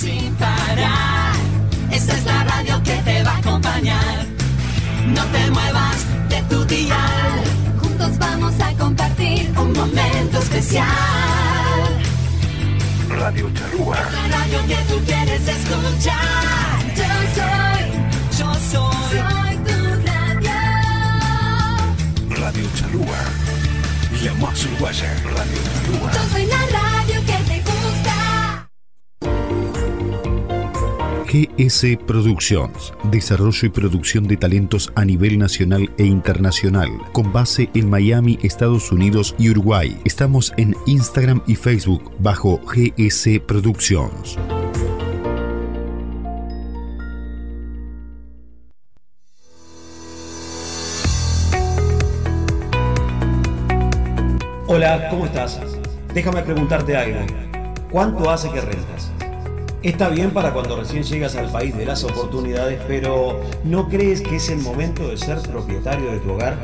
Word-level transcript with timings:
sin 0.00 0.34
parar. 0.36 1.34
Esta 1.90 2.16
es 2.16 2.24
la 2.24 2.44
radio 2.44 2.82
que 2.82 2.96
te 3.04 3.22
va 3.22 3.32
a 3.32 3.38
acompañar. 3.38 4.26
No 5.06 5.22
te 5.26 5.50
muevas 5.50 5.98
de 6.30 6.42
tu 6.48 6.64
dial. 6.64 7.32
Juntos 7.80 8.18
vamos 8.18 8.54
a 8.60 8.72
compartir 8.78 9.52
un 9.58 9.72
momento 9.74 10.38
especial. 10.38 10.86
Radio 13.10 13.50
Charrúa. 13.52 13.96
La 13.96 14.28
radio 14.38 14.58
que 14.68 14.78
tú 14.88 14.96
quieres 15.04 15.42
escuchar. 15.46 16.78
Yo 17.00 17.12
soy, 17.36 17.82
Yo 18.38 18.48
soy. 18.72 19.18
soy 19.18 19.54
tu 19.68 19.78
radio. 20.08 20.60
Radio 22.42 22.66
Charrúa. 22.76 23.20
La 24.24 24.32
más 24.34 24.64
uruguaya. 24.64 25.08
Radio 25.36 25.60
Charrúa. 25.74 26.10
Yo 26.12 26.22
soy 26.32 26.46
la 26.46 26.56
radio 26.72 26.89
GS 31.30 31.96
Productions, 32.08 32.92
desarrollo 33.04 33.66
y 33.66 33.68
producción 33.68 34.26
de 34.26 34.36
talentos 34.36 34.92
a 34.96 35.04
nivel 35.04 35.38
nacional 35.38 35.88
e 35.96 36.04
internacional, 36.04 36.90
con 37.12 37.32
base 37.32 37.70
en 37.72 37.88
Miami, 37.88 38.36
Estados 38.42 38.90
Unidos 38.90 39.36
y 39.38 39.48
Uruguay. 39.50 39.96
Estamos 40.04 40.52
en 40.56 40.74
Instagram 40.86 41.40
y 41.46 41.54
Facebook 41.54 42.10
bajo 42.18 42.60
GS 42.66 43.38
Productions. 43.46 44.36
Hola, 54.66 55.08
¿cómo 55.10 55.26
estás? 55.26 55.60
Déjame 56.12 56.42
preguntarte 56.42 56.96
algo. 56.96 57.20
¿Cuánto 57.88 58.28
hace 58.28 58.50
que 58.50 58.60
rentas? 58.60 59.12
Está 59.82 60.10
bien 60.10 60.32
para 60.32 60.52
cuando 60.52 60.76
recién 60.76 61.04
llegas 61.04 61.36
al 61.36 61.50
país 61.50 61.74
de 61.74 61.86
las 61.86 62.04
oportunidades, 62.04 62.78
pero 62.86 63.40
¿no 63.64 63.88
crees 63.88 64.20
que 64.20 64.36
es 64.36 64.50
el 64.50 64.58
momento 64.58 65.08
de 65.08 65.16
ser 65.16 65.38
propietario 65.38 66.12
de 66.12 66.18
tu 66.18 66.32
hogar? 66.32 66.54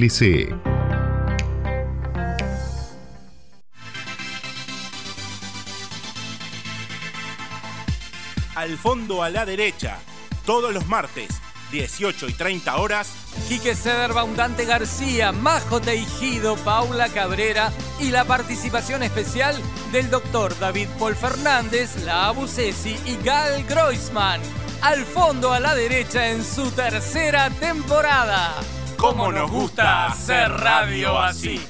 Al 8.54 8.76
fondo 8.76 9.22
a 9.22 9.30
la 9.30 9.46
derecha, 9.46 9.98
todos 10.44 10.74
los 10.74 10.86
martes, 10.86 11.28
18 11.72 12.28
y 12.28 12.32
30 12.34 12.76
horas, 12.76 13.10
Quique 13.48 13.74
Ceder, 13.74 14.12
Baundante 14.12 14.66
García, 14.66 15.32
Majo 15.32 15.80
Teijido, 15.80 16.56
Paula 16.56 17.08
Cabrera 17.08 17.72
y 17.98 18.10
la 18.10 18.24
participación 18.24 19.02
especial 19.02 19.56
del 19.92 20.10
doctor 20.10 20.58
David 20.58 20.88
Paul 20.98 21.14
Fernández, 21.14 22.04
la 22.04 22.26
Abusesi 22.26 22.96
y 23.06 23.16
Gal 23.24 23.64
Groisman. 23.64 24.42
Al 24.82 25.04
fondo 25.04 25.52
a 25.52 25.60
la 25.60 25.74
derecha 25.74 26.28
en 26.28 26.44
su 26.44 26.70
tercera 26.70 27.48
temporada. 27.50 28.54
¿Cómo 28.96 29.30
nos 29.30 29.50
gusta 29.50 30.06
hacer 30.06 30.50
radio 30.50 31.18
así? 31.18 31.60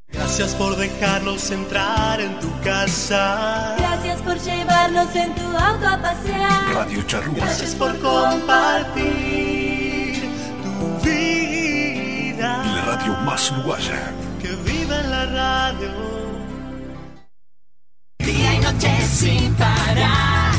Gracias 0.10 0.54
por 0.54 0.76
dejarnos 0.76 1.50
entrar 1.50 2.22
en 2.22 2.40
tu 2.40 2.52
casa. 2.62 3.76
Gracias 3.80 4.22
por 4.22 4.38
llevarnos 4.40 5.16
en 5.16 5.34
tu 5.34 5.42
auto 5.42 5.88
a 5.88 6.00
pasear. 6.00 6.74
Radio 6.76 7.02
Charrúa. 7.08 7.38
Gracias 7.38 7.74
por 7.74 7.98
compartir 8.00 9.02
tu 10.64 11.10
vida. 11.10 12.64
La 12.76 12.82
radio 12.86 13.14
más 13.22 13.52
uruguaya. 13.52 14.14
Que 14.42 14.50
viva 14.70 15.00
en 15.00 15.10
la 15.10 15.26
radio. 15.26 15.92
Día 18.20 18.54
y 18.54 18.60
noche 18.60 19.08
sin 19.08 19.54
parar. 19.56 20.54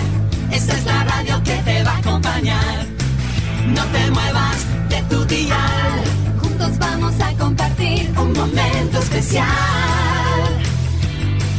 Esta 0.50 0.73
es 0.75 0.85
la 0.85 1.05
radio 1.05 1.41
que 1.44 1.56
te 1.62 1.85
va 1.85 1.93
a 1.93 1.99
acompañar. 1.99 2.92
No 3.67 3.85
te 3.87 4.11
muevas 4.11 4.56
de 4.88 5.03
tu 5.09 5.25
dial. 5.26 6.03
Juntos 6.41 6.79
vamos 6.79 7.14
a 7.20 7.32
compartir 7.35 8.12
Un 8.19 8.32
momento 8.32 8.99
especial. 8.99 9.47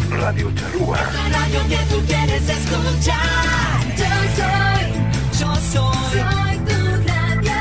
Radio 0.10 0.52
Charrúa. 0.56 0.98
La 0.98 1.40
radio 1.40 1.60
que 1.68 1.78
tú 1.94 2.02
quieres 2.06 2.44
escuchar. 2.50 3.80
Yo 3.98 4.12
soy, 4.38 4.86
Yo 5.40 5.56
soy. 5.72 6.20
soy 6.20 6.58
tu 6.68 6.80
radio. 7.08 7.60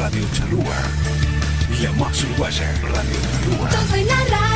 Radio 0.00 0.24
Charrúa. 0.34 0.76
La 1.82 1.92
más 1.92 2.22
uruguaya. 2.24 2.72
Radio 2.82 3.18
Charrúa. 3.32 3.70
Yo 3.70 3.78
soy 3.90 4.04
la 4.04 4.16
radio 4.16 4.49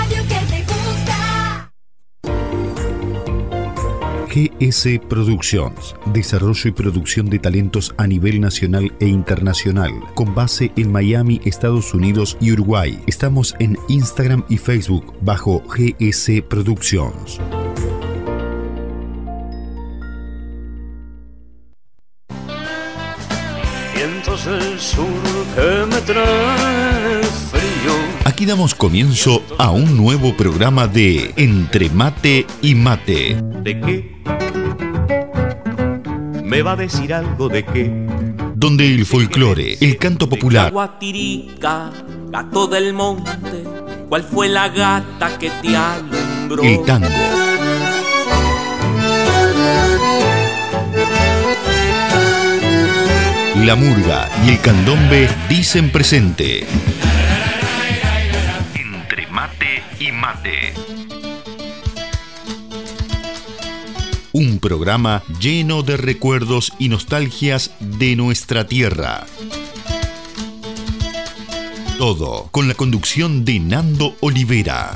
GS 4.35 4.99
Productions, 5.09 5.95
desarrollo 6.07 6.69
y 6.69 6.73
producción 6.73 7.31
de 7.31 7.39
talentos 7.39 7.95
a 7.99 8.09
nivel 8.09 8.41
nacional 8.41 8.93
e 8.99 9.07
internacional, 9.07 9.93
con 10.17 10.35
base 10.35 10.73
en 10.77 10.91
Miami, 10.91 11.41
Estados 11.45 11.95
Unidos 11.95 12.37
y 12.41 12.51
Uruguay. 12.51 13.01
Estamos 13.07 13.55
en 13.61 13.79
Instagram 13.87 14.45
y 14.49 14.59
Facebook 14.59 15.15
bajo 15.21 15.63
GS 15.69 16.43
Productions. 16.49 17.39
Vientos 23.95 24.45
del 24.47 24.81
sur 24.81 25.07
que 25.55 25.87
me 25.87 26.01
traen. 26.01 27.04
Aquí 28.35 28.47
damos 28.47 28.75
comienzo 28.75 29.45
a 29.59 29.71
un 29.71 29.97
nuevo 29.97 30.37
programa 30.37 30.89
de 30.89 31.33
Entre 31.37 31.89
Mate 31.89 32.45
y 32.63 32.75
Mate. 32.75 33.41
¿De 33.63 33.81
qué? 33.81 34.13
¿Me 36.43 36.61
va 36.63 36.73
a 36.73 36.77
decir 36.77 37.15
algo 37.15 37.49
de 37.49 37.65
qué? 37.65 37.93
donde 38.57 38.93
el 38.93 39.07
folclore, 39.07 39.79
el 39.81 39.99
canto 39.99 40.29
popular, 40.29 40.73
Guatirica, 40.73 41.93
gato 42.29 42.67
del 42.67 42.93
monte, 42.93 43.63
¿cuál 44.09 44.25
fue 44.25 44.49
la 44.49 44.69
gata 44.69 45.39
que 45.39 45.51
te 45.63 45.77
alumbró? 45.77 46.65
el 46.65 46.83
tango, 46.83 47.07
la 53.65 53.77
murga 53.77 54.29
y 54.45 54.51
el 54.51 54.61
candombe 54.61 55.29
dicen 55.49 55.93
presente. 55.93 56.67
Un 64.33 64.59
programa 64.59 65.23
lleno 65.41 65.83
de 65.83 65.97
recuerdos 65.97 66.73
y 66.79 66.89
nostalgias 66.91 67.71
de 67.81 68.15
nuestra 68.15 68.67
tierra. 68.67 69.25
Todo 71.97 72.49
con 72.51 72.69
la 72.69 72.75
conducción 72.75 73.45
de 73.45 73.61
Nando 73.61 74.15
Olivera. 74.21 74.95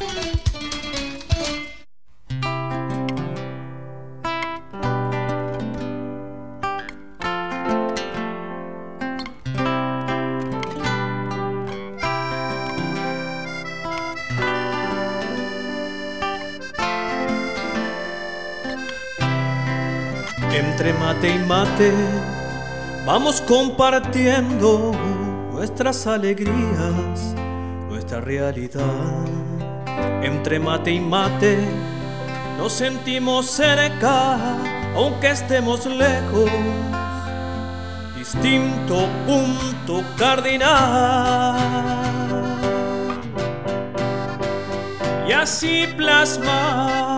Mate 21.19 21.35
y 21.35 21.39
mate 21.47 21.93
vamos 23.05 23.41
compartiendo 23.41 24.93
nuestras 25.53 26.07
alegrías, 26.07 27.35
nuestra 27.89 28.21
realidad. 28.21 29.27
Entre 30.23 30.61
mate 30.61 30.93
y 30.93 31.01
mate 31.01 31.59
nos 32.57 32.73
sentimos 32.73 33.47
cerca, 33.47 34.39
aunque 34.95 35.31
estemos 35.31 35.87
lejos. 35.87 36.51
Distinto 38.17 39.09
punto 39.27 40.05
cardinal. 40.17 41.57
Y 45.27 45.33
así 45.33 45.89
plasmar 45.97 47.18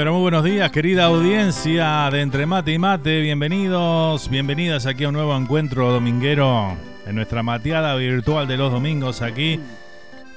pero 0.00 0.14
muy 0.14 0.22
buenos 0.22 0.44
días, 0.44 0.70
querida 0.70 1.04
audiencia 1.04 2.08
de 2.10 2.22
Entre 2.22 2.46
Mate 2.46 2.72
y 2.72 2.78
Mate. 2.78 3.20
Bienvenidos, 3.20 4.30
bienvenidas 4.30 4.86
aquí 4.86 5.04
a 5.04 5.08
un 5.08 5.12
nuevo 5.12 5.36
encuentro 5.36 5.92
dominguero 5.92 6.74
en 7.06 7.16
nuestra 7.16 7.42
mateada 7.42 7.94
virtual 7.96 8.48
de 8.48 8.56
los 8.56 8.72
domingos 8.72 9.20
aquí 9.20 9.60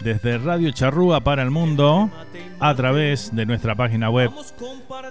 desde 0.04 0.38
Radio 0.38 0.70
Charrúa 0.72 1.22
para 1.22 1.42
el 1.44 1.50
mundo 1.50 2.10
a 2.60 2.76
través 2.76 3.34
de 3.34 3.46
nuestra 3.46 3.74
página 3.76 4.10
web 4.10 4.30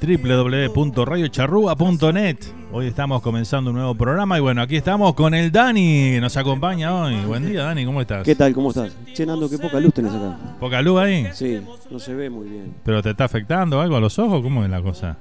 www.radiocharrúa.net. 0.00 2.36
Hoy 2.70 2.86
estamos 2.86 3.22
comenzando 3.22 3.70
un 3.70 3.76
nuevo 3.76 3.94
programa 3.94 4.36
y 4.36 4.40
bueno, 4.40 4.60
aquí 4.60 4.76
estamos 4.76 5.14
con 5.14 5.32
el 5.34 5.50
Dani 5.50 6.10
que 6.12 6.20
nos 6.20 6.36
acompaña 6.36 6.94
hoy. 6.94 7.16
Buen 7.24 7.48
día, 7.48 7.62
Dani, 7.64 7.86
¿cómo 7.86 8.02
estás? 8.02 8.24
¿Qué 8.24 8.34
tal? 8.34 8.52
¿Cómo 8.52 8.68
estás? 8.68 8.94
Che, 9.14 9.24
Nando, 9.24 9.48
qué 9.48 9.56
poca 9.58 9.80
luz 9.80 9.94
tenés 9.94 10.12
acá. 10.12 10.36
¿Poca 10.60 10.82
luz 10.82 11.00
ahí? 11.00 11.26
Sí, 11.32 11.62
no 11.90 11.98
se 11.98 12.14
ve 12.14 12.28
muy 12.28 12.48
bien. 12.48 12.74
¿Pero 12.84 13.02
te 13.02 13.08
está 13.10 13.24
afectando 13.24 13.80
algo 13.80 13.96
a 13.96 14.00
los 14.00 14.18
ojos? 14.18 14.42
¿Cómo 14.42 14.62
es 14.62 14.68
la 14.70 14.82
cosa? 14.82 15.16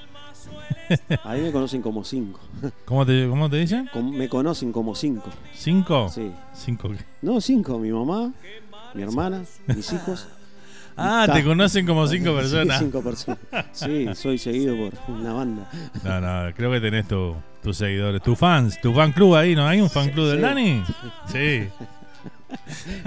Ahí 1.25 1.41
me 1.43 1.53
conocen 1.53 1.81
como 1.83 2.05
cinco. 2.05 2.41
¿Cómo 2.85 3.05
te, 3.07 3.27
cómo 3.29 3.49
te 3.49 3.57
dicen? 3.57 3.89
Me 4.13 4.29
conocen 4.29 4.73
como 4.73 4.95
cinco. 4.95 5.31
¿Cinco? 5.55 6.09
Sí. 6.09 6.31
¿Cinco 6.53 6.91
qué? 6.91 6.99
No, 7.23 7.41
cinco. 7.41 7.79
Mi 7.79 7.91
mamá, 7.91 8.33
mi 8.95 9.03
hermana, 9.03 9.43
mis 9.67 9.93
hijos. 9.93 10.29
Ah, 11.01 11.29
te 11.33 11.45
conocen 11.45 11.87
como 11.87 12.09
cinco 12.09 12.31
Sí, 12.31 12.37
personas. 12.39 12.79
cinco 12.81 13.01
personas. 13.03 13.39
Sí, 13.71 14.09
soy 14.17 14.37
seguido 14.37 14.77
por 14.77 14.93
una 15.15 15.33
banda. 15.33 15.71
No, 16.03 16.21
no, 16.21 16.53
creo 16.57 16.73
que 16.73 16.81
tenés 16.81 17.07
tu- 17.07 17.37
tus 17.63 17.77
seguidores, 17.77 18.21
tus 18.21 18.37
fans, 18.37 18.81
tu 18.81 18.93
fan 18.93 19.13
club 19.13 19.37
ahí, 19.37 19.55
¿no? 19.55 19.65
¿Hay 19.65 19.81
un 19.81 19.89
fan 19.89 20.09
club 20.11 20.27
del 20.27 20.39
sí. 20.39 20.43
Dani? 20.43 20.83
Sí. 21.27 21.69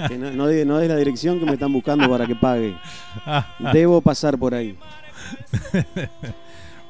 No, 0.10 0.32
no, 0.32 0.66
no 0.66 0.80
la 0.80 0.96
dirección 0.96 1.40
que 1.40 1.46
me 1.46 1.54
están 1.54 1.74
buscando 1.74 2.10
para 2.10 2.26
que 2.28 2.36
pague. 2.36 2.76
Debo 3.74 4.02
pasar 4.02 4.38
por 4.38 4.54
ahí. 4.54 4.78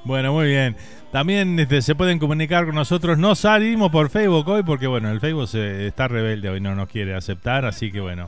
Bueno, 0.03 0.33
muy 0.33 0.47
bien. 0.47 0.75
También 1.11 1.59
este, 1.59 1.81
se 1.81 1.93
pueden 1.93 2.17
comunicar 2.17 2.65
con 2.65 2.75
nosotros. 2.75 3.17
No 3.17 3.35
salimos 3.35 3.91
por 3.91 4.09
Facebook 4.09 4.47
hoy 4.47 4.63
porque, 4.63 4.87
bueno, 4.87 5.11
el 5.11 5.19
Facebook 5.19 5.47
se, 5.47 5.87
está 5.87 6.07
rebelde 6.07 6.49
hoy, 6.49 6.59
no 6.59 6.73
nos 6.73 6.87
quiere 6.87 7.13
aceptar. 7.13 7.65
Así 7.65 7.91
que, 7.91 7.99
bueno, 7.99 8.27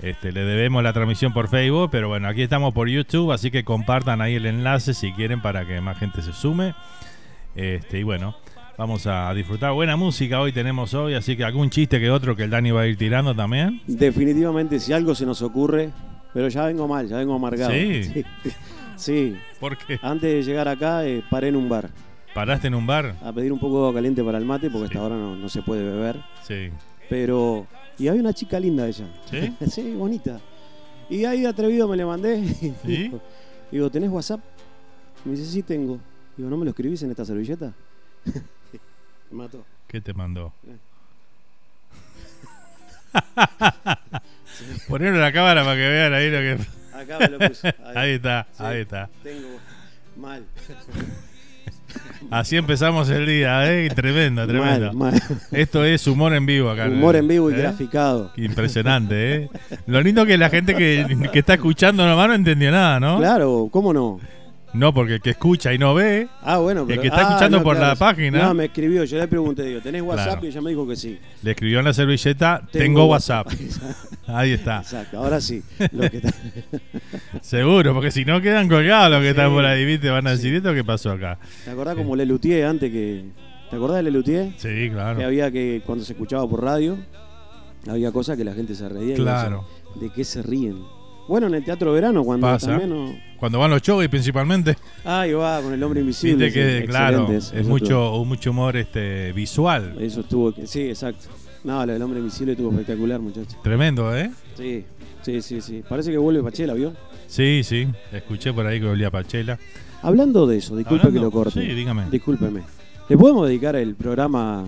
este, 0.00 0.32
le 0.32 0.42
debemos 0.44 0.82
la 0.82 0.92
transmisión 0.92 1.32
por 1.32 1.48
Facebook. 1.48 1.88
Pero 1.90 2.08
bueno, 2.08 2.28
aquí 2.28 2.42
estamos 2.42 2.74
por 2.74 2.88
YouTube. 2.88 3.32
Así 3.32 3.50
que 3.50 3.64
compartan 3.64 4.20
ahí 4.20 4.34
el 4.34 4.46
enlace 4.46 4.92
si 4.92 5.12
quieren 5.12 5.40
para 5.40 5.66
que 5.66 5.80
más 5.80 5.98
gente 5.98 6.20
se 6.20 6.32
sume. 6.32 6.74
Este, 7.54 8.00
y 8.00 8.02
bueno, 8.02 8.36
vamos 8.80 9.06
a 9.06 9.34
disfrutar. 9.34 9.74
Buena 9.74 9.94
música 9.94 10.40
hoy 10.40 10.52
tenemos 10.52 10.94
hoy. 10.94 11.12
Así 11.12 11.36
que 11.36 11.44
algún 11.44 11.68
chiste 11.68 12.00
que 12.00 12.10
otro 12.10 12.34
que 12.34 12.44
el 12.44 12.50
Dani 12.50 12.70
va 12.70 12.80
a 12.80 12.86
ir 12.86 12.96
tirando 12.96 13.34
también. 13.34 13.82
Definitivamente, 13.86 14.80
si 14.80 14.94
algo 14.94 15.14
se 15.14 15.26
nos 15.26 15.42
ocurre, 15.42 15.90
pero 16.32 16.48
ya 16.48 16.64
vengo 16.64 16.88
mal, 16.88 17.06
ya 17.06 17.18
vengo 17.18 17.34
amargado. 17.34 17.72
Sí. 17.72 18.24
Sí. 18.42 18.52
Sí. 18.96 19.36
¿Por 19.58 19.78
qué? 19.78 19.98
Antes 20.02 20.30
de 20.30 20.42
llegar 20.42 20.68
acá, 20.68 21.06
eh, 21.06 21.22
paré 21.30 21.48
en 21.48 21.56
un 21.56 21.70
bar 21.70 21.88
¿Paraste 22.34 22.66
en 22.66 22.74
un 22.74 22.86
bar? 22.86 23.16
a 23.22 23.32
pedir 23.32 23.50
un 23.50 23.58
poco 23.58 23.76
de 23.76 23.80
agua 23.80 23.94
caliente 23.94 24.22
para 24.22 24.36
el 24.36 24.44
mate, 24.44 24.68
porque 24.68 24.86
hasta 24.86 24.98
ahora 24.98 25.16
no, 25.16 25.36
no 25.36 25.48
se 25.48 25.62
puede 25.62 25.82
beber. 25.82 26.16
Sí. 26.46 26.68
Pero. 27.08 27.66
Y 27.98 28.08
había 28.08 28.20
una 28.20 28.34
chica 28.34 28.60
linda 28.60 28.86
ella. 28.86 29.06
¿Sí? 29.30 29.54
sí, 29.70 29.94
bonita. 29.94 30.38
Y 31.08 31.24
ahí 31.24 31.44
atrevido 31.46 31.86
me 31.88 31.96
le 31.96 32.04
mandé. 32.04 32.46
¿Sí? 32.54 32.74
digo, 32.84 33.20
digo, 33.70 33.90
¿tenés 33.90 34.10
WhatsApp? 34.10 34.40
Me 35.24 35.32
dice, 35.32 35.44
sí 35.44 35.62
tengo. 35.62 35.98
Digo, 36.36 36.48
¿no 36.48 36.56
me 36.56 36.64
lo 36.64 36.70
escribís 36.70 37.02
en 37.02 37.10
esta 37.10 37.26
servilleta? 37.26 37.74
Mató. 39.40 39.64
¿Qué 39.88 40.00
te 40.00 40.12
mandó? 40.14 40.52
En 44.90 45.20
la 45.20 45.32
cámara 45.32 45.64
para 45.64 45.76
que 45.76 45.88
vean 45.88 46.12
ahí 46.14 46.30
lo 46.30 46.38
que. 46.38 46.58
Acá 46.92 47.18
me 47.18 47.28
lo 47.28 47.38
puse. 47.38 47.68
Ahí, 47.86 47.96
Ahí 47.96 48.10
está, 48.12 48.46
Sí, 48.52 48.62
ahí 48.62 48.80
está. 48.80 49.08
Tengo 49.22 49.48
mal. 50.16 50.44
Así 52.30 52.56
empezamos 52.56 53.08
el 53.08 53.26
día, 53.26 53.72
¿eh? 53.72 53.88
Tremendo, 53.88 54.46
tremendo. 54.46 54.92
Mal, 54.92 55.12
mal. 55.12 55.22
Esto 55.50 55.84
es 55.84 56.06
humor 56.06 56.34
en 56.34 56.44
vivo 56.46 56.70
acá. 56.70 56.86
Humor 56.86 57.16
en 57.16 57.26
vivo 57.26 57.50
y 57.50 57.54
¿Eh? 57.54 57.56
graficado. 57.56 58.32
Impresionante, 58.36 59.34
¿eh? 59.34 59.50
Lo 59.86 60.00
lindo 60.02 60.26
que 60.26 60.36
la 60.36 60.50
gente 60.50 60.74
que, 60.74 61.28
que 61.32 61.38
está 61.38 61.54
escuchando 61.54 62.06
nomás 62.06 62.28
no 62.28 62.34
entendió 62.34 62.70
nada, 62.70 63.00
¿no? 63.00 63.18
Claro, 63.18 63.68
¿cómo 63.72 63.92
no? 63.92 64.20
No, 64.72 64.94
porque 64.94 65.14
el 65.14 65.20
que 65.20 65.30
escucha 65.30 65.74
y 65.74 65.78
no 65.78 65.94
ve. 65.94 66.28
Ah, 66.42 66.58
bueno, 66.58 66.82
El 66.82 66.86
pero- 66.86 67.02
que 67.02 67.08
está 67.08 67.20
ah, 67.20 67.28
escuchando 67.30 67.58
no, 67.58 67.64
por 67.64 67.74
claro, 67.76 67.88
la 67.90 67.96
sí. 67.96 68.00
página. 68.00 68.42
No, 68.44 68.54
me 68.54 68.66
escribió, 68.66 69.02
yo 69.04 69.18
le 69.18 69.26
pregunté, 69.26 69.64
digo, 69.64 69.80
¿tenés 69.80 70.02
WhatsApp? 70.02 70.26
Claro. 70.26 70.44
Y 70.44 70.48
ella 70.48 70.60
me 70.60 70.70
dijo 70.70 70.86
que 70.86 70.96
sí. 70.96 71.18
Le 71.42 71.50
escribió 71.50 71.78
en 71.80 71.84
la 71.86 71.92
servilleta, 71.92 72.60
tengo, 72.70 72.84
Tengo 72.84 73.06
WhatsApp. 73.06 73.48
Ahí 74.28 74.52
está. 74.52 74.78
Exacto, 74.78 75.18
ahora 75.18 75.40
sí. 75.40 75.62
Que 75.78 76.22
Seguro, 77.40 77.94
porque 77.94 78.10
si 78.10 78.24
no 78.24 78.40
quedan 78.40 78.68
colgados 78.68 79.10
los 79.10 79.20
que 79.22 79.30
están 79.30 79.48
Sí. 79.48 79.54
por 79.54 79.64
ahí, 79.64 79.84
¿viste? 79.84 80.08
Van 80.10 80.26
a 80.26 80.30
decir, 80.30 80.54
¿esto 80.54 80.72
qué 80.74 80.84
pasó 80.84 81.10
acá? 81.12 81.38
¿Te 81.64 81.70
acordás 81.70 81.96
como 81.96 82.14
Lelutier 82.14 82.64
antes 82.66 82.90
que. 82.92 83.24
¿Te 83.70 83.76
acordás 83.76 83.98
de 83.98 84.02
Lelutier? 84.04 84.52
Sí, 84.56 84.88
claro. 84.90 85.18
Que 85.18 85.24
había 85.24 85.50
que, 85.50 85.82
cuando 85.84 86.04
se 86.04 86.12
escuchaba 86.12 86.48
por 86.48 86.62
radio, 86.62 86.96
había 87.88 88.12
cosas 88.12 88.36
que 88.36 88.44
la 88.44 88.52
gente 88.54 88.74
se 88.74 88.88
reía. 88.88 89.14
y 89.14 89.16
Claro. 89.16 89.64
decía, 89.94 90.08
¿De 90.08 90.14
qué 90.14 90.24
se 90.24 90.42
ríen? 90.42 90.78
Bueno, 91.28 91.46
en 91.46 91.54
el 91.54 91.64
Teatro 91.64 91.92
Verano, 91.92 92.24
cuando 92.24 92.46
Pasa. 92.46 92.68
también. 92.68 92.90
no- 92.90 93.14
Cuando 93.38 93.58
van 93.58 93.70
los 93.70 93.80
shows 93.80 94.06
principalmente. 94.08 94.76
Ahí 95.04 95.32
va, 95.32 95.62
con 95.62 95.72
el 95.72 95.82
hombre 95.82 96.00
invisible. 96.00 96.46
Viste 96.46 96.60
que, 96.60 96.80
sí, 96.82 96.86
claro, 96.86 97.26
es 97.32 97.66
mucho, 97.66 98.22
mucho 98.26 98.50
humor 98.50 98.76
este 98.76 99.32
visual. 99.32 99.94
Eso 100.00 100.20
estuvo. 100.20 100.52
que- 100.52 100.66
Sí, 100.66 100.82
exacto. 100.88 101.28
No, 101.64 101.86
del 101.86 102.00
hombre 102.02 102.18
invisible 102.20 102.52
estuvo 102.52 102.70
espectacular, 102.70 103.20
muchachos. 103.20 103.56
Tremendo, 103.62 104.14
¿eh? 104.16 104.30
Sí, 104.56 104.84
sí, 105.22 105.40
sí, 105.42 105.60
sí. 105.60 105.82
Parece 105.88 106.10
que 106.10 106.18
vuelve 106.18 106.42
Pachela, 106.42 106.74
¿vio? 106.74 106.92
Sí, 107.28 107.62
sí. 107.64 107.86
Escuché 108.12 108.52
por 108.52 108.66
ahí 108.66 108.80
que 108.80 108.86
olía 108.86 109.10
Pachela. 109.10 109.58
Hablando 110.02 110.46
de 110.46 110.56
eso, 110.58 110.76
disculpe 110.76 111.06
Hablando- 111.06 111.20
que 111.20 111.24
lo 111.24 111.30
corte. 111.30 111.60
sí, 111.60 111.74
dígame. 111.74 112.10
Discúlpeme. 112.10 112.62
¿Le 113.08 113.16
podemos 113.16 113.46
dedicar 113.46 113.76
el 113.76 113.94
programa 113.94 114.64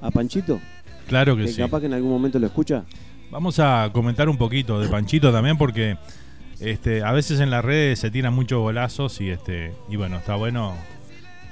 a 0.00 0.10
Panchito? 0.10 0.60
Claro 1.08 1.36
que 1.36 1.48
sí. 1.48 1.56
capaz 1.56 1.80
que 1.80 1.86
en 1.86 1.94
algún 1.94 2.10
momento 2.10 2.38
lo 2.38 2.46
escucha. 2.46 2.84
Vamos 3.30 3.58
a 3.58 3.90
comentar 3.92 4.28
un 4.28 4.38
poquito 4.38 4.80
de 4.80 4.88
Panchito 4.88 5.32
también 5.32 5.58
porque 5.58 5.98
este, 6.60 7.02
a 7.02 7.12
veces 7.12 7.40
en 7.40 7.50
las 7.50 7.64
redes 7.64 7.98
se 7.98 8.10
tiran 8.10 8.32
muchos 8.32 8.60
golazos 8.60 9.20
y 9.20 9.30
este 9.30 9.74
y 9.88 9.96
bueno, 9.96 10.16
está 10.16 10.36
bueno 10.36 10.74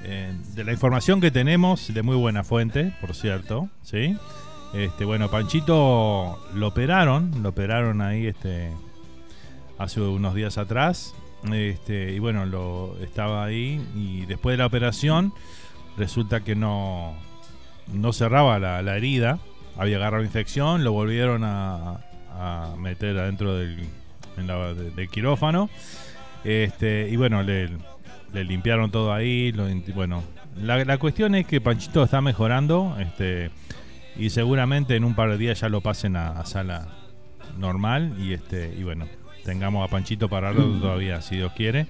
eh, 0.03 0.33
de 0.53 0.63
la 0.63 0.71
información 0.71 1.19
que 1.19 1.31
tenemos 1.31 1.93
de 1.93 2.01
muy 2.01 2.15
buena 2.15 2.43
fuente, 2.43 2.93
por 3.01 3.13
cierto, 3.13 3.69
¿sí? 3.83 4.15
Este, 4.73 5.05
bueno, 5.05 5.29
Panchito 5.29 6.39
lo 6.53 6.67
operaron, 6.67 7.43
lo 7.43 7.49
operaron 7.49 8.01
ahí 8.01 8.27
este 8.27 8.71
hace 9.77 10.01
unos 10.01 10.33
días 10.33 10.57
atrás. 10.57 11.13
Este, 11.51 12.11
y 12.11 12.19
bueno, 12.19 12.45
lo 12.45 12.97
estaba 13.01 13.43
ahí 13.43 13.85
y 13.95 14.25
después 14.25 14.53
de 14.53 14.57
la 14.57 14.65
operación 14.65 15.33
resulta 15.97 16.39
que 16.43 16.55
no 16.55 17.13
no 17.93 18.13
cerraba 18.13 18.57
la, 18.59 18.81
la 18.81 18.97
herida, 18.97 19.39
había 19.77 19.97
agarrado 19.97 20.23
infección, 20.23 20.83
lo 20.83 20.91
volvieron 20.93 21.43
a, 21.43 21.99
a 22.31 22.75
meter 22.77 23.17
adentro 23.17 23.55
del, 23.55 23.79
en 24.37 24.47
la- 24.47 24.73
de- 24.73 24.91
del 24.91 25.09
quirófano. 25.09 25.69
Este, 26.43 27.07
y 27.09 27.15
bueno, 27.15 27.41
le, 27.43 27.69
le 28.33 28.43
limpiaron 28.43 28.91
todo 28.91 29.13
ahí. 29.13 29.51
lo 29.51 29.67
bueno, 29.93 30.23
la, 30.61 30.83
la 30.85 30.97
cuestión 30.97 31.35
es 31.35 31.45
que 31.47 31.59
Panchito 31.61 32.03
está 32.03 32.21
mejorando 32.21 32.95
este, 32.99 33.49
y 34.15 34.29
seguramente 34.29 34.95
en 34.95 35.03
un 35.03 35.15
par 35.15 35.29
de 35.31 35.37
días 35.37 35.59
ya 35.59 35.69
lo 35.69 35.81
pasen 35.81 36.15
a, 36.15 36.29
a 36.39 36.45
sala 36.45 36.87
normal. 37.57 38.13
Y, 38.19 38.33
este, 38.33 38.73
y 38.77 38.83
bueno, 38.83 39.07
tengamos 39.43 39.87
a 39.87 39.91
Panchito 39.91 40.29
para 40.29 40.51
todavía, 40.81 41.21
si 41.21 41.37
Dios 41.37 41.51
quiere. 41.53 41.87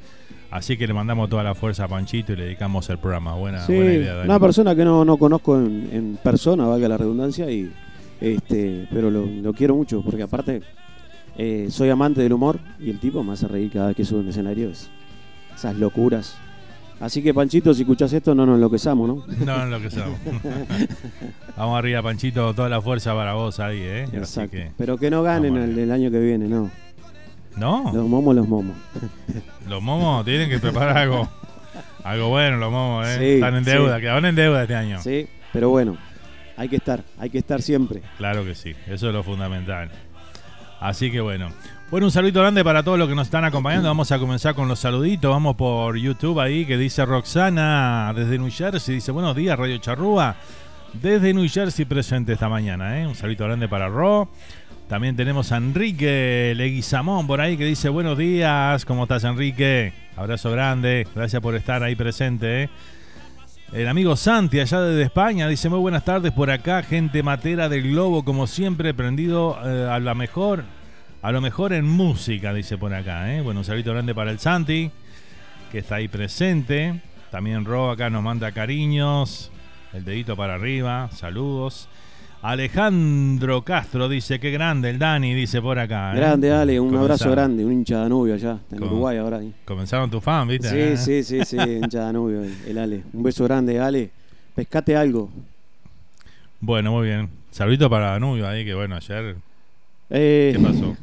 Así 0.52 0.78
que 0.78 0.88
le 0.88 0.94
mandamos 0.94 1.30
toda 1.30 1.44
la 1.44 1.54
fuerza 1.56 1.84
a 1.86 1.88
Panchito 1.88 2.34
y 2.34 2.36
le 2.38 2.46
dedicamos 2.46 2.90
el 2.90 2.98
programa. 2.98 3.36
Buena, 3.36 3.66
Sí, 3.66 3.74
buena 3.76 3.94
idea, 3.94 4.14
Dani. 4.16 4.30
una 4.30 4.40
persona 4.40 4.76
que 4.76 4.86
no, 4.86 5.04
no 5.04 5.18
conozco 5.18 5.58
en, 5.60 5.90
en 5.92 6.18
persona, 6.24 6.66
valga 6.66 6.88
la 6.88 6.98
redundancia, 6.98 7.50
y 7.52 7.72
este, 8.22 8.88
pero 8.92 9.10
lo, 9.12 9.26
lo 9.26 9.54
quiero 9.54 9.76
mucho, 9.76 10.02
porque 10.02 10.24
aparte 10.24 10.62
eh, 11.38 11.68
soy 11.70 11.90
amante 11.90 12.22
del 12.22 12.32
humor 12.32 12.60
y 12.80 12.90
el 12.90 13.00
tipo 13.00 13.22
me 13.24 13.34
hace 13.34 13.48
reír 13.48 13.72
cada 13.72 13.88
vez 13.88 13.96
que 13.98 14.06
sube 14.06 14.20
un 14.20 14.30
escenario. 14.30 14.70
es- 14.70 14.90
esas 15.54 15.76
locuras. 15.78 16.38
Así 17.00 17.22
que, 17.22 17.34
Panchito, 17.34 17.74
si 17.74 17.82
escuchás 17.82 18.12
esto, 18.14 18.34
no 18.36 18.46
nos 18.46 18.56
enloquezamos, 18.56 19.08
¿no? 19.08 19.24
No, 19.46 19.58
no 19.58 19.66
lo 19.68 19.82
que 19.82 19.90
somos. 19.90 20.18
Vamos 21.58 21.78
arriba, 21.78 22.02
Panchito, 22.02 22.54
toda 22.54 22.70
la 22.70 22.82
fuerza 22.82 23.14
para 23.14 23.34
vos 23.34 23.60
ahí, 23.60 23.80
¿eh? 23.82 24.04
Exacto. 24.14 24.52
que, 24.52 24.72
Pero 24.78 24.98
que 24.98 25.10
no 25.10 25.24
ganen 25.24 25.56
el, 25.58 25.78
el 25.78 25.92
año 25.92 26.10
que 26.12 26.20
viene, 26.20 26.48
no. 26.48 26.70
¿No? 27.58 27.92
Los 27.94 28.08
momos, 28.08 28.36
los 28.36 28.48
momos. 28.48 28.76
los 29.68 29.82
momos 29.82 30.26
tienen 30.26 30.50
que 30.50 30.60
preparar 30.60 30.98
algo. 30.98 31.30
Algo 32.04 32.30
bueno, 32.30 32.58
los 32.58 32.72
momos, 32.72 33.08
¿eh? 33.08 33.18
Sí, 33.18 33.26
Están 33.36 33.56
en 33.56 33.66
sí. 33.66 33.72
deuda, 33.72 34.00
quedaron 34.00 34.26
en 34.26 34.36
deuda 34.36 34.62
este 34.62 34.76
año. 34.76 35.02
Sí, 35.02 35.28
pero 35.52 35.70
bueno, 35.70 35.98
hay 36.58 36.70
que 36.70 36.76
estar, 36.76 37.04
hay 37.18 37.30
que 37.30 37.40
estar 37.40 37.62
siempre. 37.62 38.02
Claro 38.18 38.44
que 38.46 38.54
sí, 38.56 38.76
eso 38.88 39.08
es 39.08 39.14
lo 39.14 39.24
fundamental. 39.24 39.90
Así 40.80 41.12
que 41.12 41.22
bueno. 41.22 41.50
Bueno, 41.90 42.08
un 42.08 42.12
saludito 42.12 42.42
grande 42.42 42.64
para 42.64 42.84
todos 42.84 42.98
los 43.00 43.08
que 43.08 43.16
nos 43.16 43.28
están 43.28 43.46
acompañando. 43.46 43.88
Vamos 43.88 44.12
a 44.12 44.20
comenzar 44.20 44.56
con 44.56 44.68
los 44.68 44.80
saluditos. 44.80 45.32
Vamos 45.32 45.56
por 45.56 45.96
YouTube 45.96 46.40
ahí 46.40 46.66
que 46.66 46.78
dice 46.78 47.06
Roxana 47.06 48.12
desde 48.16 48.38
New 48.38 48.50
Jersey. 48.52 48.96
Dice, 48.96 49.12
buenos 49.12 49.36
días, 49.36 49.58
Radio 49.58 49.78
Charrúa. 49.78 50.36
Desde 50.94 51.34
New 51.34 51.48
Jersey 51.48 51.86
presente 51.86 52.34
esta 52.34 52.50
mañana. 52.50 53.00
¿eh? 53.00 53.08
Un 53.08 53.16
saludito 53.16 53.46
grande 53.46 53.68
para 53.68 53.88
Ro. 53.88 54.30
También 54.88 55.16
tenemos 55.16 55.52
a 55.52 55.58
Enrique 55.58 56.54
Leguizamón 56.56 57.26
por 57.26 57.42
ahí 57.42 57.58
que 57.58 57.66
dice, 57.66 57.90
buenos 57.90 58.20
días. 58.20 58.86
¿Cómo 58.86 59.04
estás, 59.04 59.24
Enrique? 59.24 59.94
Abrazo 60.16 60.52
grande. 60.52 61.08
Gracias 61.16 61.42
por 61.42 61.56
estar 61.56 61.82
ahí 61.82 61.96
presente. 61.96 62.64
¿eh? 62.64 62.70
El 63.74 63.88
amigo 63.88 64.16
Santi, 64.16 64.60
allá 64.60 64.82
desde 64.82 65.02
España, 65.02 65.48
dice 65.48 65.70
muy 65.70 65.80
buenas 65.80 66.06
tardes 66.06 66.32
por 66.34 66.52
acá, 66.52 66.84
gente 66.84 67.24
matera 67.24 67.68
del 67.68 67.82
globo, 67.90 68.24
como 68.24 68.46
siempre, 68.46 68.94
prendido 68.94 69.58
eh, 69.66 69.90
a 69.90 70.00
la 70.00 70.14
mejor, 70.14 70.64
a 71.24 71.32
lo 71.32 71.42
mejor 71.42 71.74
en 71.74 71.90
música, 71.90 72.54
dice 72.54 72.78
por 72.78 72.94
acá. 72.94 73.34
¿eh? 73.34 73.42
Bueno, 73.42 73.62
un 73.62 73.66
saludo 73.66 73.92
grande 73.92 74.14
para 74.14 74.30
el 74.30 74.38
Santi, 74.38 74.92
que 75.72 75.80
está 75.80 75.96
ahí 75.96 76.08
presente. 76.08 77.02
También 77.32 77.66
Ro 77.66 77.90
acá 77.90 78.12
nos 78.12 78.22
manda 78.22 78.52
cariños, 78.52 79.52
el 79.94 80.06
dedito 80.06 80.38
para 80.38 80.54
arriba, 80.54 81.10
saludos. 81.12 81.90
Alejandro 82.50 83.64
Castro 83.64 84.08
dice, 84.08 84.40
qué 84.40 84.52
grande 84.52 84.90
el 84.92 85.00
Dani, 85.00 85.34
dice 85.34 85.62
por 85.62 85.80
acá. 85.80 86.14
¿eh? 86.14 86.18
Grande, 86.18 86.52
Ale, 86.52 86.80
un 86.80 86.96
abrazo 86.96 87.32
grande, 87.32 87.66
un 87.66 87.72
hincha 87.74 87.98
Danubio 88.00 88.34
allá, 88.36 88.54
está 88.62 88.76
en 88.76 88.82
Com- 88.82 88.92
Uruguay 88.92 89.18
ahora. 89.18 89.38
ahí. 89.38 89.54
Comenzaron 89.66 90.10
tu 90.12 90.22
fan, 90.22 90.48
¿viste? 90.48 90.70
Sí, 90.70 90.78
¿Eh? 90.78 90.98
sí, 90.98 91.24
sí, 91.24 91.46
sí, 91.46 91.58
hincha 91.84 92.02
Danubio, 92.02 92.44
el, 92.44 92.54
el 92.68 92.78
Ale. 92.78 93.04
Un 93.14 93.24
beso 93.24 93.44
grande, 93.46 93.80
Ale. 93.80 94.12
Pescate 94.54 94.96
algo. 94.96 95.30
Bueno, 96.60 96.92
muy 96.92 97.08
bien. 97.08 97.30
Saludito 97.52 97.90
para 97.90 98.12
Danubio 98.12 98.48
ahí, 98.48 98.64
que 98.66 98.74
bueno, 98.76 98.96
ayer... 98.96 99.36
Eh, 100.12 100.54
¿Qué 100.56 100.62
pasó? 100.64 100.96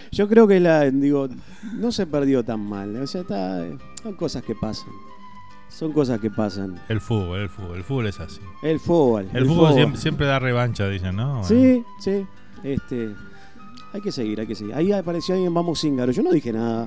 Yo 0.10 0.26
creo 0.28 0.48
que 0.48 0.58
la, 0.58 0.90
digo, 0.90 1.28
no 1.74 1.92
se 1.92 2.06
perdió 2.06 2.42
tan 2.42 2.60
mal. 2.60 2.96
O 2.96 3.06
sea, 3.06 3.20
está, 3.20 3.62
son 4.02 4.14
cosas 4.14 4.42
que 4.42 4.54
pasan. 4.54 4.88
Son 5.74 5.92
cosas 5.92 6.20
que 6.20 6.30
pasan. 6.30 6.80
El 6.88 7.00
fútbol, 7.00 7.40
el 7.40 7.48
fútbol, 7.48 7.76
el 7.78 7.82
fútbol 7.82 8.06
es 8.06 8.20
así. 8.20 8.40
El 8.62 8.78
fútbol. 8.78 9.28
El, 9.32 9.44
fútbol, 9.44 9.74
Siempre, 9.74 10.00
siempre 10.00 10.26
da 10.26 10.38
revancha, 10.38 10.88
dicen, 10.88 11.16
¿no? 11.16 11.40
Bueno. 11.40 11.44
Sí, 11.44 11.84
sí. 11.98 12.24
Este, 12.62 13.12
hay 13.94 14.00
que 14.00 14.10
seguir, 14.10 14.40
hay 14.40 14.46
que 14.48 14.56
seguir. 14.56 14.74
Ahí 14.74 14.90
apareció 14.90 15.36
alguien, 15.36 15.54
vamos 15.54 15.80
Zíngaro. 15.80 16.10
Yo 16.10 16.22
no 16.24 16.32
dije 16.32 16.52
nada. 16.52 16.84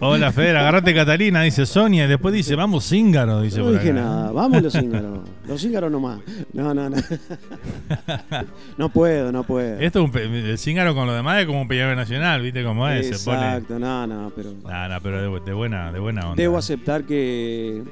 Hola, 0.00 0.32
Fer, 0.32 0.56
agarrate 0.56 0.92
Catalina, 0.92 1.42
dice 1.42 1.64
Sonia, 1.64 2.06
y 2.06 2.08
después 2.08 2.34
dice, 2.34 2.56
vamos 2.56 2.88
Zíngaro, 2.88 3.40
dice 3.40 3.58
no 3.58 3.64
por 3.66 3.74
dije 3.74 3.90
acá. 3.92 4.00
nada. 4.00 4.32
Vamos 4.32 4.60
los 4.60 4.72
Zíngaros. 4.72 5.20
Los 5.46 5.60
Zíngaros 5.62 5.92
nomás. 5.92 6.18
No, 6.52 6.74
no, 6.74 6.90
no. 6.90 6.96
No 8.76 8.88
puedo, 8.88 9.30
no 9.30 9.44
puedo. 9.44 9.78
Esto 9.78 10.00
es 10.00 10.04
un 10.06 10.10
pe- 10.10 10.24
el 10.50 10.58
Zíngaro 10.58 10.92
con 10.94 11.06
lo 11.06 11.14
demás 11.14 11.40
es 11.40 11.46
como 11.46 11.60
un 11.62 11.68
peñón 11.68 11.94
nacional, 11.94 12.42
¿viste 12.42 12.64
cómo 12.64 12.88
es? 12.88 13.16
Se 13.20 13.24
pone... 13.24 13.46
Exacto, 13.46 13.78
no, 13.78 14.06
no, 14.06 14.32
pero 14.34 14.50
No, 14.64 14.88
no, 14.88 15.00
pero 15.00 15.34
de, 15.34 15.40
de 15.44 15.52
buena, 15.52 15.92
de 15.92 16.00
buena 16.00 16.22
onda. 16.30 16.34
debo 16.42 16.58
aceptar 16.58 17.04
que 17.04 17.82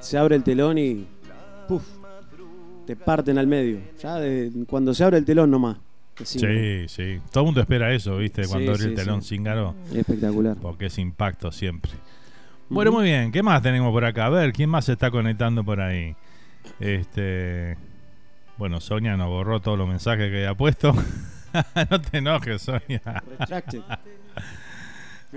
se 0.00 0.18
abre 0.18 0.36
el 0.36 0.42
telón 0.42 0.76
y 0.76 1.06
puf, 1.66 1.82
te 2.86 2.94
parten 2.94 3.38
al 3.38 3.46
medio. 3.46 3.78
Ya 4.02 4.16
de- 4.16 4.52
cuando 4.68 4.92
se 4.92 5.02
abre 5.02 5.16
el 5.16 5.24
telón 5.24 5.50
nomás. 5.50 5.78
Sí, 6.24 6.88
sí. 6.88 7.20
Todo 7.30 7.44
el 7.44 7.46
mundo 7.46 7.60
espera 7.60 7.92
eso, 7.92 8.16
¿viste? 8.16 8.46
Cuando 8.46 8.72
abre 8.72 8.84
el 8.84 8.94
telón 8.94 9.22
sí. 9.22 9.36
Zíngaro. 9.36 9.74
Espectacular. 9.94 10.56
Porque 10.60 10.86
es 10.86 10.98
impacto 10.98 11.50
siempre. 11.52 11.92
Bueno, 12.68 12.92
muy 12.92 13.04
bien. 13.04 13.32
¿Qué 13.32 13.42
más 13.42 13.62
tenemos 13.62 13.90
por 13.92 14.04
acá? 14.04 14.26
A 14.26 14.30
ver, 14.30 14.52
¿quién 14.52 14.70
más 14.70 14.84
se 14.84 14.92
está 14.92 15.10
conectando 15.10 15.64
por 15.64 15.80
ahí? 15.80 16.14
Este. 16.78 17.76
Bueno, 18.56 18.80
Sonia 18.80 19.16
nos 19.16 19.28
borró 19.28 19.60
todos 19.60 19.78
los 19.78 19.88
mensajes 19.88 20.30
que 20.30 20.36
había 20.38 20.54
puesto. 20.54 20.94
no 21.90 22.00
te 22.00 22.18
enojes, 22.18 22.62
Sonia. 22.62 23.00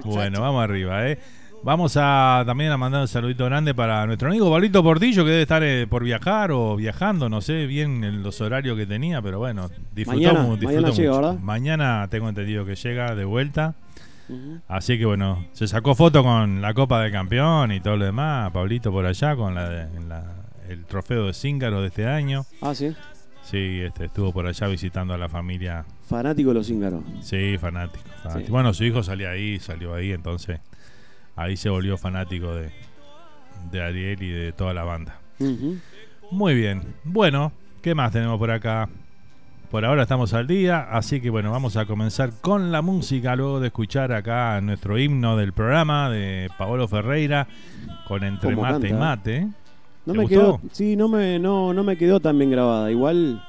Bueno, 0.03 0.41
vamos 0.41 0.63
arriba, 0.63 1.09
¿eh? 1.09 1.19
Vamos 1.63 1.95
a 1.97 2.43
también 2.45 2.71
a 2.71 2.77
mandar 2.77 3.01
un 3.01 3.07
saludito 3.07 3.45
grande 3.45 3.73
para 3.73 4.05
nuestro 4.05 4.27
amigo 4.29 4.51
Pablito 4.51 4.83
Portillo, 4.83 5.23
que 5.23 5.29
debe 5.31 5.41
estar 5.43 5.63
eh, 5.63 5.87
por 5.87 6.03
viajar 6.03 6.51
o 6.51 6.75
viajando, 6.75 7.29
no 7.29 7.39
sé 7.39 7.65
bien 7.67 8.03
en 8.03 8.21
los 8.21 8.41
horarios 8.41 8.77
que 8.77 8.85
tenía, 8.85 9.21
pero 9.21 9.39
bueno, 9.39 9.69
disfrutó, 9.95 10.19
Mañana- 10.19 10.41
mu- 10.41 10.57
disfrutó 10.57 10.81
mañana 10.81 10.89
llega, 10.93 11.11
mucho. 11.11 11.21
¿verdad? 11.21 11.39
Mañana 11.39 12.07
tengo 12.09 12.27
entendido 12.27 12.65
que 12.65 12.75
llega 12.75 13.15
de 13.15 13.25
vuelta. 13.25 13.75
Así 14.67 14.97
que 14.97 15.05
bueno, 15.05 15.45
se 15.53 15.67
sacó 15.67 15.95
foto 15.95 16.23
con 16.23 16.61
la 16.61 16.73
Copa 16.73 17.01
de 17.01 17.11
Campeón 17.11 17.71
y 17.71 17.79
todo 17.81 17.97
lo 17.97 18.05
demás, 18.05 18.51
Pablito 18.51 18.91
por 18.91 19.05
allá 19.05 19.35
con 19.35 19.55
la, 19.55 19.69
de- 19.69 19.87
la- 20.07 20.33
el 20.67 20.83
trofeo 20.85 21.27
de 21.27 21.33
Cíngaro 21.33 21.81
de 21.81 21.87
este 21.87 22.07
año. 22.07 22.45
Ah, 22.61 22.73
sí. 22.75 22.93
Sí, 23.43 23.81
este, 23.81 24.05
estuvo 24.05 24.31
por 24.33 24.47
allá 24.47 24.67
visitando 24.67 25.13
a 25.13 25.17
la 25.17 25.27
familia. 25.29 25.85
Fanático 26.07 26.49
de 26.49 26.55
los 26.55 26.67
Zíngaros. 26.67 27.03
Sí, 27.21 27.57
fanático. 27.57 28.03
fanático. 28.23 28.45
Sí. 28.47 28.51
Bueno, 28.51 28.73
su 28.73 28.83
hijo 28.85 29.03
salía 29.03 29.31
ahí, 29.31 29.59
salió 29.59 29.93
ahí, 29.93 30.11
entonces. 30.13 30.59
Ahí 31.35 31.57
se 31.57 31.69
volvió 31.69 31.97
fanático 31.97 32.53
de, 32.55 32.71
de 33.71 33.81
Ariel 33.83 34.21
y 34.21 34.29
de 34.29 34.51
toda 34.53 34.73
la 34.73 34.83
banda. 34.83 35.19
Muy 36.31 36.55
bien. 36.55 36.81
Bueno, 37.03 37.51
¿qué 37.81 37.95
más 37.95 38.11
tenemos 38.11 38.37
por 38.39 38.51
acá? 38.51 38.89
Por 39.69 39.85
ahora 39.85 40.03
estamos 40.03 40.33
al 40.35 40.45
día, 40.45 40.87
así 40.91 41.19
que 41.19 41.31
bueno, 41.31 41.51
vamos 41.51 41.77
a 41.77 41.85
comenzar 41.87 42.29
con 42.41 42.71
la 42.71 42.83
música 42.83 43.35
luego 43.35 43.59
de 43.59 43.67
escuchar 43.67 44.11
acá 44.13 44.61
nuestro 44.61 44.99
himno 44.99 45.35
del 45.35 45.51
programa 45.51 46.11
de 46.11 46.49
Paolo 46.59 46.87
Ferreira 46.87 47.47
con 48.07 48.23
Entre 48.23 48.53
¿Cómo 48.53 48.61
Mate 48.61 48.89
y? 48.89 48.93
Mate. 48.93 49.47
No 50.05 50.13
¿Te 50.13 50.19
me 50.19 50.23
gustó? 50.25 50.59
quedó, 50.59 50.61
sí, 50.71 50.95
no 50.95 51.07
me, 51.07 51.39
no, 51.39 51.73
no 51.73 51.83
me 51.83 51.97
quedó 51.97 52.19
tan 52.19 52.37
bien 52.37 52.51
grabada. 52.51 52.91
Igual 52.91 53.43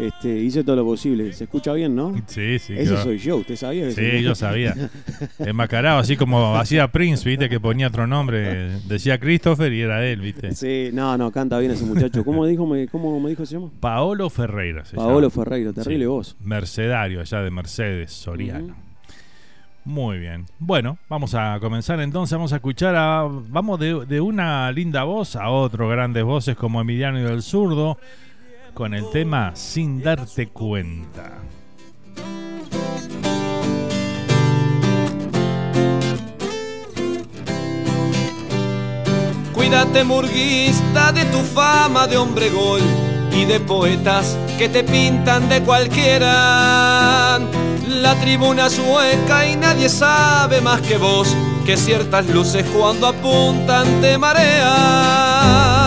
este, 0.00 0.38
hice 0.38 0.64
todo 0.64 0.76
lo 0.76 0.84
posible. 0.84 1.32
¿Se 1.32 1.44
escucha 1.44 1.72
bien, 1.72 1.94
no? 1.94 2.14
Sí, 2.26 2.58
sí. 2.58 2.74
Ese 2.76 2.96
soy 3.02 3.18
yo, 3.18 3.36
¿usted 3.36 3.56
sabía? 3.56 3.84
que 3.86 3.92
Sí, 3.92 4.22
yo 4.22 4.34
sabía. 4.34 4.74
Enmascarado, 5.38 5.98
así 5.98 6.16
como 6.16 6.56
hacía 6.56 6.88
Prince, 6.88 7.28
viste, 7.28 7.48
que 7.48 7.60
ponía 7.60 7.88
otro 7.88 8.06
nombre. 8.06 8.78
Decía 8.86 9.18
Christopher 9.18 9.72
y 9.72 9.82
era 9.82 10.06
él, 10.06 10.20
viste. 10.20 10.52
Sí, 10.52 10.90
no, 10.92 11.16
no, 11.18 11.30
canta 11.30 11.58
bien 11.58 11.72
ese 11.72 11.84
muchacho. 11.84 12.24
¿Cómo 12.24 12.46
dijo, 12.46 12.66
me, 12.66 12.88
cómo 12.88 13.18
me 13.20 13.30
dijo 13.30 13.44
se 13.46 13.54
llama? 13.54 13.70
Paolo 13.80 14.30
Ferreira 14.30 14.84
se 14.84 14.96
Paolo 14.96 15.28
llama. 15.28 15.30
Ferreira, 15.30 15.72
terrible 15.72 16.04
Sí. 16.04 16.08
voz. 16.08 16.36
Mercedario, 16.40 17.20
allá 17.20 17.42
de 17.42 17.50
Mercedes, 17.50 18.12
Soriano. 18.12 18.74
Muy 19.84 20.18
bien. 20.18 20.44
Bueno, 20.58 20.98
vamos 21.08 21.34
a 21.34 21.58
comenzar 21.60 22.00
entonces. 22.00 22.36
Vamos 22.36 22.52
a 22.52 22.56
escuchar 22.56 22.94
a. 22.96 23.26
Vamos 23.26 23.80
de, 23.80 24.04
de 24.06 24.20
una 24.20 24.70
linda 24.72 25.04
voz 25.04 25.36
a 25.36 25.48
otro 25.48 25.88
grandes 25.88 26.22
voces 26.22 26.54
como 26.54 26.80
Emiliano 26.82 27.18
y 27.18 27.22
del 27.22 27.42
Zurdo 27.42 27.98
con 28.74 28.94
el 28.94 29.10
tema 29.10 29.52
Sin 29.54 30.02
darte 30.02 30.48
cuenta. 30.48 31.38
Cuídate 39.54 40.04
murguista 40.04 41.12
de 41.12 41.24
tu 41.26 41.38
fama 41.38 42.06
de 42.06 42.16
hombre 42.16 42.50
gol 42.50 42.80
y 43.32 43.44
de 43.44 43.60
poetas 43.60 44.36
que 44.58 44.68
te 44.68 44.82
pintan 44.82 45.48
de 45.48 45.62
cualquiera. 45.62 47.38
La 47.86 48.14
tribuna 48.20 48.68
sueca 48.68 49.46
y 49.46 49.56
nadie 49.56 49.88
sabe 49.88 50.60
más 50.60 50.80
que 50.80 50.96
vos 50.96 51.36
que 51.64 51.76
ciertas 51.76 52.26
luces 52.26 52.64
cuando 52.76 53.06
apuntan 53.06 54.00
te 54.00 54.18
marean. 54.18 55.79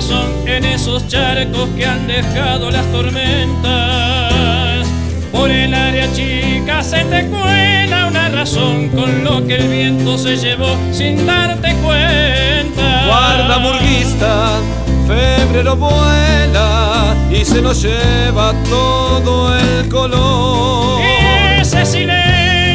Corazón 0.00 0.48
en 0.48 0.64
esos 0.64 1.06
charcos 1.08 1.68
que 1.76 1.84
han 1.84 2.06
dejado 2.06 2.70
las 2.70 2.86
tormentas. 2.90 4.86
Por 5.30 5.50
el 5.50 5.74
área 5.74 6.10
chica 6.12 6.82
se 6.82 7.04
te 7.04 7.26
cuela 7.26 8.06
una 8.08 8.30
razón 8.30 8.88
con 8.88 9.24
lo 9.24 9.46
que 9.46 9.56
el 9.56 9.68
viento 9.68 10.16
se 10.16 10.36
llevó 10.36 10.74
sin 10.90 11.26
darte 11.26 11.74
cuenta. 11.82 13.06
Guarda 13.06 13.58
murguista, 13.58 14.58
febrero 15.06 15.76
vuela 15.76 17.14
y 17.30 17.44
se 17.44 17.60
nos 17.60 17.82
lleva 17.82 18.54
todo 18.68 19.54
el 19.54 19.88
color. 19.88 21.00
Y 21.00 21.60
ese 21.60 21.84
silencio 21.84 22.69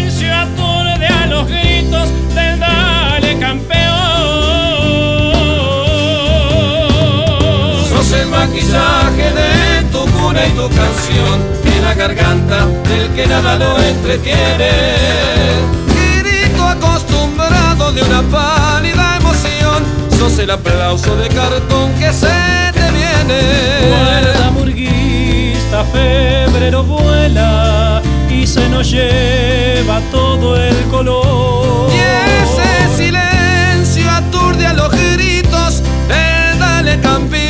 el 8.25 8.31
maquillaje 8.31 9.31
de 9.39 9.83
tu 9.91 10.05
cuna 10.11 10.45
y 10.45 10.51
tu 10.51 10.67
canción 10.69 11.38
en 11.65 11.83
la 11.83 11.93
garganta 11.93 12.65
del 12.89 13.09
que 13.15 13.27
nada 13.27 13.55
lo 13.55 13.77
entretiene. 13.79 14.71
Grito 16.19 16.63
acostumbrado 16.63 17.91
de 17.91 18.01
una 18.03 18.21
pálida 18.23 19.17
emoción, 19.17 19.83
sos 20.17 20.39
el 20.39 20.51
aplauso 20.51 21.15
de 21.15 21.27
cartón 21.29 21.93
que 21.99 22.11
se 22.11 22.38
te 22.73 22.91
viene. 22.91 23.39
Guarda 23.89 24.51
murguista, 24.51 25.83
febrero 25.85 26.83
vuela 26.83 28.01
y 28.29 28.47
se 28.47 28.67
nos 28.69 28.89
lleva 28.89 29.99
todo 30.11 30.57
el 30.57 30.75
color. 30.85 31.91
Y 31.91 31.99
ese 32.43 33.03
silencio 33.03 34.09
aturde 34.09 34.65
a 34.65 34.73
los 34.73 34.91
gritos 34.91 35.81
del 36.07 36.59
dale 36.59 36.99
campeón. 36.99 37.44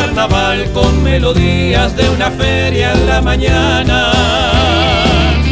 Carnaval 0.00 0.70
con 0.72 1.02
melodías 1.02 1.96
de 1.96 2.08
una 2.10 2.30
feria 2.30 2.92
en 2.92 3.06
la 3.06 3.20
mañana. 3.20 4.12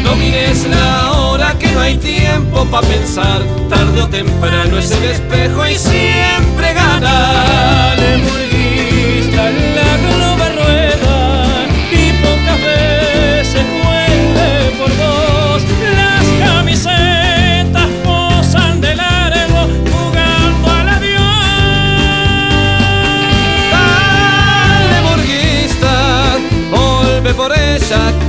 No 0.05 0.15
mires 0.15 0.69
la 0.69 1.13
hora 1.13 1.57
que 1.59 1.73
no 1.73 1.81
hay 1.81 1.97
tiempo 1.97 2.65
para 2.67 2.87
pensar. 2.87 3.43
Tarde 3.69 4.03
o 4.03 4.09
temprano 4.09 4.79
es 4.79 4.91
el 4.93 5.05
espejo 5.05 5.67
y 5.67 5.75
siempre 5.75 6.75
gana. 6.75 7.95
Dale 9.37 9.66
por 27.89 27.93
ella 27.93 28.26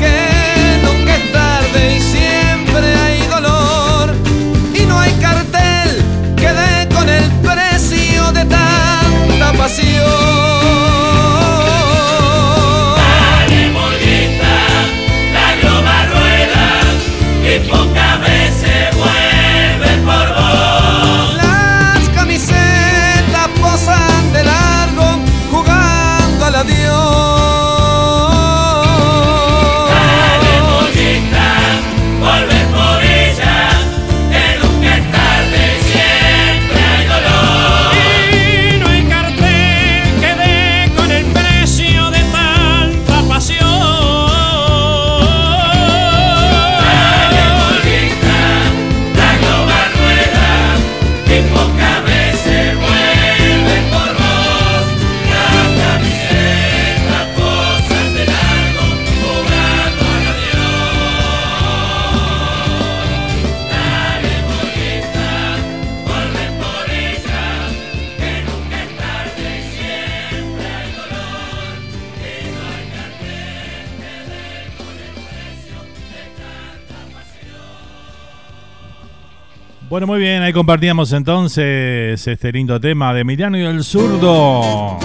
Bueno, 79.97 80.05
muy 80.13 80.19
bien, 80.19 80.43
ahí 80.43 80.53
compartíamos 80.53 81.11
entonces 81.11 82.27
este 82.27 82.51
lindo 82.51 82.79
tema 82.79 83.15
de 83.15 83.21
Emiliano 83.21 83.57
y 83.57 83.61
el 83.61 83.83
zurdo. 83.83 84.99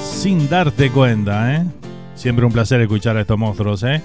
Sin 0.00 0.48
darte 0.48 0.90
cuenta, 0.90 1.54
¿eh? 1.54 1.64
Siempre 2.16 2.44
un 2.44 2.50
placer 2.50 2.80
escuchar 2.80 3.16
a 3.16 3.20
estos 3.20 3.38
monstruos, 3.38 3.84
¿eh? 3.84 4.02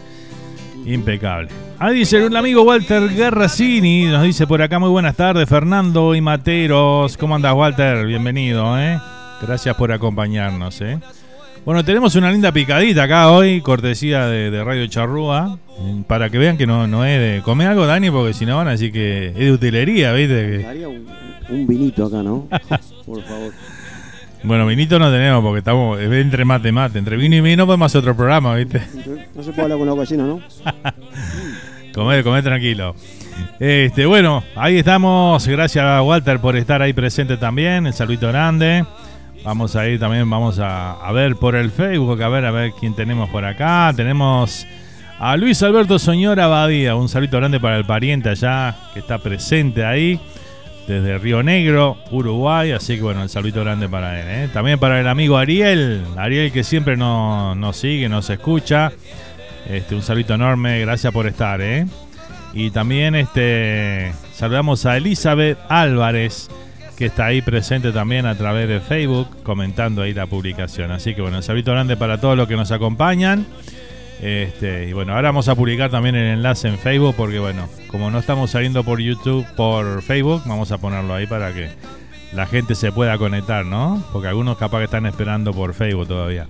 Impecable. 0.85 1.49
Ahí 1.79 1.95
dice 1.95 2.23
el 2.23 2.35
amigo 2.35 2.61
Walter 2.61 3.11
Garracini, 3.15 4.05
nos 4.05 4.21
dice 4.21 4.45
por 4.45 4.61
acá 4.61 4.77
muy 4.77 4.89
buenas 4.89 5.15
tardes, 5.15 5.49
Fernando 5.49 6.13
y 6.13 6.21
Materos. 6.21 7.17
¿Cómo 7.17 7.33
andas, 7.33 7.55
Walter? 7.55 8.05
Bienvenido, 8.05 8.79
¿eh? 8.79 8.99
Gracias 9.41 9.75
por 9.75 9.91
acompañarnos, 9.91 10.81
¿eh? 10.81 10.99
Bueno, 11.67 11.83
tenemos 11.83 12.15
una 12.15 12.31
linda 12.31 12.53
picadita 12.53 13.03
acá 13.03 13.29
hoy, 13.29 13.59
cortesía 13.59 14.25
de, 14.27 14.51
de 14.51 14.63
Radio 14.63 14.87
Charrúa, 14.87 15.57
eh, 15.77 16.03
para 16.07 16.29
que 16.29 16.37
vean 16.37 16.55
que 16.55 16.65
no, 16.65 16.87
no 16.87 17.03
es 17.03 17.19
de... 17.19 17.41
Come 17.41 17.65
algo, 17.65 17.85
Dani, 17.85 18.09
porque 18.09 18.33
si 18.33 18.45
no 18.45 18.55
van 18.55 18.69
a 18.69 18.71
decir 18.71 18.89
que 18.89 19.27
es 19.27 19.35
de 19.35 19.51
utilería, 19.51 20.13
¿viste? 20.13 20.65
Haría 20.65 20.87
un, 20.87 21.05
un 21.49 21.67
vinito 21.67 22.05
acá, 22.05 22.23
¿no? 22.23 22.47
Por 23.05 23.21
favor. 23.21 23.51
Bueno, 24.43 24.65
vinito 24.65 24.97
no 24.97 25.11
tenemos 25.11 25.43
porque 25.43 25.59
estamos 25.59 25.99
es 25.99 26.09
entre 26.09 26.45
mate 26.45 26.71
mate. 26.71 26.99
Entre 26.99 27.17
vino 27.17 27.35
y 27.35 27.41
vino 27.41 27.65
podemos 27.65 27.87
hacer 27.87 27.99
otro 27.99 28.15
programa, 28.15 28.55
¿viste? 28.55 28.81
No 29.35 29.43
se 29.43 29.51
puede 29.51 29.63
hablar 29.63 29.77
con 29.77 29.87
la 29.89 29.95
gallina, 29.95 30.23
¿no? 30.23 30.41
Comer, 31.93 32.23
comer 32.23 32.45
tranquilo. 32.45 32.95
Este, 33.59 34.05
bueno, 34.05 34.41
ahí 34.55 34.77
estamos. 34.77 35.45
Gracias 35.45 35.83
a 35.83 36.01
Walter 36.01 36.39
por 36.39 36.55
estar 36.55 36.81
ahí 36.81 36.93
presente 36.93 37.35
también. 37.35 37.87
El 37.87 37.93
saludito 37.93 38.29
grande. 38.29 38.85
Vamos 39.43 39.75
a 39.75 39.87
ir 39.87 39.99
también, 39.99 40.29
vamos 40.29 40.59
a, 40.59 41.11
ver 41.13 41.35
por 41.35 41.55
el 41.55 41.71
Facebook, 41.71 42.21
a 42.21 42.29
ver, 42.29 42.45
a 42.45 42.51
ver 42.51 42.73
quién 42.79 42.93
tenemos 42.93 43.29
por 43.29 43.45
acá. 43.45 43.93
Tenemos 43.95 44.67
a 45.19 45.37
Luis 45.37 45.61
Alberto 45.63 45.99
Soñora 45.99 46.45
Abadía. 46.45 46.95
Un 46.95 47.09
saludo 47.09 47.37
grande 47.37 47.59
para 47.59 47.77
el 47.77 47.85
pariente 47.85 48.29
allá 48.29 48.75
que 48.93 48.99
está 48.99 49.17
presente 49.19 49.85
ahí. 49.85 50.19
Desde 50.87 51.17
Río 51.17 51.43
Negro, 51.43 51.97
Uruguay. 52.11 52.71
Así 52.71 52.95
que 52.95 53.01
bueno, 53.01 53.23
el 53.23 53.29
saludito 53.29 53.61
grande 53.61 53.89
para 53.89 54.19
él. 54.19 54.45
¿eh? 54.45 54.49
También 54.53 54.79
para 54.79 54.99
el 54.99 55.07
amigo 55.07 55.37
Ariel. 55.37 56.03
Ariel 56.17 56.51
que 56.51 56.63
siempre 56.63 56.95
nos, 56.95 57.57
nos 57.57 57.77
sigue, 57.77 58.07
nos 58.09 58.29
escucha. 58.29 58.91
Este, 59.69 59.95
un 59.95 60.01
saludo 60.01 60.35
enorme, 60.35 60.79
gracias 60.79 61.11
por 61.11 61.27
estar, 61.27 61.59
¿eh? 61.61 61.85
Y 62.53 62.71
también 62.71 63.15
este 63.15 64.13
saludamos 64.33 64.85
a 64.85 64.97
Elizabeth 64.97 65.57
Álvarez, 65.67 66.49
que 66.97 67.05
está 67.05 67.27
ahí 67.27 67.43
presente 67.43 67.91
también 67.91 68.25
a 68.25 68.35
través 68.35 68.67
de 68.67 68.79
Facebook, 68.79 69.43
comentando 69.43 70.01
ahí 70.01 70.13
la 70.13 70.25
publicación. 70.25 70.91
Así 70.91 71.13
que 71.13 71.21
bueno, 71.21 71.37
un 71.37 71.43
saludo 71.43 71.73
grande 71.73 71.95
para 71.95 72.19
todos 72.19 72.35
los 72.35 72.47
que 72.47 72.55
nos 72.55 72.71
acompañan. 72.71 73.45
Este, 74.19 74.89
y 74.89 74.93
bueno, 74.93 75.13
ahora 75.13 75.29
vamos 75.29 75.47
a 75.47 75.53
publicar 75.53 75.91
también 75.91 76.15
el 76.15 76.25
enlace 76.25 76.67
en 76.67 76.79
Facebook, 76.79 77.13
porque 77.15 77.37
bueno, 77.37 77.69
como 77.87 78.09
no 78.09 78.17
estamos 78.17 78.49
saliendo 78.49 78.83
por 78.83 78.99
YouTube, 78.99 79.45
por 79.55 80.01
Facebook, 80.01 80.41
vamos 80.47 80.71
a 80.71 80.79
ponerlo 80.79 81.13
ahí 81.13 81.27
para 81.27 81.53
que 81.53 81.69
la 82.33 82.47
gente 82.47 82.73
se 82.73 82.91
pueda 82.91 83.15
conectar, 83.19 83.63
¿no? 83.63 84.03
Porque 84.11 84.27
algunos 84.27 84.57
capaz 84.57 84.79
que 84.79 84.85
están 84.85 85.05
esperando 85.05 85.53
por 85.53 85.75
Facebook 85.75 86.07
todavía. 86.07 86.47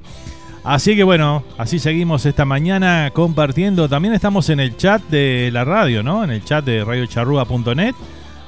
Así 0.63 0.95
que 0.95 1.03
bueno, 1.03 1.43
así 1.57 1.77
seguimos 1.77 2.25
esta 2.25 2.45
mañana 2.45 3.11
compartiendo. 3.13 3.89
También 3.89 4.13
estamos 4.13 4.49
en 4.49 4.61
el 4.61 4.77
chat 4.77 5.01
de 5.09 5.49
la 5.51 5.65
radio, 5.65 6.03
¿no? 6.03 6.23
En 6.23 6.29
el 6.29 6.43
chat 6.45 6.63
de 6.63 6.85
radiocharrúa.net. 6.85 7.95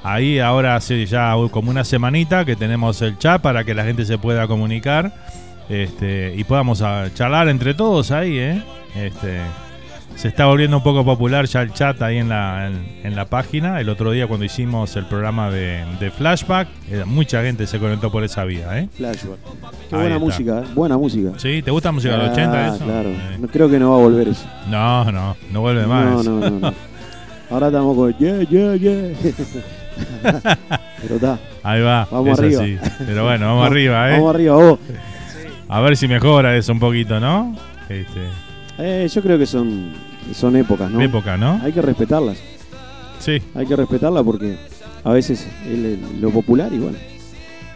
Ahí 0.04 0.40
ahora 0.40 0.76
hace 0.76 1.06
ya 1.06 1.34
como 1.52 1.72
una 1.72 1.84
semanita 1.84 2.46
que 2.46 2.56
tenemos 2.56 3.02
el 3.02 3.18
chat 3.18 3.42
para 3.42 3.64
que 3.64 3.74
la 3.74 3.84
gente 3.84 4.06
se 4.06 4.18
pueda 4.18 4.48
comunicar 4.48 5.12
este, 5.70 6.34
y 6.38 6.44
podamos 6.46 6.82
a 6.82 7.14
charlar 7.14 7.50
entre 7.50 7.74
todos 7.74 8.12
ahí, 8.12 8.38
¿eh? 8.40 8.64
Este, 8.96 9.40
se 10.16 10.28
está 10.30 10.46
volviendo 10.48 10.78
un 10.78 10.84
poco 10.84 11.06
popular 11.06 11.46
ya 11.46 11.62
el 11.62 11.72
chat 11.74 12.02
ahí 12.02 12.18
en 12.18 12.28
la, 12.30 12.68
en, 12.68 13.02
en 13.04 13.16
la 13.16 13.26
página. 13.26 13.80
El 13.80 13.90
otro 13.90 14.12
día 14.12 14.26
cuando 14.28 14.46
hicimos 14.46 14.96
el 14.96 15.06
programa 15.06 15.50
de, 15.52 15.84
de 16.00 16.12
Flashback, 16.12 16.68
eh, 16.90 17.04
mucha 17.06 17.42
gente 17.44 17.68
se 17.68 17.78
conectó 17.78 18.12
por 18.12 18.24
esa 18.24 18.44
vía, 18.46 18.80
¿eh? 18.80 18.90
Flashback. 18.98 19.38
Qué 19.90 19.96
Ahí 19.96 20.02
buena 20.02 20.16
está. 20.16 20.20
música, 20.26 20.60
¿eh? 20.60 20.64
Buena 20.74 20.98
música. 20.98 21.30
Sí, 21.38 21.62
¿te 21.62 21.72
gusta 21.72 21.90
la 21.90 21.94
música 21.94 22.14
de 22.14 22.20
los 22.24 22.30
80 22.32 22.54
Ah, 22.54 22.76
eso? 22.76 22.86
Claro. 22.86 23.10
Eh. 23.10 23.38
No, 23.40 23.48
creo 23.50 23.70
que 23.70 23.80
no 23.80 23.92
va 23.92 23.98
a 23.98 24.00
volver 24.00 24.28
eso. 24.30 24.46
No, 24.70 25.12
no, 25.12 25.36
no 25.52 25.62
vuelve 25.62 25.86
más. 25.86 26.24
No, 26.26 26.40
no, 26.40 26.50
no, 26.50 26.60
no. 26.60 26.74
Ahora 27.52 27.68
estamos 27.68 27.96
con 27.96 28.14
yeah, 28.18 28.42
yeah, 28.44 28.76
yeah. 28.76 29.14
Pero 31.02 31.16
está. 31.16 31.40
Ahí 31.64 31.82
va, 31.82 32.08
Vamos 32.12 32.40
arriba. 32.40 32.62
así. 32.64 32.78
Pero 33.06 33.24
bueno, 33.26 33.46
vamos 33.56 33.68
arriba, 33.68 34.10
¿eh? 34.10 34.14
Vamos 34.14 34.36
arriba, 34.36 34.56
vos. 34.56 34.80
A 35.68 35.80
ver 35.82 35.98
si 35.98 36.08
mejora 36.08 36.56
eso 36.58 36.72
un 36.72 36.80
poquito, 36.80 37.20
¿no? 37.20 37.56
Este, 37.90 38.22
Eh, 38.78 39.08
yo 39.14 39.22
creo 39.22 39.38
que 39.38 39.46
son, 39.46 39.94
son 40.34 40.56
épocas, 40.56 40.90
¿no? 40.90 41.02
Época, 41.02 41.38
¿no? 41.38 41.60
Hay 41.64 41.72
que 41.72 41.82
respetarlas. 41.82 42.38
Sí. 43.20 43.42
Hay 43.56 43.66
que 43.66 43.76
respetarlas 43.76 44.24
porque 44.24 44.58
a 45.04 45.12
veces 45.12 45.48
el- 45.66 45.86
el- 45.86 46.22
lo 46.22 46.30
popular 46.32 46.72
y 46.74 46.80
bueno. 46.80 46.98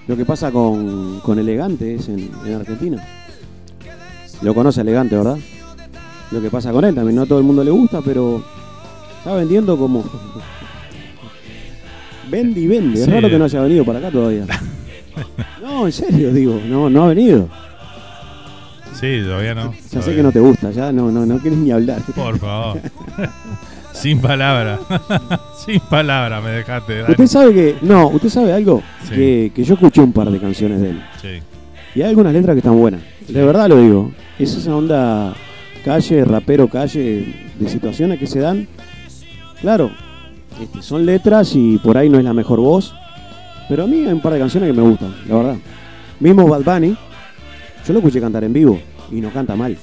Lo 0.08 0.18
que 0.18 0.26
pasa 0.26 0.52
con, 0.52 1.20
con 1.22 1.40
Elegante 1.40 1.96
es 1.96 2.10
en, 2.10 2.30
en 2.46 2.54
Argentina. 2.56 3.02
Lo 4.42 4.54
conoce 4.54 4.82
Elegante, 4.82 5.16
¿verdad? 5.16 5.38
Lo 6.32 6.42
que 6.42 6.50
pasa 6.50 6.72
con 6.72 6.84
él 6.84 6.96
también, 6.96 7.16
no 7.16 7.22
a 7.22 7.26
todo 7.26 7.38
el 7.40 7.46
mundo 7.46 7.64
le 7.64 7.72
gusta, 7.72 8.02
pero 8.04 8.44
está 9.20 9.34
vendiendo 9.36 9.78
como... 9.78 10.04
Vende 12.30 12.60
y 12.60 12.68
vende. 12.68 13.00
Es 13.00 13.06
Sí. 13.06 13.12
raro 13.12 13.30
que 13.30 13.38
no 13.38 13.46
haya 13.46 13.62
venido 13.62 13.86
para 13.86 14.00
acá 14.00 14.12
todavía. 14.12 14.46
No, 15.62 15.86
en 15.86 15.92
serio, 15.92 16.34
digo, 16.34 16.60
no, 16.68 16.90
no 16.90 17.04
ha 17.04 17.08
venido. 17.10 17.48
sí, 19.00 19.22
todavía 19.24 19.54
no. 19.56 19.74
Ya 19.92 20.02
sé 20.02 20.16
que 20.16 20.24
no 20.24 20.32
te 20.32 20.40
gusta, 20.40 20.72
ya 20.72 20.92
no, 20.92 21.12
no, 21.12 21.26
no 21.26 21.38
quieres 21.40 21.60
ni 21.60 21.72
hablar. 21.72 22.02
Por 22.16 22.38
favor. 22.40 22.80
Sin 23.94 24.20
palabra. 24.20 24.80
Sin 25.66 25.80
palabra 25.82 26.42
me 26.42 26.50
dejaste. 26.50 27.00
Dani. 27.02 27.12
Usted 27.12 27.28
sabe 27.28 27.54
que. 27.54 27.76
No, 27.84 28.08
usted 28.08 28.30
sabe 28.30 28.54
algo. 28.54 28.82
Sí. 29.04 29.16
Que, 29.16 29.52
que 29.56 29.64
yo 29.64 29.76
escuché 29.76 30.02
un 30.02 30.14
par 30.14 30.30
de 30.32 30.40
canciones 30.40 30.82
de 30.82 30.90
él. 30.92 31.04
Sí. 31.22 31.28
Y 31.96 32.02
hay 32.02 32.10
algunas 32.10 32.34
letras 32.34 32.56
que 32.56 32.60
están 32.60 32.78
buenas. 32.78 33.02
De 33.28 33.46
verdad 33.46 33.70
lo 33.70 33.78
digo. 33.78 34.12
Es 34.40 34.56
esa 34.56 34.76
onda 34.76 35.34
calle, 35.86 36.26
rapero 36.26 36.68
calle, 36.68 37.52
de 37.60 37.70
situaciones 37.70 38.18
que 38.20 38.26
se 38.28 38.40
dan. 38.40 38.68
Claro, 39.62 39.92
este, 40.62 40.82
son 40.82 41.06
letras 41.06 41.56
y 41.56 41.78
por 41.78 41.98
ahí 41.98 42.10
no 42.10 42.18
es 42.20 42.24
la 42.26 42.34
mejor 42.34 42.60
voz. 42.60 42.94
Pero 43.70 43.84
a 43.84 43.88
mí 43.88 43.98
hay 44.06 44.14
un 44.14 44.22
par 44.22 44.34
de 44.34 44.40
canciones 44.40 44.70
que 44.70 44.74
me 44.82 44.88
gustan, 44.88 45.14
la 45.28 45.36
verdad. 45.36 45.56
Mismo 46.20 46.48
Bad 46.48 46.64
Bunny, 46.64 46.96
yo 47.86 47.94
lo 47.94 48.00
escuché 48.00 48.20
cantar 48.22 48.44
en 48.44 48.54
vivo 48.54 48.80
y 49.12 49.22
no 49.22 49.30
canta 49.30 49.56
mal. 49.56 49.78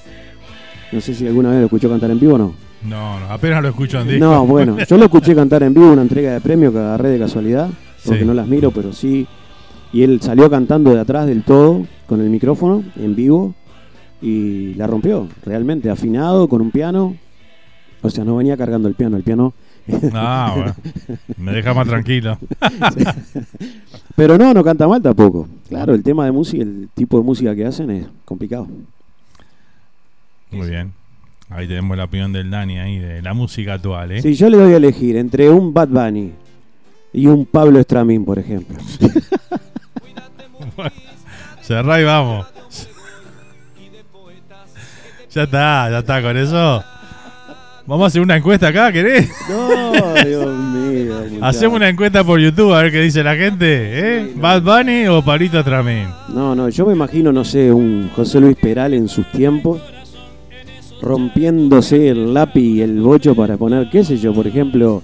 No 0.93 1.01
sé 1.01 1.15
si 1.15 1.27
alguna 1.27 1.51
vez 1.51 1.59
lo 1.61 1.65
escuchó 1.67 1.89
cantar 1.89 2.11
en 2.11 2.21
vivo 2.21 2.35
o 2.35 2.39
no. 2.39 2.55
No, 2.83 3.21
no, 3.21 3.27
apenas 3.27 3.63
lo 3.63 3.69
escucho 3.69 4.01
en 4.01 4.09
disco. 4.09 4.25
No, 4.25 4.47
bueno, 4.47 4.77
yo 4.87 4.97
lo 4.97 5.05
escuché 5.05 5.35
cantar 5.35 5.63
en 5.63 5.75
vivo 5.75 5.93
una 5.93 6.03
entrega 6.03 6.33
de 6.33 6.41
premio 6.41 6.73
que 6.73 6.79
agarré 6.79 7.11
de 7.11 7.19
casualidad, 7.19 7.69
porque 8.05 8.21
Sí. 8.21 8.27
no 8.27 8.35
las 8.35 8.47
miro, 8.47 8.71
pero 8.71 8.93
sí. 8.93 9.27
Y 9.93 10.03
él 10.03 10.21
salió 10.23 10.49
cantando 10.51 10.93
de 10.95 11.01
atrás 11.01 11.27
del 11.27 11.43
todo, 11.43 11.85
con 12.07 12.21
el 12.21 12.31
micrófono, 12.31 12.83
en 12.97 13.15
vivo, 13.17 13.55
y 14.23 14.75
la 14.75 14.87
rompió, 14.87 15.27
realmente, 15.45 15.91
afinado, 15.91 16.49
con 16.49 16.61
un 16.61 16.71
piano. 16.71 17.17
O 18.03 18.09
sea, 18.11 18.25
no 18.25 18.37
venía 18.37 18.57
cargando 18.57 18.89
el 18.89 18.95
piano, 18.95 19.17
el 19.17 19.23
piano. 19.25 19.53
Ah, 20.13 20.53
bueno. 20.55 20.75
Me 21.37 21.53
deja 21.53 21.75
más 21.75 21.87
tranquilo. 21.87 22.39
Pero 24.17 24.37
no, 24.37 24.53
no 24.53 24.65
canta 24.65 24.87
mal 24.89 25.03
tampoco. 25.03 25.49
Claro, 25.69 25.95
el 25.95 26.03
tema 26.03 26.25
de 26.25 26.33
música, 26.33 26.63
el 26.63 26.89
tipo 26.95 27.19
de 27.19 27.25
música 27.25 27.55
que 27.55 27.65
hacen 27.65 27.91
es 27.91 28.07
complicado. 28.25 28.67
Muy 30.51 30.69
bien. 30.69 30.93
Ahí 31.49 31.67
tenemos 31.67 31.97
la 31.97 32.05
opinión 32.05 32.33
del 32.33 32.51
Dani 32.51 32.79
ahí, 32.79 32.99
de 32.99 33.23
la 33.23 33.35
música 33.35 33.75
actual, 33.75 34.13
¿eh? 34.13 34.23
Si 34.23 34.35
yo 34.35 34.49
le 34.49 34.57
doy 34.57 34.73
a 34.73 34.77
elegir 34.77 35.17
entre 35.17 35.51
un 35.51 35.75
Bad 35.75 35.89
Bunny 35.89 36.33
y 37.13 37.27
un 37.27 37.45
Pablo 37.45 37.81
Estramín, 37.81 38.25
por 38.25 38.39
ejemplo. 38.39 38.79
Cerrá 41.63 42.01
y 42.01 42.05
vamos. 42.05 42.47
Ya 45.33 45.45
está, 45.45 45.89
ya 45.89 46.01
está 46.01 46.21
con 46.23 46.37
eso. 46.37 46.83
Vamos 47.91 48.05
a 48.05 48.07
hacer 48.07 48.23
una 48.23 48.37
encuesta 48.37 48.69
acá, 48.69 48.93
¿querés? 48.93 49.29
No, 49.49 50.15
Dios 50.25 50.57
mío. 50.57 51.17
Hacemos 51.41 51.75
una 51.75 51.89
encuesta 51.89 52.23
por 52.23 52.39
YouTube 52.39 52.73
a 52.73 52.83
ver 52.83 52.93
qué 52.93 53.01
dice 53.01 53.25
la 53.25 53.35
gente, 53.35 53.67
¿eh? 53.67 54.33
¿Bad 54.37 54.63
Bunny 54.63 55.09
o 55.09 55.25
Palito 55.25 55.65
Tramín? 55.65 56.07
No, 56.29 56.55
no, 56.55 56.69
yo 56.69 56.87
me 56.87 56.93
imagino, 56.93 57.33
no 57.33 57.45
sé, 57.45 57.73
un 57.73 58.09
José 58.15 58.39
Luis 58.39 58.57
Peral 58.57 58.95
en 58.95 59.09
sus 59.09 59.29
tiempos, 59.33 59.83
rompiéndose 61.03 62.11
el 62.11 62.33
lápiz 62.33 62.61
y 62.61 62.81
el 62.81 63.01
bocho 63.01 63.35
para 63.35 63.57
poner, 63.57 63.91
qué 63.91 64.05
sé 64.05 64.19
yo, 64.19 64.33
por 64.33 64.47
ejemplo, 64.47 65.03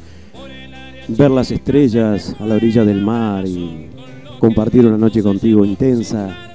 ver 1.09 1.33
las 1.33 1.51
estrellas 1.51 2.37
a 2.38 2.46
la 2.46 2.55
orilla 2.55 2.85
del 2.85 3.03
mar 3.03 3.49
y 3.49 3.88
compartir 4.38 4.87
una 4.87 4.96
noche 4.96 5.25
contigo 5.25 5.64
intensa 5.64 6.55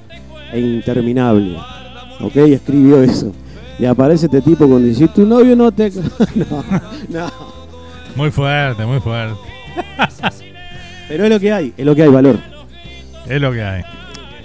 e 0.50 0.60
interminable. 0.60 1.58
¿Ok? 2.22 2.36
Escribió 2.36 3.02
eso. 3.02 3.34
Y 3.82 3.84
aparece 3.84 4.26
este 4.26 4.40
tipo 4.40 4.68
cuando 4.68 4.86
dice, 4.86 5.08
tu 5.08 5.26
novio 5.26 5.56
no 5.56 5.72
te... 5.72 5.90
no, 6.36 6.64
no. 7.08 7.26
Muy 8.14 8.30
fuerte, 8.30 8.86
muy 8.86 9.00
fuerte. 9.00 9.34
Pero 11.08 11.24
es 11.24 11.30
lo 11.30 11.40
que 11.40 11.52
hay, 11.52 11.72
es 11.76 11.84
lo 11.84 11.92
que 11.96 12.04
hay, 12.04 12.08
valor. 12.08 12.38
Es 13.28 13.40
lo 13.40 13.50
que 13.50 13.60
hay. 13.60 13.82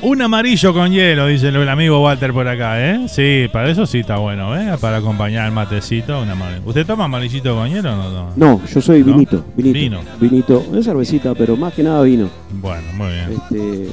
Un 0.02 0.24
amarillo 0.24 0.74
con 0.74 0.92
hielo, 0.92 1.28
dice 1.28 1.50
el 1.50 1.70
amigo 1.70 2.02
Walter 2.04 2.34
por 2.34 2.48
acá, 2.48 2.84
¿eh? 2.84 3.06
Sí, 3.10 3.46
para 3.54 3.70
eso 3.70 3.86
sí 3.86 4.00
está 4.00 4.18
bueno, 4.18 4.58
¿eh? 4.60 4.76
Para 4.82 4.98
acompañar 4.98 5.46
el 5.46 5.52
matecito. 5.52 6.20
Un 6.20 6.30
amar- 6.32 6.60
¿Usted 6.66 6.88
toma 6.88 7.06
amarillito 7.06 7.54
con 7.56 7.70
hielo 7.70 7.94
o 7.94 7.96
no? 7.96 8.04
toma? 8.10 8.32
No, 8.36 8.60
yo 8.66 8.82
soy 8.82 9.02
¿No? 9.04 9.14
vinito, 9.14 9.46
vinito. 9.56 9.78
Vino. 9.80 10.00
Vinito, 10.20 10.66
es 10.76 10.84
cervecita, 10.84 11.36
pero 11.36 11.56
más 11.56 11.74
que 11.74 11.84
nada 11.84 12.02
vino. 12.02 12.28
Bueno, 12.54 12.88
muy 12.96 13.12
bien. 13.12 13.90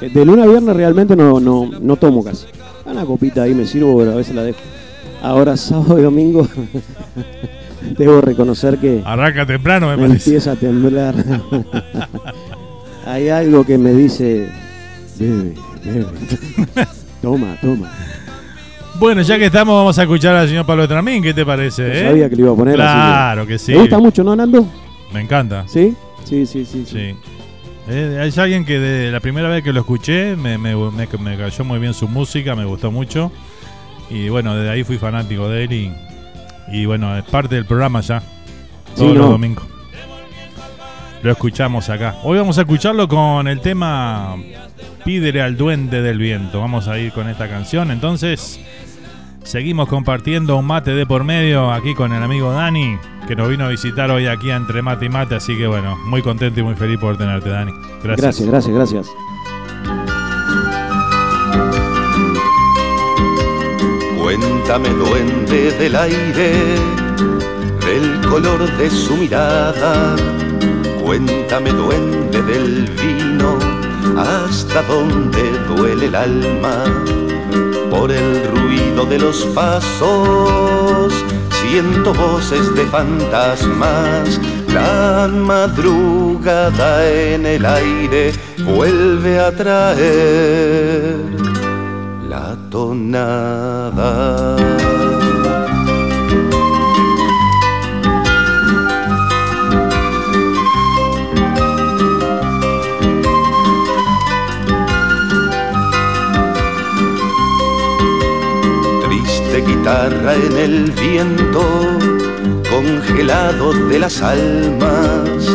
Este, 0.00 0.08
de 0.18 0.24
lunes 0.24 0.46
a 0.46 0.48
viernes 0.48 0.74
realmente 0.74 1.14
no, 1.14 1.38
no, 1.38 1.68
no 1.82 1.96
tomo 1.96 2.24
casi. 2.24 2.46
Una 2.86 3.04
copita 3.04 3.42
ahí 3.42 3.54
me 3.54 3.66
sirvo, 3.66 3.98
pero 3.98 4.12
a 4.12 4.16
veces 4.16 4.34
la 4.34 4.42
dejo. 4.42 4.58
Ahora 5.22 5.56
sábado 5.56 5.98
y 5.98 6.02
domingo 6.02 6.46
debo 7.98 8.20
reconocer 8.20 8.78
que 8.78 9.02
Arranca 9.04 9.46
temprano, 9.46 9.88
me 9.88 9.96
me 9.96 10.08
parece. 10.08 10.30
empieza 10.30 10.52
a 10.52 10.56
temblar. 10.56 11.14
Hay 13.06 13.28
algo 13.28 13.64
que 13.64 13.76
me 13.76 13.92
dice 13.92 14.48
Bebe, 15.18 15.54
bebe. 15.84 16.06
toma, 17.20 17.56
toma. 17.60 17.90
Bueno, 18.98 19.22
ya 19.22 19.38
que 19.38 19.46
estamos, 19.46 19.74
vamos 19.74 19.98
a 19.98 20.02
escuchar 20.02 20.34
al 20.36 20.48
señor 20.48 20.64
Pablo 20.64 20.88
Tramín. 20.88 21.22
¿Qué 21.22 21.34
te 21.34 21.44
parece? 21.44 21.82
Yo 21.82 21.92
eh? 21.92 22.04
sabía 22.08 22.30
que 22.30 22.36
lo 22.36 22.42
iba 22.42 22.52
a 22.52 22.56
poner. 22.56 22.80
así 22.80 22.94
Claro 22.94 23.46
que 23.46 23.58
sí. 23.58 23.72
¿Te 23.72 23.78
gusta 23.78 23.98
mucho, 23.98 24.24
no, 24.24 24.34
Nando? 24.36 24.66
Me 25.12 25.20
encanta. 25.20 25.64
¿Sí? 25.68 25.94
Sí, 26.24 26.46
sí, 26.46 26.64
sí. 26.64 26.84
Sí. 26.86 27.14
Eh, 27.88 28.18
hay 28.20 28.32
alguien 28.42 28.64
que 28.64 28.78
de 28.78 29.10
la 29.12 29.20
primera 29.20 29.48
vez 29.48 29.62
que 29.62 29.72
lo 29.72 29.80
escuché 29.80 30.36
me, 30.36 30.56
me, 30.56 30.74
me- 30.74 31.06
me 31.18 31.36
cayó 31.36 31.64
muy 31.64 31.78
bien 31.78 31.92
su 31.92 32.08
música, 32.08 32.54
me 32.56 32.64
gustó 32.64 32.90
mucho. 32.90 33.30
Y 34.10 34.28
bueno, 34.28 34.54
desde 34.54 34.70
ahí 34.70 34.84
fui 34.84 34.96
fanático 34.98 35.48
de 35.48 35.64
él 35.64 35.72
y, 35.72 35.92
y 36.72 36.86
bueno, 36.86 37.16
es 37.16 37.24
parte 37.24 37.54
del 37.56 37.66
programa 37.66 38.00
ya. 38.00 38.22
Todos 38.96 39.10
Sí, 39.12 39.18
los 39.18 39.26
no. 39.26 39.32
domingos. 39.32 39.64
Lo 41.22 41.32
escuchamos 41.32 41.88
acá. 41.88 42.16
Hoy 42.22 42.38
vamos 42.38 42.58
a 42.58 42.62
escucharlo 42.62 43.08
con 43.08 43.48
el 43.48 43.60
tema 43.60 44.36
Pídele 45.04 45.40
al 45.42 45.56
duende 45.56 46.02
del 46.02 46.18
viento. 46.18 46.60
Vamos 46.60 46.86
a 46.88 46.98
ir 46.98 47.12
con 47.12 47.28
esta 47.28 47.48
canción. 47.48 47.90
Entonces, 47.90 48.60
seguimos 49.44 49.88
compartiendo 49.88 50.56
un 50.56 50.66
mate 50.66 50.92
de 50.92 51.06
por 51.06 51.22
medio 51.22 51.70
aquí 51.70 51.94
con 51.94 52.12
el 52.12 52.22
amigo 52.22 52.50
Dani, 52.52 52.98
que 53.28 53.36
nos 53.36 53.48
vino 53.48 53.64
a 53.64 53.68
visitar 53.68 54.10
hoy 54.10 54.26
aquí 54.26 54.50
a 54.50 54.56
Entre 54.56 54.82
Mate 54.82 55.06
y 55.06 55.08
Mate. 55.08 55.36
Así 55.36 55.56
que 55.56 55.66
bueno, 55.66 55.96
muy 56.06 56.22
contento 56.22 56.60
y 56.60 56.62
muy 56.62 56.74
feliz 56.74 56.98
por 56.98 57.16
tenerte, 57.16 57.50
Dani. 57.50 57.72
Gracias. 58.02 58.40
Gracias, 58.40 58.48
gracias, 58.48 58.74
gracias. 58.74 59.10
Cuéntame, 64.18 64.88
duende 64.88 65.70
del 65.78 65.96
aire, 65.96 66.52
del 67.86 68.20
color 68.28 68.76
de 68.78 68.90
su 68.90 69.16
mirada. 69.16 70.16
Cuéntame, 71.04 71.70
duende 71.70 72.42
del 72.42 72.90
vino, 72.90 73.58
hasta 74.18 74.82
dónde 74.82 75.42
duele 75.68 76.06
el 76.06 76.14
alma. 76.14 77.23
Por 77.90 78.10
el 78.10 78.44
ruido 78.48 79.04
de 79.06 79.18
los 79.18 79.44
pasos, 79.54 81.12
siento 81.50 82.12
voces 82.14 82.74
de 82.74 82.84
fantasmas. 82.86 84.40
La 84.68 85.28
madrugada 85.32 87.08
en 87.08 87.46
el 87.46 87.64
aire 87.64 88.32
vuelve 88.64 89.38
a 89.38 89.52
traer 89.54 91.16
la 92.28 92.56
tonada. 92.70 94.56
En 109.86 110.56
el 110.56 110.90
viento, 110.92 111.98
congelado 112.70 113.74
de 113.86 113.98
las 113.98 114.22
almas, 114.22 115.46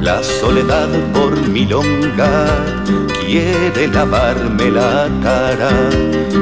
la 0.00 0.20
soledad 0.20 0.88
por 1.12 1.36
milonga 1.48 2.74
quiere 3.24 3.86
lavarme 3.86 4.72
la 4.72 5.08
cara. 5.22 5.70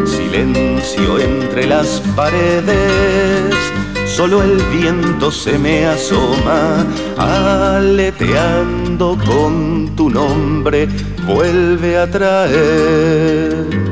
Silencio 0.07 1.18
entre 1.18 1.66
las 1.66 2.01
paredes, 2.16 3.55
solo 4.07 4.42
el 4.42 4.57
viento 4.72 5.31
se 5.31 5.59
me 5.59 5.85
asoma, 5.85 6.87
aleteando 7.18 9.18
con 9.27 9.94
tu 9.94 10.09
nombre, 10.09 10.88
vuelve 11.27 11.99
a 11.99 12.11
traer 12.11 13.86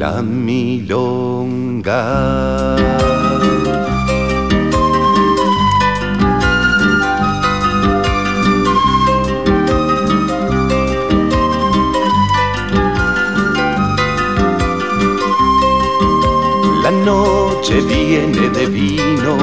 la 0.00 0.22
milonga. 0.22 2.02
La 16.82 16.90
noche 17.04 17.82
viene 17.82 18.48
de 18.56 18.64
vino, 18.66 19.36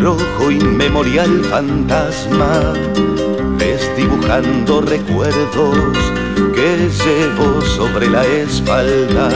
rojo 0.00 0.50
inmemorial 0.50 1.44
fantasma, 1.44 2.72
desdibujando 3.56 4.80
recuerdos 4.80 6.23
que 6.54 6.88
llevo 7.04 7.60
sobre 7.62 8.08
la 8.08 8.24
espalda 8.24 9.28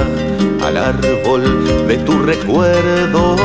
al 0.62 0.76
árbol 0.76 1.42
de 1.86 1.98
tu 1.98 2.18
recuerdo. 2.22 3.36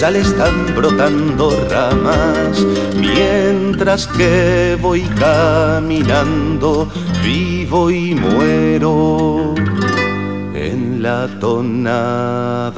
Ya 0.00 0.10
le 0.10 0.20
están 0.20 0.74
brotando 0.74 1.50
ramas 1.70 2.64
mientras 2.96 4.06
que 4.08 4.76
voy 4.80 5.02
caminando, 5.18 6.88
vivo 7.22 7.90
y 7.90 8.14
muero 8.14 9.54
en 10.54 11.02
la 11.02 11.28
tonada. 11.38 12.74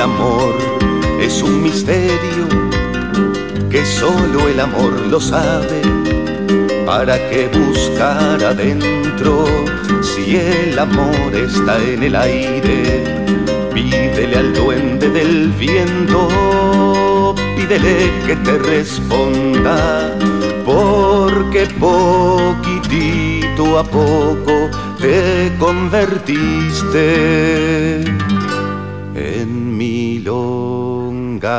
El 0.00 0.04
amor 0.04 0.56
es 1.20 1.42
un 1.42 1.62
misterio 1.62 2.48
que 3.68 3.84
solo 3.84 4.48
el 4.48 4.58
amor 4.58 4.98
lo 5.10 5.20
sabe. 5.20 5.82
¿Para 6.86 7.18
qué 7.28 7.50
buscar 7.52 8.42
adentro 8.42 9.44
si 10.00 10.36
el 10.36 10.78
amor 10.78 11.34
está 11.34 11.76
en 11.84 12.02
el 12.02 12.16
aire? 12.16 13.04
Pídele 13.74 14.38
al 14.38 14.54
duende 14.54 15.10
del 15.10 15.50
viento, 15.50 17.34
pídele 17.54 18.10
que 18.26 18.36
te 18.36 18.56
responda, 18.56 20.16
porque 20.64 21.66
poquitito 21.78 23.78
a 23.78 23.84
poco 23.84 24.70
te 24.98 25.52
convertiste 25.58 28.02
milonga. 30.20 31.56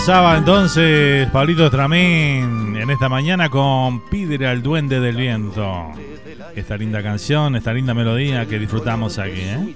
Pasaba 0.00 0.38
entonces 0.38 1.28
Pablito 1.28 1.70
Tramín 1.70 2.74
en 2.74 2.88
esta 2.88 3.10
mañana 3.10 3.50
con 3.50 4.08
Pídele 4.08 4.46
al 4.46 4.62
Duende 4.62 4.98
del 4.98 5.14
Viento. 5.14 5.88
Esta 6.56 6.78
linda 6.78 7.02
canción, 7.02 7.54
esta 7.54 7.74
linda 7.74 7.92
melodía 7.92 8.46
que 8.46 8.58
disfrutamos 8.58 9.18
aquí. 9.18 9.42
¿eh? 9.42 9.74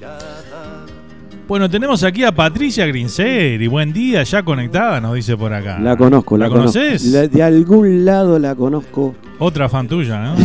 Bueno, 1.47 1.69
tenemos 1.69 2.03
aquí 2.05 2.25
a 2.25 2.33
Patricia 2.35 2.87
Grinseri. 2.87 3.67
Buen 3.69 3.93
día, 3.93 4.23
ya 4.23 4.43
conectada, 4.43 4.99
nos 4.99 5.15
dice 5.15 5.37
por 5.37 5.53
acá. 5.53 5.79
La 5.79 5.95
conozco, 5.95 6.39
la, 6.39 6.47
¿La 6.49 6.55
conoces? 6.55 7.05
La- 7.05 7.29
de 7.29 7.43
algún 7.43 8.07
lado 8.07 8.39
la 8.39 8.55
conozco. 8.55 9.15
Otra 9.39 9.69
fan 9.69 9.87
tuya, 9.89 10.23
¿no? 10.25 10.37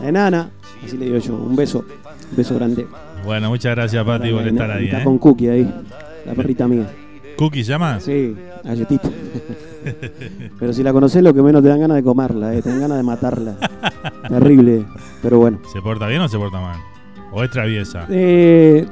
Enana, 0.04 0.50
así 0.84 0.96
le 0.98 1.04
digo 1.04 1.18
yo. 1.18 1.36
Un 1.36 1.54
beso, 1.54 1.84
un 2.32 2.36
beso 2.36 2.56
grande. 2.56 2.84
bueno, 3.24 3.48
muchas 3.48 3.76
gracias, 3.76 4.04
Pati, 4.04 4.32
por 4.32 4.44
estar 4.44 4.68
ahí. 4.72 4.86
Está 4.86 5.02
¿eh? 5.02 5.04
con 5.04 5.18
Cookie 5.18 5.50
ahí, 5.50 5.74
la 6.26 6.34
perrita 6.34 6.66
mía. 6.66 6.86
¿Cookie 7.36 7.64
se 7.64 7.70
llama? 7.72 8.00
Sí, 8.00 8.34
galletita. 8.64 9.08
Pero 10.58 10.72
si 10.72 10.82
la 10.82 10.92
conoces, 10.92 11.22
lo 11.22 11.32
que 11.34 11.42
menos 11.42 11.62
te 11.62 11.68
dan 11.68 11.80
ganas 11.80 11.96
de 11.96 12.02
comerla, 12.02 12.54
eh, 12.54 12.62
te 12.62 12.70
dan 12.70 12.80
ganas 12.80 12.96
de 12.96 13.02
matarla. 13.02 13.56
Terrible, 14.28 14.84
pero 15.22 15.38
bueno. 15.38 15.58
¿Se 15.72 15.80
porta 15.80 16.06
bien 16.08 16.20
o 16.22 16.28
se 16.28 16.36
porta 16.38 16.60
mal? 16.60 16.76
¿O 17.32 17.42
es 17.44 17.50
traviesa? 17.50 18.06
Eh, 18.10 18.84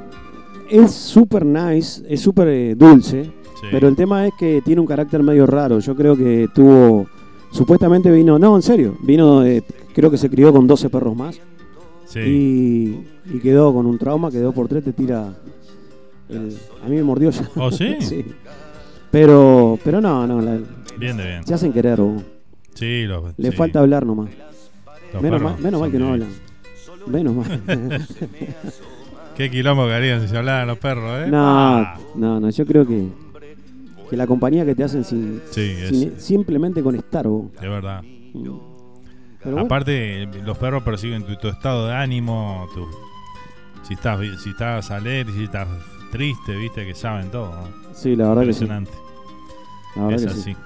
es 0.69 0.91
súper 0.91 1.45
nice, 1.45 2.03
es 2.07 2.21
súper 2.21 2.47
eh, 2.49 2.75
dulce, 2.75 3.23
Sí. 3.55 3.67
pero 3.71 3.87
el 3.87 3.95
tema 3.95 4.27
es 4.27 4.33
que 4.37 4.61
tiene 4.63 4.79
un 4.81 4.87
carácter 4.87 5.23
medio 5.23 5.45
raro. 5.47 5.79
Yo 5.79 5.95
creo 5.95 6.15
que 6.15 6.47
tuvo, 6.53 7.07
supuestamente 7.51 8.11
vino, 8.11 8.37
no, 8.39 8.55
en 8.55 8.61
serio, 8.61 8.97
vino, 9.01 9.43
eh, 9.45 9.63
creo 9.93 10.09
que 10.11 10.17
se 10.17 10.29
crió 10.29 10.51
con 10.53 10.67
12 10.67 10.89
perros 10.89 11.15
más. 11.15 11.39
Sí. 12.05 12.19
Y, 12.19 13.35
y 13.35 13.39
quedó 13.39 13.73
con 13.73 13.85
un 13.85 13.97
trauma, 13.97 14.29
quedó 14.31 14.51
por 14.53 14.67
tres, 14.67 14.83
te 14.83 14.93
tira... 14.93 15.33
el- 16.29 16.57
a 16.83 16.87
mí 16.87 16.95
me 16.95 17.03
mordió 17.03 17.29
ya. 17.31 17.49
¿Oh, 17.55 17.71
sí? 17.71 17.95
Pero, 19.11 19.79
pero 19.83 20.01
no, 20.01 20.27
no, 20.27 20.41
la- 20.41 20.59
Bien 20.97 21.15
de 21.15 21.23
bien. 21.25 21.47
se 21.47 21.53
hacen 21.53 21.71
querer. 21.71 22.01
vos. 22.01 22.21
Sí, 22.73 23.03
los, 23.03 23.33
Le 23.37 23.51
sí. 23.51 23.55
falta 23.55 23.79
hablar 23.79 24.05
nomás. 24.05 24.29
Los 25.13 25.21
Menos 25.23 25.41
mal, 25.41 25.57
menos 25.59 25.79
mal 25.79 25.89
son 25.89 25.91
que 25.91 25.99
no 25.99 26.11
hablan. 26.11 26.29
Menos 27.07 27.33
mal. 27.35 27.61
Qué 29.37 29.49
quilombo 29.49 29.85
que 29.85 29.93
harían 29.93 30.21
si 30.21 30.27
se 30.27 30.37
hablaran 30.37 30.67
los 30.67 30.77
perros, 30.79 31.25
¿eh? 31.25 31.27
No, 31.29 31.77
Ah. 31.77 31.97
no, 32.15 32.39
no, 32.41 32.49
yo 32.49 32.65
creo 32.65 32.85
que, 32.85 33.07
que 34.09 34.17
la 34.17 34.27
compañía 34.27 34.65
que 34.65 34.75
te 34.75 34.83
hacen 34.83 35.03
sin, 35.05 35.41
Sí, 35.51 35.61
es- 35.61 35.89
sin- 35.97 36.19
simplemente 36.19 36.81
con 36.83 36.95
estar 36.95 37.25
vos. 37.27 37.53
De 37.61 37.69
verdad. 37.69 38.01
Pero 38.33 38.59
bueno. 39.43 39.59
Aparte, 39.59 40.25
los 40.43 40.57
perros 40.57 40.83
persiguen 40.83 41.23
tu, 41.23 41.35
tu 41.37 41.47
estado 41.47 41.87
de 41.87 41.93
ánimo, 41.93 42.67
tu, 42.73 42.85
si 43.87 43.93
estás 43.93 44.19
si 44.43 44.49
estás 44.49 44.89
alegre, 44.91 45.31
si 45.33 45.43
estás 45.45 45.67
triste, 46.15 46.55
viste 46.55 46.85
que 46.85 46.95
saben 46.95 47.29
todo. 47.29 47.51
¿no? 47.51 47.67
Sí, 47.93 48.15
la 48.15 48.29
verdad 48.29 48.43
que 48.45 48.53
sí. 48.53 48.63
Impresionante. 48.63 48.91
La 49.95 50.03
verdad 50.03 50.19
es 50.19 50.25
que 50.25 50.39
así. 50.39 50.53
sí. 50.53 50.57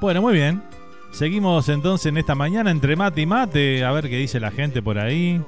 Bueno, 0.00 0.22
muy 0.22 0.34
bien. 0.34 0.62
Seguimos 1.12 1.68
entonces 1.68 2.06
en 2.06 2.16
esta 2.16 2.34
mañana 2.34 2.70
entre 2.70 2.96
mate 2.96 3.20
y 3.20 3.26
mate, 3.26 3.84
a 3.84 3.92
ver 3.92 4.08
qué 4.08 4.16
dice 4.16 4.40
la 4.40 4.50
gente 4.50 4.80
por 4.82 4.98
ahí. 4.98 5.40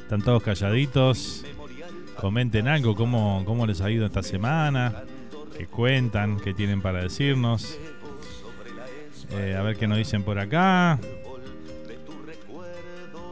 Están 0.00 0.22
todos 0.22 0.42
calladitos. 0.42 1.44
Comenten 2.16 2.68
algo, 2.68 2.94
cómo, 2.94 3.42
cómo 3.44 3.66
les 3.66 3.80
ha 3.80 3.90
ido 3.90 4.06
esta 4.06 4.22
semana. 4.22 4.94
Que 5.56 5.66
cuentan, 5.66 6.38
qué 6.38 6.54
tienen 6.54 6.80
para 6.80 7.02
decirnos. 7.02 7.78
Eh, 9.32 9.56
a 9.58 9.62
ver 9.62 9.76
qué 9.76 9.86
nos 9.86 9.98
dicen 9.98 10.22
por 10.22 10.38
acá. 10.38 10.98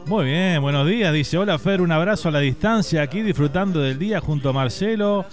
Muy 0.07 0.23
bien, 0.23 0.61
buenos 0.61 0.87
días. 0.87 1.13
Dice, 1.13 1.37
hola 1.37 1.59
Fer, 1.59 1.81
un 1.81 1.91
abrazo 1.91 2.29
a 2.29 2.31
la 2.31 2.39
distancia 2.39 3.01
aquí 3.01 3.21
disfrutando 3.21 3.81
del 3.81 3.99
día 3.99 4.21
junto 4.21 4.49
a 4.49 4.53
Marcelo 4.53 5.25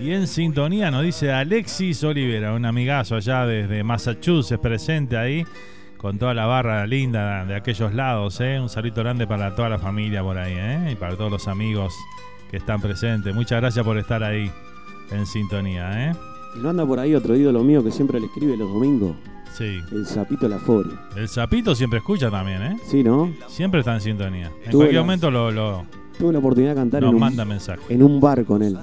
y 0.00 0.10
en 0.12 0.26
sintonía 0.26 0.90
nos 0.90 1.02
dice 1.02 1.30
Alexis 1.30 2.02
Olivera, 2.02 2.54
un 2.54 2.64
amigazo 2.64 3.16
allá 3.16 3.44
desde 3.44 3.84
Massachusetts 3.84 4.58
presente 4.58 5.18
ahí 5.18 5.44
con 5.98 6.18
toda 6.18 6.32
la 6.32 6.46
barra 6.46 6.86
linda 6.86 7.44
de 7.44 7.56
aquellos 7.56 7.92
lados. 7.92 8.40
¿eh? 8.40 8.58
Un 8.58 8.70
saludo 8.70 9.02
grande 9.02 9.26
para 9.26 9.54
toda 9.54 9.68
la 9.68 9.78
familia 9.78 10.22
por 10.22 10.38
ahí 10.38 10.54
¿eh? 10.56 10.92
y 10.92 10.94
para 10.94 11.14
todos 11.14 11.30
los 11.30 11.46
amigos 11.46 11.92
que 12.50 12.56
están 12.56 12.80
presentes. 12.80 13.34
Muchas 13.34 13.60
gracias 13.60 13.84
por 13.84 13.98
estar 13.98 14.24
ahí 14.24 14.50
en 15.10 15.26
sintonía. 15.26 16.10
¿eh? 16.10 16.16
No 16.56 16.70
anda 16.70 16.86
por 16.86 16.98
ahí 16.98 17.14
otro 17.14 17.36
ídolo 17.36 17.62
mío 17.62 17.84
que 17.84 17.90
siempre 17.90 18.18
le 18.18 18.28
escribe 18.28 18.56
los 18.56 18.72
domingos. 18.72 19.14
Sí. 19.56 19.80
El 19.92 20.06
sapito 20.06 20.48
Lafori. 20.48 20.90
El 21.16 21.28
sapito 21.28 21.74
siempre 21.74 21.98
escucha 21.98 22.30
también, 22.30 22.62
¿eh? 22.62 22.76
Sí, 22.86 23.02
¿no? 23.02 23.32
Siempre 23.48 23.80
está 23.80 23.94
en 23.94 24.00
sintonía. 24.00 24.46
En 24.64 24.70
Tuve 24.70 24.84
cualquier 24.84 24.94
la- 24.94 25.02
momento 25.02 25.30
lo, 25.30 25.50
lo- 25.50 25.84
Tuve 26.18 26.32
la 26.32 26.38
oportunidad 26.38 26.70
de 26.72 26.76
cantar 26.76 27.02
nos 27.02 27.10
en 27.10 27.14
un, 27.14 27.20
manda 27.20 27.44
mensaje. 27.44 27.80
en 27.88 28.02
un 28.02 28.20
bar 28.20 28.44
con 28.44 28.62
él. 28.62 28.78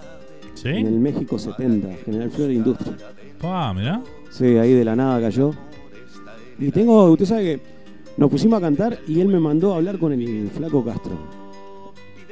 ¿Sí? 0.53 0.70
En 0.70 0.88
el 0.88 0.99
México 0.99 1.39
70, 1.39 1.88
General 2.05 2.30
Flor 2.32 2.51
Industria. 2.51 2.93
Ah, 3.41 3.74
mirá. 3.76 4.01
Sí, 4.30 4.45
ahí 4.57 4.74
de 4.74 4.84
la 4.86 4.95
nada 4.95 5.22
cayó. 5.22 5.51
Y 6.59 6.70
tengo, 6.72 7.05
usted 7.05 7.26
sabe 7.26 7.43
que 7.43 7.61
nos 8.17 8.30
pusimos 8.30 8.57
a 8.57 8.61
cantar 8.61 8.99
y 9.07 9.22
él 9.22 9.28
me 9.30 9.39
mandó 9.39 9.74
a 9.74 9.78
hablar 9.78 9.97
con 9.97 10.11
el 10.11 10.49
flaco 10.53 10.84
Castro. 10.84 11.13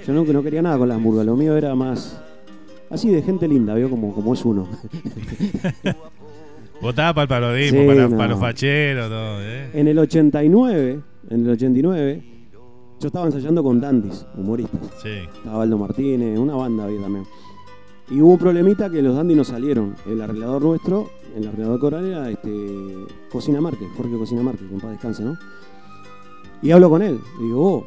Yo 0.06 0.14
no, 0.14 0.24
no 0.26 0.44
quería 0.44 0.62
nada 0.62 0.78
con 0.78 0.90
las 0.90 1.00
murgas, 1.00 1.26
lo 1.26 1.36
mío 1.36 1.56
era 1.58 1.74
más 1.76 2.22
así 2.90 3.10
de 3.10 3.22
gente 3.22 3.48
linda, 3.48 3.74
vio 3.76 3.90
como, 3.90 4.14
como 4.14 4.34
es 4.34 4.44
uno. 4.46 4.68
Votaba 6.82 7.14
para 7.14 7.24
el 7.24 7.28
parodismo, 7.30 7.82
Sí, 7.82 7.88
para, 7.88 8.08
no. 8.08 8.18
para 8.18 8.30
los 8.30 8.40
facheros, 8.40 9.10
todo, 9.10 9.42
¿eh? 9.42 9.70
En 9.74 9.88
el 9.88 9.98
89, 10.00 11.00
en 11.30 11.46
el 11.46 11.52
89, 11.52 12.24
yo 13.00 13.08
estaba 13.08 13.26
ensayando 13.26 13.64
con 13.64 13.80
dandis, 13.82 14.26
humoristas. 14.36 14.82
Sí. 15.02 15.10
Estaba 15.38 15.64
Aldo 15.64 15.78
Martínez, 15.78 16.38
una 16.38 16.56
banda 16.56 16.86
había 16.86 17.02
también. 17.02 17.26
Y 18.10 18.22
hubo 18.22 18.34
un 18.34 18.38
problemita 18.40 18.90
que 18.90 19.02
los 19.02 19.16
dandis 19.16 19.36
no 19.38 19.44
salieron. 19.44 19.96
El 20.08 20.22
arreglador 20.22 20.62
nuestro, 20.62 21.10
el 21.36 21.48
arreglador 21.48 21.80
coral 21.80 22.06
era 22.06 22.30
este, 22.30 22.94
Cocina 23.32 23.60
Márquez, 23.60 23.88
Jorge 23.98 24.18
Cocina 24.18 24.44
Márquez, 24.44 24.68
que 24.68 24.74
en 24.76 24.80
paz 24.82 24.92
descanse, 24.92 25.24
¿no? 25.24 25.38
Y 26.62 26.72
hablo 26.72 26.90
con 26.90 27.02
él, 27.02 27.20
y 27.40 27.44
digo, 27.44 27.62
oh, 27.78 27.86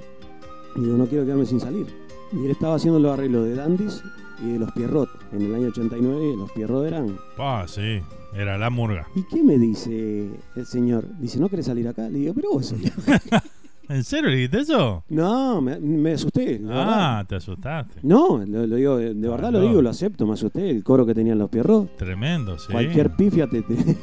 digo, 0.76 0.96
no 0.96 1.06
quiero 1.06 1.24
quedarme 1.24 1.46
sin 1.46 1.58
salir. 1.60 1.86
Y 2.32 2.44
él 2.44 2.50
estaba 2.50 2.74
haciendo 2.76 3.00
los 3.00 3.12
arreglos 3.12 3.44
de 3.46 3.54
dandis 3.54 4.02
y 4.44 4.52
de 4.52 4.58
los 4.58 4.70
Pierrot. 4.72 5.08
En 5.32 5.42
el 5.42 5.54
año 5.54 5.68
89 5.68 6.34
los 6.36 6.50
Pierrot 6.52 6.86
eran 6.86 7.16
Ah, 7.38 7.64
sí. 7.66 8.00
Era 8.34 8.56
la 8.58 8.70
murga. 8.70 9.06
¿Y 9.16 9.22
qué 9.24 9.42
me 9.42 9.58
dice 9.58 10.30
el 10.56 10.66
señor? 10.66 11.04
Dice, 11.18 11.40
¿no 11.40 11.48
querés 11.48 11.66
salir 11.66 11.88
acá? 11.88 12.08
Le 12.08 12.18
digo, 12.20 12.34
pero 12.34 12.50
vos 12.52 12.66
señor. 12.66 12.92
¿En 13.88 14.04
serio 14.04 14.30
le 14.30 14.36
dijiste 14.36 14.60
eso? 14.60 15.02
No, 15.08 15.60
me, 15.60 15.80
me 15.80 16.12
asusté. 16.12 16.60
Ah, 16.64 16.68
verdad. 16.68 17.26
te 17.26 17.34
asustaste. 17.34 17.98
No, 18.04 18.38
lo, 18.46 18.64
lo 18.68 18.76
digo, 18.76 18.96
de, 18.98 19.14
de 19.14 19.28
verdad 19.28 19.50
lo 19.50 19.58
no. 19.60 19.66
digo, 19.66 19.82
lo 19.82 19.90
acepto, 19.90 20.26
me 20.28 20.34
asusté. 20.34 20.70
El 20.70 20.84
coro 20.84 21.04
que 21.04 21.12
tenían 21.12 21.38
los 21.40 21.50
pierros. 21.50 21.88
Tremendo, 21.96 22.56
sí. 22.56 22.70
Cualquier 22.70 23.16
pifia 23.16 23.48
te. 23.48 23.62
te- 23.62 23.74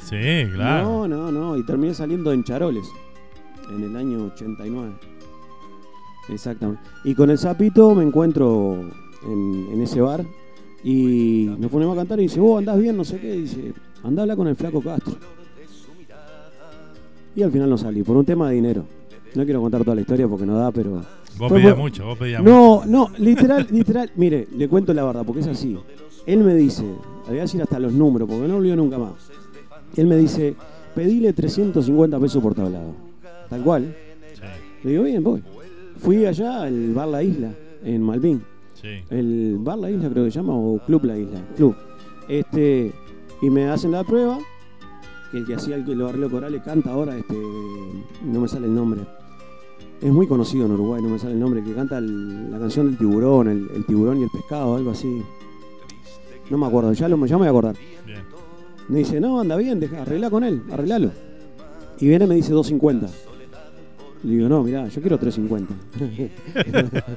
Sí, 0.00 0.48
claro. 0.54 0.84
No, 0.84 1.08
no, 1.08 1.32
no. 1.32 1.56
Y 1.56 1.66
terminé 1.66 1.92
saliendo 1.94 2.32
en 2.32 2.44
Charoles. 2.44 2.86
En 3.70 3.82
el 3.82 3.96
año 3.96 4.26
89. 4.26 4.94
Exactamente. 6.28 6.82
Y 7.04 7.14
con 7.14 7.30
el 7.30 7.38
sapito 7.38 7.94
me 7.96 8.04
encuentro 8.04 8.80
en, 9.24 9.68
en 9.72 9.82
ese 9.82 10.00
bar. 10.00 10.24
Y 10.84 11.50
nos 11.58 11.70
ponemos 11.70 11.94
a 11.96 12.00
cantar 12.00 12.18
y 12.20 12.22
dice, 12.24 12.38
vos 12.40 12.58
andás 12.58 12.78
bien, 12.78 12.96
no 12.96 13.04
sé 13.04 13.18
qué. 13.18 13.32
Dice, 13.32 13.72
andá 14.04 14.22
a 14.22 14.24
hablar 14.24 14.36
con 14.36 14.46
el 14.48 14.56
flaco 14.56 14.80
Castro. 14.80 15.16
Y 17.34 17.42
al 17.42 17.52
final 17.52 17.68
no 17.68 17.76
salí, 17.76 18.02
por 18.02 18.16
un 18.16 18.24
tema 18.24 18.48
de 18.48 18.54
dinero. 18.54 18.84
No 19.34 19.44
quiero 19.44 19.60
contar 19.60 19.82
toda 19.84 19.94
la 19.94 20.00
historia 20.00 20.26
porque 20.26 20.46
no 20.46 20.56
da, 20.58 20.70
pero. 20.72 21.02
Vos 21.38 21.52
pedías 21.52 21.74
por- 21.74 21.82
mucho, 21.82 22.06
vos 22.06 22.16
pedías 22.18 22.42
No, 22.42 22.84
no, 22.86 23.10
literal, 23.18 23.66
literal. 23.70 24.10
Mire, 24.16 24.48
le 24.56 24.68
cuento 24.68 24.94
la 24.94 25.04
verdad, 25.04 25.22
porque 25.26 25.40
es 25.42 25.46
así. 25.46 25.76
Él 26.24 26.38
me 26.42 26.54
dice, 26.54 26.82
le 26.82 27.28
voy 27.28 27.38
a 27.38 27.42
decir 27.42 27.60
hasta 27.60 27.78
los 27.78 27.92
números, 27.92 28.26
porque 28.28 28.48
no 28.48 28.56
olvido 28.56 28.76
nunca 28.76 28.98
más. 28.98 29.12
Él 29.96 30.06
me 30.06 30.16
dice, 30.16 30.54
pedile 30.94 31.32
350 31.34 32.18
pesos 32.18 32.42
por 32.42 32.54
tablado. 32.54 32.94
Tal 33.50 33.62
cual. 33.62 33.94
Le 34.82 34.90
digo, 34.90 35.02
bien, 35.02 35.22
voy. 35.22 35.42
Fui 35.98 36.24
allá 36.24 36.62
al 36.62 36.94
Bar 36.94 37.08
La 37.08 37.22
Isla, 37.22 37.50
en 37.84 38.02
Malvin. 38.02 38.42
Sí. 38.80 38.88
El 39.10 39.56
Bar 39.60 39.78
La 39.78 39.90
Isla 39.90 40.08
creo 40.10 40.24
que 40.24 40.30
se 40.30 40.38
llama, 40.38 40.54
o 40.54 40.78
Club 40.86 41.04
La 41.04 41.16
Isla. 41.18 41.40
Club. 41.56 41.74
Este, 42.28 42.92
y 43.42 43.50
me 43.50 43.68
hacen 43.68 43.92
la 43.92 44.04
prueba, 44.04 44.38
que 45.30 45.38
el 45.38 45.46
que 45.46 45.54
hacía 45.54 45.76
el, 45.76 45.84
los 45.84 46.08
arreglos 46.08 46.30
corales 46.30 46.62
canta 46.62 46.90
ahora, 46.92 47.16
este, 47.16 47.36
no 48.24 48.40
me 48.40 48.48
sale 48.48 48.66
el 48.66 48.74
nombre. 48.74 49.00
Es 50.00 50.12
muy 50.12 50.26
conocido 50.26 50.66
en 50.66 50.72
Uruguay, 50.72 51.02
no 51.02 51.08
me 51.08 51.18
sale 51.18 51.32
el 51.32 51.40
nombre, 51.40 51.64
que 51.64 51.72
canta 51.72 51.98
el- 51.98 52.50
la 52.50 52.58
canción 52.58 52.86
del 52.86 52.98
tiburón, 52.98 53.48
el, 53.48 53.68
el 53.74 53.86
tiburón 53.86 54.18
y 54.18 54.24
el 54.24 54.30
pescado, 54.30 54.76
algo 54.76 54.90
así. 54.90 55.22
No 56.50 56.58
me 56.58 56.66
acuerdo, 56.66 56.92
ya, 56.92 57.08
lo, 57.08 57.16
ya 57.26 57.36
me 57.36 57.40
voy 57.40 57.46
a 57.46 57.50
acordar. 57.50 57.76
Bien. 58.04 58.20
Me 58.88 58.98
dice, 58.98 59.20
no, 59.20 59.40
anda 59.40 59.56
bien, 59.56 59.80
deja, 59.80 60.02
arregla 60.02 60.28
con 60.30 60.44
él, 60.44 60.62
arreglalo. 60.70 61.10
Y 61.98 62.08
viene 62.08 62.26
y 62.26 62.28
me 62.28 62.34
dice 62.36 62.52
250. 62.52 63.08
Le 64.24 64.34
digo, 64.34 64.48
no, 64.48 64.62
mirá, 64.62 64.88
yo 64.88 65.00
quiero 65.00 65.18
350. 65.18 65.74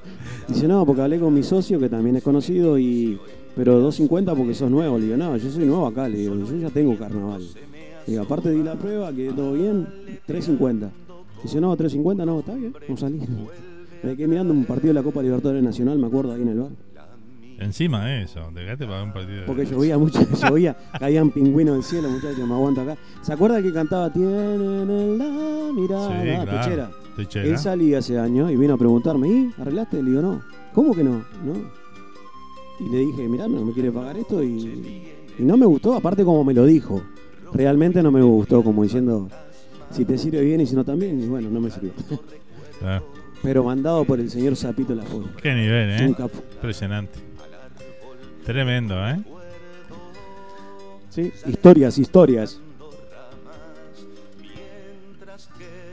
dice, 0.47 0.67
no, 0.67 0.85
porque 0.85 1.01
hablé 1.01 1.19
con 1.19 1.33
mi 1.33 1.43
socio, 1.43 1.79
que 1.79 1.89
también 1.89 2.17
es 2.17 2.23
conocido, 2.23 2.77
y 2.77 3.19
pero 3.55 3.73
250 3.79 4.35
porque 4.35 4.53
sos 4.53 4.69
nuevo. 4.69 4.97
Le 4.97 5.05
digo, 5.05 5.17
no, 5.17 5.35
yo 5.37 5.49
soy 5.49 5.65
nuevo 5.65 5.87
acá, 5.87 6.07
le 6.07 6.17
digo, 6.17 6.35
yo 6.35 6.55
ya 6.57 6.69
tengo 6.69 6.97
carnaval. 6.97 7.41
Le 8.05 8.11
digo, 8.13 8.23
aparte 8.23 8.51
di 8.51 8.63
la 8.63 8.75
prueba, 8.75 9.11
que 9.13 9.31
todo 9.31 9.53
bien, 9.53 9.87
350. 10.25 10.91
Dice, 11.43 11.61
no, 11.61 11.75
350, 11.75 12.25
no, 12.25 12.39
está 12.39 12.53
bien, 12.53 12.73
no 12.87 12.97
salí. 12.97 13.21
Me 14.03 14.15
quedé 14.15 14.27
mirando 14.27 14.53
un 14.53 14.65
partido 14.65 14.89
de 14.89 14.93
la 14.93 15.03
Copa 15.03 15.21
Libertadores 15.21 15.61
Nacional, 15.61 15.99
me 15.99 16.07
acuerdo, 16.07 16.31
ahí 16.31 16.41
en 16.41 16.47
el 16.47 16.59
bar. 16.59 16.71
Encima 17.59 18.05
de 18.05 18.23
eso, 18.23 18.49
dejate 18.53 18.85
para 18.85 19.03
un 19.03 19.13
partido 19.13 19.41
de. 19.41 19.45
Porque 19.45 19.65
llovía 19.65 19.97
mucho, 19.97 20.19
llovía, 20.49 20.77
caían 20.99 21.29
pingüinos 21.31 21.75
del 21.75 21.83
cielo, 21.83 22.09
muchachos, 22.09 22.47
me 22.47 22.53
aguanto 22.53 22.81
acá. 22.81 22.97
¿Se 23.21 23.33
acuerda 23.33 23.61
que 23.61 23.73
cantaba 23.73 24.11
Tienen 24.11 24.61
en 24.61 25.17
la 25.17 25.73
mirada? 25.73 26.21
Sí, 26.21 26.27
claro, 26.27 26.51
Techera. 26.51 26.91
Techera. 27.15 27.45
Él 27.45 27.57
salía 27.57 27.99
ese 27.99 28.17
año 28.17 28.49
y 28.49 28.55
vino 28.55 28.73
a 28.75 28.77
preguntarme, 28.77 29.27
¿y 29.27 29.53
arreglaste? 29.59 30.01
Le 30.01 30.09
digo, 30.11 30.21
no. 30.21 30.41
¿Cómo 30.73 30.93
que 30.95 31.03
no? 31.03 31.23
No. 31.43 31.53
Y 32.79 32.89
le 32.89 32.99
dije, 32.99 33.27
mirá, 33.27 33.47
no 33.47 33.65
me 33.65 33.73
quiere 33.73 33.91
pagar 33.91 34.17
esto 34.17 34.41
y, 34.41 35.11
y 35.37 35.43
no 35.43 35.57
me 35.57 35.65
gustó, 35.65 35.95
aparte 35.95 36.23
como 36.23 36.43
me 36.43 36.53
lo 36.53 36.65
dijo. 36.65 37.01
Realmente 37.53 38.01
no 38.03 38.11
me 38.11 38.21
gustó, 38.21 38.63
como 38.63 38.83
diciendo, 38.83 39.27
si 39.91 40.05
te 40.05 40.17
sirve 40.17 40.41
bien 40.41 40.61
y 40.61 40.65
si 40.65 40.75
no 40.75 40.85
también, 40.85 41.21
y 41.21 41.27
bueno, 41.27 41.49
no 41.49 41.59
me 41.59 41.69
sirvió. 41.71 41.91
Pero 43.41 43.63
mandado 43.63 44.05
por 44.05 44.19
el 44.19 44.29
señor 44.29 44.55
Zapito 44.55 44.93
La 44.93 45.03
Foto. 45.03 45.29
qué 45.41 45.53
nivel, 45.53 45.89
¿eh? 45.89 46.07
Un 46.07 46.13
capo. 46.13 46.37
Impresionante. 46.55 47.28
Tremendo, 48.45 49.07
¿eh? 49.07 49.19
Sí, 51.09 51.31
historias, 51.45 51.97
historias. 51.97 52.59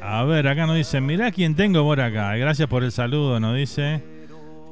A 0.00 0.24
ver, 0.24 0.46
acá 0.46 0.66
nos 0.66 0.76
dicen, 0.76 1.04
mirá 1.04 1.32
quién 1.32 1.56
tengo 1.56 1.82
por 1.82 2.00
acá. 2.00 2.36
Gracias 2.36 2.68
por 2.68 2.84
el 2.84 2.92
saludo, 2.92 3.40
nos 3.40 3.56
dice. 3.56 4.02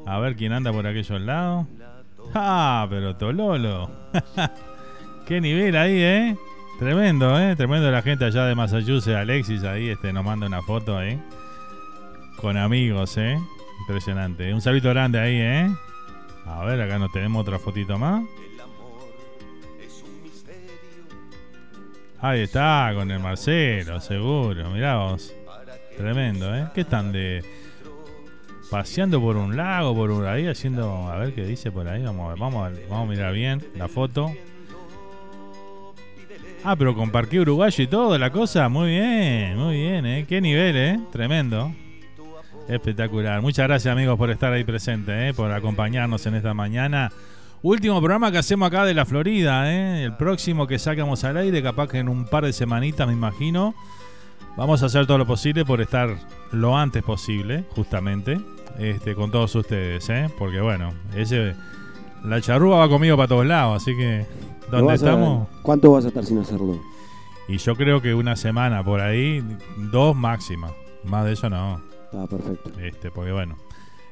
A 0.06 0.18
ver 0.18 0.36
quién 0.36 0.52
anda 0.52 0.72
por 0.72 0.86
aquellos 0.86 1.20
lados. 1.20 1.66
Ah, 2.34 2.86
pero 2.88 3.16
Tololo. 3.16 3.90
Qué 5.26 5.40
nivel 5.40 5.76
ahí, 5.76 5.96
¿eh? 5.96 6.36
Tremendo, 6.78 7.38
¿eh? 7.40 7.56
Tremendo 7.56 7.90
la 7.90 8.02
gente 8.02 8.24
allá 8.24 8.44
de 8.44 8.54
Massachusetts. 8.54 9.16
Alexis 9.16 9.64
ahí 9.64 9.88
este, 9.88 10.12
nos 10.12 10.24
manda 10.24 10.46
una 10.46 10.62
foto 10.62 10.96
ahí. 10.96 11.20
Con 12.36 12.56
amigos, 12.56 13.16
¿eh? 13.16 13.38
Impresionante. 13.80 14.52
Un 14.52 14.60
saludo 14.60 14.90
grande 14.90 15.18
ahí, 15.18 15.36
¿eh? 15.36 15.74
A 16.46 16.64
ver, 16.64 16.80
acá 16.80 16.98
nos 16.98 17.12
tenemos 17.12 17.42
otra 17.42 17.58
fotito 17.58 17.98
más. 17.98 18.24
Ahí 22.20 22.40
está, 22.40 22.92
con 22.94 23.10
el 23.10 23.20
Marcelo, 23.20 24.00
seguro. 24.00 24.70
Mirá 24.70 24.96
vos. 24.96 25.34
Tremendo, 25.96 26.54
¿eh? 26.54 26.68
¿Qué 26.74 26.80
están 26.80 27.12
de 27.12 27.44
paseando 28.70 29.20
por 29.20 29.36
un 29.36 29.56
lago, 29.56 29.94
por 29.94 30.10
un 30.10 30.26
ahí 30.26 30.46
haciendo, 30.46 31.08
a 31.08 31.16
ver 31.18 31.34
qué 31.34 31.44
dice 31.44 31.70
por 31.70 31.86
ahí, 31.86 32.02
vamos 32.02 32.26
a 32.26 32.28
ver, 32.30 32.38
vamos 32.38 32.66
a, 32.66 32.72
vamos 32.88 33.08
a 33.08 33.10
mirar 33.10 33.32
bien 33.32 33.62
la 33.76 33.88
foto. 33.88 34.32
Ah, 36.64 36.74
pero 36.76 36.94
con 36.94 37.10
parque 37.10 37.38
uruguayo 37.38 37.84
y 37.84 37.86
todo, 37.86 38.16
la 38.18 38.30
cosa, 38.30 38.68
muy 38.68 38.88
bien, 38.88 39.56
muy 39.56 39.76
bien, 39.76 40.06
¿eh? 40.06 40.24
Qué 40.26 40.40
nivel, 40.40 40.76
¿eh? 40.76 41.00
Tremendo. 41.12 41.70
Espectacular. 42.68 43.42
Muchas 43.42 43.66
gracias 43.68 43.92
amigos 43.92 44.16
por 44.16 44.30
estar 44.30 44.52
ahí 44.52 44.64
presentes, 44.64 45.14
¿eh? 45.14 45.34
por 45.34 45.52
acompañarnos 45.52 46.24
en 46.26 46.34
esta 46.34 46.54
mañana. 46.54 47.12
Último 47.62 47.98
programa 48.00 48.30
que 48.32 48.38
hacemos 48.38 48.68
acá 48.68 48.84
de 48.84 48.94
la 48.94 49.04
Florida, 49.06 49.72
¿eh? 49.72 50.04
el 50.04 50.16
próximo 50.16 50.66
que 50.66 50.78
sacamos 50.78 51.24
al 51.24 51.36
aire, 51.36 51.62
capaz 51.62 51.88
que 51.88 51.98
en 51.98 52.08
un 52.08 52.24
par 52.26 52.44
de 52.44 52.52
semanitas 52.52 53.06
me 53.06 53.12
imagino. 53.12 53.74
Vamos 54.56 54.82
a 54.82 54.86
hacer 54.86 55.06
todo 55.06 55.18
lo 55.18 55.26
posible 55.26 55.64
por 55.64 55.80
estar 55.80 56.16
lo 56.52 56.76
antes 56.76 57.02
posible, 57.02 57.64
justamente, 57.74 58.40
este, 58.78 59.14
con 59.14 59.30
todos 59.30 59.54
ustedes, 59.54 60.08
¿eh? 60.10 60.28
porque 60.38 60.60
bueno, 60.60 60.92
ese, 61.16 61.54
la 62.24 62.40
charrúa 62.40 62.78
va 62.78 62.88
conmigo 62.88 63.16
para 63.16 63.28
todos 63.28 63.46
lados, 63.46 63.82
así 63.82 63.96
que 63.96 64.24
¿Lo 64.70 64.78
¿dónde 64.78 64.92
a- 64.92 64.96
estamos? 64.96 65.48
¿Cuánto 65.62 65.90
vas 65.92 66.04
a 66.04 66.08
estar 66.08 66.24
sin 66.24 66.38
hacerlo? 66.38 66.80
Y 67.48 67.58
yo 67.58 67.74
creo 67.76 68.00
que 68.00 68.14
una 68.14 68.36
semana 68.36 68.82
por 68.84 69.00
ahí, 69.00 69.42
dos 69.76 70.14
máxima, 70.14 70.70
más 71.02 71.24
de 71.24 71.32
eso 71.32 71.50
no. 71.50 71.80
Está 72.14 72.28
perfecto. 72.28 72.70
Este, 72.80 73.10
porque 73.10 73.32
bueno, 73.32 73.56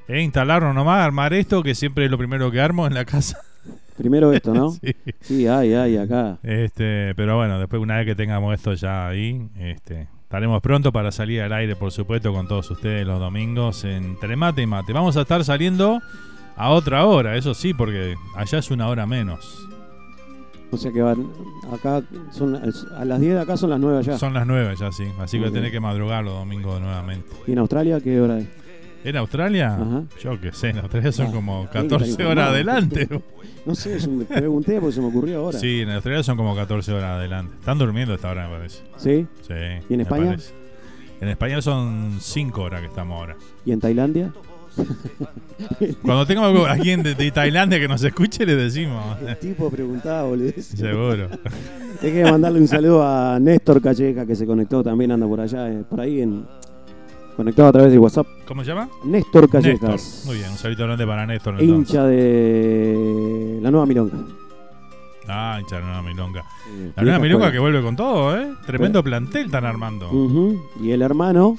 es 0.09 0.23
instalarlo 0.23 0.73
nomás, 0.73 1.05
armar 1.05 1.33
esto, 1.35 1.63
que 1.63 1.75
siempre 1.75 2.07
es 2.07 2.11
lo 2.11 2.19
primero 2.19 2.51
que 2.51 2.61
armo 2.61 2.87
en 2.87 2.95
la 2.95 3.05
casa. 3.05 3.39
Primero 3.97 4.33
esto, 4.33 4.53
¿no? 4.53 4.71
Sí. 4.81 4.95
Sí, 5.21 5.47
hay, 5.47 5.75
hay 5.75 5.97
acá. 5.97 6.39
Este, 6.43 7.15
pero 7.15 7.37
bueno, 7.37 7.61
después 7.61 7.81
una 7.81 7.99
vez 7.99 8.07
que 8.07 8.15
tengamos 8.17 8.55
esto 8.55 8.75
ya 8.75 9.07
ahí, 9.07 9.49
este, 9.59 10.09
estaremos 10.23 10.61
pronto 10.63 10.91
para 10.93 11.13
salir 11.13 11.43
al 11.43 11.53
aire, 11.53 11.77
por 11.77 11.93
supuesto, 11.93 12.33
con 12.33 12.49
todos 12.49 12.69
ustedes 12.71 13.07
los 13.07 13.21
domingos 13.21 13.85
entre 13.85 14.35
mate 14.35 14.63
y 14.63 14.67
mate. 14.67 14.93
Vamos 14.93 15.17
a 15.17 15.21
estar 15.21 15.45
saliendo 15.45 16.01
a 16.57 16.71
otra 16.71 17.05
hora, 17.07 17.37
eso 17.37 17.55
sí, 17.55 17.73
porque 17.73 18.17
allá 18.35 18.59
es 18.59 18.71
una 18.71 18.89
hora 18.89 19.07
menos. 19.07 19.69
O 20.73 20.77
sea 20.79 20.91
que 20.91 21.03
van 21.03 21.29
acá 21.71 22.03
son 22.31 22.57
a 22.57 23.05
las 23.05 23.21
10 23.21 23.35
de 23.35 23.41
acá 23.41 23.57
son 23.59 23.71
las 23.71 23.79
9 23.79 23.99
allá. 23.99 24.19
Son 24.19 24.33
las 24.33 24.47
nueve 24.47 24.75
ya, 24.81 24.91
sí. 24.91 25.05
Así 25.21 25.39
que 25.39 25.45
tenés 25.45 25.61
bien. 25.61 25.73
que 25.73 25.81
madrugar 25.81 26.25
los 26.25 26.33
domingos 26.35 26.81
nuevamente. 26.81 27.29
¿Y 27.47 27.53
en 27.53 27.59
Australia 27.59 28.01
qué 28.01 28.21
hora 28.21 28.39
es? 28.39 28.49
¿En 29.05 29.17
Australia? 29.17 29.75
Ajá. 29.75 30.03
Yo 30.21 30.41
qué 30.41 30.53
sé, 30.53 30.71
en 30.71 30.79
Australia 30.79 31.13
son 31.13 31.27
Ah, 31.27 31.33
como 31.33 31.69
tiene 31.71 31.89
que 31.89 31.95
estar 31.95 31.99
14 32.01 32.25
horas 32.25 32.49
adelante. 32.49 33.09
No 33.67 33.75
sé, 33.75 33.99
yo 33.99 34.11
me 34.11 34.25
pregunté 34.25 34.81
porque 34.81 34.95
se 34.95 35.01
me 35.01 35.09
ocurrió 35.09 35.41
ahora. 35.41 35.59
Sí, 35.59 35.81
en 35.83 35.91
Australia 35.91 36.23
son 36.23 36.37
como 36.37 36.57
14 36.57 36.93
horas 36.93 37.11
adelante. 37.11 37.55
Están 37.61 37.79
durmiendo 37.79 38.15
esta 38.15 38.31
hora, 38.31 38.49
me 38.49 38.57
parece. 38.57 38.83
¿Sí? 38.97 39.27
Sí. 39.43 39.55
¿Y 39.89 39.95
en 39.95 40.01
España? 40.01 40.25
parece. 40.27 40.55
En 41.21 41.29
España 41.29 41.61
son 41.63 42.17
5 42.21 42.63
horas 42.63 42.81
que 42.81 42.87
estamos 42.87 43.19
ahora. 43.19 43.37
¿Y 43.65 43.73
en 43.73 43.81
Tailandia? 43.81 44.33
Cuando 46.03 46.27
tengamos 46.27 46.69
alguien 46.69 47.03
de, 47.03 47.15
de 47.15 47.31
Tailandia 47.31 47.79
que 47.79 47.89
nos 47.89 48.03
escuche, 48.03 48.45
le 48.47 48.57
decimos. 48.57 49.19
El 49.27 49.37
tipo 49.39 49.71
preguntaba, 49.71 50.25
boludo. 50.25 50.53
Seguro. 50.61 51.29
Hay 52.03 52.13
que 52.13 52.25
mandarle 52.25 52.61
un 52.61 52.69
saludo 52.69 53.03
a 53.07 53.39
Néstor 53.41 53.81
Calleja 53.81 54.27
que 54.27 54.35
se 54.35 54.47
conectó 54.47 54.83
también, 54.83 55.13
anda 55.13 55.27
por 55.27 55.41
allá, 55.41 55.71
eh, 55.71 55.85
por 55.89 56.01
ahí 56.01 56.21
en 56.23 56.45
conectado 57.37 57.69
a 57.69 57.73
través 57.73 57.93
de 57.93 57.99
WhatsApp. 57.99 58.27
¿Cómo 58.47 58.63
se 58.65 58.71
llama? 58.71 58.89
Néstor 59.05 59.49
Callejas. 59.49 59.83
Néstor. 59.91 60.27
Muy 60.27 60.37
bien, 60.39 60.51
un 60.51 60.59
saludo 60.59 60.85
grande 60.87 61.07
para 61.07 61.27
Néstor. 61.27 61.61
entonces. 61.61 61.77
Hincha 61.95 62.05
de 62.07 63.59
la 63.63 63.71
nueva 63.71 63.87
Milonga. 63.87 64.19
Ah, 65.29 65.59
hincha 65.61 65.77
de 65.77 65.83
la 65.83 65.87
nueva 65.89 66.03
Milonga. 66.03 66.45
La 66.97 67.03
nueva 67.03 67.19
Milonga 67.21 67.47
escuela. 67.47 67.53
que 67.53 67.59
vuelve 67.59 67.83
con 67.83 67.97
todo, 67.97 68.37
¿eh? 68.39 68.49
Tremendo 68.67 69.03
plantel 69.05 69.47
están 69.47 69.65
armando. 69.65 70.11
Y 70.83 70.91
el 70.91 71.03
hermano 71.03 71.57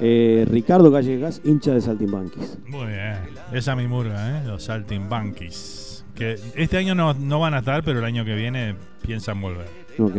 eh, 0.00 0.46
Ricardo 0.48 0.90
Callejas, 0.92 1.40
hincha 1.44 1.74
de 1.74 1.80
Saltimbanquis. 1.80 2.58
Muy 2.66 2.86
bien. 2.86 3.16
Esa 3.52 3.72
es 3.72 3.76
mi 3.78 3.86
murga, 3.86 4.40
¿eh? 4.40 4.46
Los 4.46 4.64
Saltimbanquis. 4.64 6.04
Que 6.14 6.38
este 6.54 6.76
año 6.76 6.94
no, 6.94 7.14
no 7.14 7.40
van 7.40 7.54
a 7.54 7.58
estar, 7.58 7.82
pero 7.84 7.98
el 7.98 8.04
año 8.04 8.24
que 8.24 8.34
viene 8.34 8.74
piensan 9.02 9.40
volver. 9.40 9.66
Ok. 9.98 10.16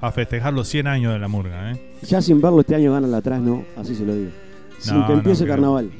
A 0.00 0.12
festejar 0.12 0.52
los 0.52 0.68
100 0.68 0.86
años 0.86 1.12
de 1.12 1.18
la 1.18 1.28
murga, 1.28 1.72
¿eh? 1.72 1.94
Ya 2.02 2.20
sin 2.20 2.40
verlo 2.40 2.60
este 2.60 2.74
año 2.74 2.92
ganan 2.92 3.10
la 3.10 3.18
atrás, 3.18 3.40
no, 3.40 3.64
así 3.76 3.94
se 3.94 4.04
lo 4.04 4.14
digo. 4.14 4.30
Sin 4.78 4.98
No, 5.00 5.06
que 5.06 5.12
no 5.12 5.18
empiece 5.18 5.44
creo. 5.44 5.54
carnaval. 5.54 5.90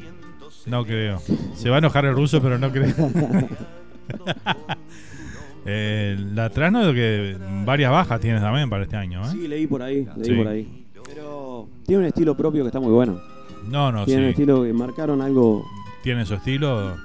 No 0.66 0.84
creo. 0.84 1.20
Se 1.54 1.70
va 1.70 1.76
a 1.76 1.78
enojar 1.78 2.04
el 2.04 2.14
ruso, 2.14 2.42
pero 2.42 2.58
no 2.58 2.70
creo. 2.70 2.88
eh, 5.66 6.16
la 6.34 6.50
Trasno 6.50 6.92
que 6.92 7.36
varias 7.64 7.90
bajas 7.90 8.20
tienes 8.20 8.42
también 8.42 8.68
para 8.68 8.84
este 8.84 8.96
año, 8.96 9.22
¿eh? 9.22 9.28
Sí, 9.30 9.48
leí 9.48 9.66
por 9.66 9.82
ahí, 9.82 10.06
leí 10.16 10.24
Sí. 10.24 10.34
por 10.34 10.48
ahí. 10.48 10.84
Pero 11.06 11.43
tiene 11.87 12.01
un 12.03 12.07
estilo 12.07 12.37
propio 12.37 12.62
que 12.64 12.68
está 12.68 12.80
muy 12.80 12.93
bueno. 12.93 13.20
No, 13.68 13.91
no, 13.93 14.05
tiene 14.05 14.22
un 14.24 14.28
estilo 14.30 14.62
que 14.64 14.72
marcaron 14.72 15.20
algo, 15.22 15.64
Tiene 16.03 16.26
su 16.26 16.35
estilo. 16.35 16.97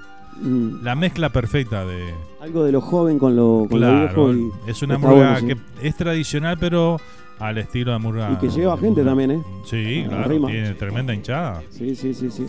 mm, 0.42 0.84
La 0.84 0.96
mezcla 0.96 1.30
perfecta 1.30 1.86
de. 1.86 2.14
algo 2.42 2.64
de 2.64 2.72
lo 2.72 2.82
joven 2.82 3.18
con 3.20 3.36
lo, 3.36 3.66
con 3.70 3.80
lo 3.80 3.88
Claro, 3.88 4.28
viejo. 4.34 4.34
Y 4.68 4.70
es 4.70 4.82
una 4.82 4.98
murga 4.98 5.16
bueno, 5.16 5.40
sí. 5.40 5.48
que 5.48 5.88
es 5.88 5.96
tradicional, 5.96 6.58
pero 6.60 7.00
al 7.40 7.58
estilo 7.58 7.94
de 7.94 8.00
murga. 8.00 8.32
Y 8.34 8.36
que 8.38 8.50
lleva 8.50 8.78
gente 8.78 9.04
también, 9.04 9.32
¿eh? 9.32 9.44
Sí, 9.66 10.04
A 10.10 10.12
la 10.12 10.24
claro, 10.26 10.48
tiene 10.48 10.74
tremenda 10.74 11.14
hinchada. 11.14 11.62
Sí, 11.70 11.96
sí, 11.96 12.14
sí, 12.14 12.30
sí. 12.30 12.46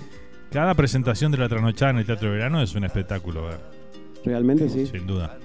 Cada 0.51 0.75
presentación 0.75 1.31
de 1.31 1.39
la 1.39 1.49
trasnochada 1.49 1.93
en 1.93 1.99
el 1.99 2.07
Teatro 2.07 2.29
de 2.31 2.35
Verano 2.39 2.61
es 2.61 2.75
un 2.75 2.83
espectáculo 2.83 3.45
ver, 3.45 3.61
Realmente 4.25 4.69
sí. 4.69 4.87
sin 4.87 5.07
duda. 5.07 5.39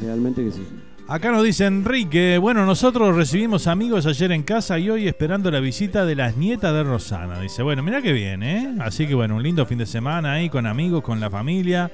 Realmente 0.00 0.44
que 0.44 0.52
sí. 0.52 0.64
Acá 1.06 1.30
nos 1.30 1.44
dice 1.44 1.66
Enrique, 1.66 2.38
bueno, 2.38 2.64
nosotros 2.64 3.14
recibimos 3.14 3.66
amigos 3.66 4.06
ayer 4.06 4.32
en 4.32 4.42
casa 4.42 4.78
y 4.78 4.88
hoy 4.88 5.06
esperando 5.06 5.50
la 5.50 5.60
visita 5.60 6.06
de 6.06 6.14
las 6.14 6.38
nietas 6.38 6.72
de 6.72 6.82
Rosana. 6.82 7.40
Dice, 7.40 7.62
bueno, 7.62 7.82
mira 7.82 8.00
que 8.00 8.14
bien, 8.14 8.42
¿eh? 8.42 8.74
Así 8.80 9.06
que 9.06 9.14
bueno, 9.14 9.36
un 9.36 9.42
lindo 9.42 9.66
fin 9.66 9.76
de 9.76 9.84
semana 9.84 10.32
ahí 10.32 10.48
con 10.48 10.64
amigos, 10.66 11.02
con 11.02 11.20
la 11.20 11.28
familia. 11.28 11.92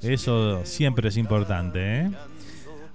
Eso 0.00 0.64
siempre 0.64 1.08
es 1.08 1.16
importante, 1.16 2.02
¿eh? 2.02 2.10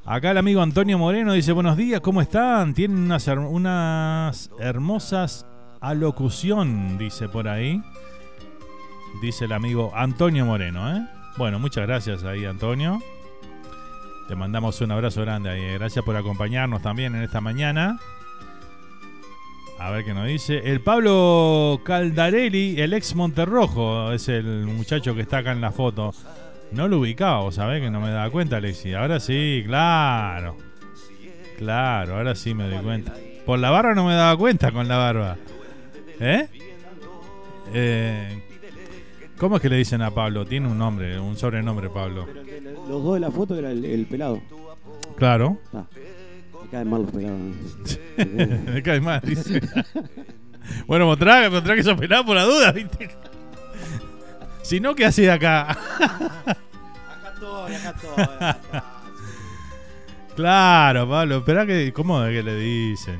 Acá 0.06 0.32
el 0.32 0.38
amigo 0.38 0.62
Antonio 0.62 0.97
Moreno 0.97 1.34
dice, 1.34 1.52
buenos 1.52 1.76
días, 1.76 1.99
¿cómo 1.99 2.22
están? 2.22 2.74
Tienen 2.74 3.12
unas 3.12 4.49
hermosas 4.58 5.45
alocución, 5.82 6.97
dice 6.97 7.28
por 7.28 7.49
ahí. 7.49 7.84
Dice 9.22 9.45
el 9.45 9.52
amigo 9.52 9.91
Antonio 9.93 10.45
Moreno, 10.45 10.95
¿eh? 10.95 11.06
Bueno, 11.38 11.60
muchas 11.60 11.86
gracias 11.86 12.24
ahí, 12.24 12.45
Antonio. 12.45 13.02
Te 14.32 14.38
mandamos 14.38 14.80
un 14.80 14.90
abrazo 14.94 15.20
grande 15.24 15.50
ahí. 15.50 15.60
eh. 15.62 15.78
Gracias 15.78 16.06
por 16.06 16.16
acompañarnos 16.16 16.82
también 16.82 17.14
en 17.16 17.22
esta 17.22 17.42
mañana. 17.42 18.00
A 19.78 19.92
ver 19.92 20.06
qué 20.06 20.14
nos 20.14 20.26
dice. 20.26 20.72
El 20.72 20.80
Pablo 20.80 21.82
Caldarelli, 21.84 22.80
el 22.80 22.94
ex 22.94 23.14
Monterrojo, 23.14 24.14
es 24.14 24.30
el 24.30 24.68
muchacho 24.68 25.14
que 25.16 25.20
está 25.24 25.40
acá 25.40 25.52
en 25.52 25.60
la 25.60 25.74
foto. 25.74 26.14
No 26.72 26.88
lo 26.88 27.00
ubicaba, 27.00 27.42
vos 27.42 27.56
sabés 27.56 27.82
que 27.82 27.90
no 27.92 28.00
me 28.00 28.10
daba 28.10 28.30
cuenta, 28.30 28.56
Alexi. 28.56 28.94
Ahora 28.94 29.20
sí, 29.20 29.66
claro. 29.68 30.56
Claro, 31.58 32.16
ahora 32.16 32.34
sí 32.34 32.54
me 32.54 32.70
doy 32.70 32.82
cuenta. 32.82 33.14
Por 33.46 33.60
la 33.60 33.70
barba 33.70 33.94
no 33.96 34.06
me 34.06 34.14
daba 34.14 34.38
cuenta 34.38 34.72
con 34.72 34.88
la 34.88 34.96
barba. 34.96 35.36
¿Eh? 36.22 36.48
Eh, 37.74 38.44
¿Cómo 39.42 39.56
es 39.56 39.62
que 39.64 39.70
le 39.70 39.78
dicen 39.78 40.04
a 40.04 40.12
Pablo? 40.12 40.46
Tiene 40.46 40.68
un 40.68 40.78
nombre, 40.78 41.20
un 41.20 41.36
sobrenombre, 41.36 41.89
Pablo. 41.89 42.28
Los 42.88 43.04
dos 43.04 43.16
de 43.16 43.20
la 43.22 43.32
foto 43.32 43.58
era 43.58 43.72
el, 43.72 43.84
el 43.84 44.06
pelado. 44.06 44.39
Claro. 45.18 45.58
Ah, 45.74 45.84
me 46.62 46.70
caen 46.70 46.88
mal 46.88 47.02
los 47.02 47.12
pelados. 47.12 47.39
¿no? 47.39 48.72
Me 48.72 48.84
cae 48.84 49.02
mal, 49.02 49.20
dice. 49.24 49.60
bueno, 50.86 51.08
mostrá, 51.08 51.50
mostrá 51.50 51.76
que 51.76 51.82
sos 51.82 51.98
pelado 51.98 52.24
por 52.24 52.36
la 52.36 52.44
duda, 52.44 52.72
¿viste? 52.72 53.10
Si 54.62 54.80
no, 54.80 54.94
¿qué 54.94 55.06
haces 55.06 55.28
acá? 55.28 55.72
acá 55.72 56.58
estoy, 57.34 57.74
acá 57.74 57.96
estoy. 57.96 58.82
claro, 60.36 61.10
Pablo, 61.10 61.38
espera 61.38 61.66
que. 61.66 61.92
¿Cómo 61.94 62.24
es 62.24 62.32
que 62.32 62.44
le 62.44 62.56
dicen? 62.58 63.20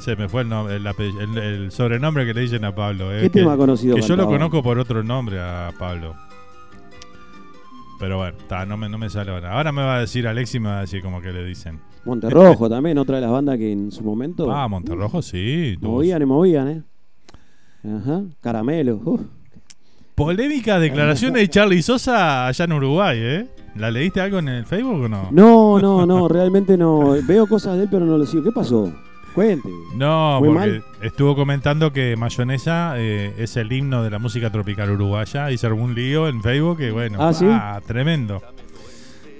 Se 0.00 0.16
me 0.16 0.28
fue 0.28 0.42
el, 0.42 0.48
nombre, 0.48 0.76
el, 0.76 0.86
ape- 0.86 1.14
el- 1.20 1.38
el 1.38 1.70
sobrenombre 1.70 2.26
que 2.26 2.34
le 2.34 2.40
dicen 2.40 2.64
a 2.64 2.74
Pablo. 2.74 3.12
eh, 3.14 3.20
¿Qué 3.22 3.30
que- 3.30 3.40
tema 3.40 3.56
conocido 3.56 3.96
Que 3.96 4.02
yo 4.02 4.16
lo 4.16 4.26
conozco 4.26 4.62
por 4.62 4.78
otro 4.78 5.02
nombre 5.04 5.38
a 5.40 5.70
Pablo. 5.78 6.14
Pero 7.98 8.16
bueno, 8.16 8.36
ta, 8.48 8.64
no, 8.64 8.76
me, 8.78 8.88
no 8.88 8.96
me 8.96 9.10
sale 9.10 9.30
ahora. 9.30 9.52
Ahora 9.52 9.72
me 9.72 9.82
va 9.82 9.96
a 9.96 10.00
decir 10.00 10.26
Alexi, 10.26 10.58
me 10.58 10.70
va 10.70 10.78
a 10.78 10.80
decir 10.82 11.02
como 11.02 11.20
que 11.20 11.32
le 11.32 11.44
dicen. 11.44 11.80
Monterrojo 12.06 12.68
también, 12.70 12.96
otra 12.96 13.16
de 13.16 13.22
las 13.22 13.30
bandas 13.30 13.58
que 13.58 13.70
en 13.72 13.92
su 13.92 14.02
momento 14.02 14.50
Ah, 14.50 14.66
Monterrojo, 14.68 15.20
sí. 15.20 15.76
tuvo 15.80 15.92
movían 15.96 16.22
y 16.22 16.24
movían, 16.24 16.68
¿eh? 16.68 16.82
Ajá, 17.84 18.22
caramelo. 18.40 19.00
uf. 19.04 19.20
Polémica 20.14 20.78
declaraciones 20.78 21.42
de 21.42 21.48
Charlie 21.48 21.82
Sosa 21.82 22.46
allá 22.46 22.64
en 22.64 22.72
Uruguay, 22.72 23.18
¿eh? 23.20 23.46
¿La 23.76 23.90
leíste 23.90 24.20
algo 24.22 24.38
en 24.38 24.48
el 24.48 24.64
Facebook 24.66 25.02
o 25.04 25.08
no? 25.08 25.28
No, 25.30 25.78
no, 25.78 26.06
no, 26.06 26.26
realmente 26.28 26.76
no. 26.78 27.14
Veo 27.26 27.46
cosas 27.46 27.76
de 27.76 27.82
él, 27.84 27.88
pero 27.90 28.04
no 28.06 28.16
lo 28.18 28.24
sigo. 28.26 28.42
¿Qué 28.42 28.50
pasó? 28.52 28.92
Cuente. 29.34 29.68
No, 29.94 30.40
Muy 30.40 30.48
porque 30.48 30.58
mal. 30.68 30.84
estuvo 31.02 31.34
comentando 31.36 31.92
que 31.92 32.16
Mayonesa 32.16 32.94
eh, 32.96 33.32
es 33.38 33.56
el 33.56 33.70
himno 33.72 34.02
de 34.02 34.10
la 34.10 34.18
música 34.18 34.50
tropical 34.50 34.90
uruguaya 34.90 35.50
y 35.50 35.58
se 35.58 35.66
armó 35.66 35.84
un 35.84 35.94
lío 35.94 36.28
en 36.28 36.42
Facebook 36.42 36.78
que 36.78 36.90
bueno, 36.90 37.18
Ah, 37.20 37.32
¿sí? 37.32 37.46
tremendo. 37.86 38.42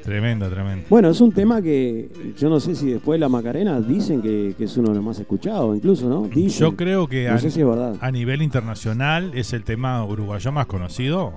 Tremendo, 0.02 0.48
tremendo. 0.48 0.86
Bueno, 0.88 1.10
es 1.10 1.20
un 1.20 1.30
tema 1.30 1.60
que 1.60 2.08
yo 2.38 2.48
no 2.48 2.58
sé 2.58 2.74
si 2.74 2.90
después 2.90 3.16
de 3.16 3.20
la 3.20 3.28
Macarena 3.28 3.80
dicen 3.80 4.22
que, 4.22 4.54
que 4.56 4.64
es 4.64 4.76
uno 4.78 4.88
de 4.88 4.94
los 4.94 5.04
más 5.04 5.18
escuchados, 5.20 5.76
incluso, 5.76 6.08
¿no? 6.08 6.22
Dicen. 6.26 6.58
Yo 6.70 6.74
creo 6.74 7.06
que 7.06 7.28
No 7.28 7.34
a, 7.34 7.38
sé 7.38 7.50
si 7.50 7.60
es 7.60 7.66
verdad. 7.66 7.96
a 8.00 8.10
nivel 8.10 8.40
internacional 8.40 9.32
es 9.34 9.52
el 9.52 9.62
tema 9.62 10.02
uruguayo 10.04 10.52
más 10.52 10.64
conocido. 10.66 11.34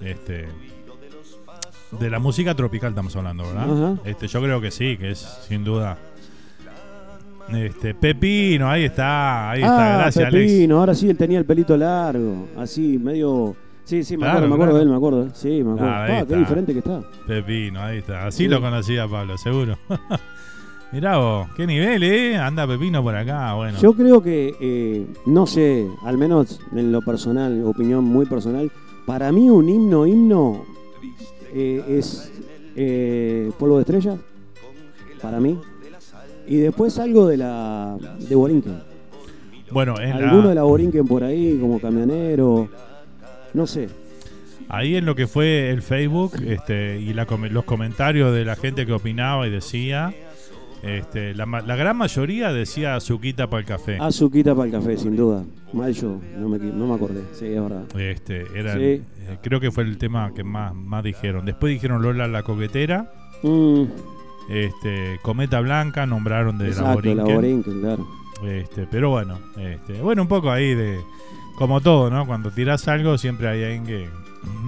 Este 0.00 0.46
de 1.98 2.10
la 2.10 2.18
música 2.18 2.54
tropical 2.54 2.90
estamos 2.90 3.16
hablando, 3.16 3.44
¿verdad? 3.44 3.96
Este, 4.04 4.28
yo 4.28 4.40
creo 4.42 4.60
que 4.60 4.70
sí, 4.70 4.96
que 4.96 5.10
es 5.10 5.18
sin 5.48 5.64
duda. 5.64 5.98
Este, 7.54 7.94
Pepino, 7.94 8.68
ahí 8.68 8.84
está, 8.84 9.50
ahí 9.50 9.60
está, 9.62 9.94
ah, 9.94 9.98
gracias 10.02 10.26
Alex. 10.26 10.52
Pepino, 10.52 10.78
ahora 10.80 10.94
sí 10.94 11.08
él 11.08 11.16
tenía 11.16 11.38
el 11.38 11.44
pelito 11.46 11.76
largo, 11.76 12.46
así, 12.56 12.98
medio. 12.98 13.56
Sí, 13.84 14.04
sí, 14.04 14.18
me 14.18 14.24
Claro, 14.24 14.44
acuerdo, 14.44 14.48
me 14.48 14.54
acuerdo 14.54 14.72
claro. 14.72 14.76
de 14.76 14.82
él, 14.82 14.88
me 14.90 14.96
acuerdo. 14.96 15.28
Sí, 15.34 15.64
me 15.64 15.72
acuerdo. 15.72 15.90
Ah, 15.94 16.06
Ah, 16.20 16.24
qué 16.28 16.36
diferente 16.36 16.72
que 16.74 16.78
está. 16.80 17.00
Pepino, 17.26 17.80
ahí 17.80 17.98
está. 17.98 18.26
Así 18.26 18.44
Sí. 18.44 18.48
lo 18.48 18.60
conocía 18.60 19.08
Pablo, 19.08 19.38
seguro. 19.38 19.78
Mirá 20.92 21.16
vos, 21.18 21.48
qué 21.56 21.66
nivel, 21.66 22.02
¿eh? 22.02 22.36
Anda 22.36 22.66
Pepino 22.66 23.02
por 23.02 23.14
acá, 23.14 23.54
bueno. 23.54 23.78
Yo 23.78 23.92
creo 23.94 24.22
que, 24.22 24.54
eh, 24.60 25.06
no 25.26 25.46
sé, 25.46 25.86
al 26.04 26.18
menos 26.18 26.60
en 26.74 26.92
lo 26.92 27.00
personal, 27.02 27.62
opinión 27.64 28.04
muy 28.04 28.26
personal, 28.26 28.70
para 29.06 29.32
mí 29.32 29.48
un 29.48 29.68
himno, 29.68 30.06
himno 30.06 30.64
eh, 31.54 31.82
es 31.88 32.30
eh, 32.76 33.50
Polvo 33.58 33.76
de 33.76 33.82
Estrellas, 33.82 34.18
para 35.22 35.40
mí. 35.40 35.58
Y 36.48 36.56
después 36.56 36.98
algo 36.98 37.26
de 37.28 37.36
la 37.36 37.96
de 38.28 38.34
Borinquen. 38.34 38.78
Bueno, 39.70 40.00
en 40.00 40.12
Alguno 40.12 40.42
la- 40.44 40.48
de 40.50 40.54
la 40.54 40.62
Borinquen 40.62 41.06
por 41.06 41.22
ahí, 41.24 41.58
como 41.60 41.78
camionero, 41.80 42.68
no 43.54 43.66
sé. 43.66 43.88
Ahí 44.70 44.96
en 44.96 45.04
lo 45.06 45.14
que 45.14 45.26
fue 45.26 45.70
el 45.70 45.82
Facebook 45.82 46.32
este, 46.46 46.98
y 47.00 47.12
la 47.14 47.26
los 47.50 47.64
comentarios 47.64 48.34
de 48.34 48.44
la 48.44 48.54
gente 48.56 48.84
que 48.86 48.92
opinaba 48.92 49.46
y 49.46 49.50
decía, 49.50 50.12
este, 50.82 51.34
la, 51.34 51.46
la 51.46 51.76
gran 51.76 51.96
mayoría 51.96 52.52
decía 52.52 52.94
azuquita 52.96 53.48
para 53.48 53.60
el 53.60 53.66
café. 53.66 53.98
Azuquita 54.00 54.54
para 54.54 54.66
el 54.66 54.72
café, 54.72 54.96
sin 54.96 55.16
duda. 55.16 55.42
Mal 55.72 55.92
yo, 55.94 56.18
no 56.38 56.48
me, 56.48 56.58
no 56.58 56.86
me 56.86 56.94
acordé, 56.94 57.22
sí, 57.32 57.46
es 57.46 57.60
verdad. 57.62 57.84
Este, 57.98 58.44
era, 58.54 58.74
Sí. 58.74 58.80
eh, 58.82 59.02
creo 59.42 59.58
que 59.60 59.70
fue 59.70 59.84
el 59.84 59.96
tema 59.98 60.32
que 60.34 60.44
más, 60.44 60.74
más 60.74 61.02
dijeron. 61.04 61.44
Después 61.44 61.72
dijeron 61.72 62.00
Lola 62.02 62.26
la 62.28 62.42
coquetera, 62.42 63.10
Mm, 63.42 63.84
este, 64.48 65.18
Cometa 65.22 65.60
Blanca, 65.60 66.06
nombraron 66.06 66.58
de 66.58 66.64
la 66.64 66.70
exacto, 66.70 66.90
la 66.90 66.94
Borinquen. 67.24 67.34
Borinquen, 67.34 67.80
claro. 67.80 68.08
Este, 68.44 68.86
pero 68.90 69.10
bueno, 69.10 69.38
este, 69.58 70.00
bueno, 70.00 70.22
un 70.22 70.28
poco 70.28 70.50
ahí 70.50 70.74
de. 70.74 71.00
Como 71.56 71.80
todo, 71.80 72.08
¿no? 72.08 72.24
Cuando 72.24 72.50
tirás 72.52 72.86
algo, 72.86 73.18
siempre 73.18 73.48
hay 73.48 73.64
alguien 73.64 73.84
que. 73.84 74.08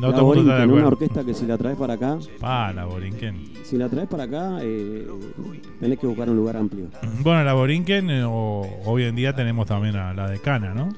No 0.01 0.09
la 0.11 0.17
todo 0.17 0.33
el 0.33 0.39
mundo 0.39 0.53
está 0.53 0.67
de 0.67 0.73
una 0.73 0.87
orquesta 0.89 1.25
que 1.25 1.33
si 1.33 1.47
la 1.47 1.57
traes 1.57 1.77
para 1.79 1.95
acá, 1.95 2.19
Ah, 2.43 2.73
la 2.75 2.85
Borinquen. 2.87 3.53
si 3.63 3.77
la 3.77 3.89
traes 3.89 4.09
para 4.09 4.25
acá, 4.25 4.59
eh, 4.63 5.07
tenés 5.79 5.99
que 6.01 6.07
buscar 6.09 6.29
un 6.29 6.37
lugar 6.37 6.57
amplio. 6.57 6.87
Bueno, 7.23 7.45
la 7.45 7.53
Borinquen, 7.55 8.11
eh, 8.11 8.25
o- 8.25 8.69
hoy 8.85 9.05
en 9.05 9.15
día 9.15 9.33
tenemos 9.35 9.67
también 9.69 9.95
a 9.95 10.13
la 10.13 10.29
decana, 10.29 10.75
¿no? 10.75 10.89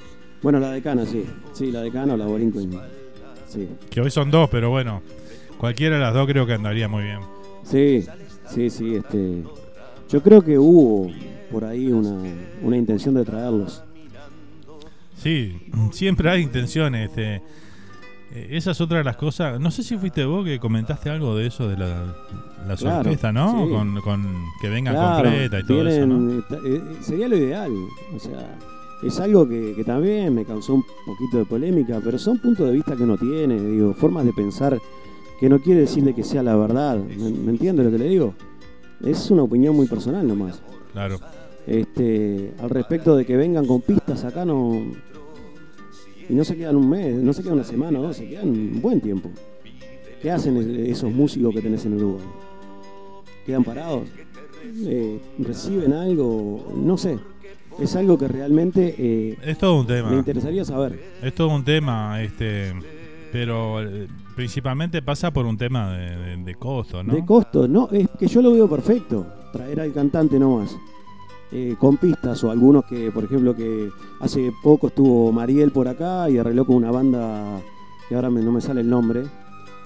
Bueno, 0.43 0.59
la 0.59 0.71
decana, 0.71 1.05
sí. 1.05 1.25
Sí, 1.53 1.71
la 1.71 1.83
decana 1.83 2.15
o 2.15 2.17
la 2.17 2.25
Borinquen. 2.25 2.71
Sí. 3.47 3.69
Que 3.91 4.01
hoy 4.01 4.11
son 4.11 4.31
dos, 4.31 4.49
pero 4.49 4.71
bueno, 4.71 5.03
cualquiera 5.59 5.97
de 5.97 6.03
las 6.03 6.15
dos 6.15 6.27
creo 6.27 6.47
que 6.47 6.55
andaría 6.55 6.89
muy 6.89 7.03
bien. 7.05 7.19
Sí, 7.65 8.03
sí, 8.55 8.71
sí. 8.71 8.95
Este, 8.97 9.43
yo 10.09 10.23
creo 10.23 10.43
que 10.43 10.59
hubo 10.59 11.11
por 11.51 11.65
ahí 11.65 11.91
una, 11.91 12.19
una 12.63 12.77
intención 12.77 13.15
de 13.15 13.25
traerlos. 13.25 13.83
Sí, 15.17 15.61
siempre 15.93 16.29
hay 16.31 16.43
intenciones. 16.43 17.09
Este, 17.11 17.37
eh, 18.35 18.49
esa 18.51 18.73
es 18.73 18.81
otra 18.81 18.99
de 18.99 19.05
las 19.05 19.17
cosas. 19.17 19.61
No 19.61 19.71
sé 19.71 19.83
si 19.83 19.97
fuiste 19.97 20.25
vos 20.25 20.45
que 20.45 20.59
comentaste 20.59 21.11
algo 21.11 21.37
de 21.37 21.47
eso, 21.47 21.69
de 21.69 21.77
la, 21.77 22.15
Claro, 22.79 23.01
orquestas, 23.01 23.35
¿no? 23.35 23.67
sí. 23.67 23.73
Con, 23.73 24.01
con 24.01 24.23
que 24.61 24.69
vengan 24.69 24.95
Claro, 24.95 25.23
completa 25.29 25.61
y 25.61 25.67
todo 25.67 25.89
eso, 25.89 26.07
¿no? 26.07 26.39
eh, 26.39 26.43
eh, 26.65 26.83
sería 27.01 27.29
lo 27.29 27.37
ideal. 27.37 27.71
O 28.15 28.19
sea, 28.19 28.57
es 29.03 29.19
algo 29.21 29.49
que, 29.49 29.75
que 29.77 29.85
también 29.85 30.35
me 30.35 30.45
causó 30.45 30.75
un 30.75 30.85
poquito 31.05 31.39
de 31.39 31.45
polémica, 31.45 32.01
pero 32.03 32.19
son 32.19 32.39
puntos 32.39 32.67
de 32.67 32.73
vista 32.73 32.97
que 32.97 33.03
uno 33.03 33.17
tiene, 33.19 33.61
digo, 33.61 33.93
formas 33.95 34.25
de 34.25 34.33
pensar 34.33 34.79
que 35.43 35.49
no 35.49 35.59
quiere 35.59 35.81
decirle 35.81 36.15
que 36.15 36.23
sea 36.23 36.41
la 36.43 36.55
verdad. 36.55 36.97
¿Me, 36.99 37.31
me 37.31 37.51
entiende 37.51 37.83
lo 37.83 37.91
que 37.91 37.99
le 37.99 38.09
digo? 38.09 38.33
Es 39.05 39.29
una 39.33 39.43
opinión 39.43 39.75
muy 39.75 39.89
personal 39.89 40.25
nomás. 40.27 40.63
Claro. 40.93 41.19
Este, 41.67 42.53
al 42.61 42.71
respecto 42.71 43.17
de 43.17 43.25
que 43.27 43.37
vengan 43.37 43.67
con 43.67 43.81
pistas 43.81 44.23
acá 44.25 44.45
no 44.45 44.81
y 46.29 46.33
no 46.35 46.45
se 46.45 46.57
quedan 46.57 46.77
un 46.77 46.89
mes, 46.89 47.15
no 47.17 47.33
se 47.33 47.43
quedan 47.43 47.55
una 47.55 47.65
semana 47.65 47.99
o 47.99 48.03
dos, 48.03 48.17
se 48.19 48.29
quedan 48.29 48.51
un 48.51 48.81
buen 48.81 49.01
tiempo. 49.01 49.31
¿Qué 50.23 50.31
hacen 50.31 50.57
es- 50.59 50.91
esos 50.99 51.13
músicos 51.13 51.53
que 51.53 51.61
tenés 51.61 51.85
en 51.87 51.95
Uruguay? 51.95 52.25
¿Quedan 53.45 53.65
parados? 53.65 54.07
Eh, 54.87 55.19
¿Reciben 55.41 55.93
algo? 55.93 56.73
No 56.77 56.97
sé. 56.97 57.19
Es 57.81 57.97
algo 57.97 58.17
que 58.17 58.29
realmente 58.29 58.95
eh, 58.97 59.37
Es 59.45 59.59
todo 59.59 59.81
un 59.81 59.87
tema. 59.89 60.11
me 60.11 60.19
interesaría 60.19 60.65
saber. 60.65 61.01
Es 61.21 61.35
todo 61.35 61.49
un 61.49 61.65
tema, 61.65 62.23
este, 62.23 62.73
pero 63.33 63.81
eh, 63.83 64.07
principalmente 64.37 65.01
pasa 65.03 65.31
por 65.33 65.47
un 65.47 65.57
tema 65.57 65.93
de, 65.97 66.17
de- 66.17 66.37
de 66.37 66.55
costo, 66.55 67.03
¿no? 67.03 67.15
De 67.15 67.25
costo, 67.25 67.67
no, 67.67 67.89
es 67.91 68.09
que 68.19 68.27
yo 68.29 68.43
lo 68.43 68.53
veo 68.53 68.69
perfecto. 68.69 69.27
Traer 69.53 69.81
al 69.81 69.93
cantante 69.93 70.39
nomás. 70.39 70.77
Eh, 71.55 71.77
con 71.79 71.99
pistas 71.99 72.43
o 72.45 72.51
algunos 72.51 72.85
que, 72.87 73.11
por 73.11 73.25
ejemplo, 73.25 73.55
que 73.55 73.91
hace 74.21 74.53
poco 74.63 74.87
estuvo 74.87 75.31
Mariel 75.33 75.71
por 75.71 75.87
acá 75.89 76.31
y 76.31 76.39
arregló 76.39 76.65
con 76.65 76.77
una 76.77 76.91
banda 76.91 77.61
que 78.09 78.15
ahora 78.15 78.31
me- 78.31 78.41
no 78.43 78.53
me 78.53 78.61
sale 78.61 78.81
el 78.81 78.89
nombre. 78.89 79.25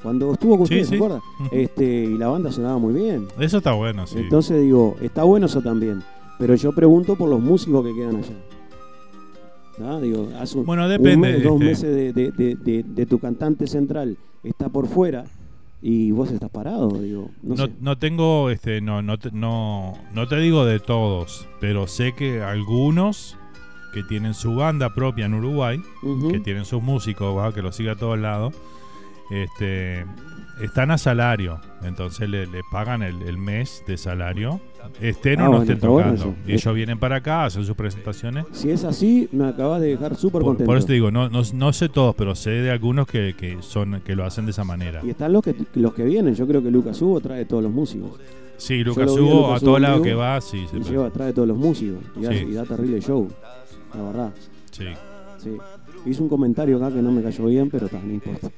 Cuando 0.02 0.32
estuvo 0.32 0.58
con 0.58 0.66
Sí, 0.68 0.74
ustedes, 0.74 0.88
sí. 0.88 0.90
¿se 0.90 0.96
acuerdan? 0.96 1.20
Este, 1.50 1.84
y 2.04 2.16
la 2.18 2.28
banda 2.28 2.52
sonaba 2.52 2.78
muy 2.78 2.94
bien. 2.94 3.26
Eso 3.40 3.56
está 3.58 3.72
bueno, 3.72 4.06
sí. 4.06 4.18
Entonces 4.18 4.62
digo, 4.62 4.94
está 5.00 5.24
bueno 5.24 5.46
eso 5.46 5.60
también. 5.60 6.02
Pero 6.38 6.54
yo 6.54 6.70
pregunto 6.72 7.16
por 7.16 7.28
los 7.28 7.40
músicos 7.40 7.84
que 7.84 7.94
quedan 7.94 8.16
allá. 8.16 8.34
¿Ah? 9.82 9.98
Digo, 10.00 10.28
hace 10.38 10.58
un- 10.58 10.66
Bueno, 10.66 10.84
un 10.84 10.90
depende, 10.90 11.16
mes, 11.34 11.42
dos 11.42 11.54
este. 11.54 11.64
meses 11.64 11.94
de, 11.94 12.12
de- 12.12 12.32
de- 12.32 12.54
de- 12.56 12.82
de 12.82 13.06
tu 13.06 13.18
cantante 13.18 13.66
central 13.66 14.16
está 14.42 14.68
por 14.68 14.86
fuera 14.88 15.24
y 15.82 16.10
vos 16.12 16.30
estás 16.30 16.50
parado. 16.50 16.88
Digo, 16.88 17.30
no, 17.42 17.54
No, 17.56 17.66
sé. 17.66 17.72
no 17.80 17.98
tengo, 17.98 18.50
este, 18.50 18.80
no, 18.80 19.02
no, 19.02 19.18
te, 19.18 19.30
no, 19.32 19.94
no 20.14 20.26
te 20.28 20.36
digo 20.38 20.64
de 20.64 20.80
todos, 20.80 21.46
pero 21.60 21.86
sé 21.86 22.12
que 22.14 22.42
algunos 22.42 23.36
que 23.92 24.02
tienen 24.02 24.34
su 24.34 24.54
banda 24.54 24.94
propia 24.94 25.26
en 25.26 25.34
Uruguay, 25.34 25.80
que 26.30 26.40
tienen 26.40 26.64
sus 26.64 26.82
músicos, 26.82 27.36
¿va? 27.36 27.52
que 27.54 27.62
los 27.62 27.74
sigue 27.76 27.90
a 27.90 27.96
todos 27.96 28.18
lados, 28.18 28.54
este, 29.30 30.04
están 30.60 30.90
a 30.90 30.98
salario, 30.98 31.60
entonces 31.82 32.28
le, 32.28 32.46
le 32.46 32.60
pagan 32.72 33.02
el, 33.02 33.20
el 33.22 33.36
mes 33.36 33.82
de 33.86 33.96
salario, 33.96 34.60
estén 35.00 35.40
Ah, 35.40 35.44
o 35.48 35.52
no 35.52 35.56
bueno, 35.58 35.72
estén 35.72 35.90
bueno 35.90 36.14
tocando. 36.14 36.34
y 36.46 36.52
ellos 36.54 36.74
vienen 36.74 36.98
para 36.98 37.16
acá, 37.16 37.44
hacen 37.44 37.64
sus 37.64 37.76
presentaciones. 37.76 38.46
Si 38.52 38.70
es 38.70 38.84
así, 38.84 39.28
me 39.32 39.46
acabas 39.48 39.80
de 39.80 39.88
dejar 39.88 40.16
súper 40.16 40.42
contento. 40.42 40.66
por 40.68 40.78
eso 40.78 40.86
te 40.86 40.94
digo, 40.94 41.10
no, 41.10 41.28
no, 41.28 41.42
no 41.52 41.72
sé 41.72 41.88
todos, 41.88 42.14
pero 42.14 42.34
sé 42.34 42.50
de 42.50 42.70
algunos 42.70 43.06
que, 43.06 43.34
que 43.36 43.58
son 43.60 44.00
que 44.00 44.16
lo 44.16 44.24
hacen 44.24 44.44
de 44.46 44.52
esa 44.52 44.64
manera. 44.64 45.00
Y 45.04 45.10
están 45.10 45.32
los 45.32 45.42
que, 45.42 45.54
los 45.74 45.92
que 45.92 46.04
vienen. 46.04 46.34
Yo 46.34 46.46
creo 46.46 46.62
que 46.62 46.70
Lucas 46.70 47.00
Hugo 47.02 47.20
trae 47.20 47.44
todos 47.44 47.62
los 47.62 47.72
músicos. 47.72 48.12
Sí, 48.56 48.82
Lucas 48.82 49.10
Hugo, 49.10 49.52
a 49.54 49.58
en 49.58 49.82
lados 49.82 49.96
vivo 50.02 50.04
que 50.04 50.14
va, 50.14 50.40
sí, 50.40 50.64
y 50.74 50.82
se- 50.82 50.90
lleva, 50.90 51.10
trae 51.10 51.32
todos 51.34 51.46
los 51.48 51.58
músicos. 51.58 51.98
Y, 52.16 52.20
Sí. 52.20 52.26
hace- 52.26 52.42
y 52.44 52.52
da 52.52 52.64
terrible 52.64 53.00
show. 53.00 53.28
La 53.94 54.02
verdad. 54.02 54.32
Sí. 54.70 54.86
Sí. 55.38 55.56
Hizo 56.06 56.22
un 56.22 56.28
comentario 56.30 56.76
acá 56.78 56.90
que 56.94 57.02
no 57.02 57.12
me 57.12 57.22
cayó 57.22 57.44
bien, 57.46 57.68
pero 57.68 57.88
ta, 57.88 58.00
no 58.02 58.12
importa. 58.12 58.48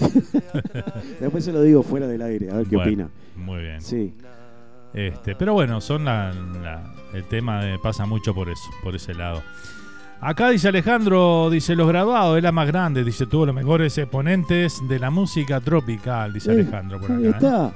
Después 1.20 1.44
se 1.44 1.52
lo 1.52 1.62
digo 1.62 1.82
fuera 1.82 2.06
del 2.06 2.22
aire, 2.22 2.50
a 2.50 2.56
ver 2.56 2.66
qué 2.66 2.76
Bueno, 2.76 2.90
opina. 2.90 3.10
Muy 3.36 3.62
bien. 3.62 3.80
Sí. 3.80 4.14
Este, 4.94 5.34
pero 5.36 5.52
bueno, 5.52 5.80
son 5.80 6.04
la, 6.04 6.32
la- 6.32 6.94
el 7.12 7.24
tema 7.24 7.64
de- 7.64 7.78
pasa 7.78 8.06
mucho 8.06 8.34
por 8.34 8.48
eso, 8.48 8.64
por 8.82 8.94
ese 8.94 9.14
lado. 9.14 9.42
Acá 10.28 10.50
dice 10.50 10.66
Alejandro, 10.66 11.48
dice 11.50 11.76
los 11.76 11.86
graduados, 11.86 12.36
es 12.36 12.42
la 12.42 12.50
más 12.50 12.66
grande, 12.66 13.04
dice 13.04 13.26
tuvo 13.26 13.46
los 13.46 13.54
mejores 13.54 13.96
exponentes 13.96 14.80
de 14.88 14.98
la 14.98 15.08
música 15.08 15.60
tropical, 15.60 16.32
dice 16.32 16.50
Eh, 16.50 16.54
Alejandro 16.54 16.98
por 16.98 17.12
acá. 17.12 17.18
Ahí 17.20 17.26
¿eh? 17.26 17.30
está. 17.30 17.72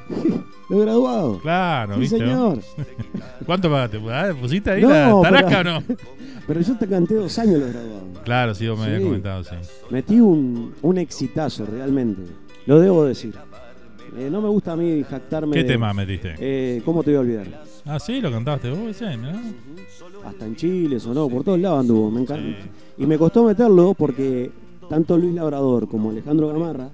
Los 0.68 0.80
graduados. 0.80 1.42
Claro, 1.42 1.94
Sí, 1.94 2.01
¿viste? 2.01 2.18
señor. 2.18 2.59
¿Cuánto 3.46 3.70
pagaste? 3.70 4.01
Ah, 4.11 4.32
¿Pusiste 4.40 4.68
ahí 4.68 4.82
No, 4.82 5.22
la 5.22 5.30
taraca 5.30 5.48
pero- 5.62 5.76
o 5.76 5.80
no? 5.80 5.86
Pero 6.48 6.61
yo 6.62 6.76
te 6.76 6.88
canté 6.88 7.14
dos 7.14 7.38
años 7.38 7.61
los 7.61 7.70
graduados. 7.72 8.03
Claro, 8.24 8.55
sí, 8.57 8.66
vos 8.66 8.76
me 8.80 8.86
Sí. 8.86 8.90
habías 8.90 9.05
comentado, 9.07 9.44
sí. 9.44 9.55
Metí 9.90 10.18
un, 10.18 10.74
un 10.82 10.98
exitazo, 10.98 11.64
realmente. 11.66 12.22
Lo 12.66 12.80
debo 12.80 13.05
decir. 13.05 13.32
Eh, 14.18 14.28
no 14.28 14.40
me 14.40 14.48
gusta 14.48 14.72
a 14.72 14.76
mí 14.76 15.05
jactarme. 15.09 15.53
¿Qué 15.53 15.62
de- 15.62 15.68
tema 15.68 15.94
metiste? 15.94 16.34
Eh, 16.40 16.82
¿Cómo 16.84 17.05
te 17.05 17.11
voy 17.11 17.18
a 17.18 17.20
olvidar? 17.20 17.46
Ah, 17.87 17.99
sí, 17.99 18.20
lo 18.20 18.31
cantaste 18.31 18.70
vos, 18.70 18.91
ese, 18.91 19.16
mirá. 19.16 19.41
Hasta 20.24 20.47
en 20.47 20.57
Chile 20.57 21.01
sonó, 21.01 21.28
por 21.28 21.45
todos 21.45 21.59
lados 21.59 21.81
anduvo. 21.81 22.11
Me 22.11 22.22
encanta. 22.22 22.59
Y 22.99 23.07
me 23.07 23.18
costó 23.18 23.45
meterlo 23.45 23.95
porque 23.95 24.51
tanto 24.89 25.16
Luis 25.16 25.35
Labrador 25.35 25.89
como 25.89 26.11
Alejandro 26.11 26.49
Gamarra 26.49 26.91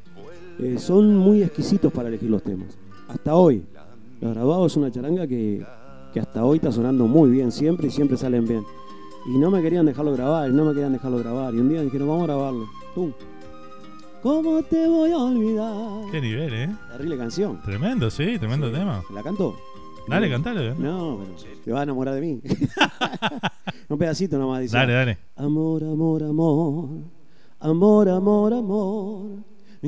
eh, 0.59 0.79
son 0.79 1.17
muy 1.17 1.43
exquisitos 1.43 1.93
para 1.93 2.09
elegir 2.09 2.31
los 2.31 2.43
temas. 2.43 2.77
Hasta 3.09 3.35
hoy. 3.35 3.65
Los 4.21 4.33
grabados 4.33 4.73
es 4.73 4.77
una 4.77 4.91
charanga 4.91 5.27
que, 5.27 5.65
que 6.13 6.21
hasta 6.21 6.45
hoy 6.45 6.57
está 6.57 6.73
sonando 6.73 7.07
muy 7.07 7.31
bien 7.31 7.53
siempre 7.53 7.89
y 7.89 7.91
siempre 7.91 8.17
salen 8.17 8.47
bien. 8.47 8.65
Y 9.27 9.39
no 9.39 9.51
me 9.51 9.61
querían 9.61 9.87
dejarlo 9.87 10.13
grabar, 10.13 10.49
y 10.49 10.53
no 10.53 10.65
me 10.65 10.73
querían 10.73 10.93
dejarlo 10.93 11.19
grabar. 11.19 11.53
Y 11.55 11.59
un 11.59 11.69
día 11.69 11.83
dijeron, 11.83 12.09
vamos 12.09 12.23
a 12.23 12.27
grabarlo. 12.27 12.67
¡Tum! 12.95 13.13
¿Cómo 14.23 14.63
te 14.63 14.89
voy 14.89 15.11
a 15.11 15.19
olvidar? 15.19 16.11
Qué 16.11 16.21
nivel, 16.21 16.55
¿eh? 16.55 16.77
Terrible 16.93 17.19
canción. 17.19 17.61
Tremendo, 17.65 18.11
sí, 18.11 18.39
tremendo 18.39 18.71
tema. 18.73 19.03
¿La 19.13 19.23
canto? 19.23 19.57
Dale, 20.09 20.31
cantale. 20.31 20.69
¿eh? 20.69 20.75
No, 20.79 21.19
pero 21.19 21.59
te 21.65 21.73
vas 21.73 21.81
a 21.81 21.83
enamorar 21.83 22.15
de 22.15 22.21
mí. 22.21 22.41
Un 23.89 23.99
pedacito 23.99 24.39
nomás 24.39 24.61
dice. 24.63 24.77
Dale, 24.77 24.93
dale. 24.93 25.19
Amor, 25.37 25.83
amor, 25.85 26.23
amor. 26.23 26.89
Amor, 27.61 28.09
amor, 28.09 28.55
amor. 28.55 29.31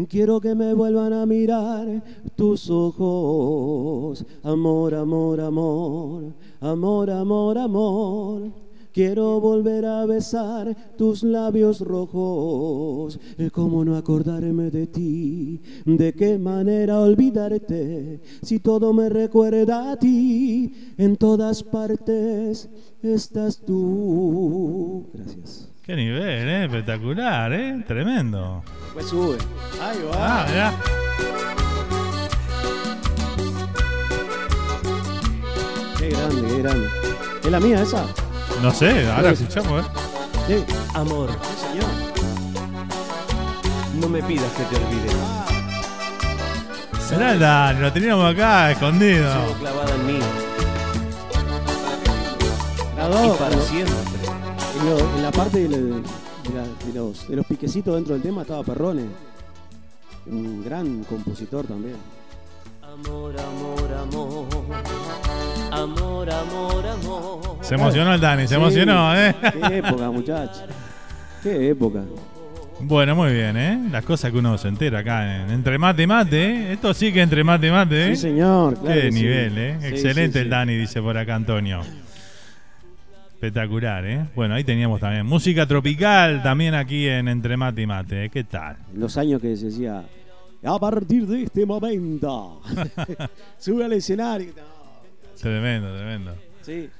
Quiero 0.08 0.40
que 0.40 0.54
me 0.54 0.74
vuelvan 0.74 1.12
a 1.12 1.26
mirar 1.26 2.02
tus 2.36 2.70
ojos. 2.70 4.24
Amor, 4.42 4.94
amor, 4.94 5.40
amor. 5.40 6.32
Amor, 6.60 7.10
amor, 7.10 7.58
amor. 7.58 8.67
Quiero 8.98 9.38
volver 9.38 9.86
a 9.86 10.04
besar 10.06 10.76
tus 10.96 11.22
labios 11.22 11.80
rojos. 11.82 13.20
¿Cómo 13.52 13.84
no 13.84 13.96
acordarme 13.96 14.72
de 14.72 14.88
ti? 14.88 15.62
¿De 15.84 16.12
qué 16.14 16.36
manera 16.36 16.98
olvidarte? 16.98 18.20
Si 18.42 18.58
todo 18.58 18.92
me 18.92 19.08
recuerda 19.08 19.92
a 19.92 19.96
ti, 19.96 20.94
en 20.98 21.16
todas 21.16 21.62
partes 21.62 22.68
estás 23.00 23.64
tú. 23.64 25.08
Gracias. 25.14 25.70
Qué 25.84 25.94
nivel, 25.94 26.48
¿eh? 26.48 26.64
Espectacular, 26.64 27.52
¿eh? 27.52 27.84
Tremendo. 27.86 28.64
Pues 28.94 29.06
sube. 29.06 29.38
Ahí 29.80 29.98
va. 30.10 30.40
Ah, 30.40 30.46
mirá. 30.50 30.74
Qué 35.96 36.08
grande, 36.08 36.42
qué 36.48 36.62
grande. 36.62 36.86
¿Es 37.44 37.50
la 37.52 37.60
mía 37.60 37.82
esa? 37.82 38.04
No 38.62 38.72
sé, 38.72 39.08
ahora 39.10 39.30
escuchamos, 39.30 39.84
¿eh? 39.84 39.88
Sí. 40.46 40.64
Amor, 40.94 41.30
Sí, 41.30 41.66
señor. 41.70 41.88
no 44.00 44.08
me 44.08 44.22
pidas 44.22 44.50
que 44.52 44.62
te 44.64 44.76
olvide. 44.76 45.10
Será 47.08 47.36
Dani, 47.36 47.80
lo 47.80 47.92
teníamos 47.92 48.34
acá 48.34 48.70
escondido. 48.72 49.32
Sigo 49.32 49.54
clavada 49.60 49.94
en 49.94 50.06
mí. 50.06 50.18
La 52.96 53.08
dos, 53.08 53.26
y 53.26 53.38
para 53.38 53.60
siempre. 53.62 53.94
En, 54.80 54.90
lo- 54.90 55.16
en 55.16 55.22
la 55.22 55.30
parte 55.30 55.58
de 55.60 55.68
la- 55.68 55.78
de 56.86 56.92
los, 56.94 57.28
de 57.28 57.36
los 57.36 57.46
piquecitos 57.46 57.94
dentro 57.94 58.14
del 58.14 58.22
tema 58.22 58.42
estaba 58.42 58.62
Perrone. 58.64 59.04
Un 60.26 60.64
gran 60.64 61.04
compositor 61.04 61.66
también. 61.66 61.96
Amor, 62.92 63.34
amor, 63.38 63.92
amor. 64.00 64.46
Amor, 65.70 66.30
amor, 66.30 66.86
amor. 66.86 67.58
Se 67.60 67.74
emocionó 67.74 68.14
el 68.14 68.20
Dani, 68.20 68.46
se 68.48 68.54
emocionó, 68.54 69.14
¿eh? 69.16 69.34
Qué 69.68 69.78
época, 69.78 70.10
muchachos. 70.10 70.64
Qué 71.42 71.70
época. 71.70 72.02
Bueno, 72.80 73.14
muy 73.16 73.32
bien, 73.32 73.56
¿eh? 73.56 73.88
Las 73.90 74.04
cosas 74.04 74.30
que 74.32 74.38
uno 74.38 74.56
se 74.56 74.68
entera 74.68 75.00
acá 75.00 75.42
en 75.44 75.50
Entre 75.50 75.78
Mate 75.78 76.02
y 76.04 76.06
Mate, 76.06 76.44
¿eh? 76.44 76.72
Esto 76.72 76.94
sí 76.94 77.12
que 77.12 77.20
Entre 77.22 77.42
Mate 77.44 77.66
y 77.66 77.70
Mate, 77.70 78.06
¿eh? 78.12 78.16
Sí, 78.16 78.22
señor. 78.22 78.78
claro 78.78 78.94
Qué 78.94 79.00
que 79.02 79.12
sí. 79.12 79.18
nivel, 79.20 79.58
¿eh? 79.58 79.76
Sí, 79.80 79.86
Excelente 79.88 80.32
sí, 80.34 80.38
el 80.38 80.44
sí. 80.44 80.50
Dani, 80.50 80.76
dice 80.76 81.02
por 81.02 81.16
acá 81.18 81.34
Antonio. 81.34 81.82
Espectacular, 83.34 84.04
¿eh? 84.06 84.24
Bueno, 84.34 84.54
ahí 84.54 84.64
teníamos 84.64 85.00
también 85.00 85.26
música 85.26 85.66
tropical 85.66 86.42
también 86.42 86.74
aquí 86.74 87.06
en 87.08 87.28
Entre 87.28 87.56
Mate 87.56 87.82
y 87.82 87.86
Mate, 87.86 88.24
¿eh? 88.24 88.30
¿Qué 88.30 88.44
tal? 88.44 88.76
Los 88.94 89.16
años 89.18 89.40
que 89.42 89.56
se 89.56 89.66
decía, 89.66 90.04
a 90.64 90.78
partir 90.78 91.26
de 91.26 91.42
este 91.44 91.64
momento, 91.66 92.60
sube 93.58 93.84
al 93.84 93.92
escenario. 93.92 94.52
Tremendo, 95.40 95.94
tremendo. 95.96 96.34
Sí. 96.62 96.90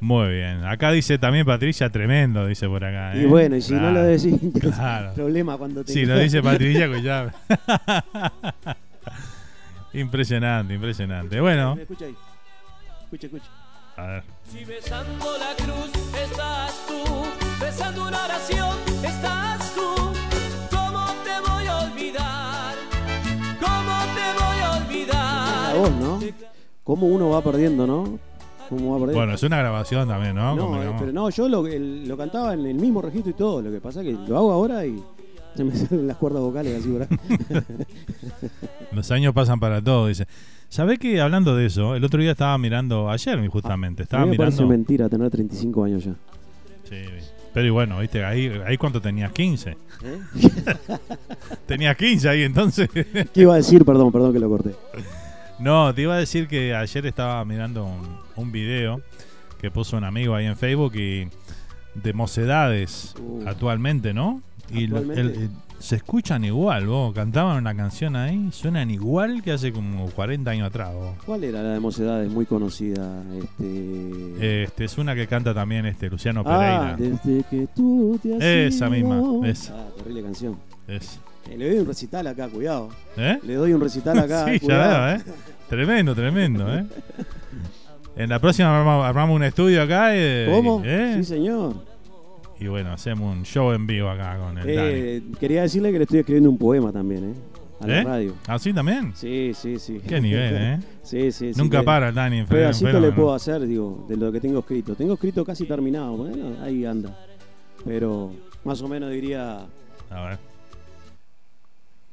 Muy 0.00 0.28
bien. 0.30 0.62
Acá 0.64 0.90
dice 0.92 1.16
también 1.18 1.46
Patricia, 1.46 1.88
tremendo, 1.90 2.46
dice 2.46 2.66
por 2.68 2.84
acá. 2.84 3.16
Y 3.16 3.20
¿eh? 3.22 3.26
bueno, 3.26 3.56
y 3.56 3.62
si 3.62 3.72
no 3.72 3.90
lo 3.92 4.02
decís, 4.02 4.34
Claro. 4.60 5.14
problema 5.14 5.56
cuando 5.56 5.84
te 5.84 5.92
Si 5.92 6.04
lo 6.04 6.18
dice 6.18 6.42
Patricia, 6.42 6.86
pues 6.88 7.02
ya. 7.02 7.32
impresionante, 9.92 10.74
impresionante. 10.74 11.40
Bueno, 11.40 11.76
Escucha 11.80 12.04
ahí. 12.06 12.16
Escucha, 13.04 13.26
escucha. 13.26 13.46
a 13.96 14.06
ver. 14.06 14.22
Si 14.50 14.64
besando 14.64 15.38
la 15.38 15.64
cruz 15.64 15.90
estás 16.20 16.86
tú, 16.86 17.24
besando 17.64 18.02
una 18.08 18.24
oración 18.24 18.85
voz, 25.76 25.90
¿no? 26.00 26.20
Cómo 26.84 27.06
uno 27.06 27.30
va 27.30 27.42
perdiendo, 27.42 27.86
¿no? 27.86 28.18
Cómo 28.68 28.92
va 28.92 28.98
perdiendo. 28.98 29.14
Bueno, 29.20 29.34
es 29.34 29.42
una 29.42 29.58
grabación 29.58 30.08
también, 30.08 30.34
¿no? 30.34 30.54
No, 30.56 30.82
eh, 30.82 30.92
pero 30.98 31.12
no, 31.12 31.30
yo 31.30 31.48
lo, 31.48 31.66
el- 31.66 32.06
lo 32.08 32.16
cantaba 32.16 32.54
en 32.54 32.66
el 32.66 32.74
mismo 32.76 33.00
registro 33.02 33.30
y 33.30 33.34
todo. 33.34 33.62
Lo 33.62 33.70
que 33.70 33.80
pasa 33.80 34.00
es 34.02 34.06
que 34.06 34.12
lo 34.28 34.36
hago 34.36 34.52
ahora 34.52 34.84
y 34.86 35.02
se 35.54 35.64
me 35.64 35.74
salen 35.76 36.06
las 36.06 36.16
cuerdas 36.16 36.42
vocales 36.42 36.78
así, 36.80 36.90
¿verdad? 36.90 37.08
Los 38.92 39.10
años 39.10 39.34
pasan 39.34 39.60
para 39.60 39.82
todo, 39.82 40.06
dice. 40.08 40.26
¿Sabés 40.68 40.98
que 40.98 41.20
hablando 41.20 41.54
de 41.54 41.66
eso, 41.66 41.94
el 41.94 42.04
otro 42.04 42.20
día 42.20 42.32
estaba 42.32 42.58
mirando, 42.58 43.08
ayer 43.08 43.46
justamente, 43.48 44.02
A 44.02 44.04
estaba 44.04 44.24
mí 44.24 44.32
me 44.32 44.36
parece 44.36 44.56
mirando. 44.56 44.72
mentira 44.76 45.08
tener 45.08 45.30
35 45.30 45.84
años 45.84 46.04
ya. 46.04 46.14
Sí, 46.88 46.96
pero 47.54 47.66
y 47.66 47.70
bueno, 47.70 48.00
viste, 48.00 48.24
ahí, 48.24 48.50
ahí 48.66 48.76
cuánto 48.76 49.00
tenías, 49.00 49.30
15. 49.32 49.70
¿Eh? 49.70 49.76
tenías 51.66 51.96
15 51.96 52.28
ahí 52.28 52.42
entonces. 52.42 52.88
¿Qué 52.90 53.40
iba 53.42 53.54
a 53.54 53.56
decir? 53.58 53.84
Perdón, 53.84 54.10
perdón 54.12 54.32
que 54.32 54.38
lo 54.40 54.48
corté. 54.48 54.74
No, 55.58 55.94
te 55.94 56.02
iba 56.02 56.14
a 56.14 56.18
decir 56.18 56.48
que 56.48 56.74
ayer 56.74 57.06
estaba 57.06 57.44
mirando 57.44 57.84
un, 57.84 58.18
un 58.36 58.52
video 58.52 59.00
que 59.60 59.70
puso 59.70 59.96
un 59.96 60.04
amigo 60.04 60.34
ahí 60.34 60.44
en 60.46 60.56
Facebook 60.56 60.94
y 60.96 61.28
de 61.94 62.12
mocedades 62.12 63.14
Uh. 63.18 63.44
actualmente, 63.46 64.12
¿no? 64.12 64.42
Y 64.70 64.84
Actualmente. 64.84 65.20
el- 65.20 65.30
el- 65.44 65.50
se 65.78 65.96
escuchan 65.96 66.42
igual, 66.44 66.86
vos. 66.86 67.14
Cantaban 67.14 67.58
una 67.58 67.74
canción 67.76 68.16
ahí, 68.16 68.48
suenan 68.50 68.90
igual 68.90 69.42
que 69.42 69.52
hace 69.52 69.72
como 69.72 70.06
40 70.10 70.50
años 70.50 70.68
atrás, 70.68 70.94
vos. 70.94 71.16
¿Cuál 71.26 71.44
era 71.44 71.62
la 71.62 71.68
de 71.74 71.80
Mocedades 71.80 72.30
muy 72.30 72.46
conocida? 72.46 73.22
Este... 73.38 74.62
Este, 74.64 74.84
es 74.86 74.96
una 74.98 75.14
que 75.14 75.26
canta 75.26 75.52
también 75.52 75.84
este 75.84 76.08
Luciano 76.08 76.42
ah, 76.46 76.96
Pereira. 76.96 76.96
desde 76.96 77.44
que 77.50 77.68
tú 77.76 78.18
te 78.22 78.34
has 78.36 78.42
Esa 78.42 78.86
ido. 78.88 78.90
misma, 78.90 79.48
esa. 79.48 79.74
Ah, 79.78 79.88
terrible 79.98 80.22
canción. 80.22 80.56
Es. 80.88 81.20
Eh, 81.50 81.56
le 81.56 81.68
doy 81.70 81.78
un 81.80 81.86
recital 81.86 82.26
acá, 82.26 82.48
cuidado. 82.48 82.88
¿Eh? 83.16 83.38
Le 83.42 83.54
doy 83.54 83.72
un 83.72 83.80
recital 83.80 84.18
acá, 84.18 84.44
sí, 84.48 84.52
ya 84.54 84.58
cuidado. 84.60 85.06
veo, 85.06 85.16
¿eh? 85.16 85.22
Tremendo, 85.68 86.14
tremendo, 86.14 86.74
¿eh? 86.74 86.84
En 88.16 88.30
la 88.30 88.38
próxima 88.40 88.74
armamos, 88.78 89.04
armamos 89.04 89.36
un 89.36 89.42
estudio 89.42 89.82
acá. 89.82 90.08
eh, 90.16 90.48
¿Cómo? 90.50 90.80
¿eh? 90.84 91.16
Sí, 91.18 91.24
señor. 91.24 91.74
Y 92.58 92.66
bueno, 92.66 92.90
hacemos 92.92 93.36
un 93.36 93.44
show 93.44 93.72
en 93.72 93.86
vivo 93.86 94.08
acá 94.08 94.38
con 94.38 94.56
el 94.56 94.64
Eh, 94.66 95.22
quería 95.38 95.60
decirle 95.62 95.92
que 95.92 95.98
le 95.98 96.04
estoy 96.04 96.20
escribiendo 96.20 96.48
un 96.48 96.56
poema 96.56 96.90
también, 96.92 97.24
¿eh? 97.24 97.34
A 97.78 97.86
la 97.86 97.98
¿Eh? 97.98 98.04
radio. 98.04 98.34
¿Ah, 98.46 98.58
sí 98.58 98.72
también? 98.72 99.12
Sí, 99.14 99.52
sí, 99.54 99.78
sí. 99.78 100.00
Qué 100.08 100.18
nivel, 100.18 100.54
¿eh? 100.56 100.78
sí, 101.02 101.30
sí, 101.30 101.52
sí. 101.52 101.60
Nunca 101.60 101.82
para 101.82 102.08
el 102.08 102.14
Dani 102.14 102.38
en 102.38 102.46
Pedacito 102.46 102.86
Fenómeno, 102.86 103.06
le 103.06 103.10
¿no? 103.14 103.22
puedo 103.22 103.34
hacer, 103.34 103.66
digo, 103.66 104.06
de 104.08 104.16
lo 104.16 104.32
que 104.32 104.40
tengo 104.40 104.60
escrito. 104.60 104.94
Tengo 104.94 105.12
escrito 105.12 105.44
casi 105.44 105.66
terminado, 105.66 106.16
bueno, 106.16 106.56
ahí 106.64 106.86
anda. 106.86 107.14
Pero 107.84 108.32
más 108.64 108.80
o 108.80 108.88
menos 108.88 109.10
diría, 109.10 109.58
A 110.08 110.20
ver. 110.24 110.38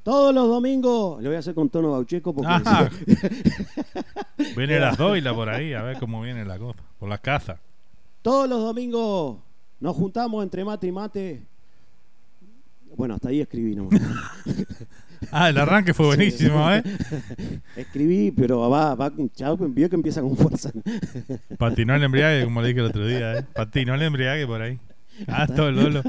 Todos 0.03 0.35
los 0.35 0.47
domingos, 0.47 1.23
lo 1.23 1.29
voy 1.29 1.35
a 1.37 1.39
hacer 1.39 1.55
con 1.55 1.69
tono 1.69 1.91
gaucheco 1.91 2.33
porque... 2.33 2.51
Ajá. 2.51 2.89
Viene 4.57 4.79
las 4.79 4.97
doilas 4.97 5.33
por 5.33 5.49
ahí, 5.49 5.73
a 5.73 5.81
ver 5.81 5.97
cómo 5.97 6.21
viene 6.21 6.45
la 6.45 6.59
cosa. 6.59 6.79
Por 6.99 7.09
las 7.09 7.19
casas. 7.19 7.59
Todos 8.21 8.49
los 8.49 8.61
domingos 8.61 9.37
nos 9.79 9.95
juntamos 9.95 10.43
entre 10.43 10.63
mate 10.63 10.87
y 10.87 10.91
mate. 10.91 11.43
Bueno, 12.95 13.15
hasta 13.15 13.29
ahí 13.29 13.41
escribí 13.41 13.75
nomás. 13.75 13.99
Ah, 15.31 15.49
el 15.49 15.57
arranque 15.57 15.93
fue 15.93 16.05
buenísimo, 16.07 16.69
¿eh? 16.69 16.83
Escribí, 17.77 18.31
pero 18.31 18.69
va, 18.69 18.93
va, 18.93 19.09
ya 19.35 19.53
vio 19.53 19.89
que 19.89 19.95
empieza 19.95 20.21
con 20.21 20.35
fuerza. 20.35 20.69
Patinó 21.57 21.95
el 21.95 22.03
embriague, 22.03 22.43
como 22.43 22.61
le 22.61 22.67
dije 22.67 22.81
el 22.81 22.87
otro 22.87 23.07
día, 23.07 23.39
¿eh? 23.39 23.45
Patinó 23.53 23.95
el 23.95 24.01
embriague 24.01 24.45
por 24.45 24.61
ahí. 24.61 24.77
Ah, 25.27 25.47
todo 25.47 25.69
el 25.69 25.75
Lolo. 25.75 26.01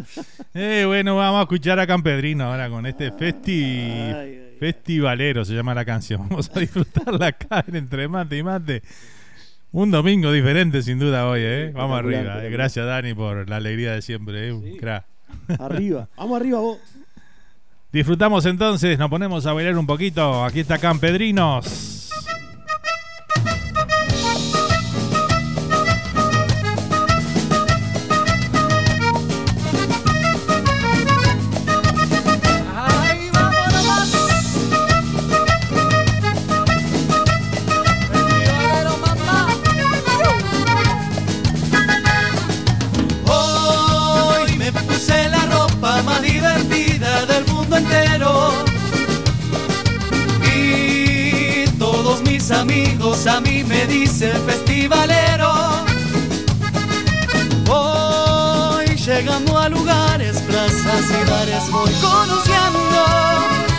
Eh, 0.54 0.84
bueno, 0.86 1.16
vamos 1.16 1.40
a 1.40 1.42
escuchar 1.42 1.78
a 1.78 1.86
Campedrino 1.86 2.44
ahora 2.44 2.68
con 2.70 2.86
este 2.86 3.12
festi... 3.12 3.86
festivalero, 4.58 5.44
se 5.44 5.54
llama 5.54 5.74
la 5.74 5.84
canción. 5.84 6.22
Vamos 6.28 6.50
a 6.54 6.60
disfrutarla 6.60 7.26
acá 7.26 7.64
en 7.68 7.76
Entre 7.76 8.08
Mate 8.08 8.38
y 8.38 8.42
Mate. 8.42 8.82
Un 9.72 9.90
domingo 9.90 10.30
diferente, 10.32 10.82
sin 10.82 10.98
duda, 10.98 11.28
hoy, 11.28 11.40
¿eh? 11.42 11.72
Vamos 11.74 11.98
arriba. 11.98 12.44
eh. 12.44 12.50
Gracias, 12.50 12.86
Dani, 12.86 13.12
por 13.12 13.48
la 13.48 13.56
alegría 13.56 13.92
de 13.92 14.02
siempre, 14.02 14.50
¿eh? 14.50 15.00
Arriba, 15.58 16.08
vamos 16.16 16.40
arriba 16.40 16.60
vos. 16.60 16.78
Disfrutamos 17.92 18.46
entonces, 18.46 18.98
nos 18.98 19.10
ponemos 19.10 19.44
a 19.46 19.52
bailar 19.52 19.76
un 19.76 19.86
poquito. 19.86 20.44
Aquí 20.44 20.60
está 20.60 20.78
Campedrinos. 20.78 22.03
Dicen 53.98 54.36
festivalero. 54.44 55.52
Voy 57.64 58.86
llegando 58.96 59.56
a 59.56 59.68
lugares, 59.68 60.40
plazas 60.48 61.04
y 61.10 61.30
bares, 61.30 61.70
voy 61.70 61.92
conociendo. 62.08 63.00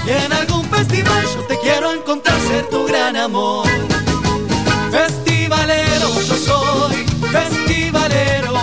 Y 0.07 0.11
en 0.25 0.31
algún 0.31 0.63
festival 0.69 1.23
yo 1.35 1.41
te 1.49 1.59
quiero 1.59 1.91
encontrar, 1.91 2.39
ser 2.47 2.65
tu 2.69 2.85
gran 2.87 3.17
amor. 3.17 3.67
Festivalero, 4.91 6.09
yo 6.29 6.35
soy 6.49 6.95
festivalero. 7.37 8.53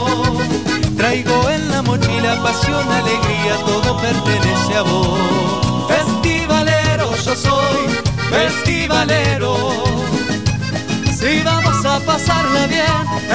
Traigo 0.97 1.51
en 1.51 1.71
la 1.71 1.83
mochila 1.83 2.43
pasión, 2.43 2.87
alegría, 3.01 3.55
todo 3.67 3.97
pertenece 3.99 4.75
a 4.77 4.83
vos. 4.83 5.89
Festivalero, 5.89 7.15
yo 7.27 7.35
soy 7.37 7.83
festivalero. 8.31 10.02
Si 11.23 11.41
vamos 11.45 11.85
a 11.85 12.01
pasarla 12.01 12.67
bien, 12.67 12.85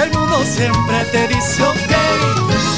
el 0.03 0.11
mundo 0.11 0.43
siempre 0.43 1.05
te 1.09 1.25
dice 1.29 1.63
ok. 1.63 1.93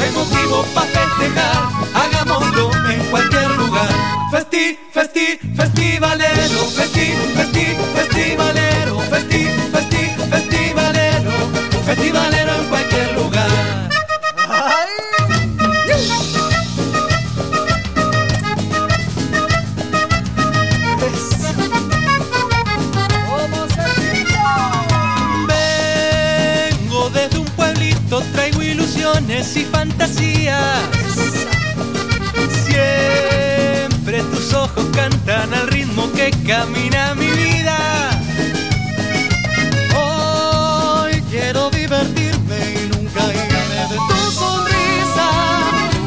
Hay 0.01 0.12
motivo 0.12 0.64
para 0.76 0.86
festejar, 0.86 1.64
hagámoslo 1.95 2.70
en 2.91 2.99
cualquier 3.10 3.49
lugar. 3.57 3.89
Festi, 4.30 4.78
festi, 4.91 5.39
festivalero, 5.55 6.60
festi, 6.78 7.07
festi, 7.36 7.66
festivalero, 7.95 8.99
festi, 9.10 9.47
festi, 9.74 10.12
festivalero, 10.30 11.32
festivalero 11.88 12.49
fantasías. 29.80 30.82
Siempre 32.66 34.24
tus 34.24 34.54
ojos 34.54 34.86
cantan 34.94 35.54
al 35.54 35.68
ritmo 35.68 36.12
que 36.12 36.32
camina 36.46 37.16
mi 37.16 37.30
vida. 37.30 37.78
Hoy 40.04 41.14
quiero 41.32 41.70
divertirme 41.70 42.58
y 42.76 42.90
nunca 42.94 43.22
irme 43.42 43.80
de 43.92 43.98
tu 44.10 44.20
sonrisa. 44.42 45.28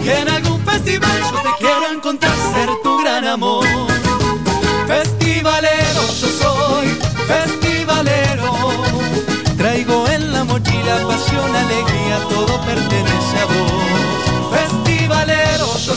Y 0.04 0.08
en 0.20 0.28
algún 0.28 0.60
festival 0.66 1.18
yo 1.30 1.38
te 1.46 1.52
quiero 1.58 1.86
encontrar, 1.96 2.36
ser 2.54 2.68
tu 2.82 2.98
gran 2.98 3.24
amor. 3.26 3.66
Festivalero, 4.86 6.02
yo 6.20 6.28
soy 6.42 6.88
festivalero. 7.32 8.48
Traigo 9.56 10.06
en 10.08 10.30
la 10.30 10.44
mochila 10.44 10.94
pasión, 11.08 11.56
alegría, 11.64 12.16
todo 12.28 12.60
pertenece 12.66 13.11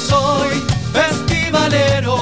soy 0.10 0.64
festivalero. 0.94 2.18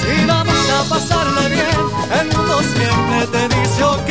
Si 0.00 0.26
vamos 0.26 0.70
a 0.78 0.88
pasarla 0.88 1.48
bien, 1.48 1.78
el 2.20 2.26
mundo 2.36 2.60
siempre 2.74 3.26
te 3.32 3.42
dice 3.56 3.82
ok. 3.84 4.10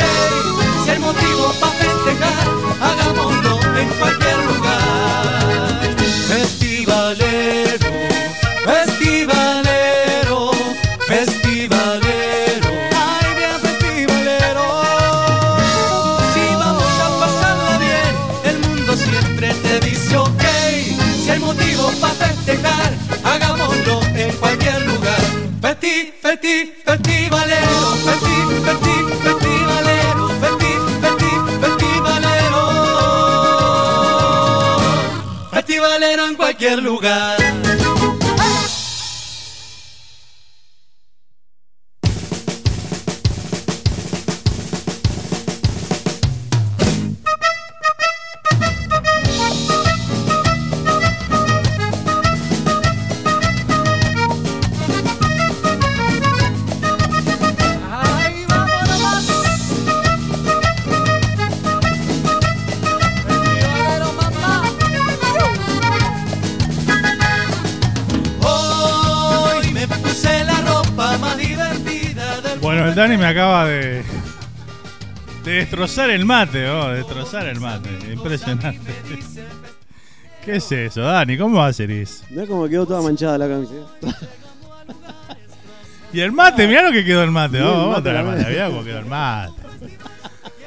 Si 0.84 0.90
hay 0.90 0.98
motivo 0.98 1.52
para 1.60 1.72
festejar, 1.72 2.46
hagámoslo 2.80 3.52
en 3.78 3.88
cualquier 4.00 4.27
Festi, 26.48 26.72
festi, 26.82 27.28
festivalero, 27.28 27.88
festi, 28.06 28.36
festi, 28.64 28.94
festivalero, 29.22 30.24
festi, 30.40 30.72
festi, 31.02 31.32
festivalero. 31.60 32.64
Festivalero 35.52 36.22
en 36.24 36.34
cualquier 36.36 36.78
lugar. 36.82 37.27
Destrozar 75.78 76.10
el 76.10 76.24
mate, 76.24 76.68
oh, 76.68 76.88
destrozar 76.90 77.46
el 77.46 77.60
mate. 77.60 77.88
Impresionante. 78.12 78.80
¿Qué 80.44 80.56
es 80.56 80.72
eso, 80.72 81.02
Dani? 81.02 81.36
¿Cómo 81.38 81.58
va 81.58 81.66
a 81.66 81.68
hacer 81.68 81.90
eso? 81.90 82.24
Mirá 82.30 82.46
cómo 82.46 82.68
quedó 82.68 82.86
toda 82.86 83.02
manchada 83.02 83.38
la 83.38 83.48
camiseta. 83.48 83.86
Y 86.10 86.20
el 86.20 86.32
mate, 86.32 86.66
mirá 86.66 86.80
lo 86.84 86.90
que 86.90 87.04
quedó 87.04 87.22
el 87.22 87.30
mate. 87.30 87.60
Oh, 87.60 87.90
vamos 87.90 87.96
a 87.96 87.98
mate 87.98 88.12
la 88.14 88.22
mate. 88.22 88.46
Mirá 88.48 88.68
cómo 88.68 88.82
quedó 88.82 88.98
el 89.00 89.04
mate. 89.04 89.52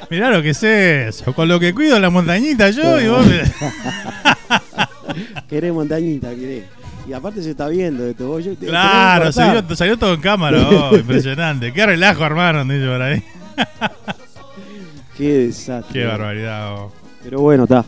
Mirá 0.08 0.30
lo 0.30 0.40
que 0.40 0.50
es 0.50 0.62
eso. 0.62 1.34
Con 1.34 1.48
lo 1.48 1.58
que 1.58 1.74
cuido 1.74 1.98
la 1.98 2.10
montañita 2.10 2.70
yo 2.70 3.00
y 3.00 3.08
vos. 3.08 3.26
Querés 5.48 5.72
montañita, 5.72 6.30
querés. 6.30 6.62
Y 7.08 7.12
aparte 7.12 7.42
se 7.42 7.50
está 7.50 7.66
viendo 7.66 8.06
esto. 8.06 8.28
Vos, 8.28 8.44
yo- 8.44 8.54
te- 8.54 8.66
Claro, 8.66 9.24
cortar. 9.24 9.32
salió, 9.32 9.76
salió 9.76 9.98
todo 9.98 10.14
en 10.14 10.20
cámara. 10.20 10.58
Oh, 10.60 10.94
impresionante. 10.96 11.72
Qué 11.72 11.86
relajo 11.86 12.22
armaron, 12.22 12.68
dice 12.68 12.86
por 12.86 13.02
ahí. 13.02 13.24
Qué 15.22 15.38
desastre. 15.38 16.00
Qué 16.00 16.04
barbaridad. 16.06 16.74
oh. 16.74 16.92
Pero 17.22 17.40
bueno, 17.40 17.62
está. 17.62 17.84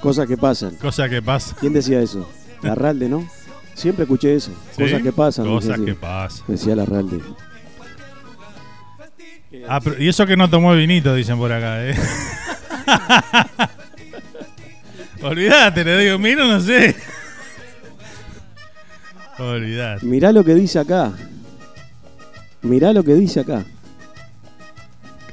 Cosas 0.00 0.28
que 0.28 0.36
pasan. 0.36 0.76
Cosas 0.76 1.08
que 1.08 1.22
pasan. 1.22 1.56
¿Quién 1.58 1.72
decía 1.72 2.02
eso? 2.02 2.28
Larralde, 2.62 3.08
¿no? 3.08 3.26
Siempre 3.72 4.02
escuché 4.04 4.34
eso. 4.34 4.50
¿Sí? 4.76 4.82
Cosas 4.82 5.02
que 5.02 5.12
pasan. 5.12 5.46
Cosas 5.46 5.78
decía. 5.78 5.84
que 5.86 5.94
pasan. 5.94 6.44
Decía 6.46 6.76
Larralde. 6.76 7.20
Ah, 9.66 9.80
pero- 9.80 9.98
y 10.02 10.08
eso 10.08 10.26
que 10.26 10.36
no 10.36 10.50
tomó 10.50 10.74
vinito, 10.74 11.14
dicen 11.14 11.38
por 11.38 11.50
acá, 11.52 11.88
¿eh? 11.88 11.94
Olvídate, 15.22 15.84
le 15.84 15.98
digo, 16.00 16.18
miro, 16.18 16.46
no 16.46 16.60
sé. 16.60 16.94
Olvídate. 19.38 20.04
Mirá 20.04 20.32
lo 20.32 20.44
que 20.44 20.54
dice 20.54 20.80
acá. 20.80 21.12
Mirá 22.60 22.92
lo 22.92 23.02
que 23.02 23.14
dice 23.14 23.40
acá. 23.40 23.64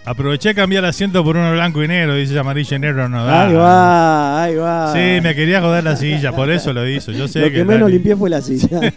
Aproveché 0.04 0.50
a 0.50 0.54
cambiar 0.56 0.84
el 0.84 0.90
asiento 0.90 1.24
por 1.24 1.38
uno 1.38 1.52
blanco 1.52 1.84
y 1.84 1.88
negro, 1.88 2.16
dice 2.16 2.38
amarillo 2.40 2.76
y 2.76 2.80
negro 2.80 3.08
no 3.08 3.24
da. 3.24 3.46
Ahí 3.46 3.54
va, 3.54 4.44
ahí 4.44 4.56
va. 4.56 4.94
Sí, 4.94 5.22
me 5.22 5.36
quería 5.36 5.62
joder 5.62 5.84
la 5.84 5.96
silla, 5.96 6.32
por 6.32 6.50
eso 6.50 6.74
lo 6.74 6.88
hizo. 6.90 7.12
Yo 7.12 7.28
sé 7.28 7.40
lo 7.42 7.46
que, 7.48 7.54
que, 7.54 7.64
menos 7.66 7.88
Dani- 7.90 7.94
limpié 7.94 8.16
fue 8.16 8.30
la 8.30 8.42
silla. 8.42 8.80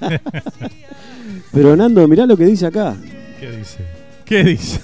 Pero 1.53 1.77
Nando, 1.77 2.09
mirá 2.09 2.25
lo 2.27 2.37
que 2.37 2.47
dice 2.47 2.67
acá. 2.67 2.97
¿Qué 3.39 3.51
dice? 3.51 3.79
¿Qué 4.25 4.45
dice? 4.45 4.81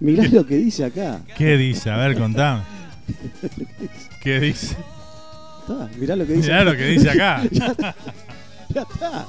Mirá 0.00 0.24
lo 0.28 0.46
que 0.46 0.56
dice 0.56 0.84
acá. 0.84 1.20
¿Qué 1.36 1.56
dice? 1.56 1.90
A 1.90 1.96
ver, 1.96 2.16
contame. 2.16 2.62
¿Qué 4.22 4.40
dice? 4.40 4.76
Está, 5.62 5.88
mirá 5.98 6.14
lo 6.14 6.26
que 6.26 6.32
dice 6.34 6.48
Mirá 6.50 6.64
lo 6.64 6.76
que 6.76 6.84
dice 6.84 7.10
acá. 7.10 7.42
ya, 7.50 7.66
está, 7.68 7.94
ya 8.68 8.82
está. 8.82 9.26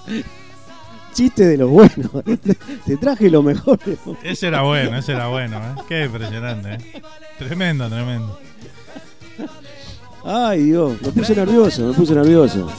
Chiste 1.20 1.46
de 1.46 1.58
los 1.58 1.70
buenos. 1.70 2.12
Te, 2.86 2.96
traje 2.96 3.30
lo 3.30 3.44
mejor. 3.44 3.78
Ese 4.24 4.48
era 4.48 4.62
bueno, 4.62 4.98
ese 4.98 5.12
era 5.12 5.28
bueno, 5.28 5.58
¿eh? 5.58 5.82
Qué 5.86 6.06
impresionante, 6.06 6.76
¿eh? 6.76 7.02
Tremendo, 7.38 7.90
tremendo. 7.90 8.40
Ay, 10.24 10.64
Dios, 10.64 10.94
me 11.02 11.12
puse 11.12 11.36
nervioso, 11.36 11.88
me 11.88 11.94
puse 11.94 12.16
nervioso. 12.16 12.72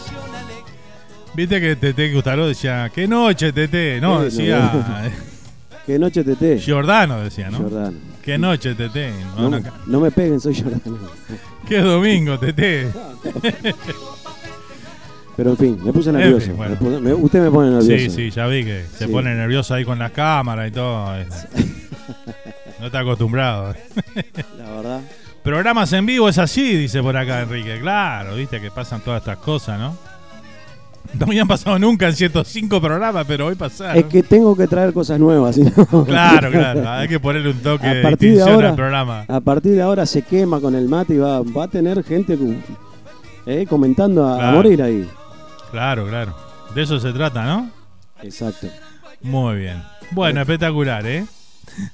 Viste 1.34 1.60
que 1.60 1.76
Tete 1.76 2.14
Gustaró 2.14 2.46
decía, 2.46 2.90
qué 2.94 3.06
noche, 3.06 3.52
Tete. 3.52 4.00
No, 4.00 4.22
decía. 4.22 4.72
Qué 5.86 5.98
noche 5.98 6.24
Tete. 6.24 6.58
Giordano 6.58 7.20
decía, 7.20 7.50
¿no? 7.50 7.58
Giordano. 7.58 7.98
Qué 8.22 8.38
noche, 8.38 8.74
Tete. 8.74 9.12
No 9.86 10.00
me 10.00 10.10
peguen, 10.10 10.40
soy 10.40 10.54
Giordano. 10.54 10.98
Qué 11.68 11.80
domingo, 11.80 12.38
Tete. 12.38 12.88
Pero 15.40 15.52
en 15.52 15.56
fin, 15.56 15.78
me 15.82 15.90
puse 15.90 16.10
En 16.10 16.16
nervioso. 16.16 16.46
fin, 16.48 16.56
bueno. 16.58 16.76
Me 16.78 16.86
puse- 16.86 17.00
me- 17.00 17.14
usted 17.14 17.42
me 17.42 17.50
pone 17.50 17.70
nervioso. 17.70 17.96
Sí, 17.96 18.10
sí, 18.10 18.30
ya 18.30 18.46
vi 18.46 18.62
que 18.62 18.84
se 18.94 19.06
Sí. 19.06 19.10
pone 19.10 19.34
nervioso 19.34 19.72
ahí 19.72 19.86
con 19.86 19.98
la 19.98 20.10
cámara 20.10 20.66
y 20.66 20.70
todo. 20.70 21.06
No 22.78 22.86
está 22.86 22.98
acostumbrado. 23.00 23.74
La 24.58 25.00
Programas 25.42 25.90
en 25.94 26.04
vivo 26.04 26.28
es 26.28 26.36
así, 26.36 26.76
dice 26.76 27.02
por 27.02 27.16
acá 27.16 27.40
Enrique. 27.40 27.78
Claro, 27.80 28.36
viste 28.36 28.60
que 28.60 28.70
pasan 28.70 29.00
todas 29.00 29.20
estas 29.22 29.38
cosas, 29.38 29.78
¿no? 29.80 29.96
No 31.18 31.24
habían 31.26 31.48
pasado 31.48 31.78
nunca 31.78 32.06
en 32.06 32.12
105 32.16 32.78
programas, 32.78 33.24
pero 33.26 33.46
hoy 33.46 33.54
pasaron. 33.54 33.96
Es 33.96 34.04
que 34.04 34.22
tengo 34.22 34.54
que 34.54 34.66
traer 34.66 34.92
cosas 34.92 35.18
nuevas. 35.18 35.54
¿sí? 35.54 35.64
Claro, 36.06 36.50
claro. 36.50 36.86
Hay 36.90 37.08
que 37.08 37.18
ponerle 37.18 37.48
un 37.52 37.60
toque 37.60 37.86
a 37.86 37.94
de 37.94 38.02
partir 38.02 38.18
de 38.18 38.34
distinción 38.34 38.54
ahora, 38.56 38.68
al 38.68 38.76
programa. 38.76 39.24
A 39.26 39.40
partir 39.40 39.72
de 39.72 39.80
ahora 39.80 40.04
se 40.04 40.20
quema 40.20 40.60
con 40.60 40.74
el 40.74 40.86
mate 40.86 41.14
y 41.14 41.18
va, 41.18 41.40
va 41.40 41.64
a 41.64 41.68
tener 41.68 42.04
gente 42.04 42.38
eh, 43.46 43.66
comentando 43.68 44.26
a, 44.28 44.52
morir 44.52 44.82
ahí. 44.82 45.08
Claro, 45.70 46.06
claro. 46.08 46.36
De 46.74 46.82
eso 46.82 46.98
se 47.00 47.12
trata, 47.12 47.44
¿no? 47.44 47.70
Exacto. 48.22 48.68
Muy 49.22 49.58
bien. 49.58 49.82
Bueno, 50.12 50.40
espectacular, 50.40 51.06
¿eh? 51.06 51.24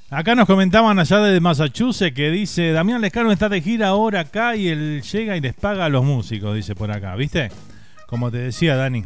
Acá 0.09 0.33
nos 0.33 0.47
comentaban 0.47 0.97
allá 0.97 1.19
de 1.19 1.39
Massachusetts 1.39 2.15
que 2.15 2.31
dice, 2.31 2.71
Damián 2.71 2.99
Lescano 3.01 3.31
está 3.31 3.47
de 3.49 3.61
gira 3.61 3.89
ahora 3.89 4.21
acá 4.21 4.55
y 4.55 4.67
él 4.69 5.03
llega 5.03 5.37
y 5.37 5.41
les 5.41 5.53
paga 5.53 5.85
a 5.85 5.89
los 5.89 6.03
músicos, 6.03 6.55
dice 6.55 6.73
por 6.73 6.91
acá, 6.91 7.15
¿viste? 7.15 7.51
Como 8.07 8.31
te 8.31 8.37
decía, 8.37 8.75
Dani, 8.75 9.05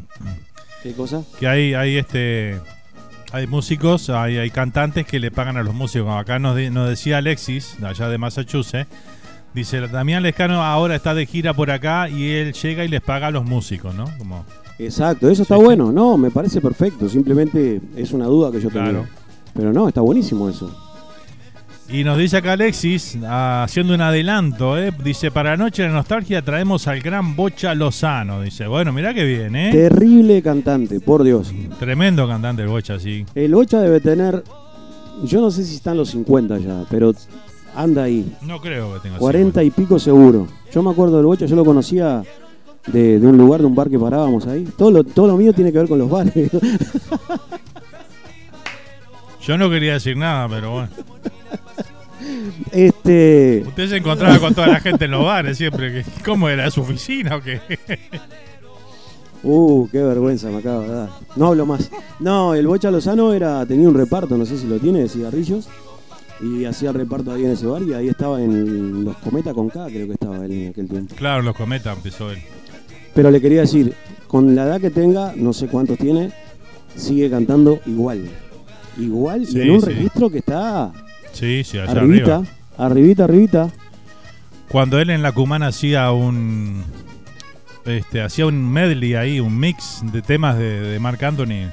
¿Qué 0.84 0.94
cosa? 0.94 1.24
que 1.40 1.48
hay, 1.48 1.74
hay 1.74 1.98
este... 1.98 2.60
Hay 3.34 3.48
músicos, 3.48 4.10
hay, 4.10 4.38
hay 4.38 4.50
cantantes 4.52 5.06
que 5.06 5.18
le 5.20 5.32
pagan 5.32 5.56
a 5.56 5.64
los 5.64 5.74
músicos. 5.74 6.10
Acá 6.20 6.38
nos, 6.38 6.54
de- 6.54 6.70
nos 6.70 6.90
decía 6.90 7.18
Alexis, 7.20 7.78
allá 7.82 8.10
de 8.10 8.18
Massachusetts, 8.18 8.90
dice, 9.54 9.88
Damián 9.88 10.24
Lescano 10.24 10.64
ahora 10.64 10.96
está 10.96 11.14
de 11.14 11.26
gira 11.26 11.54
por 11.54 11.72
acá 11.72 12.10
y 12.10 12.30
él 12.30 12.54
llega 12.54 12.86
y 12.86 12.88
les 12.88 13.02
paga 13.02 13.28
a 13.28 13.32
los 13.32 13.46
músicos, 13.46 13.94
¿no? 13.96 14.06
Como, 14.18 14.46
Exacto, 14.80 15.30
eso 15.30 15.44
está 15.44 15.58
bueno. 15.58 15.92
No, 15.92 16.18
me 16.18 16.32
parece 16.32 16.60
perfecto. 16.60 17.08
Simplemente 17.08 17.80
es 17.96 18.12
una 18.14 18.26
duda 18.26 18.52
que 18.52 18.60
yo 18.60 18.70
tengo. 18.70 18.90
Claro. 18.90 19.08
Pero 19.54 19.74
no, 19.74 19.88
está 19.88 20.02
buenísimo 20.02 20.50
eso. 20.50 20.72
Y 21.88 22.06
nos 22.06 22.18
dice 22.18 22.38
acá 22.38 22.54
Alexis, 22.54 23.18
haciendo 23.28 23.94
un 23.94 24.00
adelanto, 24.00 24.78
¿eh? 24.78 24.94
dice, 25.04 25.30
para 25.30 25.58
Noche 25.58 25.84
de 25.84 25.90
Nostalgia 25.90 26.42
traemos 26.42 26.88
al 26.88 27.02
gran 27.02 27.36
Bocha 27.36 27.76
Lozano. 27.76 28.42
Dice, 28.42 28.66
bueno, 28.66 28.94
mirá 28.94 29.14
que 29.14 29.26
bien, 29.26 29.56
¿eh? 29.58 29.72
Terrible 29.72 30.42
cantante, 30.42 31.02
por 31.02 31.24
Dios. 31.24 31.54
Tremendo 31.80 32.28
cantante 32.30 32.62
el 32.62 32.70
Bocha, 32.70 32.98
sí. 32.98 33.26
El 33.36 33.54
Bocha 33.54 33.82
debe 33.82 34.00
tener, 34.00 34.42
yo 35.26 35.42
no 35.42 35.52
sé 35.52 35.66
si 35.66 35.76
están 35.76 35.98
los 35.98 36.12
50 36.12 36.60
ya, 36.60 36.86
pero 36.90 37.14
anda 37.76 38.04
ahí. 38.04 38.32
No 38.42 38.60
creo 38.60 38.94
que 38.94 39.00
tenga 39.02 39.18
40 39.18 39.64
y 39.64 39.72
pico 39.72 39.98
seguro. 40.00 40.48
Yo 40.74 40.82
me 40.84 40.92
acuerdo 40.92 41.18
del 41.18 41.26
Bocha, 41.26 41.46
yo 41.46 41.56
lo 41.56 41.66
conocía 41.66 42.24
de, 42.88 43.20
de 43.20 43.28
un 43.28 43.38
lugar, 43.38 43.62
de 43.62 43.68
un 43.68 43.76
bar 43.76 43.90
que 43.90 44.00
parábamos 44.00 44.48
ahí. 44.48 44.66
Todo 44.78 44.92
lo, 44.92 45.04
todo 45.04 45.28
lo 45.28 45.38
mío 45.38 45.54
tiene 45.54 45.72
que 45.72 45.78
ver 45.80 45.88
con 45.88 46.00
los 46.00 46.10
bares. 46.10 46.34
Yo 49.42 49.58
no 49.58 49.70
quería 49.72 49.94
decir 49.94 50.16
nada, 50.16 50.48
pero 50.48 50.72
bueno. 50.72 50.90
este, 52.72 53.64
Usted 53.68 53.90
se 53.90 53.98
encontraba 53.98 54.38
con 54.40 54.54
toda 54.54 54.68
la 54.68 54.80
gente 54.80 55.06
en 55.06 55.12
los 55.12 55.26
bares 55.26 55.58
siempre. 55.58 55.92
que- 55.92 56.06
¿Cómo 56.24 56.48
era? 56.48 56.70
¿Su 56.70 56.82
oficina 56.82 57.38
o 57.38 57.42
qué? 57.42 57.60
uh, 59.44 59.88
qué 59.92 60.00
vergüenza 60.04 60.50
me 60.50 60.58
acaba 60.58 60.84
de 60.84 60.90
dar. 60.94 61.10
No 61.36 61.48
hablo 61.48 61.66
más. 61.66 61.90
No, 62.20 62.54
el 62.54 62.68
Bocha 62.68 62.92
Lozano 62.92 63.34
era, 63.34 63.66
tenía 63.66 63.88
un 63.90 63.96
reparto, 63.96 64.38
no 64.38 64.46
sé 64.46 64.58
si 64.60 64.68
lo 64.68 64.78
tiene, 64.78 65.00
de 65.00 65.10
cigarrillos. 65.10 65.68
Y 66.44 66.66
hacía 66.66 66.92
reparto 66.92 67.32
ahí 67.32 67.46
en 67.46 67.52
ese 67.52 67.68
bar 67.68 67.84
y 67.84 67.94
ahí 67.94 68.08
estaba 68.10 68.42
en 68.42 69.04
los 69.06 69.16
Cometa 69.18 69.54
con 69.54 69.70
K, 69.70 69.86
creo 69.88 70.08
que 70.08 70.14
estaba 70.14 70.44
él 70.46 70.52
en 70.52 70.70
aquel 70.70 70.88
tiempo. 70.90 71.14
Claro, 71.16 71.44
los 71.44 71.56
cometas 71.56 71.96
empezó 71.96 72.32
él. 72.32 72.40
Pero 73.14 73.30
le 73.30 73.40
quería 73.42 73.62
decir, 73.62 73.94
con 74.28 74.56
la 74.56 74.64
edad 74.64 74.82
que 74.82 74.90
tenga, 74.90 75.34
no 75.36 75.54
sé 75.54 75.68
cuántos 75.68 75.98
tiene, 76.00 76.32
sigue 76.96 77.30
cantando 77.30 77.80
igual. 77.86 78.28
Igual 78.98 79.46
Sí, 79.46 79.58
y 79.58 79.62
en 79.62 79.72
un 79.72 79.82
sí. 79.82 79.86
registro 79.88 80.30
que 80.30 80.40
está 80.40 80.92
Sí, 81.32 81.64
sí, 81.64 81.78
allá 81.78 81.92
arribita, 81.92 82.36
arriba. 82.38 82.44
arribita, 82.78 83.24
arribita. 83.26 83.70
Cuando 84.70 85.00
él 85.00 85.10
en 85.12 85.22
la 85.22 85.32
Cumana 85.34 85.68
hacía 85.68 86.12
un... 86.12 86.84
Este, 87.86 88.22
hacía 88.22 88.46
un 88.46 88.72
medley 88.72 89.16
ahí, 89.16 89.40
un 89.40 89.60
mix 89.60 90.02
de 90.12 90.22
temas 90.22 90.58
de, 90.58 90.82
de 90.82 91.00
Marc 91.00 91.22
Anthony. 91.24 91.70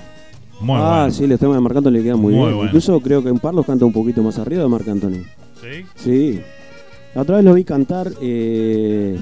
Muy 0.60 0.76
ah, 0.80 0.96
bueno. 1.02 1.10
sí, 1.12 1.26
los 1.26 1.38
temas 1.38 1.56
de 1.56 1.60
Marc 1.60 1.76
Anthony 1.76 1.90
le 1.92 2.02
quedan 2.02 2.18
muy, 2.20 2.32
Muy 2.34 2.42
bien. 2.44 2.54
bueno. 2.56 2.64
Incluso 2.70 3.00
creo 3.00 3.22
que 3.22 3.28
en 3.28 3.38
Parlos 3.38 3.64
canta 3.66 3.84
un 3.84 3.92
poquito 3.92 4.22
más 4.22 4.38
arriba 4.38 4.62
de 4.62 4.68
Marc 4.68 4.88
Anthony. 4.88 5.22
¿Sí? 5.60 5.84
Sí. 5.96 6.40
La 7.14 7.22
otra 7.22 7.36
vez 7.36 7.44
lo 7.44 7.54
vi 7.54 7.64
cantar. 7.64 8.10
eh, 8.20 9.18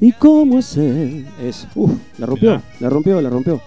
¿Y 0.00 0.12
cómo 0.12 0.58
es 0.58 0.76
él? 0.76 1.26
Es, 1.42 1.66
uf, 1.74 1.90
la 2.18 2.26
rompió, 2.26 2.50
Mirá. 2.52 2.62
la 2.80 2.90
rompió, 2.90 3.20
la 3.20 3.30
rompió. 3.30 3.60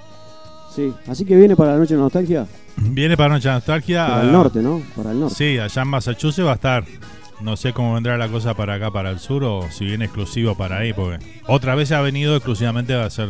Sí, 0.76 0.94
así 1.08 1.26
que 1.26 1.36
viene 1.36 1.56
para 1.56 1.72
la 1.74 1.78
noche 1.80 1.96
de 1.96 2.00
nostalgia. 2.02 2.46
Viene 2.78 3.18
para 3.18 3.34
Noche 3.34 3.50
de 3.50 3.56
Nostalgia. 3.56 4.06
Para 4.08 4.22
a- 4.22 4.24
el 4.26 4.32
norte, 4.32 4.62
¿no? 4.62 4.82
Para 4.96 5.12
el 5.12 5.20
norte. 5.20 5.36
Sí, 5.36 5.58
allá 5.58 5.82
en 5.82 5.88
Massachusetts 5.88 6.46
va 6.48 6.52
a 6.52 6.56
estar. 6.56 6.86
No 7.42 7.58
sé 7.58 7.74
cómo 7.74 7.94
vendrá 7.94 8.18
la 8.18 8.28
cosa 8.30 8.54
para 8.54 8.76
acá, 8.76 8.92
para 8.92 9.10
el 9.10 9.20
sur, 9.20 9.44
o 9.44 9.64
si 9.72 9.86
viene 9.86 10.06
exclusivo 10.06 10.56
para 10.56 10.78
ahí, 10.78 10.94
porque 10.94 11.26
otra 11.48 11.74
vez 11.76 11.92
ha 11.92 12.02
venido 12.02 12.36
exclusivamente 12.36 12.94
a 12.94 13.06
hacer 13.06 13.28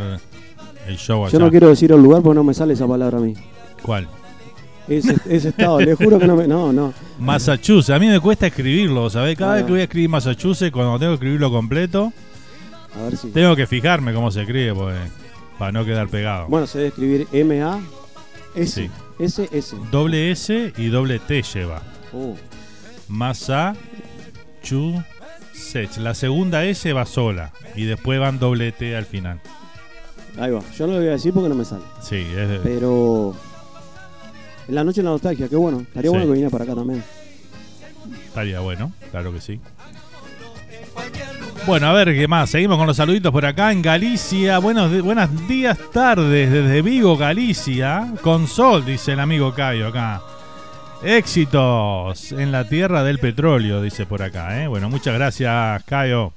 el 0.90 0.98
show 0.98 1.24
allá. 1.26 1.34
Yo 1.34 1.40
no 1.40 1.50
quiero 1.50 1.70
decir 1.70 1.92
el 1.92 2.02
lugar 2.02 2.22
porque 2.22 2.36
no 2.36 2.44
me 2.44 2.54
sale 2.54 2.74
esa 2.74 2.88
palabra 2.88 3.18
a 3.18 3.22
mí. 3.22 3.34
¿Cuál? 3.82 4.08
Ese, 4.88 5.16
ese 5.30 5.50
estado, 5.50 5.80
le 5.80 5.96
juro 5.96 6.18
que 6.20 6.26
no 6.28 6.36
me. 6.36 6.48
No, 6.48 6.74
no. 6.74 6.94
Massachusetts. 7.20 7.96
A 7.96 8.00
mí 8.00 8.08
me 8.08 8.20
cuesta 8.20 8.48
escribirlo, 8.48 9.10
¿sabes? 9.10 9.38
Cada 9.38 9.54
Ah. 9.54 9.56
vez 9.58 9.66
que 9.66 9.72
voy 9.72 9.82
a 9.82 9.84
escribir 9.84 10.10
Massachusetts, 10.10 10.72
cuando 10.72 10.98
tengo 10.98 11.12
que 11.12 11.16
escribirlo 11.16 11.52
completo, 11.52 12.12
A 13.00 13.04
ver 13.04 13.18
si. 13.18 13.30
tengo 13.30 13.56
que 13.56 13.68
fijarme 13.68 14.14
cómo 14.14 14.32
se 14.32 14.42
escribe, 14.42 14.74
porque, 14.74 14.98
para 15.60 15.72
no 15.72 15.86
quedar 15.86 16.08
pegado. 16.10 16.48
Bueno, 16.48 16.66
se 16.66 16.80
debe 16.80 16.88
escribir 16.90 17.28
M-A. 17.32 17.80
S. 18.56 18.82
Sí. 18.82 18.90
S, 19.20 19.48
S. 19.52 19.76
Doble 19.92 20.32
S 20.32 20.74
y 20.76 20.88
doble 20.88 21.20
T 21.20 21.44
lleva. 21.44 21.84
Oh. 22.12 22.36
Massachusetts. 23.08 25.06
La 26.00 26.16
segunda 26.16 26.66
S 26.66 26.92
va 26.94 27.06
sola 27.06 27.52
y 27.76 27.84
después 27.86 28.20
van 28.20 28.40
doble 28.40 28.72
T 28.72 28.96
al 28.96 29.06
final. 29.06 29.40
Ahí 30.40 30.52
va. 30.52 30.62
Yo 30.78 30.88
no 30.88 30.94
lo 30.94 31.00
voy 31.00 31.08
a 31.10 31.12
decir 31.12 31.34
porque 31.34 31.50
no 31.50 31.56
me 31.56 31.66
sale. 31.66 31.84
Sí, 32.02 32.16
es 32.16 32.50
de- 32.50 32.60
Pero. 32.64 33.36
En 34.68 34.76
la 34.76 34.84
noche 34.84 35.02
de 35.02 35.06
la 35.06 35.12
nostalgia, 35.12 35.48
qué 35.50 35.56
bueno. 35.56 35.82
Estaría 35.82 36.10
Sí. 36.10 36.16
bueno 36.16 36.26
que 36.28 36.32
viniera 36.34 36.50
para 36.50 36.64
acá 36.64 36.76
también. 36.76 37.04
estaría 38.28 38.60
bueno, 38.60 38.92
claro 39.12 39.34
que 39.34 39.42
sí. 39.42 39.60
Bueno, 41.66 41.88
a 41.88 41.94
ver 41.94 42.14
qué 42.14 42.28
más. 42.28 42.50
Seguimos 42.50 42.78
con 42.78 42.88
los 42.88 42.96
saluditos 42.98 43.32
por 43.32 43.46
acá 43.46 43.72
en 43.72 43.82
Galicia. 43.82 44.58
Buenos, 44.60 45.02
buenos 45.04 45.48
días, 45.48 45.78
tardes 45.92 46.52
desde 46.52 46.82
Vigo, 46.82 47.18
Galicia. 47.18 48.14
Con 48.22 48.48
sol, 48.48 48.86
dice 48.86 49.14
el 49.14 49.20
amigo 49.20 49.54
Cayo 49.54 49.88
acá. 49.88 50.22
Éxitos 51.04 52.32
en 52.32 52.52
la 52.52 52.68
tierra 52.68 53.04
del 53.04 53.20
petróleo, 53.20 53.82
dice 53.82 54.06
por 54.06 54.22
acá. 54.22 54.62
¿eh? 54.64 54.68
Bueno, 54.68 54.90
muchas 54.90 55.14
gracias, 55.16 55.84
Cayo. 55.84 56.34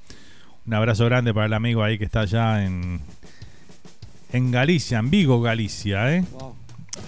Un 0.66 0.74
abrazo 0.74 1.04
grande 1.06 1.32
para 1.34 1.46
el 1.46 1.52
amigo 1.54 1.82
ahí 1.82 1.98
que 1.98 2.04
está 2.04 2.20
allá 2.20 2.64
en, 2.64 3.00
en 4.32 4.50
Galicia, 4.50 4.98
en 4.98 5.10
Vigo, 5.10 5.40
Galicia. 5.40 6.16
¿eh? 6.16 6.24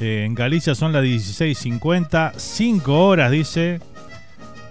Eh, 0.00 0.24
en 0.26 0.34
Galicia 0.34 0.74
son 0.74 0.92
las 0.92 1.04
16.50, 1.04 2.32
5 2.36 3.06
horas, 3.06 3.30
dice. 3.30 3.80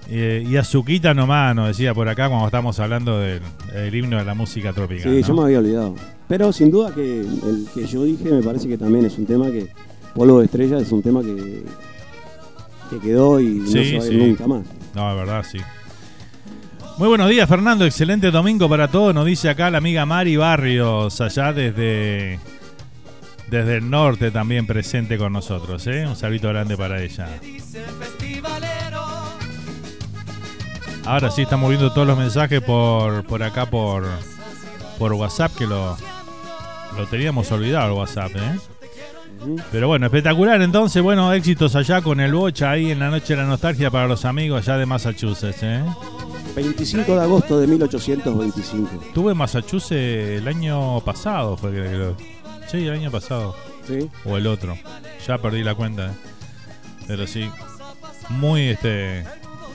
Eh, 0.10 0.45
y 0.47 0.58
azuquita 0.58 1.14
nomás, 1.14 1.56
nos 1.56 1.68
decía 1.70 1.93
por 1.93 2.10
acá 2.10 2.28
cuando 2.28 2.45
estamos 2.45 2.78
hablando 2.80 3.20
del, 3.20 3.41
del 3.72 3.95
himno 3.95 4.18
de 4.18 4.26
la 4.26 4.34
música 4.34 4.74
tropical. 4.74 5.04
Sí, 5.04 5.22
¿no? 5.22 5.28
yo 5.28 5.34
me 5.34 5.43
había 5.43 5.60
olvidado. 5.60 5.95
Pero 6.28 6.51
sin 6.51 6.72
duda 6.72 6.93
que 6.93 7.22
el 7.22 7.68
que 7.74 7.86
yo 7.86 8.04
dije 8.04 8.30
me 8.30 8.43
parece 8.43 8.68
que 8.68 8.78
también 8.78 9.06
es 9.06 9.18
un 9.18 9.26
tema 9.26 9.49
que. 9.49 9.68
Polvo 10.14 10.39
de 10.39 10.45
estrella 10.45 10.78
es 10.78 10.91
un 10.91 11.01
tema 11.01 11.22
que. 11.22 11.64
que 12.89 12.99
quedó 12.99 13.39
y 13.39 13.47
no 13.60 13.68
se 13.68 13.97
va 13.97 14.04
a 14.04 14.08
ir 14.08 14.12
sí. 14.12 14.18
nunca 14.18 14.47
más. 14.47 14.66
No, 14.93 15.10
es 15.10 15.18
verdad, 15.18 15.45
sí. 15.49 15.58
Muy 16.98 17.08
buenos 17.08 17.30
días, 17.30 17.50
Fernando. 17.50 17.86
Excelente 17.86 18.30
domingo 18.30 18.70
para 18.70 18.88
todos. 18.88 19.16
Nos 19.16 19.26
dice 19.26 19.50
acá 19.50 19.72
la 19.72 19.80
amiga 19.80 20.06
Mari 20.06 20.38
Barrios, 20.38 21.20
allá 21.22 21.52
desde, 21.52 22.39
desde 23.50 23.78
el 23.78 23.89
norte 23.89 24.30
también 24.30 24.68
presente 24.68 25.18
con 25.18 25.34
nosotros. 25.34 25.86
¿eh? 25.88 26.06
Un 26.08 26.16
saludo 26.16 26.50
grande 26.50 26.78
para 26.78 27.02
ella. 27.02 27.28
Ahora 31.06 31.32
sí, 31.32 31.41
estamos 31.41 31.70
viendo 31.70 31.91
todos 31.91 32.08
los 32.08 32.18
mensajes 32.18 32.62
por, 32.62 33.26
por 33.26 33.41
acá, 33.41 33.66
por, 33.66 34.06
por 35.00 35.14
WhatsApp, 35.14 35.56
que 35.58 35.66
lo, 35.66 35.98
lo 36.96 37.08
teníamos 37.08 37.52
olvidado 37.52 37.88
el 37.88 37.94
WhatsApp. 37.94 38.32
¿eh? 38.36 38.60
Pero 39.72 39.88
bueno, 39.88 40.06
espectacular. 40.06 40.62
Entonces, 40.62 41.02
bueno, 41.02 41.34
éxitos 41.34 41.76
allá 41.76 42.02
con 42.02 42.20
el 42.20 42.34
Bocha 42.34 42.70
ahí 42.70 42.91
en 42.91 43.00
la 43.00 43.10
noche 43.10 43.36
de 43.36 43.41
la 43.41 43.48
nostalgia 43.48 43.89
para 43.89 44.08
los 44.08 44.26
amigos 44.26 44.62
allá 44.68 44.78
de 44.78 44.86
Massachusetts. 44.86 45.64
¿eh? 45.64 45.84
25 46.56 47.16
de 47.16 47.22
agosto 47.22 47.60
de 47.60 47.68
1825. 47.68 48.89
Estuve 49.08 49.32
en 49.32 49.38
Massachusetts 49.38 49.91
el 50.41 50.47
año 50.47 50.99
pasado, 51.01 51.58
fue 51.58 51.72
que 51.72 51.80
creo. 51.80 52.16
Sí, 52.70 52.86
el 52.86 52.93
año 52.93 53.12
pasado. 53.12 53.56
Sí. 53.88 54.10
O 54.26 54.38
el 54.38 54.47
otro. 54.47 54.78
Ya 55.28 55.38
perdí 55.39 55.64
la 55.64 55.76
cuenta. 55.76 56.08
¿eh? 56.08 56.16
Pero 57.08 57.28
sí. 57.28 57.49
Muy 58.30 58.70
este. 58.70 59.24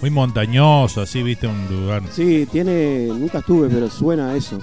Muy 0.00 0.10
montañoso, 0.10 1.00
así, 1.02 1.22
viste, 1.24 1.48
un 1.48 1.66
lugar. 1.68 2.02
Sí, 2.12 2.46
tiene. 2.50 3.06
Nunca 3.08 3.38
estuve, 3.38 3.68
pero 3.68 3.90
suena 3.90 4.30
a 4.30 4.36
eso. 4.36 4.60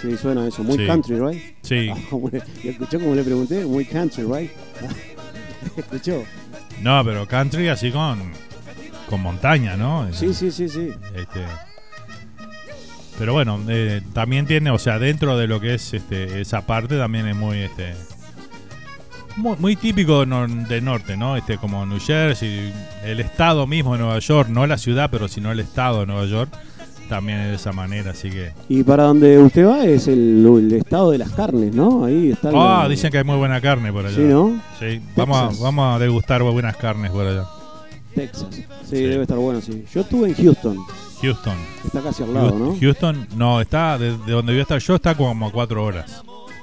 Sí, 0.00 0.16
suena 0.18 0.42
a 0.42 0.48
eso. 0.48 0.62
Muy 0.62 0.76
Sí. 0.76 0.86
country, 0.86 1.18
right? 1.18 1.42
Sí. 1.62 1.88
Ah, 1.90 1.96
como 2.10 2.28
le- 2.28 2.42
¿Y 2.62 2.68
escuchó 2.68 3.00
como 3.00 3.14
le 3.14 3.24
pregunté? 3.24 3.64
Muy 3.64 3.86
country, 3.86 4.24
right? 4.24 4.50
¿Escuchó? 5.76 6.22
No, 6.82 7.02
pero 7.04 7.26
country 7.26 7.68
así 7.68 7.90
con. 7.90 8.20
Con 9.08 9.20
montaña, 9.20 9.76
¿no? 9.76 10.06
Sí, 10.12 10.34
sí, 10.34 10.50
sí, 10.50 10.68
sí. 10.68 10.90
Este, 11.14 11.40
Pero 13.18 13.32
bueno, 13.32 13.60
eh, 13.68 14.00
también 14.12 14.46
tiene, 14.46 14.70
o 14.70 14.78
sea, 14.78 14.98
dentro 14.98 15.36
de 15.36 15.46
lo 15.46 15.60
que 15.60 15.74
es 15.74 15.94
este, 15.94 16.40
esa 16.40 16.66
parte 16.66 16.96
también 16.98 17.28
es 17.28 17.36
muy 17.36 17.58
este 17.58 17.94
muy, 19.36 19.56
muy 19.58 19.76
típico 19.76 20.24
de 20.24 20.64
del 20.68 20.84
norte, 20.84 21.16
¿no? 21.16 21.36
Este 21.36 21.58
como 21.58 21.84
New 21.86 21.98
Jersey, 21.98 22.72
el 23.04 23.20
estado 23.20 23.66
mismo 23.66 23.92
de 23.94 24.00
Nueva 24.00 24.18
York, 24.18 24.48
no 24.48 24.66
la 24.66 24.78
ciudad, 24.78 25.08
pero 25.10 25.28
sino 25.28 25.50
el 25.50 25.60
estado 25.60 26.00
de 26.00 26.06
Nueva 26.06 26.26
York, 26.26 26.50
también 27.08 27.40
es 27.40 27.48
de 27.48 27.54
esa 27.56 27.72
manera, 27.72 28.12
así 28.12 28.30
que 28.30 28.52
Y 28.68 28.82
para 28.82 29.04
donde 29.04 29.38
usted 29.38 29.66
va 29.66 29.84
es 29.84 30.08
el, 30.08 30.46
el 30.46 30.72
estado 30.72 31.10
de 31.10 31.18
las 31.18 31.30
carnes, 31.30 31.74
¿no? 31.74 32.04
Ahí 32.04 32.30
está. 32.32 32.50
Ah, 32.54 32.86
dicen 32.88 33.10
que 33.10 33.18
hay 33.18 33.24
muy 33.24 33.36
buena 33.36 33.60
carne 33.60 33.92
por 33.92 34.06
allá. 34.06 34.16
Sí, 34.16 34.22
¿no? 34.22 34.60
Sí, 34.78 35.00
vamos 35.16 35.36
a, 35.36 35.62
vamos 35.62 35.96
a 35.96 35.98
degustar 35.98 36.42
buenas 36.42 36.76
carnes 36.76 37.10
por 37.10 37.26
allá. 37.26 37.44
Texas. 38.14 38.48
Sí, 38.88 38.96
debe 39.02 39.22
estar 39.22 39.38
bueno, 39.38 39.60
sí. 39.60 39.84
Yo 39.92 40.00
estuve 40.02 40.28
en 40.28 40.34
Houston. 40.34 40.78
Houston. 41.22 41.54
Está 41.84 42.00
casi 42.00 42.22
al 42.22 42.34
lado, 42.34 42.58
¿no? 42.58 42.76
Houston, 42.80 43.26
no, 43.36 43.60
está 43.60 43.98
de, 43.98 44.16
de 44.18 44.32
donde 44.32 44.52
voy 44.52 44.58
a 44.58 44.62
estar 44.62 44.78
yo, 44.78 44.94
está 44.96 45.14
como 45.14 45.46
a 45.46 45.50
cuatro 45.52 45.84
horas. 45.84 46.22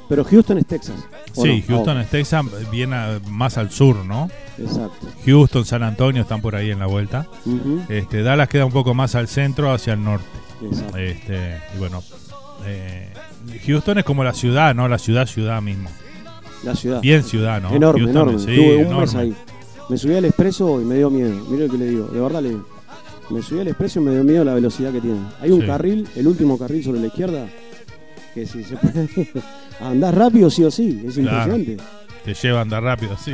Pero 0.09 0.23
Houston 0.25 0.57
es 0.57 0.65
Texas. 0.65 0.95
¿o 1.35 1.43
Sí, 1.43 1.63
no? 1.67 1.75
Houston 1.75 1.97
Oh, 1.97 2.01
es 2.01 2.09
Texas, 2.09 2.45
bien 2.69 2.93
a- 2.93 3.19
más 3.29 3.57
al 3.57 3.71
sur, 3.71 3.95
¿no? 4.05 4.29
Exacto. 4.57 5.07
Houston, 5.25 5.65
San 5.65 5.83
Antonio 5.83 6.21
están 6.23 6.41
por 6.41 6.55
ahí 6.55 6.69
en 6.71 6.79
la 6.79 6.85
vuelta. 6.87 7.27
Este, 7.89 8.21
Dallas 8.21 8.49
queda 8.49 8.65
un 8.65 8.73
poco 8.73 8.93
más 8.93 9.15
al 9.15 9.27
centro, 9.29 9.71
hacia 9.71 9.93
el 9.93 10.03
norte. 10.03 10.25
Exacto. 10.61 10.97
Este, 10.97 11.57
y 11.75 11.79
bueno, 11.79 12.03
eh, 12.65 13.09
Houston 13.65 13.97
es 13.99 14.03
como 14.03 14.23
la 14.23 14.33
ciudad, 14.33 14.75
¿no? 14.75 14.87
La 14.89 14.97
ciudad, 14.99 15.25
ciudad 15.27 15.61
mismo. 15.61 15.89
La 16.63 16.75
ciudad. 16.75 17.01
Bien 17.01 17.23
ciudad, 17.23 17.59
¿no? 17.61 17.73
Enorme, 17.73 18.01
Houston, 18.03 18.21
enorme. 18.29 18.39
sí, 18.39 18.51
Estuve 18.51 18.75
un 18.75 18.81
enorme. 18.85 19.01
mes 19.01 19.15
ahí. 19.15 19.35
Me 19.91 19.97
subí 19.97 20.15
al 20.15 20.25
expreso 20.25 20.79
y 20.81 20.85
me 20.85 20.95
dio 20.95 21.09
miedo. 21.09 21.35
Mire 21.49 21.67
lo 21.67 21.71
que 21.73 21.77
le 21.77 21.85
digo. 21.85 22.07
De 22.07 22.19
verdad 22.21 22.41
le 22.41 22.49
digo. 22.49 22.65
Me 23.29 23.41
subí 23.41 23.59
al 23.59 23.67
expreso 23.67 23.99
y 23.99 24.03
me 24.03 24.11
dio 24.11 24.23
miedo 24.23 24.43
la 24.45 24.53
velocidad 24.53 24.91
que 24.91 25.01
tiene. 25.01 25.19
Hay 25.41 25.51
un 25.51 25.61
Sí. 25.61 25.67
carril, 25.67 26.07
el 26.15 26.27
último 26.27 26.57
carril 26.57 26.83
sobre 26.83 26.99
la 27.01 27.07
izquierda, 27.07 27.47
que 28.33 28.45
si 28.45 28.63
se 28.63 28.77
puede 28.77 29.09
andar 29.81 30.15
rápido 30.17 30.49
sí 30.49 30.63
o 30.63 30.71
sí. 30.71 31.03
Es 31.05 31.15
Claro. 31.15 31.53
impresionante. 31.55 31.77
Te 32.25 32.33
lleva 32.33 32.59
a 32.59 32.61
andar 32.61 32.83
rápido, 32.83 33.17
sí. 33.17 33.33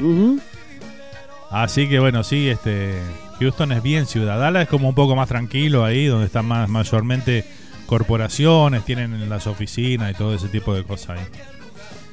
Así 1.49 1.87
que 1.87 1.99
bueno, 1.99 2.23
sí, 2.23 2.47
este 2.49 2.93
Houston 3.39 3.71
es 3.71 3.81
bien 3.83 4.05
ciudad. 4.05 4.39
Dallas 4.39 4.63
es 4.63 4.69
como 4.69 4.89
un 4.89 4.95
poco 4.95 5.15
más 5.15 5.27
tranquilo 5.29 5.85
ahí, 5.85 6.05
donde 6.07 6.25
están 6.25 6.45
más 6.45 6.67
mayormente 6.69 7.45
corporaciones, 7.85 8.83
tienen 8.83 9.29
las 9.29 9.47
oficinas 9.47 10.11
y 10.11 10.13
todo 10.15 10.33
ese 10.35 10.47
tipo 10.49 10.73
de 10.73 10.83
cosas 10.83 11.19
ahí. 11.19 11.25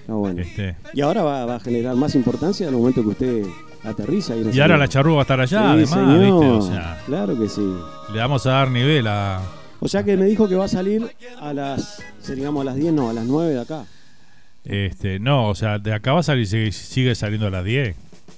Está 0.02 0.12
bueno. 0.14 0.40
Este, 0.42 0.76
Y 0.92 1.00
ahora 1.00 1.22
va, 1.22 1.46
va 1.46 1.56
a 1.56 1.60
generar 1.60 1.96
más 1.96 2.14
importancia 2.14 2.68
en 2.68 2.74
el 2.74 2.78
momento 2.78 3.02
que 3.02 3.08
usted 3.08 3.42
aterriza. 3.84 4.34
y 4.36 4.60
ahora 4.60 4.76
la 4.76 4.88
charrúa 4.88 5.14
va 5.16 5.20
a 5.20 5.22
estar 5.22 5.40
allá, 5.40 5.58
Sí, 5.60 5.64
además, 5.66 5.90
señor. 5.90 6.18
¿viste? 6.20 6.50
O 6.50 6.62
sea, 6.62 7.02
Claro 7.06 7.38
que 7.38 7.48
sí. 7.48 7.74
le 8.12 8.18
vamos 8.18 8.46
a 8.46 8.50
dar 8.50 8.70
nivel 8.70 9.06
a. 9.06 9.40
O 9.80 9.88
sea 9.88 10.02
que 10.02 10.16
me 10.16 10.24
dijo 10.24 10.48
que 10.48 10.54
va 10.54 10.64
a 10.64 10.68
salir 10.68 11.06
a 11.40 11.52
las, 11.52 12.02
digamos, 12.34 12.62
a 12.62 12.64
las 12.64 12.76
10, 12.76 12.92
no, 12.94 13.10
a 13.10 13.12
las 13.12 13.24
9 13.26 13.52
de 13.54 13.60
acá. 13.60 13.84
Este, 14.64 15.18
no, 15.18 15.48
o 15.48 15.54
sea, 15.54 15.78
de 15.78 15.92
acá 15.92 16.12
va 16.14 16.20
a 16.20 16.22
salir, 16.22 16.46
sigue, 16.46 16.72
sigue 16.72 17.14
saliendo 17.14 17.48
a 17.48 17.50
las 17.50 17.64
10, 17.64 17.94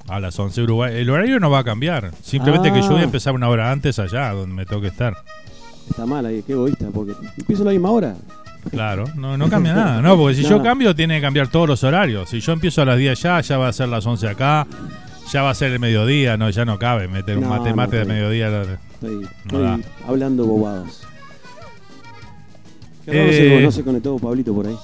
a 0.09 0.19
las 0.19 0.37
11 0.39 0.63
Uruguay. 0.63 0.97
El 0.97 1.09
horario 1.11 1.39
no 1.39 1.51
va 1.51 1.61
a 1.61 1.65
cambiar, 1.65 2.11
simplemente 2.23 2.73
que 2.73 2.83
yo 2.83 2.89
voy 2.89 2.97
a 2.99 3.01
Ah. 3.03 3.05
empezar 3.05 3.35
una 3.35 3.49
hora 3.49 3.71
antes 3.71 3.99
allá, 4.01 4.31
donde 4.33 4.55
me 4.55 4.67
toque 4.67 4.89
estar. 4.89 5.15
Está 5.89 6.05
mal 6.05 6.27
ahí, 6.27 6.43
qué 6.45 6.55
egoísta, 6.55 6.87
porque 6.93 7.13
empiezo 7.39 7.63
a 7.63 7.67
la 7.67 7.71
misma 7.71 7.91
hora. 7.93 8.17
Claro, 8.73 9.05
no, 9.15 9.37
no 9.39 9.49
cambia 9.49 9.73
nada. 9.73 10.03
No, 10.03 10.17
porque 10.17 10.35
si 10.35 10.43
yo 10.49 10.61
cambio, 10.61 10.97
tiene 10.97 11.15
que 11.17 11.21
cambiar 11.23 11.47
todos 11.47 11.69
los 11.69 11.85
horarios. 11.85 12.29
Si 12.29 12.41
yo 12.41 12.53
empiezo 12.53 12.83
a 12.83 12.87
las 12.87 12.99
10 12.99 13.25
allá, 13.25 13.41
ya 13.41 13.59
va 13.59 13.69
a 13.69 13.73
ser 13.73 13.89
las 13.89 14.05
11 14.05 14.27
acá, 14.29 14.67
ya 15.33 15.43
va 15.43 15.51
a 15.51 15.55
ser 15.55 15.73
el 15.73 15.79
mediodía, 15.81 16.37
no, 16.37 16.49
ya 16.51 16.65
no 16.65 16.79
cabe 16.79 17.09
meter 17.09 17.37
un 17.39 17.45
No, 17.45 17.51
mate 17.51 17.71
no 17.71 17.77
mate 17.77 17.97
de 17.99 18.05
mediodía. 18.05 18.49
Estoy, 18.95 19.29
estoy 19.45 19.85
hablando 20.07 20.47
bobadas. 20.47 21.03
Qué 23.05 23.13
raro 23.13 23.31
Eh. 23.31 23.33
se- 23.59 23.61
no 23.63 23.71
se 23.73 23.85
conectó 23.85 24.19
Pablito 24.19 24.55
por 24.55 24.67
ahí. 24.67 24.77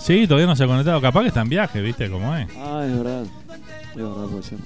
Sí, 0.00 0.26
todavía 0.26 0.46
no 0.46 0.56
se 0.56 0.64
ha 0.64 0.66
conectado. 0.66 1.00
Capaz 1.00 1.22
que 1.22 1.28
está 1.28 1.40
en 1.42 1.48
viaje, 1.48 1.80
¿viste 1.80 2.08
cómo 2.10 2.34
es? 2.36 2.48
Ah, 2.58 2.84
es 2.86 2.96
verdad. 2.96 3.22
Es 3.90 3.96
verdad, 3.96 4.24
puede 4.30 4.42
ser. 4.42 4.58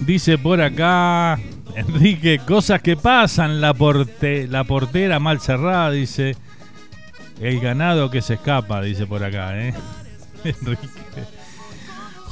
Dice 0.00 0.38
por 0.38 0.60
acá, 0.60 1.38
Enrique, 1.74 2.40
cosas 2.46 2.80
que 2.82 2.96
pasan, 2.96 3.60
la, 3.60 3.72
porte, 3.74 4.46
la 4.48 4.64
portera 4.64 5.18
mal 5.20 5.40
cerrada, 5.40 5.90
dice, 5.90 6.36
el 7.40 7.60
ganado 7.60 8.10
que 8.10 8.20
se 8.22 8.34
escapa, 8.34 8.82
dice 8.82 9.06
por 9.06 9.22
acá, 9.24 9.56
¿eh? 9.58 9.74
Enrique. 10.44 10.88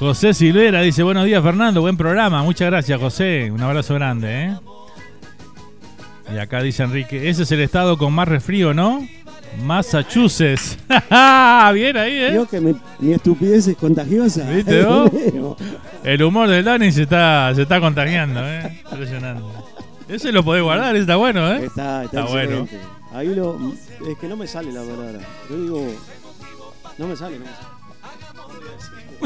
José 0.03 0.35
Silvera 0.35 0.81
dice, 0.81 1.05
buenos 1.05 1.27
días 1.27 1.41
Fernando, 1.45 1.81
buen 1.81 1.97
programa, 1.97 2.43
muchas 2.43 2.67
gracias 2.69 3.01
José, 3.01 3.53
un 3.53 3.63
abrazo 3.63 3.95
grande, 3.95 4.47
¿eh? 4.47 4.57
Y 6.35 6.39
acá 6.39 6.61
dice 6.61 6.83
Enrique, 6.83 7.29
ese 7.31 7.45
es 7.45 7.53
el 7.53 7.61
estado 7.61 7.97
con 7.97 8.13
más 8.13 8.27
resfrío, 8.27 8.75
¿no? 8.75 9.07
Massachusetts. 9.63 10.77
Bien 10.89 11.97
ahí, 11.97 12.15
¿eh? 12.15 12.45
Que 12.51 12.61
mi, 12.61 12.75
mi 12.99 13.13
estupidez 13.13 13.69
es 13.69 13.77
contagiosa. 13.77 14.51
¿Viste 14.51 14.83
vos? 14.85 15.09
El 16.03 16.21
humor 16.25 16.49
del 16.49 16.65
Dani 16.65 16.91
se 16.91 17.03
está, 17.03 17.55
se 17.55 17.63
está 17.63 17.81
contagiando, 17.81 18.41
¿eh? 18.45 18.83
Impresionante. 18.91 19.45
Ese 20.09 20.33
lo 20.33 20.43
podés 20.43 20.65
guardar, 20.65 20.97
está 20.97 21.15
bueno, 21.15 21.49
¿eh? 21.49 21.67
Está, 21.67 22.03
está, 22.03 22.25
bueno. 22.25 22.63
excelente. 22.63 22.81
Ahí 23.15 23.33
lo. 23.37 23.57
Es 24.11 24.19
que 24.21 24.27
no 24.27 24.37
me 24.37 24.49
sale 24.49 24.73
la 24.73 24.81
palabra. 24.83 25.21
Yo 25.49 25.63
digo. 25.63 25.87
No 26.99 27.07
me 27.07 27.15
sale, 27.15 27.39
no 27.39 27.45
me 27.45 27.53
sale. 27.53 27.72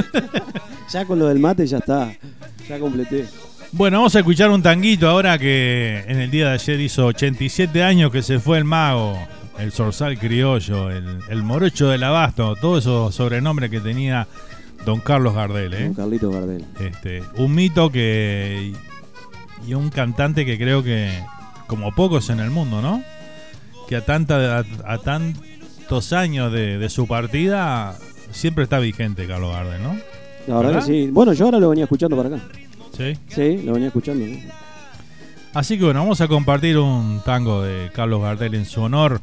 ya 0.90 1.04
con 1.04 1.18
lo 1.18 1.26
del 1.26 1.38
mate 1.38 1.66
ya 1.66 1.78
está. 1.78 2.12
Ya 2.68 2.78
completé. 2.78 3.26
Bueno, 3.72 3.98
vamos 3.98 4.14
a 4.16 4.20
escuchar 4.20 4.50
un 4.50 4.62
tanguito 4.62 5.08
ahora 5.08 5.38
que 5.38 6.04
en 6.06 6.20
el 6.20 6.30
día 6.30 6.48
de 6.48 6.54
ayer 6.54 6.80
hizo 6.80 7.06
87 7.06 7.82
años 7.82 8.10
que 8.10 8.22
se 8.22 8.38
fue 8.38 8.58
el 8.58 8.64
mago, 8.64 9.18
el 9.58 9.72
zorzal 9.72 10.18
criollo, 10.18 10.90
el, 10.90 11.18
el 11.28 11.42
morocho 11.42 11.88
del 11.88 12.02
abasto, 12.04 12.56
todos 12.56 12.84
esos 12.84 13.14
sobrenombres 13.14 13.70
que 13.70 13.80
tenía 13.80 14.26
don 14.84 15.00
Carlos 15.00 15.34
Gardel, 15.34 15.74
¿eh? 15.74 15.84
Don 15.86 15.94
Carlito 15.94 16.30
Gardel. 16.30 16.64
Este, 16.80 17.22
un 17.36 17.54
mito 17.54 17.90
que 17.90 18.72
y 19.66 19.74
un 19.74 19.90
cantante 19.90 20.46
que 20.46 20.56
creo 20.58 20.82
que 20.82 21.10
como 21.66 21.92
pocos 21.92 22.30
en 22.30 22.38
el 22.40 22.50
mundo, 22.50 22.80
¿no? 22.80 23.02
Que 23.88 23.96
a 23.96 24.04
tanta 24.04 24.58
a, 24.60 24.64
a 24.86 24.98
tantos 24.98 26.12
años 26.12 26.52
de, 26.52 26.78
de 26.78 26.88
su 26.88 27.06
partida 27.08 27.96
siempre 28.36 28.64
está 28.64 28.78
vigente 28.78 29.26
Carlos 29.26 29.52
Gardel, 29.52 29.82
¿no? 29.82 29.96
La 30.46 30.56
verdad 30.56 30.72
¿Verdad? 30.74 30.86
que 30.86 30.92
sí. 30.92 31.10
Bueno, 31.10 31.32
yo 31.32 31.46
ahora 31.46 31.58
lo 31.58 31.70
venía 31.70 31.84
escuchando 31.84 32.16
para 32.16 32.28
acá. 32.28 32.44
Sí. 32.96 33.16
Sí, 33.28 33.62
lo 33.62 33.72
venía 33.72 33.88
escuchando. 33.88 34.24
¿no? 34.26 34.36
Así 35.54 35.78
que 35.78 35.84
bueno, 35.84 36.00
vamos 36.00 36.20
a 36.20 36.28
compartir 36.28 36.78
un 36.78 37.20
tango 37.24 37.62
de 37.62 37.90
Carlos 37.92 38.22
Gardel 38.22 38.54
en 38.54 38.64
su 38.64 38.82
honor. 38.82 39.20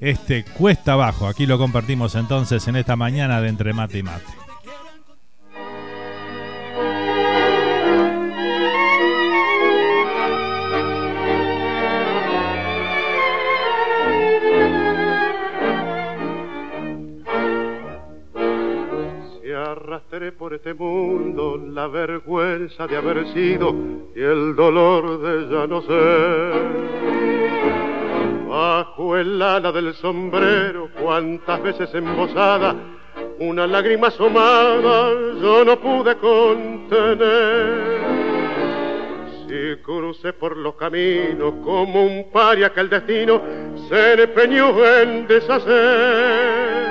Este 0.00 0.44
Cuesta 0.44 0.94
Abajo. 0.94 1.26
Aquí 1.28 1.46
lo 1.46 1.58
compartimos 1.58 2.14
entonces 2.14 2.66
en 2.68 2.76
esta 2.76 2.96
mañana 2.96 3.40
de 3.40 3.48
Entre 3.48 3.72
Mate 3.72 3.98
y 3.98 4.02
Mate. 4.02 4.24
Por 20.36 20.54
este 20.54 20.74
mundo 20.74 21.56
la 21.56 21.86
vergüenza 21.86 22.86
de 22.86 22.96
haber 22.96 23.26
sido 23.32 23.74
y 24.14 24.20
el 24.20 24.56
dolor 24.56 25.20
de 25.20 25.48
ya 25.48 25.66
no 25.66 25.82
ser. 25.82 26.52
Bajo 28.48 29.16
el 29.16 29.40
ala 29.40 29.70
del 29.70 29.94
sombrero, 29.94 30.88
cuántas 31.00 31.62
veces 31.62 31.94
embosada, 31.94 32.74
una 33.38 33.66
lágrima 33.66 34.08
asomada 34.08 35.12
yo 35.40 35.64
no 35.64 35.78
pude 35.80 36.16
contener. 36.16 38.00
Si 39.46 39.82
crucé 39.82 40.32
por 40.32 40.56
los 40.56 40.74
caminos 40.74 41.54
como 41.64 42.04
un 42.04 42.30
paria 42.32 42.72
que 42.72 42.80
el 42.80 42.90
destino 42.90 43.40
se 43.88 44.22
empeñó 44.22 44.84
en 44.84 45.26
deshacer. 45.26 46.90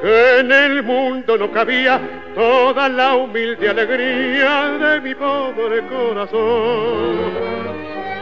que 0.00 0.40
en 0.40 0.50
el 0.52 0.82
mundo 0.82 1.36
no 1.36 1.50
cabía 1.50 2.00
toda 2.34 2.88
la 2.88 3.14
humilde 3.14 3.68
alegría 3.68 4.70
de 4.78 5.00
mi 5.00 5.14
pobre 5.14 5.86
corazón. 5.86 7.16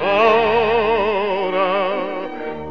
Ahora 0.02 1.92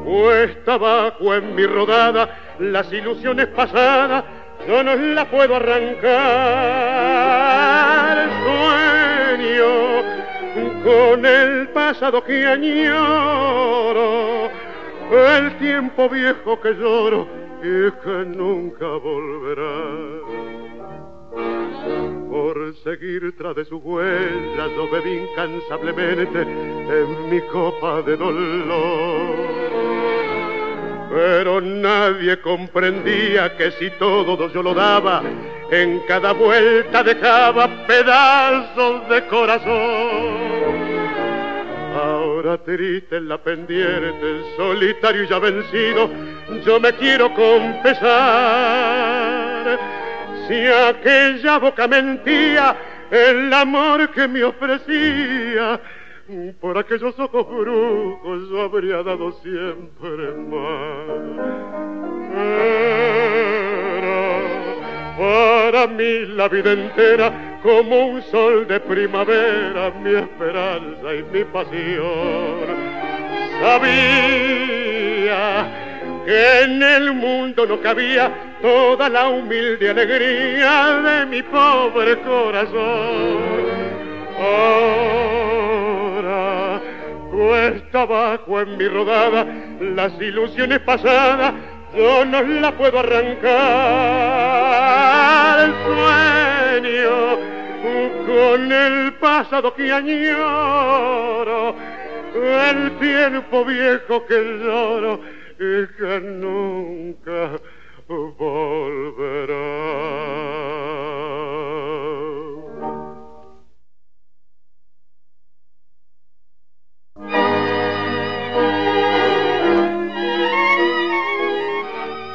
cuesta 0.05 0.73
abajo 0.73 1.35
en 1.35 1.55
mi 1.55 1.65
rodada 1.65 2.29
las 2.59 2.91
ilusiones 2.93 3.47
pasadas 3.47 4.23
yo 4.67 4.83
no 4.83 4.95
la 4.95 5.25
puedo 5.25 5.55
arrancar. 5.57 6.13
Sueño 8.43 10.03
con 10.83 11.25
el 11.25 11.67
pasado 11.69 12.23
que 12.23 12.47
añoro, 12.47 14.49
el 15.11 15.57
tiempo 15.57 16.07
viejo 16.09 16.61
que 16.61 16.73
lloro 16.73 17.42
y 17.63 17.91
que 18.03 18.25
nunca 18.25 18.85
volverá. 18.85 20.43
Por 22.29 22.75
seguir 22.83 23.37
tras 23.37 23.55
de 23.55 23.63
su 23.63 23.77
huella 23.77 24.67
yo 24.75 24.91
bebí 24.91 25.19
incansablemente 25.19 26.41
en 26.41 27.29
mi 27.29 27.39
copa 27.47 28.01
de 28.01 28.17
dolor. 28.17 29.35
Pero 31.09 31.61
nadie 31.61 32.41
comprendía 32.41 33.55
que 33.55 33.71
si 33.71 33.89
todo 33.91 34.51
yo 34.51 34.61
lo 34.61 34.73
daba, 34.73 35.23
en 35.71 35.99
cada 36.07 36.33
vuelta 36.33 37.01
dejaba 37.01 37.69
pedazos 37.87 39.07
de 39.07 39.25
corazón. 39.27 40.73
Ahora 41.95 42.57
triste 42.57 43.17
en 43.17 43.29
la 43.29 43.37
pendiente, 43.37 44.41
solitario 44.57 45.23
y 45.23 45.27
ya 45.27 45.39
vencido, 45.39 46.09
yo 46.65 46.79
me 46.79 46.93
quiero 46.93 47.33
confesar. 47.33 48.03
Si 50.47 50.65
aquella 50.67 51.57
boca 51.59 51.87
mentía 51.87 52.75
el 53.11 53.53
amor 53.53 54.09
que 54.11 54.27
me 54.27 54.43
ofrecía, 54.43 55.79
por 56.59 56.77
aquellos 56.77 57.17
ojos 57.19 57.47
brujos 57.47 58.49
yo 58.49 58.61
habría 58.61 59.03
dado 59.03 59.31
siempre 59.41 60.33
más. 60.49 61.07
Era 62.35 63.83
para 65.17 65.87
mí 65.87 66.25
la 66.35 66.47
vida 66.49 66.71
entera 66.73 67.59
como 67.61 68.07
un 68.07 68.21
sol 68.23 68.67
de 68.67 68.79
primavera, 68.79 69.91
mi 70.01 70.15
esperanza 70.15 71.15
y 71.15 71.23
mi 71.31 71.43
pasión. 71.45 72.65
Sabía 73.61 74.53
que 76.25 76.61
en 76.61 76.81
el 76.81 77.13
mundo 77.13 77.65
no 77.65 77.81
cabía 77.81 78.31
toda 78.61 79.09
la 79.09 79.27
humilde 79.29 79.89
alegría 79.89 81.01
de 81.01 81.25
mi 81.25 81.41
pobre 81.43 82.19
corazón. 82.21 83.73
Ahora 84.39 85.71
cuesta 87.31 88.01
abajo 88.01 88.61
en 88.61 88.77
mi 88.77 88.87
rodada 88.87 89.45
las 89.79 90.13
ilusiones 90.21 90.79
pasadas, 90.79 91.53
yo 91.95 92.23
no 92.25 92.41
las 92.41 92.71
puedo 92.73 92.99
arrancar. 92.99 93.43
Sueño 95.85 97.37
con 98.25 98.71
el 98.71 99.13
pasado 99.15 99.73
que 99.73 99.91
añoro, 99.91 101.75
el 102.33 102.97
tiempo 102.97 103.65
viejo 103.65 104.25
que 104.25 104.35
lloro 104.63 105.42
y 105.59 105.87
nunca 106.21 107.59
volverá. 108.07 109.53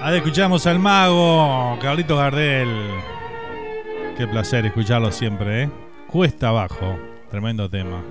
Ahí 0.02 0.16
escuchamos 0.16 0.66
al 0.66 0.78
mago 0.78 1.78
Carlito 1.82 2.16
Gardel. 2.16 2.68
Qué 4.16 4.26
placer 4.26 4.64
escucharlo 4.64 5.12
siempre, 5.12 5.64
¿eh? 5.64 5.70
Cuesta 6.06 6.48
abajo. 6.48 6.98
Tremendo 7.30 7.68
tema. 7.68 8.02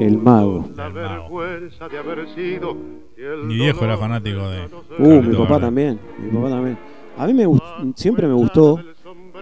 El 0.00 0.18
mago. 0.18 0.68
La 0.76 0.88
vergüenza 0.88 1.88
de 1.88 1.98
haber 1.98 2.28
sido 2.34 2.76
y 3.16 3.22
el 3.22 3.44
Mi 3.44 3.54
viejo 3.54 3.84
era 3.84 3.96
fanático 3.96 4.48
de. 4.48 4.68
Uh, 4.98 5.22
mi 5.22 5.36
papá 5.36 5.58
también, 5.60 5.98
mi 6.18 6.30
papá 6.30 6.50
también. 6.50 6.78
A 7.18 7.26
mí 7.26 7.34
me 7.34 7.46
gust- 7.46 7.94
siempre 7.96 8.26
me 8.28 8.34
gustó 8.34 8.78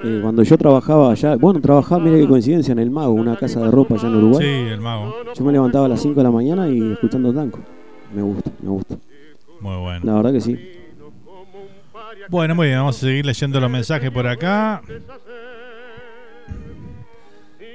eh, 0.03 0.19
cuando 0.23 0.43
yo 0.43 0.57
trabajaba 0.57 1.11
allá, 1.13 1.37
bueno, 1.37 1.61
trabajaba, 1.61 2.03
mira 2.03 2.17
qué 2.19 2.27
coincidencia, 2.29 2.73
en 2.73 2.79
El 2.79 2.91
Mago, 2.91 3.13
una 3.13 3.37
casa 3.37 3.61
de 3.61 3.71
ropa 3.71 3.95
allá 3.95 4.09
en 4.09 4.15
Uruguay. 4.17 4.43
Sí, 4.45 4.71
el 4.73 4.81
mago. 4.81 5.15
Yo 5.35 5.45
me 5.45 5.53
levantaba 5.53 5.87
a 5.87 5.89
las 5.89 6.01
5 6.01 6.15
de 6.15 6.25
la 6.25 6.31
mañana 6.31 6.69
y 6.69 6.93
escuchando 6.93 7.33
tango. 7.33 7.59
Me 8.15 8.23
gusta, 8.23 8.51
me 8.63 8.69
gusta. 8.71 8.97
Muy 9.61 9.77
bueno. 9.79 10.01
La 10.05 10.15
verdad 10.15 10.33
que 10.33 10.41
sí. 10.41 10.59
Bueno, 12.31 12.55
muy 12.55 12.69
bien, 12.69 12.79
vamos 12.79 12.97
a 12.97 13.01
seguir 13.01 13.27
leyendo 13.27 13.61
los 13.61 13.71
mensajes 13.71 14.11
por 14.11 14.27
acá. 14.27 14.81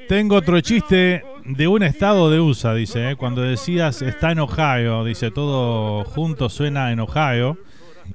Tengo 0.08 0.36
otro 0.36 0.60
chiste 0.62 1.24
de 1.50 1.68
un 1.68 1.84
estado 1.84 2.30
de 2.30 2.40
USA, 2.40 2.74
dice, 2.76 3.12
¿eh? 3.12 3.16
cuando 3.16 3.42
decías 3.42 4.04
está 4.04 4.32
en 4.32 4.40
Ohio, 4.40 5.04
dice 5.04 5.32
todo 5.32 6.04
junto 6.06 6.48
suena 6.50 6.92
en 6.92 7.00
Ohio. 7.00 7.58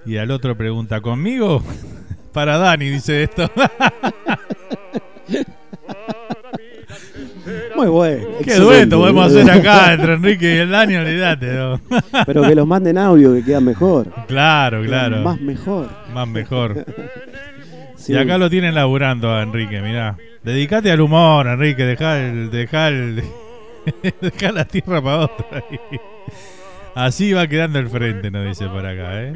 Y 0.07 0.19
al 0.19 0.31
otro 0.31 0.57
pregunta, 0.57 1.01
¿conmigo? 1.01 1.63
Para 2.33 2.59
Dani, 2.59 2.91
dice 2.91 3.25
esto. 3.25 3.51
Muy 7.77 7.89
bueno. 7.89 8.27
Qué 8.45 8.55
dueto 8.57 8.99
podemos 8.99 9.27
hacer 9.27 9.51
acá 9.51 9.93
entre 9.93 10.15
Enrique 10.15 10.55
y 10.55 10.59
el 10.59 10.71
Dani, 10.71 10.97
olvídate. 10.97 11.53
¿no? 11.55 11.81
Pero 12.27 12.43
que 12.43 12.55
los 12.55 12.67
manden 12.67 12.99
audio, 12.99 13.35
que 13.35 13.45
queda 13.45 13.61
mejor. 13.61 14.13
Claro, 14.27 14.83
claro. 14.85 15.23
Más 15.23 15.41
mejor. 15.41 15.89
Más 16.13 16.29
mejor. 16.29 16.85
Sí. 17.97 18.13
Y 18.13 18.17
acá 18.17 18.39
lo 18.39 18.49
tienen 18.49 18.75
laburando 18.75 19.33
a 19.33 19.43
Enrique, 19.43 19.81
mirá. 19.81 20.17
Dedicate 20.45 20.91
al 20.91 21.01
humor, 21.01 21.47
Enrique, 21.47 21.85
dejá 21.85 22.21
el, 22.21 22.51
dejá 22.51 22.89
el, 22.89 23.25
dejá 24.21 24.53
la 24.53 24.67
tierra 24.67 25.01
para 25.01 25.21
otra. 25.21 25.65
Así 26.95 27.33
va 27.33 27.47
quedando 27.47 27.79
el 27.79 27.89
frente, 27.89 28.31
nos 28.31 28.47
dice 28.47 28.69
por 28.69 28.85
acá, 28.85 29.23
¿eh? 29.23 29.33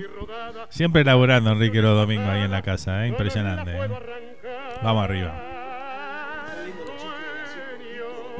Siempre 0.69 1.05
laburando 1.05 1.51
Enrique 1.53 1.81
los 1.81 1.99
domingos 1.99 2.29
ahí 2.29 2.43
en 2.43 2.51
la 2.51 2.61
casa, 2.61 3.07
¿eh? 3.07 3.09
Impresionante, 3.09 3.71
¿eh? 3.71 3.89
Vamos 4.83 5.05
arriba. 5.05 5.45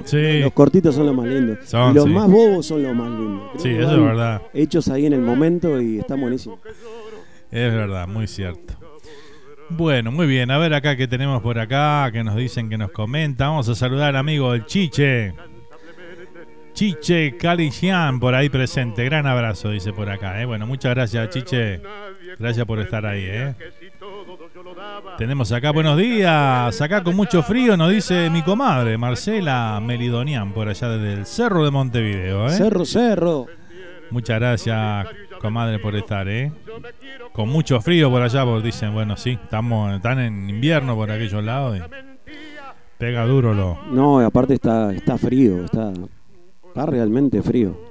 Sí. 0.05 0.41
Los 0.41 0.53
cortitos 0.53 0.95
son 0.95 1.07
los 1.07 1.15
más 1.15 1.27
lindos. 1.27 1.59
Son, 1.65 1.95
los 1.95 2.05
sí. 2.05 2.11
más 2.11 2.31
bobos 2.31 2.67
son 2.67 2.83
los 2.83 2.95
más 2.95 3.11
lindos. 3.11 3.49
Creo 3.53 3.63
Sí, 3.63 3.71
eso 3.71 3.95
es 3.95 4.03
verdad. 4.03 4.43
Hechos 4.53 4.89
ahí 4.89 5.07
en 5.07 5.15
el 5.15 5.23
momento 5.23 5.81
y 5.81 6.01
están 6.01 6.21
buenísimos. 6.21 6.61
Es 7.51 7.75
verdad, 7.75 8.07
muy 8.07 8.27
cierto. 8.27 8.75
Bueno, 9.71 10.11
muy 10.11 10.27
bien. 10.27 10.51
A 10.51 10.59
ver 10.59 10.75
acá 10.75 10.97
que 10.97 11.07
tenemos 11.07 11.43
por 11.43 11.59
acá, 11.59 12.11
que 12.13 12.25
nos 12.25 12.37
dicen, 12.37 12.71
que 12.71 12.79
nos 12.79 12.91
comentan. 12.91 13.49
Vamos 13.49 13.69
a 13.69 13.75
saludar 13.75 14.11
al 14.11 14.17
amigo 14.17 14.55
el 14.55 14.65
Chiche. 14.67 15.35
Chiche 16.73 17.37
Calician, 17.37 18.21
por 18.21 18.35
ahí 18.35 18.49
presente. 18.49 19.05
Gran 19.05 19.27
abrazo, 19.27 19.71
dice 19.71 19.93
por 19.93 20.09
acá. 20.09 20.41
¿eh? 20.41 20.47
Bueno, 20.47 20.67
muchas 20.67 20.95
gracias, 20.95 21.29
Chiche. 21.31 21.81
Gracias 22.39 22.65
por 22.67 22.79
estar 22.79 23.05
ahí. 23.05 23.25
¿eh? 23.27 23.55
Tenemos 25.19 25.51
acá, 25.53 25.73
buenos 25.73 25.99
días. 25.99 26.81
Acá 26.81 27.03
con 27.03 27.17
mucho 27.17 27.43
frío, 27.43 27.77
nos 27.77 27.91
dice 27.91 28.31
mi 28.31 28.43
comadre, 28.43 28.97
Marcela 28.97 29.81
Melidonian, 29.83 30.53
por 30.53 30.69
allá 30.69 30.89
desde 30.89 31.15
el 31.15 31.27
Cerro 31.27 31.65
de 31.65 31.71
Montevideo. 31.71 32.47
¿eh? 32.47 32.51
Cerro, 32.51 32.85
cerro. 32.85 33.47
Muchas 34.11 34.39
gracias, 34.39 35.07
comadre, 35.39 35.79
por 35.79 35.97
estar, 35.97 36.29
¿eh? 36.29 36.53
Con 37.33 37.49
mucho 37.49 37.81
frío 37.81 38.11
por 38.11 38.23
allá, 38.23 38.45
porque 38.45 38.67
dicen, 38.67 38.93
bueno, 38.93 39.17
sí, 39.17 39.39
estamos 39.43 39.95
están 39.95 40.19
en 40.19 40.51
invierno 40.51 40.95
por 40.95 41.11
aquellos 41.11 41.43
lados 41.43 41.79
y 41.79 41.81
pega 42.99 43.25
duro 43.27 43.55
lo. 43.55 43.79
No, 43.93 44.21
y 44.21 44.25
aparte 44.25 44.55
está, 44.55 44.93
está 44.93 45.17
frío, 45.17 45.65
está, 45.65 45.93
está 46.67 46.87
realmente 46.87 47.43
frío. 47.43 47.89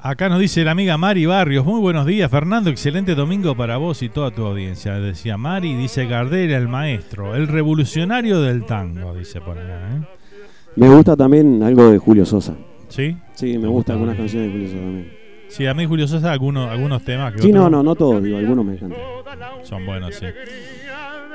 Acá 0.00 0.28
nos 0.28 0.38
dice 0.38 0.62
la 0.64 0.72
amiga 0.72 0.98
Mari 0.98 1.24
Barrios, 1.24 1.64
muy 1.64 1.80
buenos 1.80 2.04
días, 2.04 2.30
Fernando, 2.30 2.68
excelente 2.68 3.14
domingo 3.14 3.56
para 3.56 3.78
vos 3.78 4.02
y 4.02 4.10
toda 4.10 4.30
tu 4.30 4.44
audiencia. 4.44 4.96
Decía 5.00 5.38
Mari, 5.38 5.74
dice 5.76 6.06
Gardel, 6.06 6.50
el 6.52 6.68
maestro, 6.68 7.34
el 7.34 7.48
revolucionario 7.48 8.42
del 8.42 8.66
tango, 8.66 9.14
dice 9.14 9.40
por 9.40 9.58
acá, 9.58 9.96
¿eh? 9.96 10.02
Me 10.76 10.94
gusta 10.94 11.16
también 11.16 11.62
algo 11.62 11.90
de 11.90 11.98
Julio 11.98 12.26
Sosa. 12.26 12.54
¿Sí? 12.88 13.16
Sí, 13.32 13.56
me 13.56 13.68
gustan 13.68 13.94
algunas 13.94 14.16
canciones 14.16 14.48
de 14.48 14.52
Julio 14.52 14.68
Sosa 14.68 14.82
también. 14.82 15.23
Sí, 15.48 15.66
a 15.66 15.74
mí 15.74 15.84
Julio 15.86 16.08
Sosa 16.08 16.32
algunos, 16.32 16.68
algunos 16.70 17.04
temas 17.04 17.32
que 17.34 17.42
Sí, 17.42 17.52
no, 17.52 17.70
no, 17.70 17.82
no 17.82 17.94
todos, 17.94 18.22
digo, 18.22 18.38
algunos 18.38 18.64
me 18.64 18.74
encantan. 18.74 18.98
son 19.62 19.86
buenos, 19.86 20.14
sí. 20.16 20.26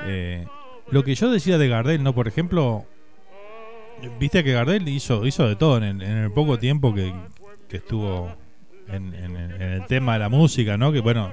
Eh, 0.05 0.45
lo 0.91 1.03
que 1.03 1.15
yo 1.15 1.29
decía 1.31 1.57
de 1.57 1.67
Gardel, 1.69 2.03
¿no? 2.03 2.13
Por 2.13 2.27
ejemplo, 2.27 2.85
viste 4.19 4.43
que 4.43 4.51
Gardel 4.53 4.87
hizo, 4.87 5.25
hizo 5.25 5.47
de 5.47 5.55
todo 5.55 5.77
en 5.77 5.83
el, 5.83 6.01
en 6.01 6.17
el 6.17 6.31
poco 6.31 6.57
tiempo 6.59 6.93
que, 6.93 7.13
que 7.67 7.77
estuvo 7.77 8.31
en, 8.87 9.13
en- 9.13 9.35
en 9.37 9.61
el 9.61 9.85
tema 9.85 10.13
de 10.13 10.19
la 10.19 10.29
música, 10.29 10.77
¿no? 10.77 10.91
Que 10.91 10.99
bueno, 11.01 11.31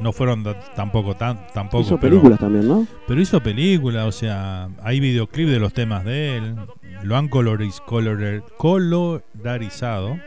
no 0.00 0.12
fueron 0.12 0.44
tampoco 0.76 1.14
tan, 1.16 1.46
tampoco. 1.52 1.82
Hizo 1.84 1.98
pero- 1.98 2.10
películas 2.12 2.38
también, 2.38 2.66
¿no? 2.68 2.86
Pero 3.06 3.20
hizo 3.20 3.42
películas, 3.42 4.06
o 4.06 4.12
sea, 4.12 4.68
hay 4.82 5.00
videoclip 5.00 5.48
de 5.48 5.58
los 5.58 5.72
temas 5.74 6.04
de 6.04 6.36
él, 6.38 6.54
lo 7.02 7.16
han 7.16 7.28
coloriz, 7.28 7.80
color- 7.80 8.44
colorizado. 8.56 10.18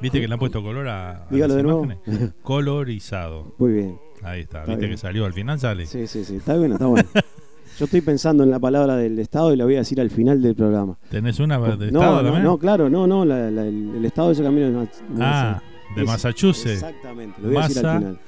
Viste 0.00 0.20
que 0.20 0.28
le 0.28 0.34
han 0.34 0.38
puesto 0.38 0.62
color 0.62 0.88
a, 0.88 1.24
a 1.24 1.26
Dígalo 1.30 1.48
las 1.48 1.56
de 1.56 1.62
nuevo. 1.62 1.84
imágenes? 1.84 2.30
Colorizado. 2.42 3.54
Muy 3.58 3.72
bien. 3.72 3.98
Ahí 4.22 4.40
está, 4.42 4.60
Está 4.60 4.72
viste 4.72 4.86
bien. 4.86 4.90
que 4.92 4.96
salió 4.98 5.24
al 5.26 5.32
final 5.32 5.58
sale. 5.58 5.86
Sí, 5.86 6.06
sí, 6.06 6.24
sí. 6.24 6.36
Está 6.36 6.56
bien, 6.56 6.72
está 6.72 6.86
bueno. 6.86 7.08
Yo 7.78 7.84
estoy 7.84 8.00
pensando 8.00 8.42
en 8.42 8.50
la 8.50 8.58
palabra 8.58 8.96
del 8.96 9.18
Estado 9.20 9.52
y 9.52 9.56
la 9.56 9.64
voy 9.64 9.76
a 9.76 9.78
decir 9.78 10.00
al 10.00 10.10
final 10.10 10.42
del 10.42 10.56
programa. 10.56 10.98
¿Tenés 11.10 11.38
una 11.38 11.58
de 11.58 11.92
no, 11.92 12.00
estado 12.00 12.16
no, 12.16 12.22
también? 12.24 12.42
no, 12.44 12.58
claro, 12.58 12.90
no, 12.90 13.06
no, 13.06 13.24
la- 13.24 13.50
la- 13.52 13.66
el, 13.66 13.92
el 13.96 14.04
Estado 14.04 14.28
de 14.28 14.34
ese 14.34 14.42
camino. 14.42 14.68
No, 14.70 14.80
no 14.82 14.88
Ah, 15.20 15.62
de 15.94 16.02
Es- 16.02 16.06
Massachusetts. 16.08 16.72
Exactamente, 16.82 17.40
lo 17.40 17.48
voy 17.48 17.56
a 17.58 17.60
decir 17.68 17.76
Massa. 17.82 17.92
al 17.94 17.98
final. 18.00 18.18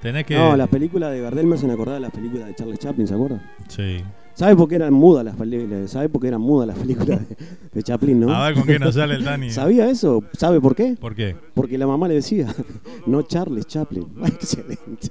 Tenés 0.00 0.26
que. 0.26 0.36
No, 0.36 0.56
las 0.56 0.68
películas 0.68 1.10
de 1.12 1.20
Gardel 1.22 1.46
me 1.46 1.56
hacen 1.56 1.70
acordar 1.72 1.94
de 1.94 2.00
las 2.02 2.12
películas 2.12 2.46
de 2.46 2.54
Charles 2.54 2.78
Chaplin, 2.78 3.08
¿se 3.08 3.14
acuerdan? 3.14 3.42
Sí. 3.68 4.04
¿Sabe 4.34 4.56
por 4.56 4.68
qué 4.68 4.74
eran 4.74 4.92
mudas 4.92 5.24
las 5.24 5.36
películas? 5.36 5.90
¿Sabe 5.90 6.08
por 6.08 6.20
qué 6.20 6.28
eran 6.28 6.40
mudas 6.40 6.66
las 6.68 6.78
películas 6.78 7.20
de, 7.28 7.36
de 7.72 7.82
Chaplin, 7.82 8.18
no? 8.20 8.34
A 8.34 8.46
ver 8.48 8.54
con 8.54 8.64
qué 8.64 8.78
nos 8.80 8.96
sale 8.96 9.14
el 9.14 9.24
Dani. 9.24 9.50
¿Sabía 9.50 9.88
eso? 9.88 10.24
¿Sabe 10.32 10.60
por 10.60 10.74
qué? 10.74 10.96
¿Por 11.00 11.14
qué? 11.14 11.36
Porque 11.54 11.78
la 11.78 11.86
mamá 11.86 12.08
le 12.08 12.14
decía, 12.14 12.52
no 13.06 13.22
Charles 13.22 13.66
Chaplin. 13.66 14.06
Excelente. 14.24 15.08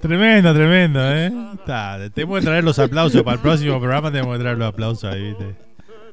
Tremendo, 0.00 0.52
tremendo, 0.54 1.00
¿eh? 1.02 1.32
Está, 1.54 1.98
tenemos 2.12 2.40
que 2.40 2.44
traer 2.46 2.64
los 2.64 2.78
aplausos 2.78 3.22
para 3.22 3.36
el 3.36 3.42
próximo 3.42 3.78
programa. 3.78 4.10
Tenemos 4.10 4.36
que 4.36 4.42
traer 4.42 4.58
los 4.58 4.68
aplausos 4.68 5.04
ahí, 5.04 5.28
¿viste? 5.28 5.54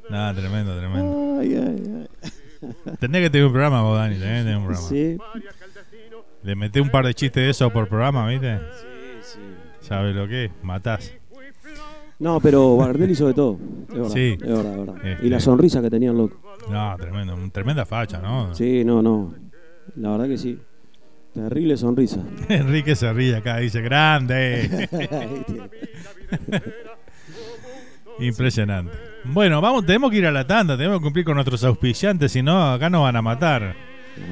Nada, 0.10 0.34
tremendo, 0.34 0.78
tremendo. 0.78 1.38
Ay, 1.40 1.56
ay, 1.56 2.08
ay. 2.24 2.32
Tenés 3.00 3.24
que 3.24 3.30
tener 3.30 3.48
un 3.48 3.52
programa 3.52 3.82
vos, 3.82 3.98
Dani. 3.98 4.16
Tenés 4.16 4.40
que 4.40 4.44
tener 4.44 4.58
un 4.58 4.66
programa. 4.66 4.88
Sí. 4.88 5.18
Le 6.44 6.56
metés 6.56 6.82
un 6.82 6.90
par 6.90 7.06
de 7.06 7.14
chistes 7.14 7.44
de 7.44 7.50
esos 7.50 7.72
por 7.72 7.88
programa, 7.88 8.28
¿viste? 8.28 8.58
Sí, 8.58 9.34
sí. 9.34 9.40
¿Sabes 9.82 10.16
lo 10.16 10.28
que 10.28 10.46
es? 10.46 10.52
Matás. 10.64 11.14
No, 12.20 12.40
pero 12.40 12.78
Gardel 12.78 13.10
hizo 13.12 13.28
de 13.28 13.34
todo. 13.34 13.58
Es 13.90 13.96
verdad, 13.96 14.10
Sí. 14.10 14.38
es 14.40 14.48
verdad, 14.48 14.72
es 14.74 14.78
verdad. 14.78 15.06
Este. 15.06 15.26
Y 15.26 15.30
la 15.30 15.40
sonrisa 15.40 15.82
que 15.82 15.90
tenía 15.90 16.12
el 16.12 16.18
loco. 16.18 16.40
No, 16.70 16.96
tremendo. 17.00 17.36
Tremenda 17.52 17.86
facha, 17.86 18.20
¿no? 18.20 18.54
Sí, 18.54 18.84
no, 18.86 19.02
no. 19.02 19.34
La 19.96 20.12
verdad 20.12 20.28
que 20.28 20.38
sí. 20.38 20.60
Terrible 21.34 21.78
sonrisa. 21.78 22.20
Enrique 22.50 22.96
se 22.96 23.12
ríe 23.14 23.36
acá, 23.38 23.58
dice, 23.58 23.82
grande. 23.82 24.88
Impresionante. 28.20 28.92
Bueno, 29.24 29.62
vamos, 29.62 29.86
tenemos 29.86 30.12
que 30.12 30.18
ir 30.18 30.26
a 30.28 30.32
la 30.32 30.46
tanda, 30.46 30.76
tenemos 30.78 31.00
que 31.00 31.04
cumplir 31.04 31.26
con 31.26 31.36
nuestros 31.36 31.64
auspiciantes, 31.64 32.32
si 32.32 32.42
no, 32.44 32.74
acá 32.74 32.90
nos 32.90 33.02
van 33.04 33.16
a 33.16 33.22
matar. 33.22 33.76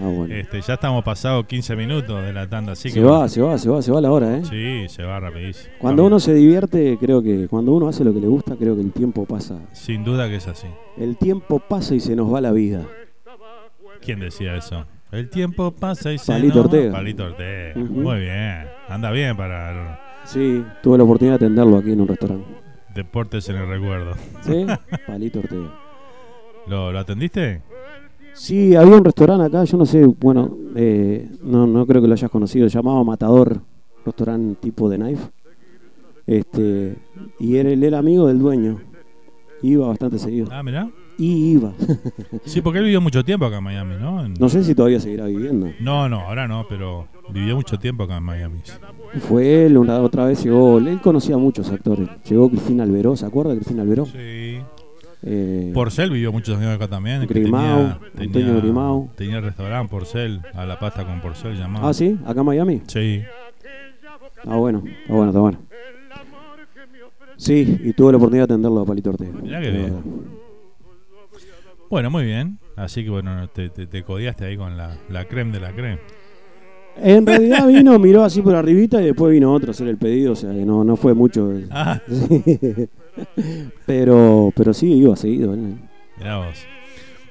Ah, 0.01 0.07
bueno. 0.07 0.33
Este, 0.35 0.61
ya 0.61 0.73
estamos 0.75 1.03
pasados 1.03 1.45
15 1.45 1.75
minutos 1.75 2.21
de 2.23 2.33
la 2.33 2.47
tanda, 2.49 2.73
así 2.73 2.89
se 2.89 2.99
que. 2.99 3.05
va, 3.05 3.27
se 3.29 3.41
va, 3.41 3.57
se 3.57 3.69
va, 3.69 3.81
se 3.81 3.91
va 3.91 4.01
la 4.01 4.11
hora, 4.11 4.37
¿eh? 4.37 4.41
Sí, 4.45 4.85
se 4.93 5.03
va 5.03 5.19
rapidísimo. 5.19 5.73
Cuando 5.79 6.05
uno 6.05 6.19
se 6.19 6.33
divierte, 6.33 6.97
creo 6.99 7.21
que 7.23 7.47
cuando 7.47 7.71
uno 7.73 7.87
hace 7.87 8.03
lo 8.03 8.13
que 8.13 8.19
le 8.19 8.27
gusta, 8.27 8.55
creo 8.55 8.75
que 8.75 8.81
el 8.81 8.91
tiempo 8.91 9.25
pasa. 9.25 9.57
Sin 9.71 10.03
duda 10.03 10.27
que 10.27 10.35
es 10.35 10.47
así. 10.47 10.67
El 10.97 11.17
tiempo 11.17 11.59
pasa 11.59 11.95
y 11.95 11.99
se 11.99 12.15
nos 12.15 12.31
va 12.33 12.41
la 12.41 12.51
vida. 12.51 12.85
¿Quién 14.01 14.19
decía 14.19 14.55
eso? 14.55 14.85
El 15.11 15.29
tiempo 15.29 15.71
pasa 15.71 16.11
y 16.13 16.17
se 16.17 16.31
Palito 16.31 16.55
nos- 16.57 16.65
Ortega. 16.65 16.91
Palito 16.91 17.23
Ortega. 17.25 17.73
Muy 17.79 18.19
bien. 18.19 18.65
Anda 18.89 19.11
bien 19.11 19.35
para 19.35 19.99
Sí, 20.25 20.63
tuve 20.83 20.97
la 20.97 21.03
oportunidad 21.05 21.39
de 21.39 21.45
atenderlo 21.45 21.77
aquí 21.77 21.91
en 21.93 22.01
un 22.01 22.07
restaurante. 22.07 22.45
deportes 22.93 23.47
en 23.49 23.55
el 23.55 23.67
recuerdo. 23.67 24.13
¿Sí? 24.41 24.65
Palito 25.07 25.39
Ortega. 25.39 25.73
¿Lo, 26.67 26.91
lo 26.91 26.99
atendiste? 26.99 27.61
Sí, 28.39 28.75
había 28.75 28.95
un 28.95 29.03
restaurante 29.03 29.45
acá, 29.45 29.63
yo 29.65 29.77
no 29.77 29.85
sé, 29.85 30.05
bueno, 30.05 30.55
eh, 30.75 31.29
no, 31.43 31.67
no 31.67 31.85
creo 31.85 32.01
que 32.01 32.07
lo 32.07 32.13
hayas 32.13 32.31
conocido, 32.31 32.69
se 32.69 32.77
llamaba 32.77 33.03
Matador, 33.03 33.59
restaurante 34.05 34.57
tipo 34.61 34.89
de 34.89 34.97
knife. 34.97 35.29
Este, 36.25 36.95
y 37.39 37.55
era, 37.57 37.69
él 37.69 37.83
era 37.83 37.97
amigo 37.99 38.27
del 38.27 38.39
dueño. 38.39 38.79
Iba 39.61 39.87
bastante 39.87 40.19
seguido. 40.19 40.47
Ah, 40.51 40.63
mirá. 40.63 40.89
Y 41.17 41.51
iba. 41.51 41.73
Sí, 42.45 42.61
porque 42.61 42.79
él 42.79 42.85
vivió 42.85 43.01
mucho 43.01 43.25
tiempo 43.25 43.45
acá 43.45 43.57
en 43.57 43.63
Miami, 43.65 43.95
¿no? 43.99 44.23
En- 44.23 44.35
no 44.35 44.47
sé 44.47 44.63
si 44.63 44.73
todavía 44.73 45.01
seguirá 45.01 45.25
viviendo. 45.25 45.67
No, 45.81 46.07
no, 46.07 46.21
ahora 46.21 46.47
no, 46.47 46.65
pero 46.69 47.07
vivió 47.33 47.57
mucho 47.57 47.77
tiempo 47.77 48.03
acá 48.03 48.17
en 48.17 48.23
Miami. 48.23 48.59
Fue 49.27 49.65
él, 49.65 49.77
una 49.77 49.99
otra 49.99 50.23
vez 50.25 50.41
llegó, 50.45 50.77
él 50.77 51.01
conocía 51.01 51.35
a 51.35 51.39
muchos 51.39 51.69
actores. 51.71 52.07
Llegó 52.29 52.47
Cristina 52.49 52.83
Alberó, 52.83 53.17
¿se 53.17 53.25
acuerda 53.25 53.51
de 53.51 53.57
Cristina 53.57 53.81
Alberó? 53.81 54.05
Sí. 54.05 54.59
Eh, 55.21 55.71
Porcel 55.73 56.11
vivió 56.11 56.31
muchos 56.31 56.57
años 56.57 56.73
acá 56.73 56.87
también. 56.87 57.27
que 57.27 57.33
Grimau, 57.33 57.99
tenía, 58.15 58.61
tenía, 59.15 59.37
el 59.37 59.43
restaurante 59.43 59.89
Porcel, 59.91 60.41
a 60.53 60.65
la 60.65 60.79
pasta 60.79 61.05
con 61.05 61.19
Porcel 61.21 61.57
llamado. 61.57 61.87
ah, 61.87 61.93
sí, 61.93 62.17
acá 62.25 62.39
en 62.39 62.45
Miami. 62.45 62.81
Sí. 62.87 63.21
Ah, 64.45 64.55
bueno, 64.55 64.81
está 64.85 65.13
bueno, 65.13 65.29
está 65.29 65.39
bueno. 65.41 65.59
Sí, 67.35 67.79
y 67.83 67.93
tuve 67.93 68.11
la 68.11 68.17
oportunidad 68.17 68.47
de 68.47 68.53
atenderlo 68.53 68.81
a 68.81 68.85
Palito 68.85 69.09
Ortega. 69.11 69.31
Mirá 69.41 69.61
que 69.61 69.71
bien. 69.71 70.03
Bueno, 71.89 72.09
muy 72.11 72.25
bien. 72.25 72.59
Así 72.75 73.03
que 73.03 73.09
bueno, 73.09 73.47
te, 73.49 73.69
te, 73.69 73.87
te 73.87 74.03
codiaste 74.03 74.45
ahí 74.45 74.57
con 74.57 74.77
la, 74.77 74.97
la 75.09 75.25
creme 75.25 75.51
de 75.51 75.59
la 75.59 75.71
creme. 75.73 75.99
En 76.97 77.25
realidad 77.25 77.67
vino, 77.67 77.97
miró 77.99 78.23
así 78.23 78.41
por 78.41 78.55
arribita 78.55 79.01
y 79.01 79.05
después 79.05 79.31
vino 79.31 79.53
otro 79.53 79.69
a 79.69 79.71
hacer 79.71 79.87
el 79.87 79.97
pedido, 79.97 80.33
o 80.33 80.35
sea 80.35 80.51
que 80.51 80.65
no, 80.65 80.83
no 80.83 80.95
fue 80.95 81.13
mucho. 81.13 81.51
Ah. 81.71 82.01
Pero, 83.85 84.51
pero 84.55 84.73
sí, 84.73 84.91
iba 84.93 85.15
seguido. 85.15 85.55
Mirá 86.17 86.37
vos. 86.37 86.65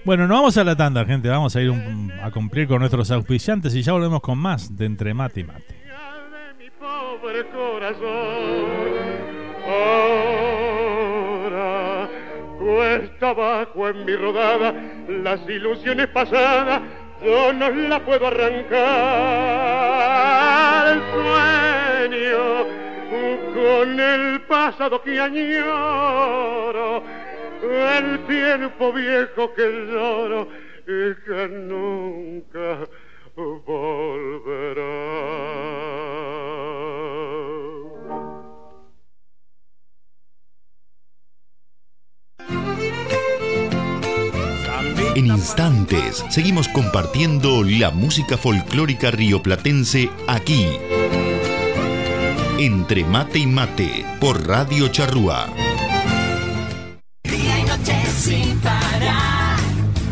Bueno, 0.05 0.27
nos 0.27 0.39
vamos 0.39 0.57
a 0.57 0.65
la 0.65 0.75
tanda, 0.77 1.05
gente. 1.05 1.29
Vamos 1.29 1.55
a 1.57 1.61
ir 1.63 1.71
un- 1.71 2.13
a 2.23 2.31
cumplir 2.31 2.67
con 2.69 2.79
nuestros 2.81 3.11
auspiciantes 3.11 3.75
y 3.75 3.83
ya 3.83 3.93
volvemos 3.93 4.21
con 4.21 4.39
más 4.39 4.77
de 4.77 4.87
Entre 4.87 5.13
Mate 5.15 5.41
y 5.41 5.45
Mate. 5.45 5.75
pobre 6.81 7.45
corazón. 7.49 8.69
Ahora 10.79 12.09
cuesta 12.59 13.31
abajo 13.31 13.89
en 13.89 14.05
mi 14.05 14.15
rodada 14.17 14.75
las 15.09 15.41
ilusiones 15.49 16.07
pasadas, 16.09 16.83
yo 17.23 17.53
no 17.53 17.71
las 17.71 18.01
puedo 18.01 18.27
arrancar. 18.27 18.79
El 20.89 21.01
sueño 21.13 22.67
con 23.55 24.01
el 24.01 24.41
pasado 24.43 25.03
que 25.03 25.21
añoro, 25.21 27.03
el 27.63 28.25
tiempo 28.27 28.93
viejo 28.93 29.55
que 29.55 29.87
lloro 29.91 30.49
y 30.87 31.15
que 31.25 31.49
nunca 31.49 32.89
volverá. 33.37 34.79
En 45.19 45.27
instantes 45.27 46.25
seguimos 46.29 46.69
compartiendo 46.69 47.65
la 47.65 47.91
música 47.91 48.39
folclórica 48.39 49.11
rioplatense 49.11 50.09
aquí. 50.29 50.69
Entre 52.57 53.03
mate 53.05 53.41
y 53.41 53.47
mate 53.49 54.07
por 54.21 54.47
Radio 54.47 54.87
Charrúa. 54.87 55.49
Día 57.25 57.59
y 57.59 57.63
noche 57.65 57.97
sin 58.17 58.61
parar. 58.61 59.59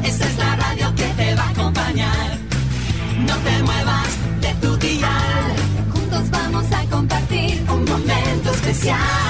Esta 0.03 0.27
es 0.27 0.39
la 0.39 0.57
radio 0.57 0.93
que 0.97 1.05
te 1.05 1.35
va 1.37 1.45
a 1.45 1.51
acompañar. 1.51 2.39
No 3.29 3.37
te 3.37 3.63
muevas 3.63 4.09
de 4.41 4.55
tu 4.55 4.77
dial. 4.77 5.55
Juntos 5.93 6.31
vamos 6.31 6.65
a 6.73 6.85
compartir 6.87 7.63
Un 7.69 7.85
momento 7.85 8.51
especial. 8.51 9.26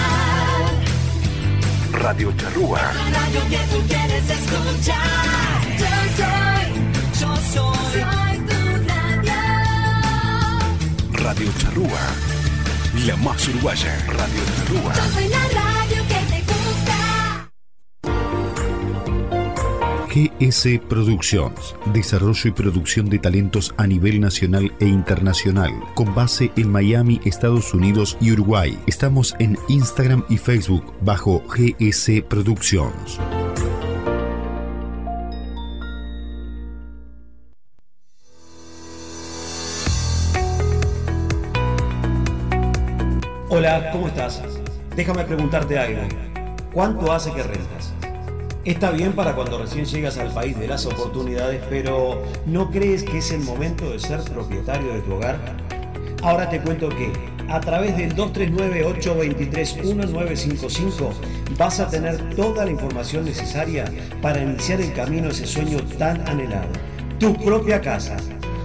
Radio 1.97 2.31
Charrúa. 2.37 2.79
La 2.79 3.11
radio 3.19 3.41
que 3.49 3.59
tú 3.73 3.83
quieres 3.89 4.31
escuchar. 4.31 5.63
Yo 5.79 5.95
soy, 6.19 6.67
yo 7.21 7.31
soy, 7.53 7.79
soy 7.93 8.35
tu 8.49 8.59
radio. 8.87 9.41
Radio 11.13 11.49
Charrúa. 11.59 12.05
La 13.07 13.17
más 13.17 13.49
uruguaya. 13.49 13.93
Radio 14.09 14.43
Charrúa. 14.57 14.93
Yo 14.95 15.05
soy 15.15 15.29
la 15.29 15.39
radio 15.39 15.76
GS 20.17 20.81
Productions, 20.89 21.77
desarrollo 21.93 22.49
y 22.49 22.51
producción 22.51 23.11
de 23.11 23.19
talentos 23.19 23.75
a 23.77 23.87
nivel 23.87 24.19
nacional 24.19 24.73
e 24.81 24.87
internacional, 24.87 25.71
con 25.95 26.15
base 26.15 26.51
en 26.57 26.73
Miami, 26.73 27.21
Estados 27.27 27.75
Unidos 27.75 28.17
y 28.19 28.33
Uruguay. 28.33 28.79
Estamos 28.87 29.37
en 29.41 29.59
Instagram 29.69 30.25
y 30.31 30.39
Facebook 30.39 30.95
bajo 31.03 31.43
GS 31.47 32.23
Productions. 32.31 33.21
Hola, 43.51 43.91
¿cómo 43.93 44.09
estás? 44.09 44.43
Déjame 44.97 45.25
preguntarte 45.25 45.79
algo. 45.79 46.01
¿Cuánto 46.73 47.13
hace 47.13 47.31
que 47.35 47.43
rentas? 47.43 47.96
Está 48.67 48.91
bien 48.91 49.13
para 49.13 49.35
cuando 49.37 49.59
recién 49.59 49.85
llegas 49.85 50.19
al 50.19 50.35
país 50.35 50.59
de 50.59 50.67
las 50.67 50.85
oportunidades, 50.87 51.63
pero 51.71 52.21
¿no 52.47 52.69
crees 52.73 53.05
que 53.05 53.19
es 53.19 53.31
el 53.31 53.43
momento 53.43 53.89
de 53.89 54.01
ser 54.01 54.19
propietario 54.23 54.93
de 54.93 55.03
tu 55.03 55.15
hogar? 55.15 55.39
Ahora 56.21 56.51
te 56.51 56.61
cuento 56.61 56.89
que 56.89 57.13
a 57.49 57.61
través 57.61 57.97
del 57.97 58.17
239-823-1955 58.17 61.13
vas 61.57 61.79
a 61.79 61.89
tener 61.89 62.19
toda 62.35 62.65
la 62.65 62.73
información 62.73 63.25
necesaria 63.25 63.85
para 64.21 64.43
iniciar 64.43 64.81
el 64.81 64.93
camino 64.95 65.29
a 65.29 65.31
ese 65.31 65.47
sueño 65.47 65.79
tan 65.97 66.29
anhelado. 66.29 66.67
Tu 67.21 67.37
propia 67.37 67.81
casa. 67.81 68.17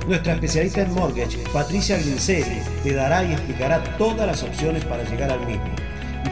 Nuestra 0.08 0.34
especialista 0.34 0.82
en 0.82 0.96
mortgage, 0.96 1.38
Patricia 1.54 2.00
Grinseri, 2.00 2.60
te 2.84 2.94
dará 2.94 3.24
y 3.24 3.34
explicará 3.34 3.84
todas 4.00 4.26
las 4.26 4.42
opciones 4.42 4.84
para 4.84 5.04
llegar 5.04 5.30
al 5.30 5.46
mismo. 5.46 5.76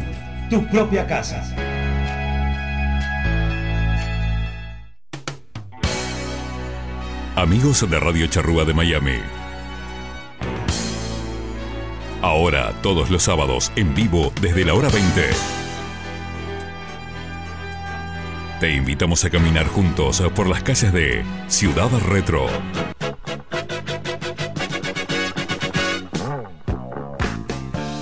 Tu 0.48 0.64
propia 0.68 1.04
casa. 1.06 1.42
Amigos 7.34 7.90
de 7.90 7.98
Radio 7.98 8.28
Charrúa 8.28 8.64
de 8.64 8.74
Miami. 8.74 9.18
Ahora, 12.22 12.72
todos 12.80 13.10
los 13.10 13.24
sábados, 13.24 13.72
en 13.74 13.92
vivo 13.94 14.32
desde 14.40 14.64
la 14.64 14.74
hora 14.74 14.88
20. 14.88 15.63
Te 18.64 18.72
invitamos 18.72 19.22
a 19.26 19.28
caminar 19.28 19.66
juntos 19.66 20.22
por 20.34 20.48
las 20.48 20.62
calles 20.62 20.90
de 20.90 21.22
Ciudad 21.48 21.90
Retro. 22.08 22.46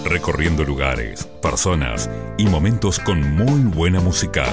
Recorriendo 0.04 0.62
lugares, 0.62 1.24
personas 1.42 2.08
y 2.38 2.46
momentos 2.46 3.00
con 3.00 3.34
muy 3.34 3.62
buena 3.62 3.98
música. 3.98 4.44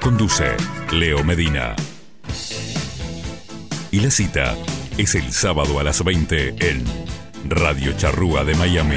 Conduce 0.00 0.46
Leo 0.92 1.22
Medina. 1.24 1.76
Y 3.90 4.00
la 4.00 4.10
cita 4.10 4.56
es 4.96 5.14
el 5.14 5.30
sábado 5.34 5.78
a 5.78 5.84
las 5.84 6.02
20 6.02 6.54
en 6.70 6.84
Radio 7.44 7.92
Charrúa 7.98 8.44
de 8.44 8.54
Miami. 8.54 8.96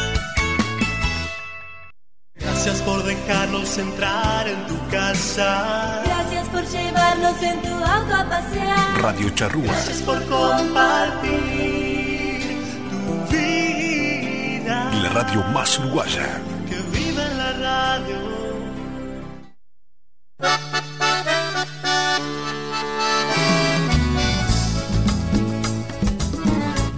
Gracias 2.35 2.83
por 2.83 3.03
dejarnos 3.05 3.79
entrar 3.79 4.49
en 4.49 4.67
tu 4.67 4.77
casa. 4.91 6.03
Gracias 6.05 6.49
por 6.49 6.65
llevarnos 6.67 7.41
en 7.43 7.63
tu 7.63 7.69
auto 7.69 8.15
a 8.15 8.29
pasear. 8.29 9.01
Radio 9.01 9.31
Charrúa. 9.31 9.65
Gracias 9.65 10.03
por 10.03 10.19
compartir 10.27 11.31
tu 12.91 13.03
vida. 13.33 14.91
La 15.03 15.09
radio 15.11 15.43
más 15.55 15.79
uruguaya. 15.79 16.41
Que 16.69 16.79
viva 16.99 17.25
en 17.31 17.39
la 17.39 17.53
radio. 17.53 18.33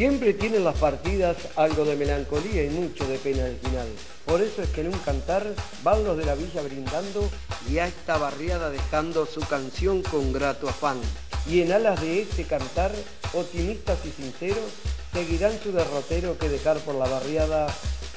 Siempre 0.00 0.32
tienen 0.32 0.64
las 0.64 0.78
partidas 0.78 1.36
algo 1.56 1.84
de 1.84 1.94
melancolía 1.94 2.64
y 2.64 2.70
mucho 2.70 3.06
de 3.06 3.18
pena 3.18 3.44
al 3.44 3.58
final. 3.58 3.86
Por 4.24 4.40
eso 4.40 4.62
es 4.62 4.70
que 4.70 4.80
en 4.80 4.86
un 4.86 4.98
cantar 5.00 5.46
van 5.82 6.04
los 6.04 6.16
de 6.16 6.24
la 6.24 6.34
villa 6.34 6.62
brindando 6.62 7.28
y 7.70 7.80
a 7.80 7.86
esta 7.86 8.16
barriada 8.16 8.70
dejando 8.70 9.26
su 9.26 9.40
canción 9.40 10.02
con 10.02 10.32
grato 10.32 10.70
afán. 10.70 10.98
Y 11.46 11.60
en 11.60 11.72
alas 11.72 12.00
de 12.00 12.22
este 12.22 12.44
cantar, 12.44 12.92
optimistas 13.34 13.98
y 14.06 14.22
sinceros, 14.22 14.72
seguirán 15.12 15.60
su 15.62 15.70
derrotero 15.70 16.38
que 16.38 16.48
dejar 16.48 16.78
por 16.78 16.94
la 16.94 17.06
barriada 17.06 17.66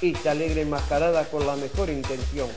esta 0.02 0.32
alegre 0.32 0.62
enmascarada 0.62 1.26
con 1.26 1.46
la 1.46 1.58
mejor 1.58 1.90
intención. 1.90 2.48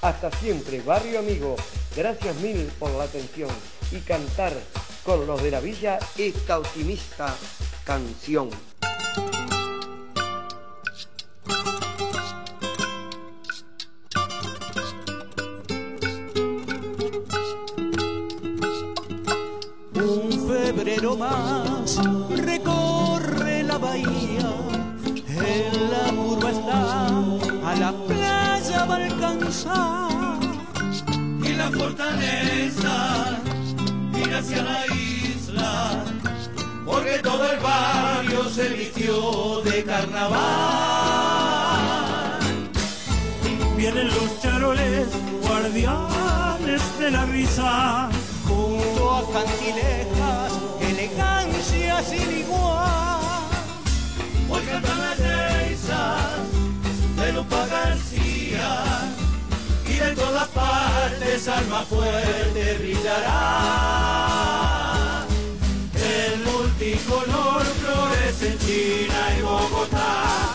Hasta 0.00 0.30
siempre, 0.38 0.80
barrio 0.80 1.18
amigo, 1.18 1.56
gracias 1.96 2.36
mil 2.36 2.70
por 2.78 2.92
la 2.92 3.02
atención 3.02 3.50
y 3.90 3.96
cantar 4.02 4.52
con 5.04 5.26
los 5.26 5.42
de 5.42 5.50
la 5.50 5.58
villa 5.58 5.98
esta 6.16 6.60
optimista 6.60 7.34
canción. 7.84 8.48
Un 19.94 20.30
febrero 20.46 21.16
más 21.16 21.98
recorre 22.30 23.62
la 23.62 23.78
bahía, 23.78 24.50
en 25.28 25.90
la 25.90 26.12
curva 26.12 26.50
está, 26.50 27.06
a 27.70 27.74
la 27.76 27.92
playa 28.06 28.84
va 28.84 28.96
alcanzar. 28.96 30.40
Y 31.42 31.52
la 31.54 31.70
fortaleza 31.70 33.38
mira 34.12 34.38
hacia 34.38 34.62
la 34.62 34.86
isla, 34.94 36.04
porque 36.86 37.18
todo 37.18 37.50
el 37.50 37.58
barrio 37.58 38.48
se 38.48 38.68
vistió 38.68 39.60
de 39.62 39.84
carnaval. 39.84 40.38
Vienen 43.76 44.06
los 44.06 44.40
charoles, 44.40 45.08
guardianes 45.42 46.98
de 46.98 47.10
la 47.10 47.26
risa, 47.26 48.08
junto 48.46 49.16
a 49.16 49.22
cantilejas, 49.32 50.52
elegancia 50.80 52.02
sin 52.02 52.38
igual. 52.38 53.20
Hoy 54.48 54.62
cantan 54.62 54.98
las 55.00 55.16
de 57.16 57.32
Lupa 57.32 57.66
García 57.66 59.12
y 59.88 59.94
de 59.94 60.14
todas 60.14 60.48
partes 60.48 61.48
alma 61.48 61.82
fuerte 61.82 62.78
brillará. 62.78 64.35
Multicolor 66.52 67.64
florece 67.64 68.52
en 68.52 68.58
China 68.58 69.20
y 69.36 69.42
Bogotá 69.42 70.54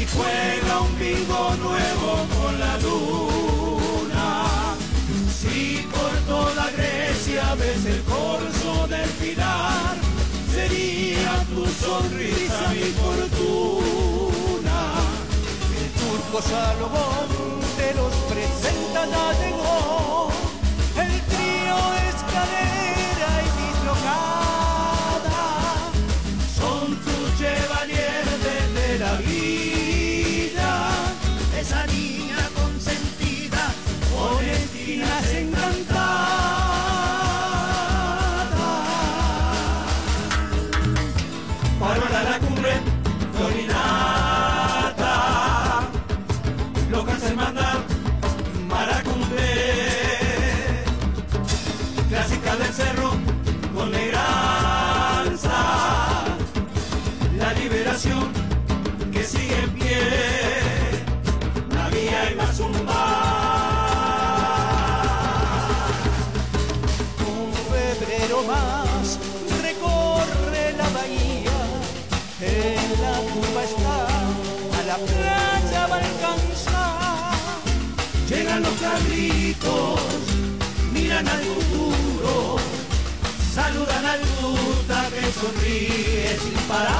y 0.00 0.06
juega 0.06 0.80
un 0.80 0.98
bingo 0.98 1.54
nuevo 1.62 2.26
con 2.40 2.58
la 2.58 2.78
luna. 2.78 4.46
Si 5.38 5.86
por 5.92 6.12
toda 6.26 6.70
Grecia 6.70 7.54
ves 7.56 7.84
el 7.84 8.02
corso 8.02 8.86
del 8.88 9.08
Pilar, 9.20 9.96
sería 10.54 11.44
tu 11.54 11.66
sonrisa 11.84 12.68
mi 12.70 12.90
fortuna. 13.00 14.78
El 15.78 15.88
turco 16.00 16.40
Salomón 16.40 17.28
te 17.76 17.94
los 17.94 18.14
presenta 18.32 19.06
ya 19.06 19.32
llegó, 19.40 20.30
el 20.96 21.20
trío 21.32 21.76
escalera 22.08 23.30
y 23.44 23.48
dislocada. 23.60 24.45
Sonríe 85.32 86.38
sin 86.38 86.58
parar. 86.68 86.90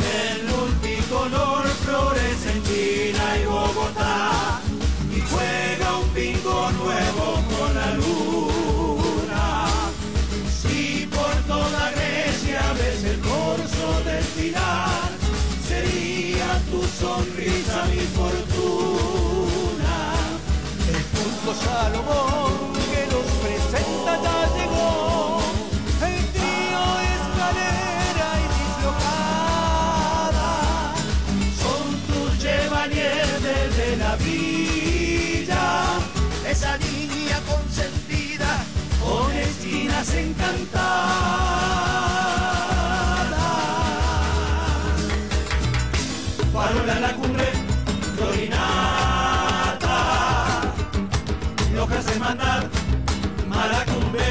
El 0.00 0.38
multicolor 0.44 1.66
florece 1.84 2.50
en 2.52 2.62
China 2.64 3.24
y 3.36 3.44
Bogotá 3.44 4.60
y 5.14 5.20
juega 5.20 5.96
un 5.98 6.14
bingo 6.14 6.70
nuevo 6.72 7.26
con 7.52 7.74
la 7.74 7.90
luna. 7.94 9.66
Si 10.60 11.06
por 11.06 11.34
toda 11.46 11.90
Grecia 11.92 12.62
ves 12.72 13.04
el 13.04 13.20
corso 13.20 13.86
del 14.04 14.24
Pilar, 14.24 15.10
sería 15.68 16.60
tu 16.70 16.80
sonrisa 16.82 17.84
mi 17.92 18.02
fortuna. 18.16 19.96
El 20.88 21.02
turco 21.14 21.50
Salomón 21.62 22.27
esa 36.58 36.76
niña 36.78 37.38
consentida, 37.46 38.50
honestinas 39.00 40.12
encantadas. 40.12 40.98
Parola 46.52 46.98
la 46.98 47.12
cumbre, 47.14 47.44
florinata, 48.16 49.94
locas 51.76 52.06
de 52.06 52.14
mandar, 52.18 52.68
maracumbe, 53.46 54.26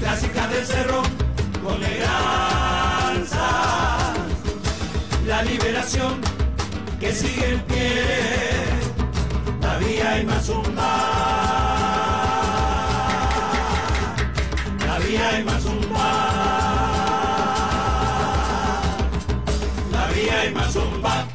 clásica 0.00 0.48
del 0.48 0.66
cerro, 0.66 1.02
con 1.64 1.82
eleganza 1.82 3.48
la 5.26 5.42
liberación 5.44 6.20
que 7.00 7.10
sigue 7.10 7.54
en 7.54 7.60
pie, 7.62 8.61
Mazumba, 10.24 10.92
la 14.86 14.98
vía 14.98 15.40
y 15.40 15.44
Mazumba, 15.44 16.08
la 19.90 20.06
vía 20.14 20.46
y 20.50 20.54
Mazumba. 20.54 21.26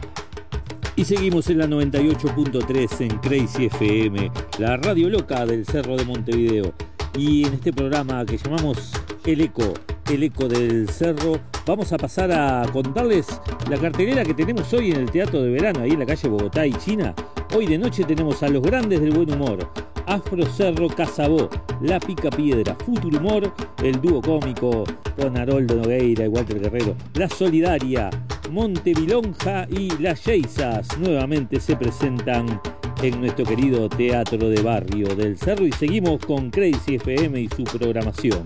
Y 0.95 1.05
seguimos 1.05 1.49
en 1.49 1.57
la 1.57 1.65
98.3 1.65 3.01
en 3.01 3.17
Crazy 3.19 3.65
FM, 3.65 4.31
la 4.59 4.77
radio 4.77 5.09
loca 5.09 5.45
del 5.45 5.65
Cerro 5.65 5.97
de 5.97 6.05
Montevideo. 6.05 6.73
Y 7.17 7.45
en 7.47 7.55
este 7.55 7.73
programa 7.73 8.23
que 8.25 8.37
llamamos 8.37 8.93
El 9.27 9.41
Eco, 9.41 9.73
El 10.09 10.23
Eco 10.23 10.47
del 10.47 10.87
Cerro, 10.87 11.37
vamos 11.65 11.91
a 11.91 11.97
pasar 11.97 12.31
a 12.31 12.65
contarles 12.71 13.27
la 13.69 13.77
cartelera 13.77 14.23
que 14.23 14.33
tenemos 14.33 14.71
hoy 14.71 14.91
en 14.91 15.01
el 15.01 15.11
Teatro 15.11 15.43
de 15.43 15.51
Verano, 15.51 15.81
ahí 15.81 15.91
en 15.91 15.99
la 15.99 16.05
calle 16.05 16.29
Bogotá 16.29 16.65
y 16.65 16.71
China. 16.75 17.13
Hoy 17.53 17.67
de 17.67 17.77
noche 17.77 18.05
tenemos 18.05 18.41
a 18.41 18.47
los 18.47 18.63
grandes 18.63 19.01
del 19.01 19.11
buen 19.11 19.29
humor. 19.33 19.69
Afro 20.05 20.45
Cerro 20.45 20.87
Casabó, 20.87 21.49
La 21.81 21.99
Pica 21.99 22.29
Piedra, 22.29 22.73
Futuro 22.85 23.19
Humor, 23.19 23.53
el 23.83 23.99
dúo 23.99 24.21
cómico 24.21 24.85
con 25.17 25.35
Haroldo 25.35 25.75
Nogueira 25.75 26.23
y 26.23 26.29
Walter 26.29 26.61
Guerrero, 26.61 26.95
La 27.15 27.27
Solidaria, 27.27 28.09
Montevilonja 28.49 29.67
y 29.69 29.89
Las 30.01 30.23
Yeizas 30.23 30.97
nuevamente 30.99 31.59
se 31.59 31.75
presentan 31.75 32.61
en 33.03 33.19
nuestro 33.19 33.43
querido 33.43 33.89
Teatro 33.89 34.47
de 34.47 34.61
Barrio 34.61 35.13
del 35.15 35.37
Cerro 35.37 35.65
y 35.65 35.73
seguimos 35.73 36.25
con 36.25 36.49
Crazy 36.49 36.95
FM 36.95 37.41
y 37.41 37.49
su 37.49 37.65
programación. 37.65 38.45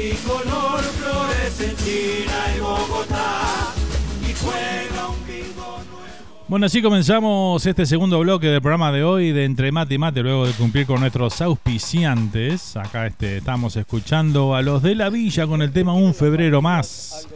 El 0.00 0.06
multicolor 0.06 0.80
florece 0.80 1.64
en 1.66 1.76
China 1.76 2.56
y 2.56 2.60
Bogotá 2.60 3.74
y 4.22 4.32
juega 4.32 5.08
un 5.08 5.26
bingo 5.26 5.78
nuevo. 5.90 6.44
Bueno, 6.48 6.64
así 6.64 6.80
comenzamos 6.80 7.66
este 7.66 7.84
segundo 7.84 8.18
bloque 8.20 8.46
del 8.46 8.62
programa 8.62 8.92
de 8.92 9.04
hoy 9.04 9.32
de 9.32 9.44
Entre 9.44 9.70
Mate 9.70 9.94
y 9.94 9.98
Mate, 9.98 10.22
luego 10.22 10.46
de 10.46 10.54
cumplir 10.54 10.86
con 10.86 11.00
nuestros 11.00 11.42
auspiciantes. 11.42 12.78
Acá 12.78 13.08
este, 13.08 13.38
estamos 13.38 13.76
escuchando 13.76 14.54
a 14.54 14.62
los 14.62 14.82
de 14.82 14.94
la 14.94 15.10
villa 15.10 15.46
con 15.46 15.60
el 15.60 15.70
tema 15.70 15.92
Un 15.92 16.14
Febrero 16.14 16.62
Más. 16.62 17.28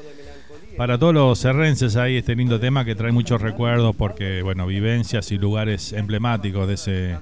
Para 0.78 0.96
todos 0.96 1.12
los 1.12 1.38
serrenses 1.38 1.96
ahí 1.96 2.16
este 2.16 2.34
lindo 2.34 2.58
tema 2.58 2.86
que 2.86 2.94
trae 2.94 3.12
muchos 3.12 3.42
recuerdos 3.42 3.94
porque, 3.94 4.40
bueno, 4.40 4.66
vivencias 4.66 5.30
y 5.32 5.36
lugares 5.36 5.92
emblemáticos 5.92 6.66
de 6.66 6.74
ese 6.74 7.18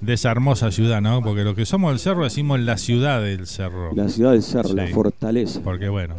de 0.00 0.12
esa 0.12 0.30
hermosa 0.30 0.70
ciudad, 0.70 1.00
¿no? 1.00 1.22
Porque 1.22 1.44
lo 1.44 1.54
que 1.54 1.64
somos 1.66 1.90
del 1.92 1.98
cerro 1.98 2.24
decimos 2.24 2.60
la 2.60 2.76
ciudad 2.78 3.22
del 3.22 3.46
cerro. 3.46 3.92
La 3.94 4.08
ciudad 4.08 4.32
del 4.32 4.42
cerro, 4.42 4.68
Sí. 4.70 4.74
la 4.76 4.86
fortaleza. 4.88 5.60
Porque, 5.64 5.88
bueno, 5.88 6.14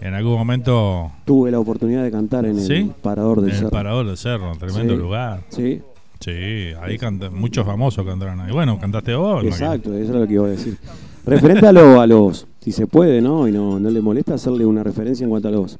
en 0.00 0.14
algún 0.14 0.32
momento... 0.34 1.12
Tuve 1.24 1.50
la 1.50 1.58
oportunidad 1.60 2.02
de 2.02 2.10
cantar 2.10 2.44
en 2.46 2.58
el. 2.58 2.90
Parador 3.02 3.40
del 3.40 3.50
En 3.50 3.54
el 3.54 3.58
Cerro. 3.58 3.70
Parador 3.70 4.06
del 4.06 4.16
Cerro, 4.16 4.52
tremendo 4.58 4.94
Sí. 4.94 5.00
lugar. 5.00 5.42
Sí. 5.50 5.82
Sí, 6.20 6.72
ahí 6.82 6.98
canta- 6.98 7.30
muchos 7.30 7.64
famosos 7.64 8.04
cantaron 8.04 8.40
ahí. 8.40 8.52
Bueno, 8.52 8.78
cantaste 8.78 9.14
vos. 9.14 9.42
Exacto, 9.44 9.94
eso 9.94 10.12
es 10.14 10.20
lo 10.20 10.26
que 10.26 10.34
iba 10.34 10.46
a 10.46 10.50
decir. 10.50 10.76
Referente 11.24 11.66
a, 11.66 11.72
lo- 11.72 12.00
a 12.00 12.06
los, 12.06 12.46
si 12.60 12.72
se 12.72 12.86
puede, 12.86 13.22
¿no? 13.22 13.48
Y 13.48 13.52
no, 13.52 13.78
no 13.80 13.88
le 13.90 14.00
molesta 14.02 14.34
hacerle 14.34 14.66
una 14.66 14.82
referencia 14.82 15.24
en 15.24 15.30
cuanto 15.30 15.48
a 15.48 15.50
los, 15.50 15.78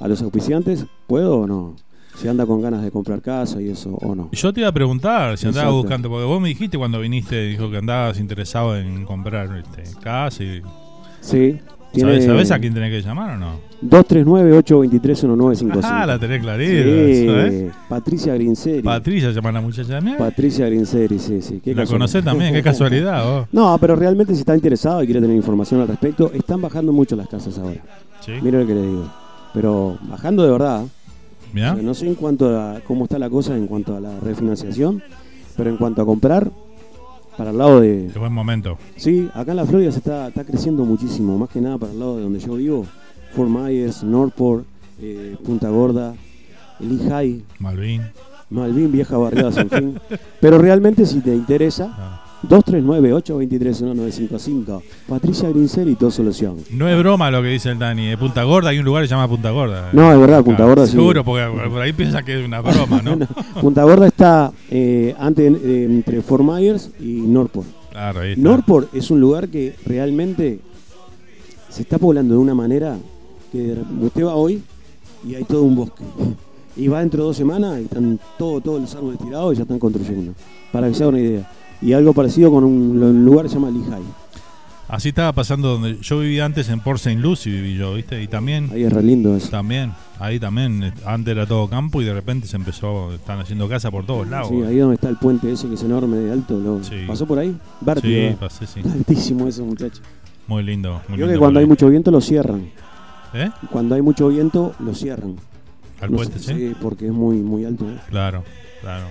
a 0.00 0.08
los 0.08 0.20
auspiciantes, 0.20 0.84
¿puedo 1.06 1.38
o 1.40 1.46
no? 1.46 1.76
Si 2.20 2.28
anda 2.28 2.44
con 2.44 2.60
ganas 2.60 2.82
de 2.82 2.90
comprar 2.90 3.22
casa 3.22 3.62
y 3.62 3.70
eso 3.70 3.94
o 3.94 4.14
no. 4.14 4.28
Yo 4.32 4.52
te 4.52 4.60
iba 4.60 4.68
a 4.68 4.72
preguntar 4.72 5.38
si 5.38 5.46
andabas 5.46 5.72
buscando, 5.72 6.10
porque 6.10 6.26
vos 6.26 6.38
me 6.38 6.48
dijiste 6.48 6.76
cuando 6.76 7.00
viniste, 7.00 7.44
dijo 7.46 7.70
que 7.70 7.78
andabas 7.78 8.20
interesado 8.20 8.76
en 8.76 9.06
comprar 9.06 9.48
este, 9.56 9.84
casa 10.00 10.44
y... 10.44 10.60
Sí. 11.22 11.58
¿Sabés, 11.98 12.26
sabés 12.26 12.50
a 12.50 12.58
quién 12.58 12.74
tenés 12.74 12.90
que 12.92 13.00
llamar 13.00 13.36
o 13.36 13.38
no? 13.38 13.52
239-823-1955. 13.82 15.80
Ah, 15.82 16.04
la 16.06 16.18
tenés 16.18 16.42
clarita, 16.42 16.82
Sí, 16.84 17.26
¿sabés? 17.26 17.72
Patricia 17.88 18.34
Grinseri. 18.34 18.82
Patricia 18.82 19.30
llama 19.30 19.52
la 19.52 19.60
muchacha 19.62 19.98
mía. 20.02 20.18
Patricia 20.18 20.66
Grinseri, 20.66 21.18
sí, 21.18 21.40
sí. 21.40 21.60
qué 21.64 21.74
La 21.74 21.86
conocés 21.86 22.22
también, 22.22 22.52
qué 22.52 22.62
casualidad 22.70 23.24
vos. 23.24 23.46
No, 23.50 23.78
pero 23.80 23.96
realmente 23.96 24.34
si 24.34 24.40
está 24.40 24.54
interesado 24.54 25.02
y 25.02 25.06
quiere 25.06 25.22
tener 25.22 25.34
información 25.34 25.80
al 25.80 25.88
respecto, 25.88 26.30
están 26.34 26.60
bajando 26.60 26.92
mucho 26.92 27.16
las 27.16 27.28
casas 27.28 27.58
ahora. 27.58 27.82
Sí. 28.20 28.32
Mira 28.42 28.60
lo 28.60 28.66
que 28.66 28.74
le 28.74 28.82
digo. 28.82 29.10
Pero 29.54 29.98
bajando 30.02 30.44
de 30.44 30.50
verdad. 30.52 30.84
No 31.82 31.94
sé 31.94 32.06
en 32.06 32.14
cuanto 32.14 32.58
a 32.60 32.80
cómo 32.86 33.04
está 33.04 33.18
la 33.18 33.28
cosa 33.30 33.56
en 33.56 33.66
cuanto 33.66 33.96
a 33.96 34.00
la 34.00 34.18
refinanciación, 34.20 35.02
pero 35.56 35.70
en 35.70 35.76
cuanto 35.76 36.02
a 36.02 36.06
comprar, 36.06 36.50
para 37.36 37.50
el 37.50 37.58
lado 37.58 37.80
de... 37.80 38.10
Qué 38.12 38.18
buen 38.18 38.32
momento. 38.32 38.76
Sí, 38.96 39.28
acá 39.34 39.52
en 39.52 39.56
la 39.56 39.64
Florida 39.66 39.90
se 39.92 39.98
está, 39.98 40.28
está 40.28 40.44
creciendo 40.44 40.84
muchísimo, 40.84 41.38
más 41.38 41.48
que 41.48 41.60
nada 41.60 41.78
para 41.78 41.92
el 41.92 41.98
lado 41.98 42.16
de 42.16 42.22
donde 42.22 42.38
yo 42.38 42.54
vivo. 42.54 42.86
Fort 43.34 43.48
Myers, 43.48 44.02
Northport, 44.02 44.64
eh, 45.00 45.36
Punta 45.44 45.70
Gorda, 45.70 46.14
Lehigh, 46.80 47.42
Malvin. 47.58 48.02
Malvin, 48.50 48.90
vieja 48.90 49.16
barriada 49.16 49.52
sin 49.52 49.70
fin. 49.70 50.00
Pero 50.40 50.58
realmente 50.58 51.06
si 51.06 51.20
te 51.20 51.34
interesa, 51.34 51.94
Ah. 51.96 52.24
239-823-1955. 52.48 54.82
Patricia 55.08 55.48
Grinseri, 55.50 55.94
todo 55.94 56.10
solución. 56.10 56.56
No 56.70 56.88
es 56.88 56.98
broma 56.98 57.30
lo 57.30 57.42
que 57.42 57.48
dice 57.48 57.70
el 57.70 57.78
Dani. 57.78 58.08
De 58.08 58.18
Punta 58.18 58.42
Gorda 58.44 58.70
hay 58.70 58.78
un 58.78 58.84
lugar 58.84 59.02
que 59.02 59.08
se 59.08 59.14
llama 59.14 59.28
Punta 59.28 59.50
Gorda. 59.50 59.90
No, 59.92 60.12
es 60.12 60.18
verdad, 60.18 60.42
Punta 60.44 60.64
Gorda 60.64 60.86
sí. 60.86 60.92
Seguro, 60.92 61.24
porque 61.24 61.46
por 61.68 61.80
ahí 61.80 61.92
piensa 61.92 62.22
que 62.22 62.40
es 62.40 62.46
una 62.46 62.60
broma, 62.62 63.02
¿no? 63.02 63.18
Punta 63.60 63.84
Gorda 63.84 64.06
está 64.06 64.52
eh, 64.70 65.14
antes, 65.18 65.52
eh, 65.62 65.84
entre 65.84 66.22
Fort 66.22 66.44
Myers 66.44 66.90
y 67.00 67.20
Northport. 67.20 67.66
Claro, 67.90 68.20
ahí 68.20 68.30
está. 68.32 68.42
Northport 68.42 68.94
es 68.94 69.10
un 69.10 69.20
lugar 69.20 69.48
que 69.48 69.74
realmente 69.84 70.60
se 71.68 71.82
está 71.82 71.98
poblando 71.98 72.34
de 72.34 72.40
una 72.40 72.54
manera 72.54 72.96
que 73.52 73.76
usted 74.00 74.24
va 74.24 74.34
hoy 74.34 74.62
y 75.26 75.34
hay 75.34 75.44
todo 75.44 75.62
un 75.62 75.76
bosque. 75.76 76.04
Y 76.76 76.86
va 76.86 77.00
dentro 77.00 77.24
de 77.24 77.26
dos 77.26 77.36
semanas 77.36 77.80
y 77.80 77.82
están 77.82 78.20
todo, 78.38 78.60
todos 78.60 78.80
los 78.80 78.94
árboles 78.94 79.18
tirados 79.18 79.52
y 79.52 79.56
ya 79.56 79.62
están 79.62 79.80
construyendo. 79.80 80.32
Para 80.70 80.86
que 80.88 80.94
se 80.94 81.02
haga 81.02 81.10
una 81.10 81.18
idea. 81.18 81.50
Y 81.82 81.92
algo 81.92 82.12
parecido 82.12 82.50
con 82.50 82.64
un, 82.64 83.02
un 83.02 83.24
lugar 83.24 83.44
que 83.44 83.48
se 83.50 83.54
llama 83.56 83.70
Lehigh. 83.70 84.02
Así 84.88 85.10
estaba 85.10 85.32
pasando 85.32 85.68
donde 85.68 85.98
yo 86.00 86.18
vivía 86.18 86.44
antes 86.44 86.68
en 86.68 86.80
Port 86.80 86.96
St. 86.98 87.14
Lucie 87.20 87.52
viví 87.52 87.76
yo, 87.76 87.94
¿viste? 87.94 88.20
Y 88.20 88.26
también 88.26 88.70
Ahí 88.72 88.82
es 88.82 88.92
re 88.92 89.04
lindo 89.04 89.36
eso. 89.36 89.48
también, 89.48 89.92
ahí 90.18 90.40
también 90.40 90.82
eh, 90.82 90.92
antes 91.06 91.30
era 91.30 91.46
todo 91.46 91.68
campo 91.68 92.02
y 92.02 92.06
de 92.06 92.12
repente 92.12 92.48
se 92.48 92.56
empezó 92.56 93.12
están 93.14 93.38
haciendo 93.38 93.68
casa 93.68 93.88
por 93.92 94.04
todos 94.04 94.28
lados. 94.28 94.48
Sí, 94.48 94.60
ahí 94.62 94.78
donde 94.78 94.96
está 94.96 95.08
el 95.08 95.16
puente 95.16 95.52
ese 95.52 95.68
que 95.68 95.74
es 95.74 95.82
enorme 95.84 96.16
de 96.16 96.32
alto. 96.32 96.58
lo- 96.58 96.82
Sí. 96.82 97.04
¿Pasó 97.06 97.24
por 97.24 97.38
ahí? 97.38 97.56
Vértigo, 97.80 98.12
Sí, 98.12 98.20
¿verdad? 98.20 98.38
pasé, 98.40 98.66
sí. 98.66 98.80
Altísimo 98.84 99.46
eso, 99.46 99.64
muchacho. 99.64 100.02
Muy 100.48 100.64
lindo, 100.64 100.94
muy 100.94 101.02
Creo 101.06 101.16
lindo 101.18 101.32
que 101.34 101.38
cuando 101.38 101.60
hay 101.60 101.66
mucho 101.66 101.88
viento 101.88 102.10
lo 102.10 102.20
cierran. 102.20 102.68
¿Eh? 103.32 103.48
Cuando 103.70 103.94
hay 103.94 104.02
mucho 104.02 104.26
viento 104.28 104.74
lo 104.80 104.92
cierran. 104.92 105.36
Al 106.00 106.10
No 106.10 106.16
puente, 106.16 106.40
sé, 106.40 106.52
¿sí? 106.56 106.74
porque 106.82 107.06
es 107.06 107.12
muy, 107.12 107.36
muy 107.36 107.64
alto. 107.64 107.84
¿eh? 107.88 107.96
Claro, 108.08 108.42
claro. 108.80 109.04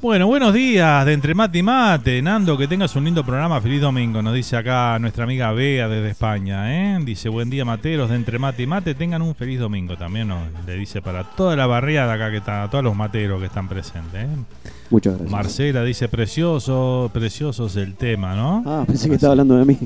Bueno, 0.00 0.28
buenos 0.28 0.54
días 0.54 1.04
de 1.04 1.12
Entre 1.12 1.34
Mate 1.34 1.58
y 1.58 1.62
Mate. 1.64 2.22
Nando, 2.22 2.56
que 2.56 2.68
tengas 2.68 2.94
un 2.94 3.04
lindo 3.04 3.24
programa. 3.24 3.60
Feliz 3.60 3.80
domingo, 3.80 4.22
nos 4.22 4.32
dice 4.32 4.56
acá 4.56 4.96
nuestra 5.00 5.24
amiga 5.24 5.50
Bea 5.50 5.88
desde 5.88 6.10
España. 6.10 6.94
¿eh? 6.94 6.98
Dice, 7.04 7.28
buen 7.28 7.50
día, 7.50 7.64
materos 7.64 8.08
de 8.08 8.14
Entre 8.14 8.38
Mate 8.38 8.62
y 8.62 8.66
Mate. 8.68 8.94
Tengan 8.94 9.22
un 9.22 9.34
feliz 9.34 9.58
domingo 9.58 9.96
también. 9.96 10.28
nos 10.28 10.38
le 10.64 10.76
dice 10.76 11.02
para 11.02 11.24
toda 11.24 11.56
la 11.56 11.66
barriada 11.66 12.12
acá 12.12 12.30
que 12.30 12.36
está, 12.36 12.68
todos 12.70 12.84
los 12.84 12.94
materos 12.94 13.40
que 13.40 13.46
están 13.46 13.68
presentes. 13.68 14.22
¿eh? 14.22 14.28
Muchas 14.88 15.14
gracias. 15.14 15.32
Marcela 15.32 15.82
dice, 15.82 16.08
precioso, 16.08 17.10
precioso 17.12 17.66
es 17.66 17.74
el 17.74 17.96
tema, 17.96 18.36
¿no? 18.36 18.62
Ah, 18.66 18.84
pensé 18.86 19.08
que 19.08 19.16
estaba 19.16 19.32
hablando 19.32 19.56
de 19.56 19.64
mí. 19.64 19.78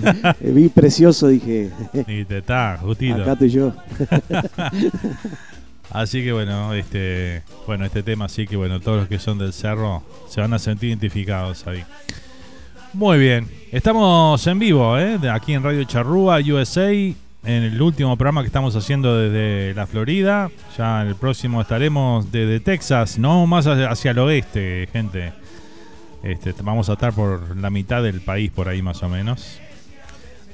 Vi 0.40 0.70
precioso, 0.70 1.28
dije. 1.28 1.70
Y 2.06 2.24
te 2.24 2.38
está, 2.38 2.78
justito. 2.80 3.20
Acá 3.20 3.32
estoy 3.32 3.50
yo. 3.50 3.74
Así 5.90 6.22
que 6.22 6.32
bueno, 6.32 6.74
este, 6.74 7.42
bueno, 7.66 7.84
este 7.84 8.02
tema 8.02 8.28
sí 8.28 8.46
que 8.46 8.56
bueno, 8.56 8.80
todos 8.80 8.98
los 9.00 9.08
que 9.08 9.18
son 9.18 9.38
del 9.38 9.52
cerro 9.52 10.02
se 10.28 10.40
van 10.40 10.52
a 10.52 10.58
sentir 10.58 10.90
identificados 10.90 11.66
ahí. 11.66 11.84
Muy 12.92 13.18
bien, 13.18 13.48
estamos 13.70 14.46
en 14.46 14.58
vivo, 14.58 14.98
¿eh? 14.98 15.18
aquí 15.30 15.54
en 15.54 15.62
Radio 15.62 15.84
Charrúa, 15.84 16.38
USA, 16.38 16.90
en 16.90 17.14
el 17.44 17.80
último 17.80 18.16
programa 18.16 18.42
que 18.42 18.48
estamos 18.48 18.74
haciendo 18.76 19.16
desde 19.16 19.74
la 19.74 19.86
Florida. 19.86 20.50
Ya 20.76 21.02
en 21.02 21.08
el 21.08 21.14
próximo 21.14 21.60
estaremos 21.60 22.30
desde 22.32 22.60
Texas, 22.60 23.18
no 23.18 23.46
más 23.46 23.66
hacia 23.66 24.10
el 24.10 24.18
oeste, 24.18 24.88
gente. 24.92 25.32
Este, 26.22 26.52
vamos 26.62 26.88
a 26.88 26.94
estar 26.94 27.12
por 27.12 27.56
la 27.56 27.70
mitad 27.70 28.02
del 28.02 28.20
país, 28.20 28.50
por 28.50 28.68
ahí 28.68 28.82
más 28.82 29.02
o 29.02 29.08
menos. 29.08 29.60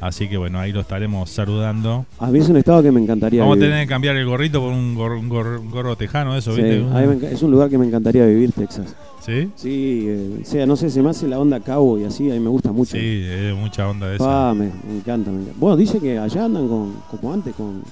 Así 0.05 0.29
que 0.29 0.37
bueno, 0.37 0.59
ahí 0.61 0.71
lo 0.71 0.81
estaremos 0.81 1.31
saludando. 1.31 2.05
A 2.19 2.27
mí 2.27 2.39
es 2.39 2.47
un 2.51 2.59
estado 2.59 2.83
que 2.83 2.93
me 2.93 3.01
encantaría 3.01 3.41
Vamos 3.41 3.57
a 3.57 3.61
tener 3.61 3.85
que 3.85 3.89
cambiar 3.89 4.15
el 4.17 4.27
gorrito 4.27 4.61
por 4.61 4.71
un 4.71 4.95
gorro, 4.95 5.19
un 5.19 5.31
gorro- 5.31 5.59
un 5.59 5.71
gorro 5.71 5.97
tejano, 5.97 6.37
eso, 6.37 6.55
Sí, 6.55 6.61
¿viste? 6.61 6.85
a 6.95 7.01
mí 7.01 7.19
es 7.31 7.41
un 7.43 7.51
lugar 7.51 7.71
que 7.71 7.79
me 7.79 7.87
encantaría 7.87 8.27
vivir, 8.27 8.53
Texas. 8.53 8.95
¿Sí? 9.25 9.49
Sí, 9.57 10.05
eh, 10.07 10.41
o 10.43 10.45
sea, 10.45 10.67
no 10.67 10.77
sé, 10.77 10.91
se 10.91 11.01
me 11.03 11.09
hace 11.09 11.27
la 11.27 11.39
onda 11.39 11.59
cabo 11.61 11.99
y 11.99 12.05
así, 12.05 12.31
a 12.31 12.35
mí 12.35 12.41
me 12.41 12.51
gusta 12.51 12.71
mucho. 12.71 12.93
Sí, 12.99 13.25
es 13.27 13.55
mucha 13.55 13.89
onda 13.89 14.15
esa. 14.15 14.51
Ah, 14.51 14.53
me, 14.53 14.67
me 14.87 14.97
encanta, 14.99 15.31
me 15.31 15.41
encanta. 15.41 15.59
Bueno, 15.59 15.75
dice 15.79 15.99
que 16.01 16.19
allá 16.19 16.45
andan 16.45 16.69
con, 16.69 16.93
como 17.11 17.33
antes, 17.33 17.55
con, 17.55 17.83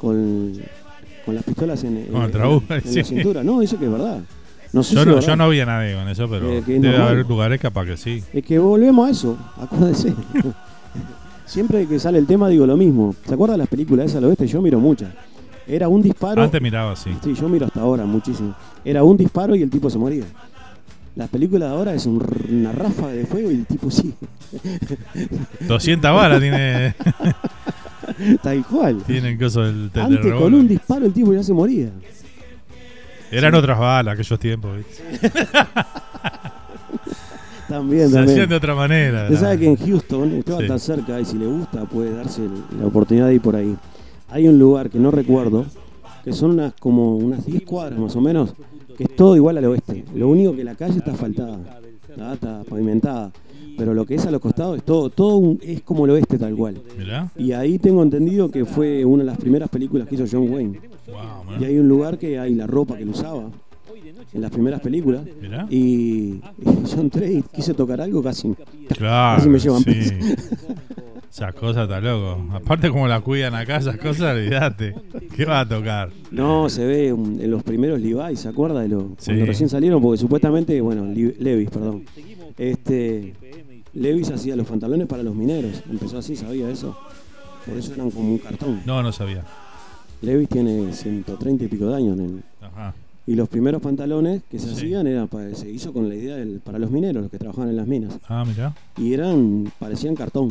con, 0.00 0.54
con 1.26 1.34
las 1.34 1.44
pistolas 1.44 1.84
en, 1.84 1.98
en- 1.98 2.06
Con 2.06 2.20
el 2.22 2.26
en- 2.28 2.32
trabuco, 2.32 2.72
en 2.74 2.82
sí. 2.84 2.96
la 3.00 3.04
cintura. 3.04 3.44
No, 3.44 3.60
dice 3.60 3.76
que 3.76 3.84
es 3.84 3.92
verdad. 3.92 4.20
No 4.72 4.82
sé 4.82 4.94
yo, 4.94 5.02
si 5.02 5.08
no, 5.10 5.20
yo 5.20 5.36
no 5.36 5.44
había 5.44 5.66
nadie 5.66 5.94
con 5.94 6.08
eso, 6.08 6.26
pero 6.26 6.50
Eh, 6.50 6.62
debe 6.66 6.88
normal. 6.88 7.08
haber 7.08 7.26
lugares 7.26 7.60
capaz 7.60 7.84
que 7.84 7.96
sí. 7.98 8.22
Es 8.32 8.42
que 8.44 8.58
volvemos 8.58 9.06
a 9.06 9.10
eso, 9.10 9.36
acuérdese. 9.60 10.14
Siempre 11.48 11.86
que 11.86 11.98
sale 11.98 12.18
el 12.18 12.26
tema 12.26 12.46
digo 12.48 12.66
lo 12.66 12.76
mismo. 12.76 13.14
¿Se 13.26 13.32
acuerdan 13.32 13.54
de 13.54 13.58
las 13.62 13.68
películas 13.68 14.06
esas 14.06 14.18
al 14.18 14.24
oeste? 14.24 14.46
Yo 14.46 14.60
miro 14.60 14.78
muchas. 14.78 15.08
Era 15.66 15.88
un 15.88 16.02
disparo. 16.02 16.42
Antes 16.42 16.60
miraba 16.60 16.92
así. 16.92 17.10
Sí, 17.24 17.34
yo 17.34 17.48
miro 17.48 17.66
hasta 17.66 17.80
ahora 17.80 18.04
muchísimo. 18.04 18.54
Era 18.84 19.02
un 19.02 19.16
disparo 19.16 19.54
y 19.56 19.62
el 19.62 19.70
tipo 19.70 19.88
se 19.88 19.98
moría. 19.98 20.24
Las 21.16 21.30
películas 21.30 21.70
de 21.70 21.74
ahora 21.74 21.94
es 21.94 22.04
un 22.04 22.22
una 22.50 22.72
ráfaga 22.72 23.12
de 23.12 23.24
fuego 23.24 23.50
y 23.50 23.54
el 23.54 23.66
tipo 23.66 23.90
sigue. 23.90 24.14
200 25.66 26.14
balas 26.14 26.40
tiene. 26.40 26.94
Tal 28.42 28.64
cual. 28.64 29.02
tiene 29.06 29.30
el 29.30 29.38
coso 29.38 29.62
del, 29.62 29.90
del 29.90 30.02
Antes 30.02 30.34
con 30.34 30.52
un 30.54 30.68
disparo 30.68 31.06
el 31.06 31.12
tipo 31.12 31.32
ya 31.32 31.42
se 31.42 31.54
moría. 31.54 31.90
Eran 33.30 33.54
otras 33.54 33.78
balas 33.78 34.14
aquellos 34.14 34.38
tiempos, 34.38 34.76
¿viste? 34.76 35.02
También, 37.68 38.08
Se 38.10 38.18
hacían 38.18 38.48
de 38.48 38.54
otra 38.56 38.74
manera. 38.74 39.24
Usted 39.24 39.36
sabe 39.36 39.58
que 39.58 39.66
en 39.66 39.76
Houston, 39.76 40.32
usted 40.38 40.52
va 40.54 40.56
Sí. 40.58 40.62
estar 40.64 40.80
cerca 40.80 41.20
y 41.20 41.24
si 41.24 41.36
le 41.38 41.46
gusta 41.46 41.84
puede 41.84 42.12
darse 42.14 42.42
la 42.80 42.86
oportunidad 42.86 43.26
de 43.28 43.34
ir 43.34 43.40
por 43.40 43.56
ahí. 43.56 43.76
Hay 44.30 44.48
un 44.48 44.58
lugar 44.58 44.88
que 44.90 44.98
no 44.98 45.10
recuerdo, 45.10 45.64
que 46.24 46.32
son 46.32 46.52
unas 46.52 46.72
como 46.74 47.16
unas 47.16 47.44
10 47.46 47.62
cuadras 47.64 47.98
más 47.98 48.16
o 48.16 48.20
menos, 48.20 48.54
que 48.96 49.04
es 49.04 49.16
todo 49.16 49.36
igual 49.36 49.58
al 49.58 49.64
oeste. 49.66 50.04
Lo 50.14 50.28
único 50.28 50.54
que 50.56 50.64
la 50.64 50.74
calle 50.74 50.98
está 50.98 51.12
asfaltada, 51.12 51.58
está, 52.08 52.34
está 52.34 52.64
pavimentada. 52.68 53.30
Pero 53.76 53.94
lo 53.94 54.04
que 54.04 54.16
es 54.16 54.26
a 54.26 54.30
los 54.32 54.40
costados 54.40 54.76
es 54.78 54.82
todo, 54.82 55.08
todo 55.08 55.36
un- 55.36 55.60
es 55.62 55.82
como 55.82 56.04
el 56.04 56.10
oeste 56.12 56.36
tal 56.36 56.56
cual. 56.56 56.80
Mirá. 56.98 57.30
Y 57.36 57.52
ahí 57.52 57.78
tengo 57.78 58.02
entendido 58.02 58.50
que 58.50 58.64
fue 58.64 59.04
una 59.04 59.22
de 59.22 59.26
las 59.30 59.38
primeras 59.38 59.68
películas 59.68 60.08
que 60.08 60.16
hizo 60.16 60.24
John 60.30 60.50
Wayne. 60.52 60.80
Wow, 61.06 61.60
Y 61.60 61.64
hay 61.64 61.78
un 61.78 61.88
lugar 61.88 62.18
que 62.18 62.38
hay 62.40 62.54
la 62.56 62.66
ropa 62.66 62.96
que 62.96 63.04
él 63.04 63.10
usaba 63.10 63.44
en 64.32 64.40
las 64.40 64.50
primeras 64.50 64.80
películas. 64.80 65.22
Mirá. 65.40 65.66
Y, 65.70 66.40
yo 66.60 67.00
entré 67.00 67.32
y 67.32 67.42
quise 67.42 67.74
tocar 67.74 68.00
algo, 68.00 68.22
casi, 68.22 68.54
Claro, 68.96 69.36
casi 69.36 69.48
me 69.48 69.58
llevan 69.58 69.82
sí. 69.82 70.10
Esas 71.30 71.54
cosas 71.54 71.84
está 71.84 72.00
loco. 72.00 72.42
Aparte 72.52 72.88
como 72.90 73.06
la 73.06 73.20
cuidan 73.20 73.54
acá, 73.54 73.76
esas 73.76 73.96
cosas, 73.98 74.34
olvídate. 74.36 74.94
¿Qué 75.36 75.44
va 75.44 75.60
a 75.60 75.68
tocar? 75.68 76.10
No, 76.30 76.68
se 76.68 76.84
ve 76.84 77.08
en 77.08 77.50
los 77.50 77.62
primeros 77.62 78.00
Levi, 78.00 78.34
¿se 78.36 78.48
acuerda 78.48 78.80
de 78.80 78.88
los 78.88 79.04
Sí. 79.18 79.26
cuando 79.26 79.46
recién 79.46 79.68
salieron? 79.68 80.02
Porque 80.02 80.18
supuestamente, 80.18 80.80
bueno, 80.80 81.04
Levis, 81.04 81.70
perdón. 81.70 82.04
Este 82.56 83.34
Levis 83.94 84.30
hacía 84.30 84.56
los 84.56 84.66
pantalones 84.66 85.06
para 85.06 85.22
los 85.22 85.34
mineros. 85.34 85.82
Empezó 85.90 86.18
así, 86.18 86.34
¿sabía 86.34 86.70
eso? 86.70 86.96
Por 87.66 87.76
eso 87.76 87.94
eran 87.94 88.10
como 88.10 88.32
un 88.32 88.38
cartón. 88.38 88.80
No, 88.86 89.02
no 89.02 89.12
sabía. 89.12 89.44
Levis 90.22 90.48
tiene 90.48 90.92
130 90.92 91.64
y 91.64 91.68
pico 91.68 91.86
de 91.86 91.96
años. 91.96 92.16
nene. 92.16 92.42
Ajá. 92.60 92.94
Y 93.28 93.34
los 93.34 93.46
primeros 93.50 93.82
pantalones 93.82 94.40
que 94.50 94.58
se 94.58 94.68
Sí. 94.68 94.72
hacían 94.72 95.06
eran 95.06 95.28
para- 95.28 95.54
se 95.54 95.68
hizo 95.70 95.92
con 95.92 96.08
la 96.08 96.14
idea 96.14 96.36
del- 96.36 96.60
para 96.64 96.78
los 96.78 96.90
mineros, 96.90 97.20
los 97.22 97.30
que 97.30 97.36
trabajaban 97.38 97.68
en 97.68 97.76
las 97.76 97.86
minas. 97.86 98.18
Ah, 98.26 98.42
mira. 98.48 98.74
Y 98.96 99.12
eran, 99.12 99.70
parecían 99.78 100.14
cartón. 100.14 100.48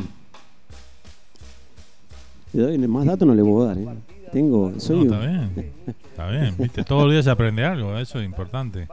Le 2.52 2.62
doy 2.62 2.78
más 2.78 3.04
datos 3.04 3.26
no 3.26 3.34
le 3.34 3.42
puedo 3.42 3.66
dar, 3.66 3.78
¿eh? 3.78 3.86
Tengo, 4.32 4.72
soy 4.78 5.04
No, 5.04 5.14
está 5.14 5.26
bien. 5.26 5.50
Está 6.18 6.30
bien, 6.30 6.54
viste. 6.58 6.84
Todos 6.84 7.02
los 7.04 7.12
días 7.12 7.24
se 7.24 7.30
aprende 7.30 7.64
algo, 7.64 7.96
eso 7.98 8.18
es 8.20 8.24
importante. 8.26 8.86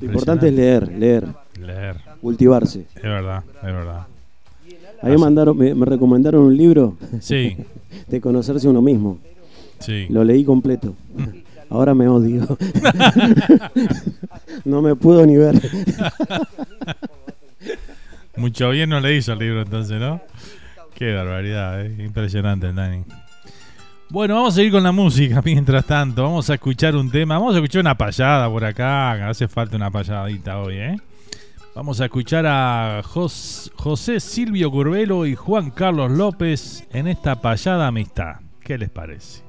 Lo 0.00 0.06
importante 0.06 0.48
es 0.48 0.54
leer, 0.54 0.88
leer. 0.92 1.26
Leer. 1.60 1.96
Cultivarse. 2.20 2.86
Es 2.94 3.02
verdad, 3.02 3.42
es 3.56 3.62
verdad. 3.62 4.06
A 5.02 5.06
mí 5.06 5.12
me, 5.12 5.18
mandaron, 5.18 5.56
me, 5.56 5.74
me 5.74 5.86
recomendaron 5.86 6.42
un 6.42 6.56
libro 6.56 6.96
Sí. 7.20 7.56
de 8.08 8.20
conocerse 8.20 8.68
uno 8.68 8.80
mismo. 8.82 9.18
Sí. 9.78 10.06
Lo 10.10 10.24
leí 10.24 10.42
completo. 10.44 10.94
Ahora 11.70 11.94
me 11.94 12.08
odio. 12.08 12.46
no 14.64 14.80
me 14.82 14.94
puedo 14.96 15.26
ni 15.26 15.36
ver. 15.36 15.54
Mucho 18.36 18.70
bien 18.70 18.88
no 18.90 19.00
le 19.00 19.16
hizo 19.16 19.32
el 19.32 19.38
libro 19.40 19.62
entonces, 19.62 19.98
¿no? 20.00 20.20
Qué 20.94 21.12
barbaridad, 21.14 21.84
¿eh? 21.84 21.94
impresionante 22.04 22.68
el 22.68 22.74
Dani. 22.74 23.04
Bueno, 24.10 24.36
vamos 24.36 24.54
a 24.54 24.56
seguir 24.56 24.72
con 24.72 24.82
la 24.82 24.92
música 24.92 25.42
mientras 25.44 25.84
tanto. 25.84 26.22
Vamos 26.22 26.48
a 26.50 26.54
escuchar 26.54 26.96
un 26.96 27.10
tema. 27.10 27.38
Vamos 27.38 27.54
a 27.54 27.58
escuchar 27.58 27.80
una 27.80 27.96
payada 27.96 28.48
por 28.48 28.64
acá. 28.64 29.28
Hace 29.28 29.48
falta 29.48 29.76
una 29.76 29.90
payadita 29.90 30.58
hoy, 30.60 30.76
¿eh? 30.76 30.96
Vamos 31.74 32.00
a 32.00 32.06
escuchar 32.06 32.44
a 32.46 33.02
Jos- 33.04 33.70
José 33.76 34.18
Silvio 34.20 34.70
Curvelo 34.70 35.26
y 35.26 35.34
Juan 35.36 35.70
Carlos 35.70 36.10
López 36.10 36.84
en 36.92 37.06
esta 37.06 37.40
payada 37.40 37.86
amistad. 37.88 38.36
¿Qué 38.60 38.78
les 38.78 38.88
parece? 38.90 39.42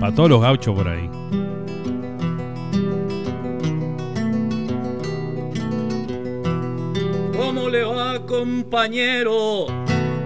Para 0.00 0.14
todos 0.14 0.30
los 0.30 0.40
gauchos 0.40 0.74
por 0.74 0.88
ahí. 0.88 1.08
¿Cómo 7.36 7.68
le 7.68 7.84
va, 7.84 8.24
compañero? 8.26 9.66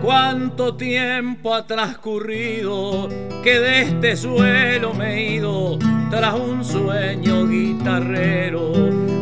¿Cuánto 0.03 0.75
tiempo 0.77 1.55
ha 1.55 1.67
transcurrido 1.67 3.09
que 3.43 3.59
de 3.61 3.83
este 3.83 4.17
suelo 4.17 4.95
me 4.95 5.15
he 5.15 5.33
ido 5.35 5.79
tras 6.11 6.35
un 6.35 6.65
sueño 6.65 7.47
guitarrero? 7.47 8.73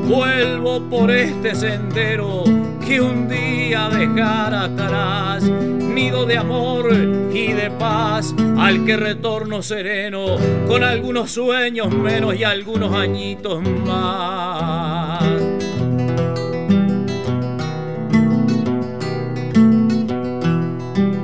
Vuelvo 0.07 0.81
por 0.89 1.11
este 1.11 1.55
sendero 1.55 2.45
que 2.87 3.01
un 3.01 3.29
día 3.29 3.89
dejara 3.89 4.65
atrás, 4.65 5.43
nido 5.43 6.25
de 6.25 6.39
amor 6.39 6.89
y 7.33 7.53
de 7.53 7.69
paz, 7.71 8.33
al 8.59 8.85
que 8.85 8.97
retorno 8.97 9.61
sereno, 9.61 10.37
con 10.69 10.85
algunos 10.85 11.33
sueños 11.33 11.93
menos 11.93 12.37
y 12.37 12.45
algunos 12.45 12.95
añitos 12.95 13.61
más. 13.85 15.25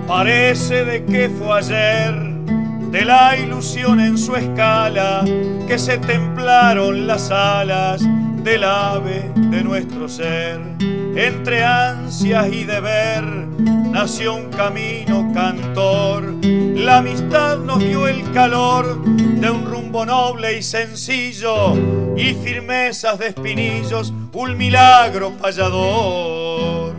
Parece 0.09 0.85
de 0.85 1.05
que 1.05 1.29
fue 1.29 1.59
ayer, 1.59 2.15
de 2.91 3.05
la 3.05 3.39
ilusión 3.39 4.01
en 4.01 4.19
su 4.19 4.35
escala, 4.35 5.25
que 5.69 5.79
se 5.79 5.99
templaron 5.99 7.07
las 7.07 7.31
alas 7.31 8.03
del 8.43 8.65
ave 8.65 9.31
de 9.35 9.63
nuestro 9.63 10.09
ser. 10.09 10.61
Entre 10.81 11.63
ansias 11.63 12.53
y 12.53 12.65
deber 12.65 13.23
nació 13.23 14.35
un 14.35 14.51
camino 14.51 15.31
cantor. 15.33 16.35
La 16.43 16.99
amistad 16.99 17.59
nos 17.59 17.79
dio 17.79 18.09
el 18.09 18.31
calor 18.33 19.05
de 19.05 19.51
un 19.51 19.65
rumbo 19.67 20.05
noble 20.05 20.59
y 20.59 20.63
sencillo 20.63 21.75
y 22.17 22.35
firmezas 22.35 23.19
de 23.19 23.29
espinillos, 23.29 24.13
un 24.33 24.57
milagro 24.57 25.33
payador. 25.33 26.93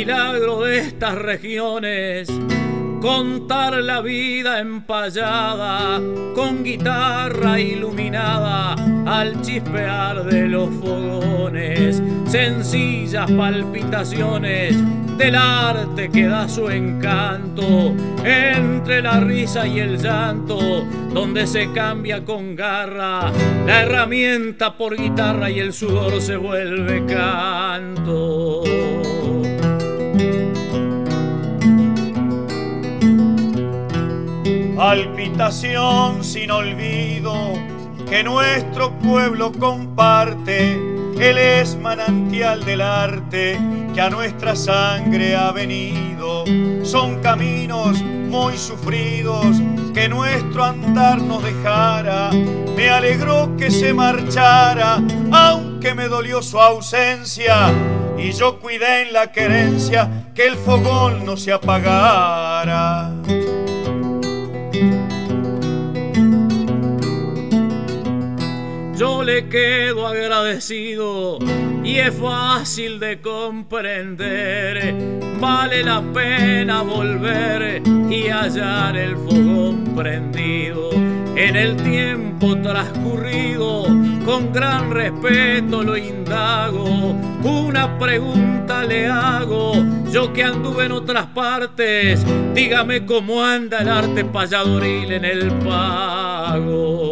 milagro 0.00 0.62
de 0.62 0.78
estas 0.78 1.14
regiones. 1.14 2.28
Contar 3.00 3.82
la 3.82 4.02
vida 4.02 4.60
empallada 4.60 5.98
con 6.34 6.62
guitarra 6.62 7.58
iluminada 7.58 8.74
al 9.06 9.40
chispear 9.40 10.24
de 10.24 10.46
los 10.48 10.68
fogones, 10.68 12.02
sencillas 12.26 13.30
palpitaciones 13.30 14.76
del 15.16 15.34
arte 15.34 16.10
que 16.10 16.26
da 16.26 16.46
su 16.46 16.68
encanto 16.68 17.94
entre 18.22 19.00
la 19.00 19.20
risa 19.20 19.66
y 19.66 19.80
el 19.80 19.96
llanto, 19.96 20.58
donde 21.14 21.46
se 21.46 21.72
cambia 21.72 22.22
con 22.22 22.54
garra 22.54 23.32
la 23.66 23.82
herramienta 23.82 24.76
por 24.76 24.94
guitarra 24.94 25.50
y 25.50 25.58
el 25.58 25.72
sudor 25.72 26.20
se 26.20 26.36
vuelve 26.36 27.06
canto. 27.06 28.62
Palpitación 34.80 36.24
sin 36.24 36.50
olvido 36.50 37.52
que 38.08 38.24
nuestro 38.24 38.90
pueblo 38.98 39.52
comparte. 39.52 40.72
Él 41.20 41.36
es 41.36 41.76
manantial 41.76 42.64
del 42.64 42.80
arte 42.80 43.60
que 43.92 44.00
a 44.00 44.08
nuestra 44.08 44.56
sangre 44.56 45.36
ha 45.36 45.52
venido. 45.52 46.46
Son 46.82 47.20
caminos 47.20 48.00
muy 48.00 48.56
sufridos 48.56 49.58
que 49.92 50.08
nuestro 50.08 50.64
andar 50.64 51.20
nos 51.20 51.42
dejara. 51.42 52.30
Me 52.74 52.88
alegró 52.88 53.54
que 53.58 53.70
se 53.70 53.92
marchara, 53.92 54.98
aunque 55.30 55.94
me 55.94 56.08
dolió 56.08 56.40
su 56.40 56.58
ausencia. 56.58 57.70
Y 58.16 58.32
yo 58.32 58.58
cuidé 58.58 59.02
en 59.02 59.12
la 59.12 59.30
querencia 59.30 60.30
que 60.34 60.46
el 60.46 60.56
fogón 60.56 61.26
no 61.26 61.36
se 61.36 61.52
apagara. 61.52 63.10
Yo 69.00 69.22
le 69.22 69.48
quedo 69.48 70.06
agradecido 70.06 71.38
y 71.82 71.96
es 71.96 72.14
fácil 72.14 73.00
de 73.00 73.18
comprender. 73.22 74.94
Vale 75.40 75.82
la 75.82 76.02
pena 76.12 76.82
volver 76.82 77.82
y 78.10 78.28
hallar 78.28 78.98
el 78.98 79.16
fogón 79.16 79.94
prendido. 79.96 80.90
En 81.34 81.56
el 81.56 81.76
tiempo 81.78 82.54
transcurrido, 82.58 83.84
con 84.26 84.52
gran 84.52 84.90
respeto 84.90 85.82
lo 85.82 85.96
indago. 85.96 86.84
Una 87.42 87.98
pregunta 87.98 88.84
le 88.84 89.06
hago, 89.06 89.82
yo 90.12 90.30
que 90.34 90.44
anduve 90.44 90.84
en 90.84 90.92
otras 90.92 91.24
partes, 91.28 92.22
dígame 92.54 93.06
cómo 93.06 93.42
anda 93.42 93.78
el 93.78 93.88
arte 93.88 94.26
payadoril 94.26 95.10
en 95.10 95.24
el 95.24 95.50
pago. 95.54 97.08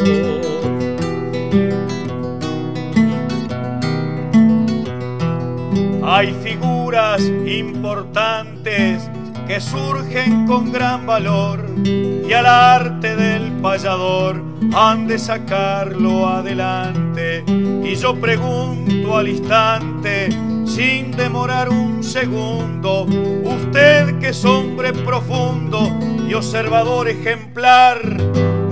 Hay 6.11 6.33
figuras 6.43 7.21
importantes 7.21 9.07
que 9.47 9.61
surgen 9.61 10.47
con 10.47 10.71
gran 10.71 11.05
valor 11.05 11.63
y 11.85 12.33
al 12.33 12.47
arte 12.47 13.15
del 13.15 13.51
payador 13.61 14.41
han 14.73 15.05
de 15.05 15.19
sacarlo 15.19 16.27
adelante. 16.27 17.43
Y 17.47 17.93
yo 17.93 18.19
pregunto 18.19 19.17
al 19.17 19.27
instante, 19.27 20.29
sin 20.65 21.11
demorar 21.11 21.69
un 21.69 22.03
segundo, 22.03 23.03
usted 23.03 24.17
que 24.17 24.29
es 24.29 24.43
hombre 24.45 24.93
profundo 24.93 25.95
y 26.27 26.33
observador 26.33 27.07
ejemplar 27.07 28.01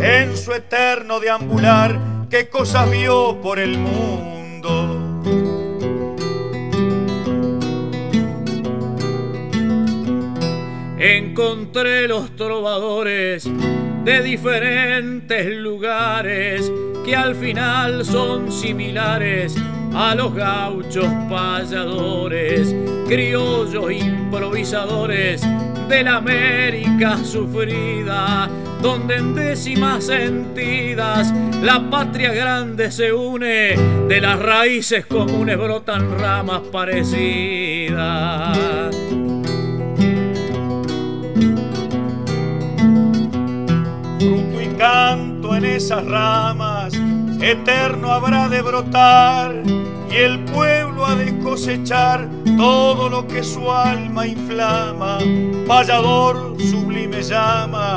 en 0.01 0.35
su 0.35 0.53
eterno 0.53 1.19
deambular, 1.19 1.99
qué 2.31 2.49
cosas 2.49 2.89
vio 2.89 3.39
por 3.43 3.59
el 3.59 3.77
mundo. 3.77 4.96
Encontré 10.99 12.07
los 12.07 12.35
trovadores 12.35 13.49
de 14.03 14.21
diferentes 14.21 15.55
lugares 15.57 16.71
que 17.05 17.15
al 17.15 17.35
final 17.35 18.03
son 18.03 18.51
similares 18.51 19.55
a 19.93 20.15
los 20.15 20.33
gauchos 20.33 21.05
payadores, 21.29 22.75
criollos 23.07 23.91
improvisadores 23.91 25.41
de 25.87 26.03
la 26.03 26.17
América 26.17 27.17
sufrida, 27.23 28.49
donde 28.81 29.15
en 29.15 29.35
décimas 29.35 30.05
sentidas 30.05 31.33
la 31.61 31.89
patria 31.89 32.33
grande 32.33 32.91
se 32.91 33.13
une, 33.13 33.75
de 34.07 34.21
las 34.21 34.37
raíces 34.39 35.05
comunes 35.05 35.57
brotan 35.57 36.19
ramas 36.19 36.61
parecidas. 36.71 37.97
Fruto 44.27 44.61
y 44.61 44.67
canto 44.77 45.55
en 45.55 45.65
esas 45.65 46.05
ramas, 46.05 46.93
eterno 47.41 48.11
habrá 48.11 48.49
de 48.49 48.61
brotar, 48.61 49.63
y 50.09 50.15
el 50.15 50.43
pueblo 50.45 51.05
ha 51.05 51.15
de 51.15 51.39
cosechar 51.39 52.27
todo 52.57 53.09
lo 53.09 53.25
que 53.25 53.43
su 53.43 53.71
alma 53.71 54.27
inflama, 54.27 55.19
vallador 55.65 56.55
sublime 56.59 57.21
llama, 57.21 57.95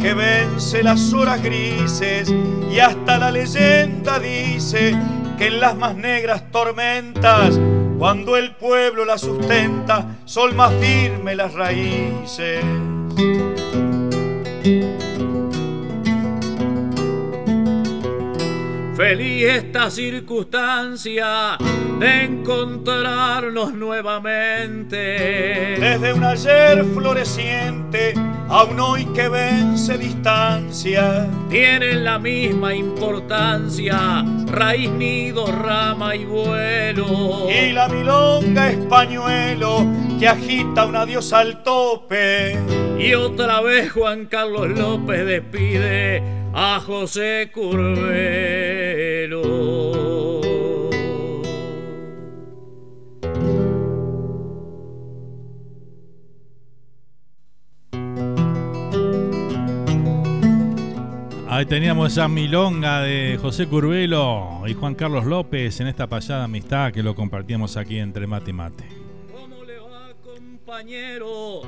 que 0.00 0.14
vence 0.14 0.82
las 0.82 1.12
horas 1.12 1.42
grises, 1.42 2.32
y 2.70 2.78
hasta 2.78 3.18
la 3.18 3.32
leyenda 3.32 4.20
dice 4.20 4.96
que 5.36 5.48
en 5.48 5.60
las 5.60 5.76
más 5.76 5.96
negras 5.96 6.44
tormentas, 6.52 7.58
cuando 7.98 8.36
el 8.36 8.54
pueblo 8.54 9.04
la 9.04 9.18
sustenta, 9.18 10.16
sol 10.26 10.54
más 10.54 10.72
firme 10.74 11.34
las 11.34 11.52
raíces. 11.54 12.64
Feliz 19.02 19.42
esta 19.42 19.90
circunstancia 19.90 21.58
de 21.98 22.22
encontrarnos 22.22 23.74
nuevamente. 23.74 24.96
Desde 25.80 26.12
un 26.12 26.22
ayer 26.22 26.84
floreciente 26.84 28.14
a 28.48 28.62
un 28.62 28.78
hoy 28.78 29.04
que 29.06 29.28
vence 29.28 29.98
distancia. 29.98 31.26
Tienen 31.50 32.04
la 32.04 32.20
misma 32.20 32.76
importancia, 32.76 34.24
raíz, 34.46 34.88
nido, 34.90 35.50
rama 35.50 36.14
y 36.14 36.24
vuelo. 36.24 37.48
Y 37.50 37.72
la 37.72 37.88
milonga 37.88 38.70
es 38.70 38.76
pañuelo 38.86 39.84
que 40.20 40.28
agita 40.28 40.86
un 40.86 40.94
adiós 40.94 41.32
al 41.32 41.64
tope. 41.64 42.56
Y 43.00 43.14
otra 43.14 43.62
vez 43.62 43.90
Juan 43.90 44.26
Carlos 44.26 44.68
López 44.68 45.26
despide 45.26 46.41
a 46.54 46.80
José 46.80 47.50
Curvelo. 47.52 48.42
Ahí 61.48 61.66
teníamos 61.66 62.12
esa 62.12 62.28
milonga 62.28 63.02
de 63.02 63.38
José 63.40 63.66
Curvelo 63.68 64.62
y 64.66 64.74
Juan 64.74 64.94
Carlos 64.94 65.26
López 65.26 65.80
en 65.80 65.86
esta 65.86 66.06
payada 66.06 66.44
amistad 66.44 66.92
que 66.92 67.02
lo 67.02 67.14
compartíamos 67.14 67.76
aquí 67.76 67.98
entre 67.98 68.26
mate 68.26 68.50
y 68.50 68.54
mate. 68.54 68.84
Compañero, 70.24 71.62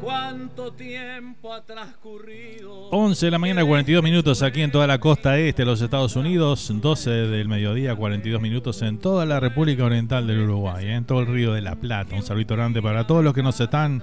cuánto 0.00 0.72
tiempo 0.72 1.52
ha 1.52 1.62
transcurrido. 1.62 2.88
11 2.90 3.26
de 3.26 3.30
la 3.30 3.38
mañana, 3.38 3.64
42 3.64 4.02
minutos 4.02 4.42
aquí 4.42 4.62
en 4.62 4.70
toda 4.70 4.86
la 4.86 4.98
costa 4.98 5.38
este 5.38 5.62
de 5.62 5.66
los 5.66 5.80
Estados 5.80 6.16
Unidos, 6.16 6.72
12 6.72 7.10
del 7.10 7.48
mediodía, 7.48 7.94
42 7.94 8.40
minutos 8.40 8.82
en 8.82 8.98
toda 8.98 9.26
la 9.26 9.40
República 9.40 9.84
Oriental 9.84 10.26
del 10.26 10.40
Uruguay, 10.40 10.88
en 10.88 11.04
todo 11.04 11.20
el 11.20 11.26
Río 11.26 11.52
de 11.52 11.60
la 11.60 11.76
Plata. 11.76 12.16
Un 12.16 12.22
saludito 12.22 12.56
grande 12.56 12.80
para 12.80 13.06
todos 13.06 13.22
los 13.22 13.34
que 13.34 13.42
nos 13.42 13.60
están 13.60 14.02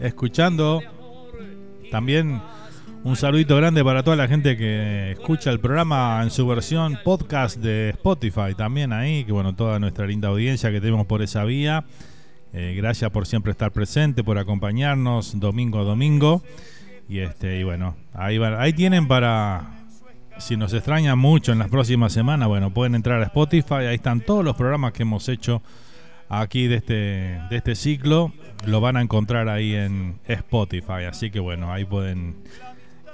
escuchando. 0.00 0.80
También 1.90 2.40
un 3.04 3.16
saludito 3.16 3.56
grande 3.56 3.84
para 3.84 4.02
toda 4.02 4.16
la 4.16 4.28
gente 4.28 4.56
que 4.56 5.12
escucha 5.12 5.50
el 5.50 5.60
programa 5.60 6.20
en 6.22 6.30
su 6.30 6.46
versión 6.46 6.98
podcast 7.04 7.58
de 7.58 7.90
Spotify 7.90 8.54
también 8.56 8.92
ahí, 8.92 9.24
que 9.24 9.32
bueno, 9.32 9.54
toda 9.54 9.78
nuestra 9.78 10.06
linda 10.06 10.28
audiencia 10.28 10.70
que 10.70 10.80
tenemos 10.80 11.06
por 11.06 11.22
esa 11.22 11.44
vía. 11.44 11.84
Eh, 12.52 12.74
gracias 12.76 13.10
por 13.10 13.26
siempre 13.26 13.52
estar 13.52 13.70
presente, 13.72 14.24
por 14.24 14.38
acompañarnos 14.38 15.38
domingo 15.38 15.80
a 15.80 15.84
domingo. 15.84 16.42
Y 17.08 17.20
este, 17.20 17.58
y 17.60 17.64
bueno, 17.64 17.96
ahí 18.14 18.38
va- 18.38 18.60
ahí 18.60 18.72
tienen 18.72 19.08
para 19.08 19.74
si 20.38 20.56
nos 20.56 20.72
extrañan 20.72 21.18
mucho 21.18 21.50
en 21.52 21.58
las 21.58 21.68
próximas 21.68 22.12
semanas, 22.12 22.46
bueno, 22.48 22.70
pueden 22.72 22.94
entrar 22.94 23.20
a 23.20 23.24
Spotify, 23.24 23.74
ahí 23.88 23.96
están 23.96 24.20
todos 24.20 24.44
los 24.44 24.54
programas 24.56 24.92
que 24.92 25.02
hemos 25.02 25.28
hecho 25.28 25.62
aquí 26.28 26.68
de 26.68 26.76
este, 26.76 26.94
de 27.50 27.56
este 27.56 27.74
ciclo, 27.74 28.32
lo 28.64 28.80
van 28.80 28.96
a 28.96 29.00
encontrar 29.02 29.48
ahí 29.48 29.74
en 29.74 30.20
Spotify, 30.28 31.04
así 31.10 31.30
que 31.32 31.40
bueno, 31.40 31.72
ahí 31.72 31.84
pueden 31.84 32.36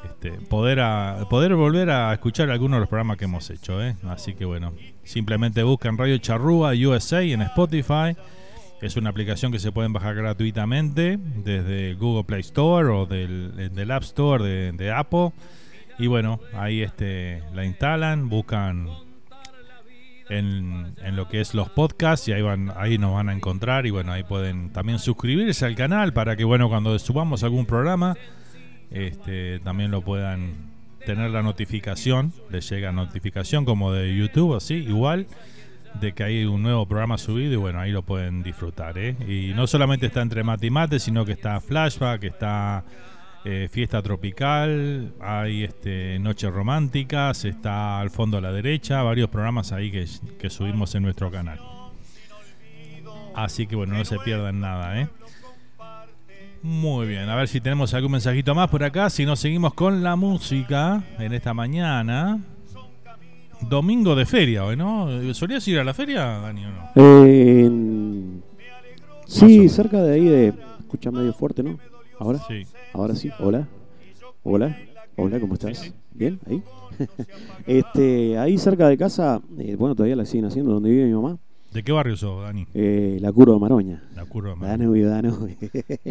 este, 0.05 0.33
poder, 0.33 0.81
a- 0.81 1.25
poder 1.31 1.55
volver 1.55 1.89
a 1.89 2.13
escuchar 2.13 2.51
algunos 2.51 2.77
de 2.77 2.81
los 2.81 2.89
programas 2.91 3.17
que 3.17 3.25
hemos 3.25 3.49
hecho, 3.49 3.83
¿eh? 3.83 3.97
así 4.07 4.35
que 4.35 4.45
bueno, 4.45 4.75
simplemente 5.05 5.63
buscan 5.63 5.97
Radio 5.97 6.19
Charrúa 6.19 6.73
USA 6.75 7.23
en 7.23 7.41
Spotify, 7.41 8.15
es 8.81 8.97
una 8.97 9.11
aplicación 9.11 9.53
que 9.53 9.59
se 9.59 9.73
pueden 9.73 9.93
bajar 9.93 10.15
gratuitamente 10.15 11.19
desde 11.19 11.95
Google 11.95 12.25
Play 12.25 12.41
Store 12.41 12.89
o 12.89 13.07
del, 13.07 13.73
del 13.75 13.91
App 13.91 14.03
Store 14.03 14.73
de, 14.73 14.93
Apple. 14.93 15.33
Y 15.99 16.07
bueno, 16.07 16.41
ahí 16.55 16.83
este, 16.83 17.43
la 17.55 17.65
instalan, 17.65 18.29
buscan 18.29 18.89
en, 20.29 20.95
en 21.03 21.17
lo 21.17 21.29
que 21.29 21.41
es 21.41 21.55
los 21.55 21.69
podcasts 21.71 22.29
y 22.29 22.33
ahí 22.33 22.43
van 22.43 22.73
ahí 22.77 22.99
nos 22.99 23.15
van 23.15 23.29
a 23.29 23.33
encontrar 23.33 23.87
y 23.87 23.91
bueno 23.91 24.13
ahí 24.13 24.23
pueden 24.23 24.71
también 24.71 24.99
suscribirse 24.99 25.67
al 25.67 25.77
canal 25.77 26.15
para 26.15 26.35
que 26.35 26.45
bueno 26.45 26.71
cuando 26.71 26.99
subamos 26.99 27.43
algún 27.43 27.67
programa 27.67 28.17
este 28.91 29.59
también 29.61 29.91
lo 29.91 30.01
puedan 30.01 30.73
tener 31.05 31.31
la 31.31 31.43
notificación 31.43 32.33
les 32.51 32.69
llega 32.71 32.91
notificación 32.91 33.67
como 33.67 33.93
de 33.93 34.17
YouTube 34.17 34.55
así 34.55 34.77
igual 34.77 35.27
de 36.01 36.13
que 36.13 36.25
hay 36.25 36.45
un 36.45 36.63
nuevo 36.63 36.87
programa 36.87 37.19
subido 37.19 37.53
y 37.53 37.57
bueno 37.57 37.81
ahí 37.81 37.91
lo 37.91 38.03
pueden 38.03 38.43
disfrutar 38.43 38.99
¿eh? 38.99 39.17
y 39.29 39.55
no 39.55 39.67
solamente 39.67 40.07
está 40.07 40.23
entre 40.23 40.43
mate 40.43 40.67
y 40.67 40.71
mate 40.71 40.99
sino 40.99 41.25
que 41.25 41.33
está 41.33 41.61
flashback 41.61 42.25
está 42.25 42.85
eh, 43.47 43.69
Fiesta 43.71 44.01
Tropical, 44.01 45.13
hay 45.21 45.65
este, 45.65 46.19
Noches 46.19 46.51
Románticas, 46.51 47.45
está 47.45 48.01
al 48.01 48.09
fondo 48.09 48.39
a 48.39 48.41
la 48.41 48.51
derecha, 48.51 49.03
varios 49.03 49.29
programas 49.29 49.71
ahí 49.71 49.91
que, 49.91 50.07
que 50.39 50.49
subimos 50.49 50.95
en 50.95 51.03
nuestro 51.03 51.31
canal. 51.31 51.61
Así 53.35 53.67
que 53.67 53.77
bueno, 53.77 53.99
no 53.99 54.05
se 54.07 54.19
pierdan 54.21 54.61
nada, 54.61 54.99
¿eh? 54.99 55.09
Muy 56.63 57.07
bien, 57.07 57.29
a 57.29 57.35
ver 57.35 57.49
si 57.49 57.61
tenemos 57.61 57.93
algún 57.93 58.13
mensajito 58.13 58.55
más 58.55 58.71
por 58.71 58.83
acá, 58.83 59.11
si 59.11 59.27
no 59.27 59.37
seguimos 59.37 59.75
con 59.75 60.03
la 60.03 60.17
música 60.17 61.03
en 61.19 61.35
esta 61.35 61.53
mañana. 61.53 62.41
Domingo 63.69 64.15
de 64.15 64.27
feria 64.27 64.65
hoy, 64.65 64.77
¿no? 64.77 65.09
¿Solías 65.35 65.67
ir 65.69 65.79
a 65.79 65.85
la 65.85 65.95
feria, 65.95 66.25
Dani, 66.25 66.65
o 66.65 66.71
no? 66.71 66.91
Eh, 66.97 67.71
sí, 69.27 69.69
cerca 69.69 70.03
de 70.03 70.15
ahí 70.15 70.25
de. 70.25 70.55
Escucha 70.81 71.11
medio 71.11 71.33
fuerte, 71.33 71.63
¿no? 71.63 71.79
¿Ahora? 72.19 72.41
Sí. 72.47 72.63
Ahora 72.93 73.15
sí. 73.15 73.31
Hola. 73.39 73.67
Hola. 74.43 74.77
Hola, 75.17 75.41
¿cómo 75.41 75.55
estás? 75.55 75.93
¿Bien? 76.13 76.39
¿Ahí? 76.47 76.63
este, 77.67 78.39
ahí 78.39 78.59
cerca 78.59 78.89
de 78.89 78.97
casa, 78.99 79.41
eh, 79.59 79.77
bueno, 79.77 79.95
todavía 79.95 80.17
la 80.17 80.25
siguen 80.25 80.47
haciendo, 80.47 80.73
donde 80.73 80.91
vive 80.91 81.07
mi 81.07 81.13
mamá. 81.13 81.39
¿De 81.73 81.83
qué 81.83 81.91
barrio 81.91 82.17
sos, 82.17 82.43
Dani? 82.43 82.67
Eh, 82.75 83.19
la 83.21 83.33
curva 83.33 83.55
de 83.55 83.61
Maroña. 83.61 84.03
La 84.15 84.25
curva 84.27 84.51
de 84.51 84.57
Maroña. 84.57 84.79
Danubio, 84.79 85.09
Danubio. 85.09 85.57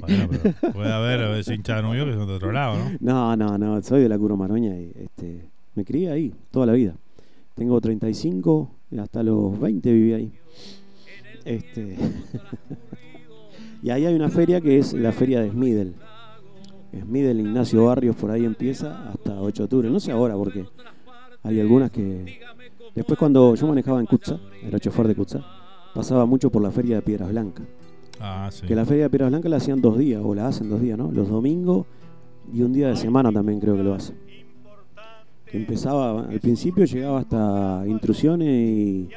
Bueno, 0.01 0.27
pero 0.29 0.73
puede 0.73 0.91
haber 0.91 1.21
a 1.21 1.29
veces 1.29 1.55
hinchas 1.55 1.77
de 1.77 1.83
novio 1.83 2.05
que 2.05 2.13
son 2.13 2.27
de 2.27 2.33
otro 2.33 2.51
lado, 2.51 2.77
¿no? 2.77 2.91
No, 2.99 3.35
no, 3.37 3.57
no, 3.57 3.81
soy 3.81 4.01
de 4.01 4.09
la 4.09 4.17
curva 4.17 4.35
de 4.35 4.39
Maroña 4.39 4.77
y 4.77 4.91
este, 4.95 5.49
me 5.75 5.85
crié 5.85 6.11
ahí 6.11 6.33
toda 6.51 6.65
la 6.65 6.73
vida. 6.73 6.95
Tengo 7.55 7.79
35, 7.79 8.71
y 8.91 8.97
hasta 8.97 9.23
los 9.23 9.59
20 9.59 9.91
viví 9.91 10.13
ahí. 10.13 10.33
Este, 11.45 11.97
y 13.83 13.89
ahí 13.89 14.05
hay 14.05 14.15
una 14.15 14.29
feria 14.29 14.61
que 14.61 14.77
es 14.77 14.93
la 14.93 15.11
feria 15.11 15.41
de 15.41 15.51
Smidel. 15.51 15.95
Smidel 16.99 17.39
Ignacio 17.39 17.85
Barrios 17.85 18.15
por 18.15 18.31
ahí 18.31 18.45
empieza 18.45 19.09
hasta 19.09 19.41
8 19.41 19.63
de 19.63 19.65
octubre. 19.65 19.89
No 19.89 19.99
sé 19.99 20.11
ahora 20.11 20.35
porque 20.35 20.65
hay 21.43 21.59
algunas 21.59 21.91
que... 21.91 22.39
Después 22.95 23.17
cuando 23.17 23.55
yo 23.55 23.67
manejaba 23.67 23.99
en 23.99 24.05
Cutsa, 24.05 24.39
era 24.61 24.79
chofer 24.79 25.07
de 25.07 25.15
Cutsa, 25.15 25.43
pasaba 25.95 26.25
mucho 26.25 26.51
por 26.51 26.61
la 26.61 26.71
feria 26.71 26.97
de 26.97 27.01
Piedras 27.01 27.29
Blancas. 27.29 27.65
Ah, 28.19 28.49
sí. 28.51 28.67
Que 28.67 28.75
la 28.75 28.85
feria 28.85 29.03
de 29.03 29.09
Piedras 29.09 29.31
Blancas 29.31 29.49
la 29.49 29.57
hacían 29.57 29.81
dos 29.81 29.97
días, 29.97 30.21
o 30.23 30.35
la 30.35 30.47
hacen 30.47 30.69
dos 30.69 30.79
días, 30.79 30.97
¿no? 30.97 31.11
Los 31.11 31.29
domingos 31.29 31.87
y 32.51 32.61
un 32.61 32.73
día 32.73 32.89
de 32.89 32.95
semana 32.95 33.31
también 33.31 33.59
creo 33.59 33.75
que 33.75 33.83
lo 33.83 33.93
hacen. 33.93 34.17
Que 35.53 35.59
empezaba, 35.59 36.21
al 36.21 36.39
principio 36.39 36.83
llegaba 36.83 37.19
hasta 37.19 37.83
intrusiones 37.85 38.47
y, 38.49 39.07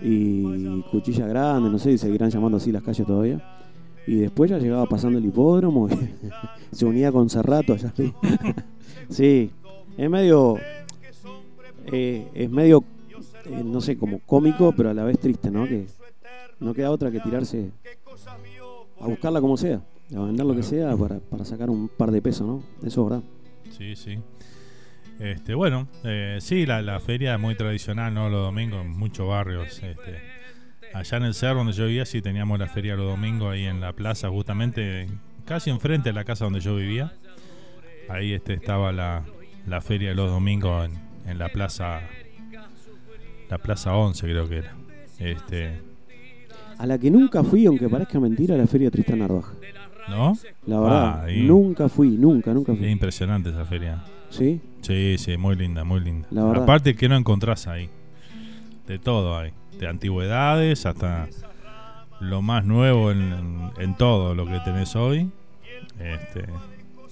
y 0.00 0.82
cuchilla 0.90 1.26
grande, 1.26 1.68
no 1.68 1.78
sé 1.78 1.90
si 1.92 1.98
seguirán 1.98 2.30
llamando 2.30 2.56
así 2.56 2.72
las 2.72 2.82
calles 2.82 3.06
todavía. 3.06 3.38
Y 4.06 4.14
después 4.16 4.50
ya 4.50 4.56
llegaba 4.56 4.86
pasando 4.86 5.18
el 5.18 5.26
hipódromo, 5.26 5.90
se 6.72 6.86
unía 6.86 7.12
con 7.12 7.28
Cerrato 7.28 7.74
allá 7.74 7.92
sí, 9.10 9.50
es 9.98 10.08
medio. 10.10 10.56
eh, 11.92 12.26
es 12.32 12.48
medio, 12.50 12.82
eh, 13.44 13.62
no 13.62 13.82
sé, 13.82 13.98
como 13.98 14.20
cómico, 14.20 14.72
pero 14.74 14.88
a 14.88 14.94
la 14.94 15.04
vez 15.04 15.18
triste, 15.18 15.50
¿no? 15.50 15.66
Que 15.66 15.84
no 16.60 16.72
queda 16.72 16.90
otra 16.90 17.10
que 17.10 17.20
tirarse 17.20 17.70
a 19.00 19.06
buscarla 19.06 19.42
como 19.42 19.58
sea, 19.58 19.82
a 20.16 20.20
vender 20.20 20.46
lo 20.46 20.56
que 20.56 20.62
sea 20.62 20.96
para, 20.96 21.18
para 21.18 21.44
sacar 21.44 21.68
un 21.68 21.88
par 21.88 22.10
de 22.10 22.22
pesos, 22.22 22.46
¿no? 22.46 22.62
Eso 22.82 23.02
es 23.02 23.10
verdad. 23.10 23.22
Sí, 23.76 23.94
sí. 23.96 24.18
Este, 25.20 25.54
bueno, 25.54 25.86
eh, 26.04 26.38
sí, 26.40 26.66
la, 26.66 26.82
la 26.82 26.98
feria 27.00 27.34
es 27.34 27.40
muy 27.40 27.54
tradicional, 27.54 28.12
¿no? 28.12 28.28
Los 28.28 28.42
domingos 28.44 28.84
en 28.84 28.90
muchos 28.90 29.28
barrios. 29.28 29.82
Este, 29.82 30.20
allá 30.94 31.16
en 31.18 31.24
el 31.24 31.34
cerro 31.34 31.58
donde 31.58 31.72
yo 31.72 31.86
vivía, 31.86 32.04
sí 32.04 32.20
teníamos 32.22 32.58
la 32.58 32.66
feria 32.68 32.96
los 32.96 33.06
domingos 33.10 33.52
ahí 33.52 33.64
en 33.66 33.80
la 33.80 33.92
plaza, 33.92 34.28
justamente 34.30 35.06
casi 35.44 35.70
enfrente 35.70 36.08
de 36.08 36.12
la 36.14 36.24
casa 36.24 36.44
donde 36.44 36.60
yo 36.60 36.74
vivía. 36.76 37.12
Ahí 38.08 38.32
este, 38.32 38.54
estaba 38.54 38.92
la, 38.92 39.22
la 39.66 39.80
feria 39.80 40.08
de 40.10 40.14
los 40.16 40.28
domingos 40.30 40.86
en, 40.86 41.30
en 41.30 41.38
la 41.38 41.48
plaza, 41.50 42.00
la 43.48 43.58
plaza 43.58 43.94
11 43.94 44.26
creo 44.26 44.48
que 44.48 44.56
era. 44.58 44.74
Este, 45.18 45.80
A 46.78 46.86
la 46.86 46.98
que 46.98 47.10
nunca 47.10 47.44
fui, 47.44 47.64
aunque 47.66 47.88
parezca 47.88 48.18
mentira, 48.18 48.54
a 48.56 48.58
la 48.58 48.66
feria 48.66 48.90
Tristán 48.90 49.20
Narvaja. 49.20 49.52
¿No? 50.08 50.36
La 50.66 50.80
verdad, 50.80 51.24
Ah, 51.24 51.26
nunca 51.32 51.88
fui, 51.88 52.08
nunca, 52.10 52.52
nunca 52.52 52.74
fui. 52.74 52.84
Es 52.84 52.90
impresionante 52.92 53.50
esa 53.50 53.64
feria. 53.64 54.02
¿Sí? 54.30 54.60
Sí, 54.82 55.16
sí, 55.18 55.36
muy 55.36 55.56
linda, 55.56 55.84
muy 55.84 56.00
linda. 56.00 56.28
La 56.30 56.44
verdad. 56.44 56.62
Aparte 56.64 56.94
que 56.94 57.08
no 57.08 57.16
encontrás 57.16 57.66
ahí. 57.66 57.88
De 58.86 58.98
todo 58.98 59.38
hay. 59.38 59.52
De 59.78 59.88
antigüedades 59.88 60.84
hasta 60.86 61.28
lo 62.20 62.42
más 62.42 62.64
nuevo 62.64 63.10
en, 63.10 63.70
en 63.78 63.96
todo 63.96 64.34
lo 64.34 64.46
que 64.46 64.60
tenés 64.60 64.94
hoy. 64.96 65.30
Este, 65.98 66.44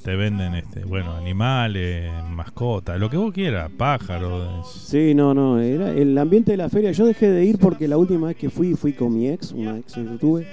te 0.02 0.16
venden 0.16 0.54
este, 0.54 0.84
bueno, 0.84 1.14
animales, 1.14 2.10
mascotas, 2.30 2.98
lo 2.98 3.10
que 3.10 3.16
vos 3.16 3.32
quieras, 3.32 3.70
pájaros. 3.76 4.70
Sí, 4.72 5.14
no, 5.14 5.34
no, 5.34 5.60
era 5.60 5.90
el 5.92 6.16
ambiente 6.16 6.52
de 6.52 6.56
la 6.56 6.68
feria. 6.68 6.92
Yo 6.92 7.06
dejé 7.06 7.30
de 7.30 7.44
ir 7.44 7.58
porque 7.58 7.86
la 7.86 7.98
última 7.98 8.28
vez 8.28 8.36
que 8.36 8.50
fui, 8.50 8.74
fui 8.74 8.92
con 8.92 9.14
mi 9.14 9.28
ex, 9.28 9.52
una 9.52 9.78
ex 9.78 9.94
que 9.94 10.04
yo 10.04 10.16
tuve, 10.16 10.46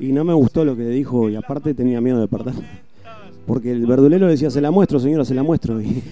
y 0.00 0.12
no 0.12 0.24
me 0.24 0.32
gustó 0.32 0.64
lo 0.64 0.76
que 0.76 0.86
dijo, 0.88 1.28
y 1.28 1.36
aparte 1.36 1.74
tenía 1.74 2.00
miedo 2.00 2.20
de 2.20 2.28
perder. 2.28 2.54
Porque 3.46 3.70
el 3.72 3.86
verdulero 3.86 4.26
decía, 4.26 4.50
se 4.50 4.60
la 4.60 4.70
muestro, 4.70 4.98
señora, 4.98 5.24
se 5.24 5.34
la 5.34 5.42
muestro. 5.42 5.80
Y, 5.80 6.02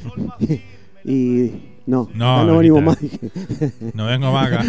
y 1.05 1.53
no, 1.87 2.09
No, 2.15 2.45
no 2.47 2.59
venimos 2.59 2.83
más. 2.83 2.99
No 3.93 4.07
vengo 4.07 4.33
más 4.33 4.53
acá. 4.53 4.65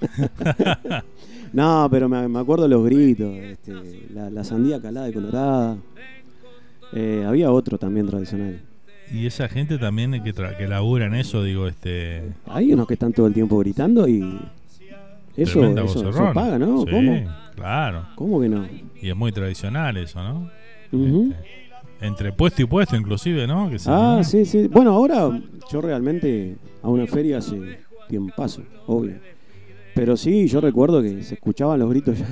no, 1.52 1.88
pero 1.90 2.08
me, 2.08 2.26
me 2.28 2.38
acuerdo 2.38 2.66
los 2.68 2.84
gritos, 2.84 3.34
este, 3.34 3.72
la, 4.12 4.30
la 4.30 4.44
sandía 4.44 4.80
calada 4.80 5.08
y 5.08 5.12
colorada. 5.12 5.76
Eh, 6.92 7.24
había 7.26 7.50
otro 7.52 7.78
también 7.78 8.06
tradicional. 8.06 8.60
Y 9.12 9.26
esa 9.26 9.48
gente 9.48 9.78
también 9.78 10.12
que, 10.22 10.34
tra- 10.34 10.56
que 10.56 10.66
labura 10.68 11.06
en 11.06 11.14
eso, 11.14 11.42
digo, 11.42 11.66
este. 11.66 12.22
Hay 12.46 12.72
unos 12.72 12.86
que 12.86 12.94
están 12.94 13.12
todo 13.12 13.26
el 13.26 13.34
tiempo 13.34 13.58
gritando 13.58 14.08
y 14.08 14.40
eso, 15.36 15.64
eso, 15.64 16.08
eso 16.10 16.30
paga, 16.32 16.58
¿no? 16.58 16.82
Sí, 16.84 16.90
¿Cómo? 16.90 17.24
Claro. 17.56 18.06
¿Cómo 18.14 18.40
que 18.40 18.48
no? 18.48 18.66
Y 19.02 19.08
es 19.10 19.16
muy 19.16 19.32
tradicional 19.32 19.96
eso, 19.96 20.22
¿no? 20.22 20.50
Ujú. 20.92 21.32
Entre 22.00 22.32
puesto 22.32 22.62
y 22.62 22.64
puesto, 22.66 22.96
inclusive, 22.96 23.46
¿no? 23.46 23.68
Que 23.68 23.78
se- 23.78 23.90
Ah, 23.90 24.22
sí, 24.24 24.44
sí. 24.46 24.68
Bueno, 24.68 24.92
ahora 24.92 25.38
yo 25.70 25.80
realmente 25.82 26.56
a 26.82 26.88
una 26.88 27.06
feria 27.06 27.38
hace 27.38 27.78
tiempazo, 28.08 28.62
obvio. 28.86 29.16
Pero 29.94 30.16
sí, 30.16 30.46
yo 30.46 30.60
recuerdo 30.60 31.02
que 31.02 31.22
se 31.22 31.34
escuchaban 31.34 31.78
los 31.78 31.90
gritos 31.90 32.18
ya. 32.18 32.26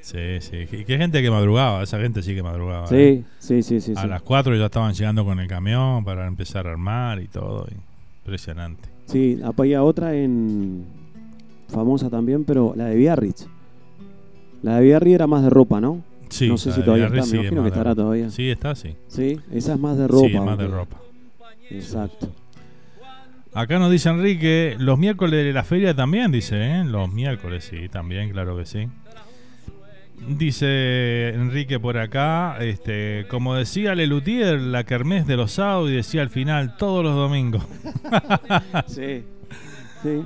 Sí, 0.00 0.40
sí. 0.40 0.56
Y 0.72 0.84
qué 0.84 0.98
gente 0.98 1.22
que 1.22 1.30
madrugaba, 1.30 1.82
esa 1.84 2.00
gente 2.00 2.22
sí 2.22 2.34
que 2.34 2.42
madrugaba. 2.42 2.88
Sí, 2.88 2.96
¿eh? 2.96 3.24
sí, 3.38 3.62
sí, 3.62 3.80
sí, 3.80 3.92
A 3.96 4.02
sí. 4.02 4.08
las 4.08 4.22
4 4.22 4.56
ya 4.56 4.64
estaban 4.64 4.92
llegando 4.94 5.24
con 5.24 5.38
el 5.38 5.46
camión 5.46 6.04
para 6.04 6.26
empezar 6.26 6.66
a 6.66 6.70
armar 6.72 7.20
y 7.20 7.28
todo. 7.28 7.68
Impresionante. 8.24 8.88
Sí, 9.06 9.38
había 9.44 9.84
otra 9.84 10.14
en 10.16 10.84
famosa 11.68 12.10
también, 12.10 12.42
pero 12.44 12.72
la 12.76 12.86
de 12.86 12.96
Biarritz. 12.96 13.46
La 14.62 14.78
de 14.78 14.84
Biarritz 14.86 15.14
era 15.14 15.26
más 15.28 15.44
de 15.44 15.50
ropa, 15.50 15.80
¿no? 15.80 16.02
Sí, 16.32 16.48
no 16.48 16.56
sé 16.56 16.70
la 16.70 16.74
si 16.76 16.82
todavía 16.82 17.06
está, 17.06 17.26
me 17.26 17.40
imagino 17.40 17.62
que 17.62 17.68
estará 17.68 17.94
todavía. 17.94 18.30
Sí, 18.30 18.50
está, 18.50 18.74
sí. 18.74 18.96
Sí, 19.06 19.38
esa 19.52 19.74
es 19.74 19.78
más 19.78 19.98
de 19.98 20.08
ropa. 20.08 20.28
Sí, 20.28 20.40
más 20.40 20.58
de 20.58 20.66
ropa. 20.66 20.96
Exacto. 21.70 22.32
Acá 23.52 23.78
nos 23.78 23.90
dice 23.90 24.08
Enrique, 24.08 24.76
los 24.78 24.98
miércoles 24.98 25.44
de 25.44 25.52
la 25.52 25.62
feria 25.62 25.94
también, 25.94 26.32
dice, 26.32 26.56
¿eh? 26.56 26.84
Los 26.84 27.12
miércoles, 27.12 27.68
sí, 27.70 27.90
también, 27.90 28.30
claro 28.30 28.56
que 28.56 28.64
sí. 28.64 28.88
Dice 30.26 31.30
Enrique 31.34 31.78
por 31.78 31.98
acá, 31.98 32.56
este, 32.60 33.26
como 33.28 33.54
decía 33.54 33.94
Lelutier, 33.94 34.58
la 34.58 34.84
kermés 34.84 35.26
de 35.26 35.36
los 35.36 35.52
sábados 35.52 35.90
y 35.90 35.94
decía 35.94 36.22
al 36.22 36.30
final 36.30 36.76
todos 36.78 37.04
los 37.04 37.14
domingos. 37.14 37.64
Sí, 38.86 39.24
sí. 40.02 40.22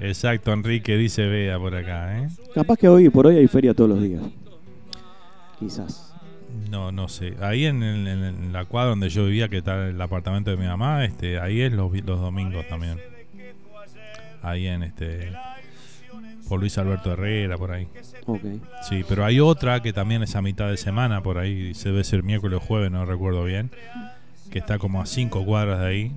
Exacto, 0.00 0.52
Enrique, 0.52 0.96
dice 0.96 1.26
Bea 1.26 1.58
por 1.58 1.74
acá, 1.74 2.18
¿eh? 2.22 2.28
Capaz 2.54 2.76
que 2.76 2.88
hoy 2.88 3.08
por 3.08 3.26
hoy 3.26 3.36
hay 3.36 3.48
feria 3.48 3.74
todos 3.74 3.90
los 3.90 4.00
días. 4.00 4.22
Quizás. 5.58 6.14
No, 6.70 6.92
no 6.92 7.08
sé. 7.08 7.34
Ahí 7.40 7.66
en, 7.66 7.82
el- 7.82 8.06
en- 8.06 8.52
la 8.52 8.64
cuadra 8.64 8.90
donde 8.90 9.08
yo 9.10 9.24
vivía, 9.26 9.48
que 9.48 9.58
está 9.58 9.88
el 9.88 10.00
apartamento 10.00 10.50
de 10.50 10.56
mi 10.56 10.66
mamá, 10.66 11.04
este, 11.04 11.38
ahí 11.38 11.60
es 11.60 11.72
los, 11.72 11.92
los 12.04 12.20
domingos 12.20 12.66
también. 12.68 12.98
Ahí 14.42 14.66
en 14.66 14.82
este 14.82 15.32
por 16.48 16.60
Luis 16.60 16.78
Alberto 16.78 17.12
Herrera, 17.12 17.58
por 17.58 17.72
ahí. 17.72 17.86
Sí, 18.88 19.04
pero 19.06 19.24
hay 19.26 19.38
otra 19.38 19.82
que 19.82 19.92
también 19.92 20.22
es 20.22 20.34
a 20.34 20.40
mitad 20.40 20.70
de 20.70 20.78
semana, 20.78 21.22
por 21.22 21.36
ahí 21.36 21.74
se 21.74 21.90
debe 21.90 22.02
ser 22.04 22.22
miércoles 22.22 22.56
o 22.56 22.60
jueves, 22.60 22.90
no 22.90 23.04
recuerdo 23.04 23.44
bien, 23.44 23.70
que 24.50 24.58
está 24.58 24.78
como 24.78 25.02
a 25.02 25.06
cinco 25.06 25.44
cuadras 25.44 25.80
de 25.80 25.86
ahí. 25.86 26.12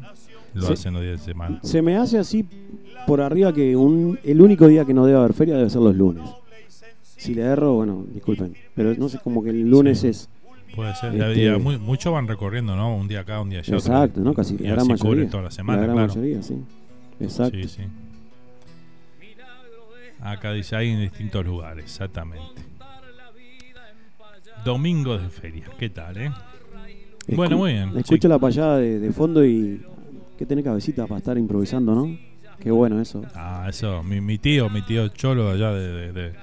Lo 0.53 0.68
Sí. 0.68 0.73
hacen 0.73 0.93
los 0.93 1.01
días 1.01 1.19
de 1.19 1.26
semana. 1.34 1.59
Se 1.63 1.81
me 1.81 1.97
hace 1.97 2.18
así 2.18 2.45
por 3.07 3.19
arriba 3.22 3.53
que 3.53 3.76
un, 3.76 4.19
el 4.23 4.41
único 4.41 4.68
día 4.68 4.85
que 4.85 4.93
no 4.93 5.05
debe 5.05 5.18
haber 5.19 5.34
feria 5.34 5.55
debe 5.55 5.69
ser 5.69 5.81
los 5.81 5.95
lunes. 5.95 6.23
Si 7.22 7.35
le 7.35 7.41
erro, 7.43 7.73
bueno, 7.73 8.06
disculpen. 8.14 8.53
Pero 8.76 8.95
no 8.95 9.07
sé, 9.10 9.19
como 9.23 9.43
que 9.43 9.52
el 9.52 9.69
lunes 9.69 9.99
Sí. 9.99 10.07
es. 10.07 10.30
Puede 10.76 10.95
ser. 10.95 11.14
Este- 11.14 11.43
Y 11.43 11.48
a- 11.48 11.57
mu- 11.57 11.77
muchos 11.80 12.11
van 12.14 12.27
recorriendo, 12.27 12.76
¿no? 12.76 12.95
Un 12.95 13.07
día 13.07 13.19
acá, 13.22 13.41
un 13.41 13.49
día 13.49 13.60
allá. 13.60 13.76
Exacto. 13.76 14.22
¿no? 14.22 14.34
Casi 14.34 14.57
la 14.57 14.72
gran 14.72 14.88
mayoría. 14.88 15.30
toda 15.30 15.43
la 15.43 15.52
semana, 15.52 15.80
la 15.81 15.84
gran 15.85 15.95
claro. 15.98 16.14
mayoría, 16.15 16.41
sí. 16.41 16.56
Exacto. 17.19 17.57
Sí, 17.61 17.68
sí. 17.68 17.81
Acá 20.19 20.53
dice, 20.53 20.76
hay 20.76 20.89
en 20.89 21.02
distintos 21.02 21.45
lugares, 21.45 21.84
exactamente. 21.85 22.61
Domingo 24.64 25.18
de 25.18 25.30
feria, 25.30 25.65
¿qué 25.80 25.89
tal, 25.89 26.18
eh? 26.18 26.31
Escu- 27.27 27.35
Bueno, 27.35 27.57
muy 27.57 27.73
bien. 27.73 27.89
Escucho 27.98 28.23
sí. 28.23 28.27
la 28.27 28.38
payada 28.39 28.77
de, 28.77 28.99
de 28.99 29.11
fondo 29.11 29.43
y. 29.45 29.81
Que 30.38 30.45
tenés 30.45 30.64
cabecita 30.64 31.06
para 31.06 31.19
estar 31.19 31.38
improvisando, 31.38 31.93
¿no? 31.93 32.18
Qué 32.60 32.72
bueno 32.72 32.99
eso. 33.02 33.23
Ah, 33.35 33.65
eso, 33.69 34.02
mi, 34.03 34.22
mi 34.22 34.38
tío, 34.38 34.69
mi 34.69 34.81
tío 34.84 35.07
Cholo 35.10 35.45
de 35.48 35.52
allá 35.53 35.72
de, 35.72 35.88
de, 35.91 36.11
de, 36.14 36.34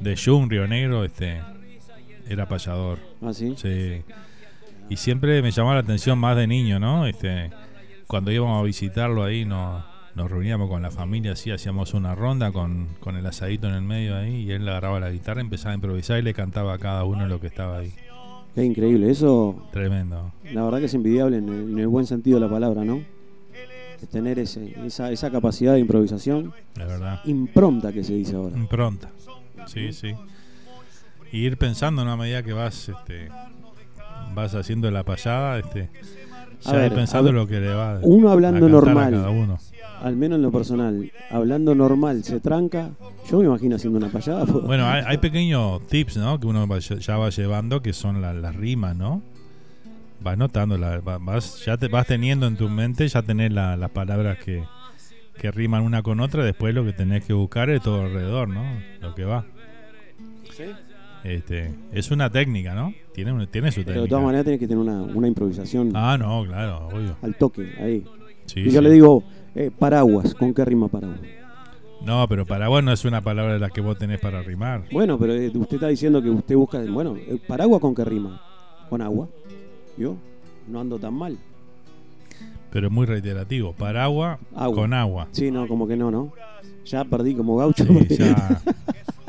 de 0.00 0.14
Yum, 0.14 0.48
Río 0.48 0.66
Negro, 0.66 1.04
este, 1.04 1.40
era 2.28 2.48
payador. 2.48 2.98
¿Ah, 3.22 3.32
sí? 3.32 3.54
Sí. 3.56 4.02
Y 4.88 4.96
siempre 4.96 5.40
me 5.42 5.50
llamaba 5.50 5.76
la 5.76 5.80
atención 5.80 6.18
más 6.18 6.36
de 6.36 6.46
niño, 6.46 6.78
¿no? 6.78 7.06
Este, 7.06 7.50
cuando 8.06 8.30
íbamos 8.30 8.60
a 8.60 8.64
visitarlo 8.64 9.24
ahí, 9.24 9.44
no, 9.44 9.84
nos 10.14 10.30
reuníamos 10.30 10.68
con 10.68 10.82
la 10.82 10.90
familia, 10.90 11.32
así, 11.32 11.50
hacíamos 11.50 11.94
una 11.94 12.14
ronda 12.14 12.52
con, 12.52 12.88
con 13.00 13.16
el 13.16 13.26
asadito 13.26 13.68
en 13.68 13.74
el 13.74 13.82
medio 13.82 14.16
ahí, 14.16 14.42
y 14.42 14.50
él 14.50 14.68
agarraba 14.68 15.00
la 15.00 15.10
guitarra, 15.10 15.40
empezaba 15.40 15.72
a 15.72 15.74
improvisar 15.74 16.18
y 16.18 16.22
le 16.22 16.34
cantaba 16.34 16.74
a 16.74 16.78
cada 16.78 17.04
uno 17.04 17.26
lo 17.26 17.40
que 17.40 17.46
estaba 17.46 17.78
ahí. 17.78 17.94
Qué 18.54 18.64
increíble. 18.64 19.10
Eso, 19.10 19.66
Tremendo. 19.72 20.32
la 20.52 20.62
verdad 20.64 20.78
que 20.78 20.84
es 20.84 20.94
envidiable 20.94 21.38
en 21.38 21.48
el, 21.48 21.72
en 21.72 21.78
el 21.78 21.88
buen 21.88 22.06
sentido 22.06 22.38
de 22.38 22.46
la 22.46 22.50
palabra, 22.52 22.84
¿no? 22.84 23.02
Es 24.00 24.08
tener 24.10 24.38
ese, 24.38 24.74
esa, 24.86 25.10
esa 25.10 25.30
capacidad 25.30 25.72
de 25.72 25.80
improvisación. 25.80 26.52
La 26.76 26.86
verdad. 26.86 27.20
Impronta 27.24 27.92
que 27.92 28.04
se 28.04 28.12
dice 28.14 28.36
ahora. 28.36 28.56
Impronta. 28.56 29.10
Sí, 29.66 29.92
sí. 29.92 30.14
Y 31.32 31.38
ir 31.46 31.56
pensando 31.56 32.04
¿no? 32.04 32.12
a 32.12 32.16
medida 32.16 32.42
que 32.42 32.52
vas 32.52 32.88
este 32.88 33.28
vas 34.34 34.54
haciendo 34.54 34.90
la 34.90 35.02
payada, 35.04 35.58
este 35.58 35.90
A 36.64 36.72
ya 36.72 36.78
ver, 36.78 36.86
ir 36.92 36.94
pensando 36.98 37.30
a 37.30 37.32
ver, 37.32 37.40
lo 37.42 37.46
que 37.46 37.60
le 37.60 37.72
va 37.74 37.98
Uno 38.02 38.30
hablando 38.30 38.66
a 38.66 38.68
a 38.68 38.72
normal, 38.72 39.12
cada 39.12 39.30
uno. 39.30 39.58
al 40.02 40.16
menos 40.16 40.36
en 40.36 40.42
lo 40.42 40.50
personal, 40.52 41.10
hablando 41.30 41.74
normal, 41.74 42.24
se 42.24 42.40
tranca. 42.40 42.90
Yo 43.30 43.38
me 43.38 43.46
imagino 43.46 43.76
haciendo 43.76 43.98
una 43.98 44.08
payada. 44.08 44.44
Bueno, 44.66 44.86
hay, 44.86 45.02
hay 45.06 45.18
pequeños 45.18 45.86
tips, 45.88 46.16
¿no? 46.18 46.38
Que 46.38 46.46
uno 46.46 46.66
va- 46.68 46.78
ya 46.78 47.16
va 47.16 47.30
llevando, 47.30 47.80
que 47.82 47.92
son 47.92 48.20
la- 48.20 48.34
las 48.34 48.54
rimas, 48.54 48.94
¿no? 48.96 49.22
Vas 50.20 50.36
notando, 50.38 50.76
la- 50.78 51.00
va- 51.00 51.18
vas, 51.18 51.64
ya 51.64 51.76
te 51.76 51.88
vas 51.88 52.06
teniendo 52.06 52.46
en 52.46 52.56
tu 52.56 52.68
mente, 52.68 53.06
ya 53.08 53.22
tenés 53.22 53.52
la- 53.52 53.76
las 53.76 53.90
palabras 53.90 54.38
que, 54.38 54.62
que 55.38 55.50
riman 55.50 55.82
una 55.82 56.02
con 56.02 56.20
otra, 56.20 56.44
después 56.44 56.74
lo 56.74 56.84
que 56.84 56.92
tenés 56.92 57.24
que 57.24 57.32
buscar 57.32 57.70
es 57.70 57.82
todo 57.82 58.02
alrededor, 58.04 58.48
¿no? 58.48 58.62
Lo 59.00 59.14
que 59.14 59.24
va. 59.24 59.44
Este, 61.24 61.74
es 61.92 62.10
una 62.10 62.30
técnica, 62.30 62.74
¿no? 62.74 62.92
Tiene, 63.12 63.32
un- 63.32 63.46
tiene 63.46 63.72
su 63.72 63.80
Pero 63.80 63.84
de 63.84 63.94
técnica. 63.94 64.08
todas 64.10 64.24
maneras 64.24 64.44
tenés 64.44 64.60
que 64.60 64.68
tener 64.68 64.78
una, 64.82 65.02
una 65.02 65.26
improvisación 65.28 65.90
Ah, 65.94 66.16
no, 66.18 66.44
claro, 66.44 66.88
obvio. 66.88 67.16
al 67.22 67.34
toque, 67.34 67.66
ahí. 67.80 68.04
Sí, 68.46 68.60
y 68.60 68.64
yo 68.70 68.80
sí. 68.80 68.84
le 68.84 68.90
digo, 68.90 69.24
eh, 69.54 69.70
paraguas, 69.76 70.34
¿con 70.34 70.52
qué 70.52 70.64
rima 70.64 70.88
paraguas? 70.88 71.20
No, 72.04 72.26
pero 72.28 72.44
paraguas 72.44 72.84
no 72.84 72.92
es 72.92 73.04
una 73.06 73.22
palabra 73.22 73.54
de 73.54 73.58
la 73.60 73.70
que 73.70 73.80
vos 73.80 73.96
tenés 73.96 74.20
para 74.20 74.42
rimar. 74.42 74.84
Bueno, 74.92 75.18
pero 75.18 75.32
eh, 75.32 75.50
usted 75.54 75.76
está 75.76 75.88
diciendo 75.88 76.20
que 76.22 76.28
usted 76.28 76.54
busca. 76.54 76.78
Bueno, 76.84 77.16
eh, 77.16 77.38
paraguas 77.46 77.80
con 77.80 77.94
qué 77.94 78.04
rima? 78.04 78.38
Con 78.90 79.00
agua. 79.00 79.26
Yo 79.96 80.16
no 80.68 80.80
ando 80.80 80.98
tan 80.98 81.14
mal. 81.14 81.38
Pero 82.70 82.90
muy 82.90 83.06
reiterativo. 83.06 83.72
Paraguas 83.72 84.38
Agua. 84.54 84.76
con 84.76 84.92
agua. 84.92 85.28
Sí, 85.32 85.50
no, 85.50 85.66
como 85.66 85.86
que 85.88 85.96
no, 85.96 86.10
¿no? 86.10 86.30
Ya 86.84 87.04
perdí 87.04 87.34
como 87.34 87.56
gaucho. 87.56 87.84
Sí, 88.08 88.16
ya. 88.18 88.60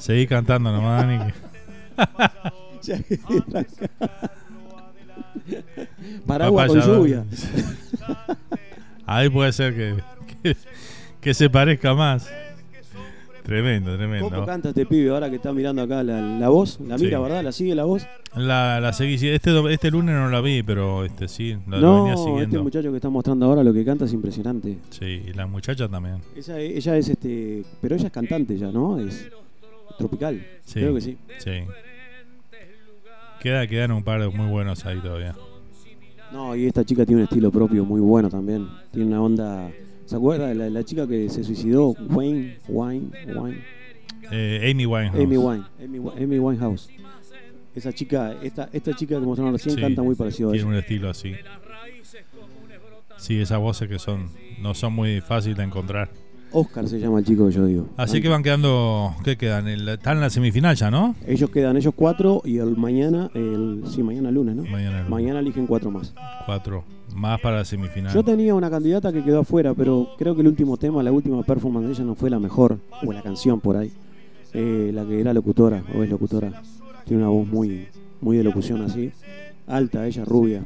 Seguí 0.00 0.26
cantando 0.26 0.72
nomás, 0.72 1.06
Dani. 1.06 1.32
Paraguas 6.26 6.68
con 6.68 6.80
lluvia. 6.80 7.24
Ahí 9.06 9.28
puede 9.28 9.52
ser 9.52 9.74
que, 9.74 9.96
que, 10.42 10.56
que 11.20 11.34
se 11.34 11.50
parezca 11.50 11.94
más. 11.94 12.30
Tremendo, 13.42 13.86
¿Cómo 13.90 13.98
tremendo. 13.98 14.46
canta 14.46 14.68
este 14.68 14.86
pibe 14.86 15.10
ahora 15.10 15.28
que 15.28 15.36
está 15.36 15.52
mirando 15.52 15.82
acá 15.82 16.04
la, 16.04 16.20
la 16.20 16.48
voz? 16.50 16.78
¿La 16.80 16.96
mira, 16.98 17.16
Sí. 17.18 17.22
verdad? 17.22 17.42
¿La 17.42 17.52
sigue 17.52 17.74
la 17.74 17.84
voz? 17.84 18.06
La, 18.36 18.78
la 18.80 18.92
seguí. 18.92 19.14
Este, 19.14 19.72
este 19.72 19.90
lunes 19.90 20.14
no 20.14 20.28
la 20.28 20.40
vi, 20.40 20.62
pero 20.62 21.04
este 21.04 21.26
sí, 21.26 21.56
la, 21.68 21.80
no, 21.80 22.04
venía 22.04 22.14
este 22.14 22.26
siguiendo. 22.26 22.62
muchacho 22.62 22.90
que 22.90 22.96
está 22.96 23.08
mostrando 23.08 23.46
ahora 23.46 23.64
lo 23.64 23.72
que 23.72 23.84
canta 23.84 24.04
es 24.04 24.12
impresionante. 24.12 24.78
Sí, 24.90 25.22
y 25.26 25.32
la 25.32 25.46
muchacha 25.46 25.88
también. 25.88 26.18
Ella, 26.36 26.58
ella 26.60 26.96
es 26.96 27.08
este, 27.08 27.64
pero 27.80 27.96
ella 27.96 28.06
es 28.06 28.12
cantante 28.12 28.56
ya, 28.56 28.70
¿no? 28.70 29.00
Es 29.00 29.28
tropical. 30.00 30.44
Sí, 30.64 30.80
Creo 30.80 30.94
que 30.94 31.00
sí. 31.00 31.16
Sí. 31.38 31.50
Queda, 33.40 33.66
quedan 33.66 33.92
un 33.92 34.02
par 34.02 34.20
de 34.20 34.28
muy 34.28 34.48
buenos 34.50 34.84
ahí 34.84 34.98
todavía. 34.98 35.34
No, 36.32 36.54
y 36.54 36.66
esta 36.66 36.84
chica 36.84 37.04
tiene 37.06 37.22
un 37.22 37.24
estilo 37.28 37.50
propio 37.50 37.84
muy 37.84 38.00
bueno 38.00 38.28
también. 38.28 38.68
Tiene 38.92 39.08
una 39.08 39.22
onda. 39.22 39.70
¿Se 40.04 40.16
acuerda 40.16 40.48
de 40.48 40.54
la, 40.54 40.68
la 40.70 40.84
chica 40.84 41.06
que 41.06 41.28
se 41.28 41.42
suicidó? 41.44 41.90
Wayne, 42.08 42.58
Wayne, 42.68 43.08
Wayne. 43.34 43.64
Eh, 44.30 44.70
Amy 44.70 44.86
Winehouse. 44.86 45.20
Amy 45.24 45.36
Wine, 45.36 45.64
Amy, 45.82 45.98
Amy 46.22 46.38
Winehouse. 46.38 46.88
Esa 47.74 47.92
chica, 47.92 48.36
esta, 48.42 48.68
esta 48.72 48.94
chica 48.94 49.14
que 49.18 49.20
mostraron 49.26 49.52
recién 49.54 49.74
Sí, 49.76 49.80
canta 49.80 50.02
muy 50.02 50.14
parecido 50.16 50.50
a 50.50 50.52
Tiene 50.52 50.66
ella. 50.68 50.76
un 50.76 50.78
estilo 50.78 51.10
así. 51.10 51.34
Sí, 53.16 53.40
esas 53.40 53.58
voces 53.58 53.88
que 53.88 53.98
son 53.98 54.28
no 54.60 54.74
son 54.74 54.92
muy 54.92 55.20
fáciles 55.20 55.56
de 55.58 55.64
encontrar. 55.64 56.10
Oscar 56.52 56.88
se 56.88 56.98
llama 56.98 57.18
el 57.20 57.24
chico 57.24 57.46
que 57.46 57.52
yo 57.52 57.64
digo. 57.66 57.86
Así 57.96 58.20
que 58.20 58.28
van 58.28 58.42
quedando. 58.42 59.14
¿Qué 59.24 59.36
quedan? 59.36 59.68
El- 59.68 59.88
están 59.88 60.16
en 60.16 60.20
la 60.22 60.30
semifinal 60.30 60.74
ya, 60.76 60.90
¿no? 60.90 61.14
Ellos 61.26 61.50
quedan 61.50 61.76
ellos 61.76 61.92
cuatro 61.96 62.42
y 62.44 62.58
el 62.58 62.76
mañana, 62.76 63.30
el, 63.34 63.82
sí, 63.86 64.02
mañana 64.02 64.30
lunes, 64.30 64.56
¿no? 64.56 64.62
Mañana, 64.64 65.06
Mañana 65.08 65.40
eligen 65.40 65.66
cuatro 65.66 65.90
más. 65.90 66.12
Cuatro. 66.46 66.84
Más 67.14 67.40
para 67.40 67.56
la 67.58 67.64
semifinal. 67.64 68.12
Yo 68.14 68.22
tenía 68.22 68.54
una 68.54 68.70
candidata 68.70 69.12
que 69.12 69.22
quedó 69.24 69.40
afuera, 69.40 69.74
pero 69.74 70.10
creo 70.18 70.34
que 70.34 70.42
el 70.42 70.46
último 70.48 70.76
tema, 70.76 71.02
la 71.02 71.10
última 71.12 71.42
performance 71.42 71.86
de 71.88 71.92
ella 71.94 72.04
no 72.04 72.14
fue 72.14 72.30
la 72.30 72.38
mejor, 72.38 72.78
o 73.04 73.12
la 73.12 73.20
canción 73.22 73.60
por 73.60 73.76
ahí. 73.76 73.92
Eh, 74.52 74.90
la 74.94 75.04
que 75.04 75.20
era 75.20 75.32
locutora, 75.32 75.82
o 75.96 76.02
es 76.02 76.10
locutora. 76.10 76.62
Tiene 77.04 77.22
una 77.22 77.30
voz 77.32 77.46
muy, 77.48 77.88
muy 78.20 78.36
de 78.36 78.44
locución 78.44 78.82
así. 78.82 79.10
Alta, 79.66 80.06
ella 80.06 80.24
rubia. 80.24 80.62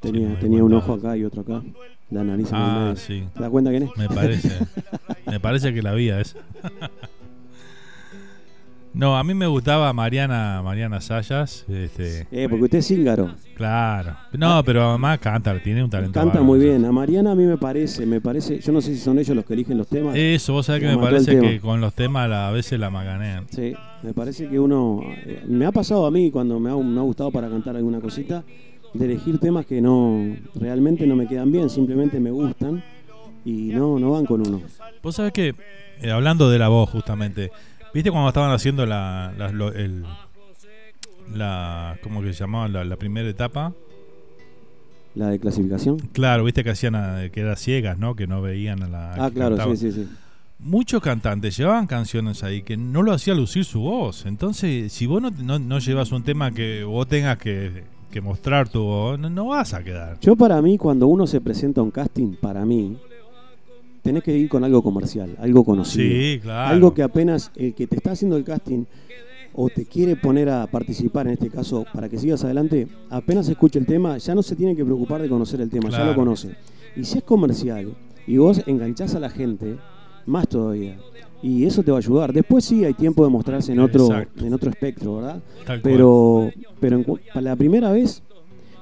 Tenía, 0.00 0.38
tenía 0.40 0.64
un 0.64 0.72
ojo 0.74 0.94
acá 0.94 1.16
y 1.16 1.24
otro 1.24 1.42
acá. 1.42 1.62
La 2.10 2.24
nariz 2.24 2.48
en 2.50 2.56
el 2.56 2.62
Ah, 2.62 2.94
sí. 2.96 3.24
¿Te 3.34 3.40
das 3.40 3.50
cuenta 3.50 3.70
quién 3.70 3.84
es? 3.84 3.90
Me 3.96 4.08
parece. 4.08 4.50
me 5.26 5.38
parece 5.40 5.72
que 5.72 5.80
la 5.82 5.94
vi 5.94 6.10
a 6.10 6.20
esa. 6.20 6.38
No, 8.92 9.16
a 9.16 9.22
mí 9.22 9.34
me 9.34 9.46
gustaba 9.46 9.92
Mariana 9.92 10.60
Mariana 10.64 11.00
Sayas. 11.00 11.64
Este, 11.68 12.26
Eh, 12.32 12.48
porque 12.48 12.64
usted 12.64 12.78
es 12.78 12.88
cíngaro. 12.88 13.30
claro. 13.54 14.16
No, 14.36 14.64
pero 14.64 14.88
además 14.90 15.20
canta, 15.20 15.56
tiene 15.62 15.84
un 15.84 15.90
talento. 15.90 16.18
Canta 16.18 16.42
muy 16.42 16.58
bien. 16.58 16.84
A 16.84 16.90
Mariana 16.90 17.30
a 17.30 17.34
mí 17.36 17.44
me 17.44 17.56
parece, 17.56 18.04
me 18.04 18.20
parece, 18.20 18.58
yo 18.58 18.72
no 18.72 18.80
sé 18.80 18.92
si 18.94 19.00
son 19.00 19.20
ellos 19.20 19.36
los 19.36 19.44
que 19.44 19.54
eligen 19.54 19.78
los 19.78 19.86
temas. 19.86 20.16
Eso, 20.16 20.54
vos 20.54 20.66
sabés 20.66 20.82
que 20.82 20.88
Me 20.88 20.98
parece 20.98 21.38
que 21.38 21.60
con 21.60 21.80
los 21.80 21.94
temas 21.94 22.28
la- 22.28 22.48
a 22.48 22.50
veces 22.50 22.80
la 22.80 22.90
maganean. 22.90 23.46
Sí, 23.50 23.74
me 24.02 24.12
parece 24.12 24.48
que 24.48 24.58
uno. 24.58 25.02
eh, 25.24 25.44
Me 25.46 25.66
ha 25.66 25.70
pasado 25.72 26.04
a 26.04 26.10
mí 26.10 26.32
cuando 26.32 26.58
me 26.58 26.70
ha, 26.70 26.74
me 26.76 26.98
ha 26.98 27.02
gustado 27.04 27.30
para 27.30 27.48
cantar 27.48 27.76
alguna 27.76 28.00
cosita, 28.00 28.42
de 28.94 29.04
elegir 29.04 29.38
temas 29.38 29.66
que 29.66 29.80
no. 29.80 30.36
realmente 30.54 31.06
no 31.06 31.16
me 31.16 31.26
quedan 31.26 31.50
bien, 31.52 31.70
simplemente 31.70 32.18
me 32.20 32.30
gustan 32.30 32.82
y 33.44 33.68
no, 33.68 33.98
no 33.98 34.10
van 34.12 34.26
con 34.26 34.46
uno. 34.46 34.60
Vos 35.02 35.16
sabés 35.16 35.32
que, 35.32 35.54
eh, 36.00 36.10
hablando 36.10 36.50
de 36.50 36.58
la 36.58 36.68
voz 36.68 36.90
justamente, 36.90 37.50
¿viste 37.94 38.10
cuando 38.10 38.28
estaban 38.28 38.50
haciendo 38.52 38.84
la, 38.86 39.32
la, 39.38 39.50
lo- 39.52 39.72
el, 39.72 40.04
la 41.34 41.98
¿cómo 42.02 42.22
que 42.22 42.32
se 42.32 42.40
llamaba? 42.40 42.68
La, 42.68 42.84
la 42.84 42.96
primera 42.96 43.28
etapa. 43.28 43.72
La 45.14 45.28
de 45.28 45.38
clasificación. 45.40 45.98
Claro, 46.12 46.44
viste 46.44 46.62
que 46.64 46.70
hacían, 46.70 46.94
a- 46.94 47.28
que 47.30 47.40
eran 47.40 47.56
ciegas, 47.56 47.98
¿no? 47.98 48.14
Que 48.14 48.26
no 48.26 48.42
veían 48.42 48.82
a 48.82 48.88
la... 48.88 49.12
Ah, 49.26 49.30
claro, 49.30 49.56
sí, 49.76 49.90
sí, 49.90 49.92
sí. 49.92 50.08
Muchos 50.58 51.00
cantantes 51.02 51.56
llevaban 51.56 51.86
canciones 51.86 52.44
ahí 52.44 52.62
que 52.62 52.76
no 52.76 53.02
lo 53.02 53.12
hacía 53.12 53.34
lucir 53.34 53.64
su 53.64 53.80
voz. 53.80 54.26
Entonces, 54.26 54.92
si 54.92 55.06
vos 55.06 55.22
no, 55.22 55.30
no, 55.30 55.58
no 55.58 55.78
llevas 55.78 56.12
un 56.12 56.22
tema 56.22 56.50
que 56.52 56.84
vos 56.84 57.08
tengas 57.08 57.38
que, 57.38 57.82
que 58.10 58.20
mostrar 58.20 58.68
tu 58.68 58.82
voz, 58.82 59.18
no, 59.18 59.30
no 59.30 59.46
vas 59.46 59.72
a 59.74 59.82
quedar. 59.82 60.18
Yo 60.20 60.36
para 60.36 60.60
mí, 60.60 60.76
cuando 60.76 61.06
uno 61.06 61.26
se 61.26 61.40
presenta 61.40 61.80
a 61.80 61.84
un 61.84 61.90
casting, 61.90 62.34
para 62.40 62.64
mí, 62.64 62.96
tenés 64.02 64.22
que 64.22 64.36
ir 64.36 64.48
con 64.48 64.64
algo 64.64 64.82
comercial, 64.82 65.36
algo 65.40 65.64
conocido. 65.64 66.08
Sí, 66.08 66.40
claro. 66.42 66.68
Algo 66.68 66.94
que 66.94 67.02
apenas 67.02 67.50
el 67.56 67.74
que 67.74 67.86
te 67.86 67.96
está 67.96 68.12
haciendo 68.12 68.36
el 68.36 68.44
casting 68.44 68.84
o 69.54 69.68
te 69.68 69.84
quiere 69.84 70.16
poner 70.16 70.48
a 70.48 70.66
participar, 70.66 71.26
en 71.26 71.34
este 71.34 71.50
caso, 71.50 71.84
para 71.92 72.08
que 72.08 72.18
sigas 72.18 72.44
adelante, 72.44 72.86
apenas 73.10 73.48
escuche 73.48 73.78
el 73.78 73.86
tema, 73.86 74.16
ya 74.18 74.34
no 74.34 74.42
se 74.42 74.56
tiene 74.56 74.76
que 74.76 74.84
preocupar 74.84 75.20
de 75.22 75.28
conocer 75.28 75.60
el 75.60 75.70
tema, 75.70 75.90
ya 75.90 76.04
lo 76.04 76.14
conoce. 76.14 76.56
Y 76.96 77.04
si 77.04 77.18
es 77.18 77.24
comercial 77.24 77.94
y 78.26 78.36
vos 78.36 78.62
enganchás 78.66 79.14
a 79.14 79.20
la 79.20 79.30
gente, 79.30 79.76
más 80.26 80.48
todavía. 80.48 80.98
Y 81.42 81.64
eso 81.64 81.82
te 81.82 81.90
va 81.90 81.96
a 81.96 82.00
ayudar. 82.00 82.32
Después 82.32 82.64
sí 82.64 82.84
hay 82.84 82.92
tiempo 82.94 83.24
de 83.24 83.30
mostrarse 83.30 83.72
en 83.72 83.80
otro, 83.80 84.04
Exacto. 84.06 84.44
en 84.46 84.52
otro 84.54 84.68
espectro, 84.70 85.16
¿verdad? 85.16 85.40
Tal 85.66 85.80
pero 85.80 86.50
pero 86.78 86.96
en 86.96 87.04
para 87.04 87.40
la 87.40 87.56
primera 87.56 87.90
vez, 87.92 88.22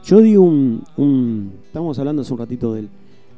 yo 0.04 0.20
di 0.20 0.36
un, 0.36 0.82
un- 0.96 1.52
Estamos 1.66 1.98
hablando 1.98 2.22
hace 2.22 2.32
un 2.32 2.38
ratito 2.40 2.74
de 2.74 2.80
él. 2.80 2.88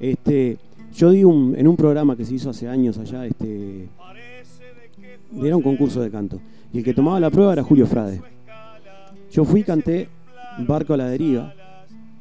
Este, 0.00 0.56
yo 0.94 1.10
di 1.10 1.22
un, 1.24 1.54
en 1.56 1.68
un 1.68 1.76
programa 1.76 2.16
que 2.16 2.24
se 2.24 2.34
hizo 2.34 2.48
hace 2.50 2.66
años 2.68 2.96
allá, 2.98 3.26
este. 3.26 3.88
Era 5.42 5.56
un 5.56 5.62
concurso 5.62 6.00
de 6.00 6.10
canto. 6.10 6.40
Y 6.72 6.78
el 6.78 6.84
que 6.84 6.94
tomaba 6.94 7.20
la 7.20 7.30
prueba 7.30 7.52
era 7.52 7.62
Julio 7.62 7.86
Frade. 7.86 8.20
Yo 9.30 9.44
fui 9.44 9.60
y 9.60 9.64
canté 9.64 10.08
Barco 10.66 10.94
a 10.94 10.96
la 10.96 11.06
deriva. 11.08 11.54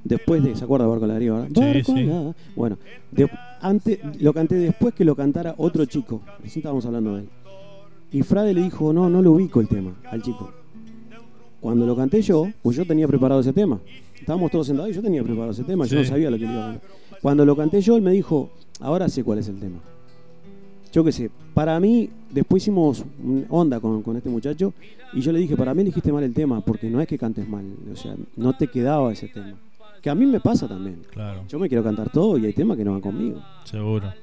Después 0.04 0.44
de. 0.44 0.56
¿Se 0.56 0.64
acuerda 0.64 0.88
Barco 0.88 1.06
la 1.08 1.14
deriva? 1.16 1.46
Sí, 1.48 1.54
Barco 1.60 1.96
sí. 1.96 2.04
la- 2.06 2.34
Bueno, 2.56 2.78
de- 3.12 3.30
antes, 3.62 4.00
lo 4.22 4.34
canté 4.34 4.56
después 4.56 4.94
que 4.94 5.04
lo 5.06 5.16
cantara 5.16 5.54
otro 5.58 5.86
chico. 5.86 6.22
Recién 6.42 6.62
estábamos 6.62 6.86
hablando 6.86 7.16
de 7.16 7.22
él. 7.24 7.30
Y 8.12 8.22
Frade 8.24 8.54
le 8.54 8.64
dijo: 8.64 8.94
No, 8.94 9.10
no 9.10 9.22
lo 9.22 9.34
ubico 9.34 9.60
el 9.62 9.68
tema 9.68 9.94
al 10.10 10.22
chico. 10.22 10.52
Cuando 11.62 11.86
lo 11.86 11.96
canté 11.96 12.22
yo, 12.22 12.48
pues 12.62 12.78
yo 12.78 12.86
tenía 12.86 13.08
preparado 13.08 13.42
ese 13.42 13.52
tema. 13.54 13.80
Estábamos 14.18 14.50
todos 14.52 14.68
sentados 14.68 14.92
y 14.92 14.94
yo 14.94 15.02
tenía 15.02 15.24
preparado 15.24 15.52
ese 15.52 15.64
tema, 15.64 15.86
yo 15.86 15.98
no 15.98 16.06
sabía 16.06 16.30
lo 16.30 16.38
que 16.38 16.46
le 16.46 16.52
iba 16.54 16.70
a 16.70 16.72
cantar. 16.74 16.90
Cuando 17.22 17.46
lo 17.46 17.56
canté 17.56 17.82
yo, 17.82 17.96
él 17.98 18.02
me 18.02 18.12
dijo, 18.12 18.50
ahora 18.80 19.10
sé 19.10 19.24
cuál 19.24 19.40
es 19.40 19.48
el 19.50 19.60
tema. 19.60 19.80
Yo 20.94 21.04
qué 21.04 21.12
sé, 21.12 21.30
para 21.54 21.80
mí, 21.80 22.10
después 22.32 22.64
hicimos 22.64 23.04
onda 23.50 23.80
con, 23.80 24.02
con 24.02 24.16
este 24.18 24.30
muchacho 24.30 24.74
y 25.14 25.22
yo 25.22 25.32
le 25.32 25.40
dije, 25.40 25.56
para 25.58 25.74
mí 25.74 25.82
elegiste 25.82 26.12
mal 26.12 26.24
el 26.24 26.34
tema, 26.34 26.62
porque 26.62 26.90
no 26.90 27.00
es 27.02 27.08
que 27.08 27.18
cantes 27.18 27.48
mal, 27.48 27.64
o 27.92 27.96
sea, 27.96 28.16
no 28.38 28.54
te 28.58 28.68
quedaba 28.68 29.12
ese 29.12 29.28
tema. 29.28 29.54
Que 30.02 30.10
a 30.10 30.16
mí 30.16 30.26
me 30.26 30.40
pasa 30.40 30.68
también. 30.68 31.02
Claro. 31.12 31.44
Yo 31.48 31.60
me 31.60 31.68
quiero 31.68 31.84
cantar 31.84 32.10
todo 32.10 32.38
y 32.38 32.46
hay 32.46 32.54
temas 32.54 32.78
que 32.78 32.86
no 32.86 32.92
van 32.94 33.02
conmigo. 33.02 33.42
Seguro. 33.66 34.14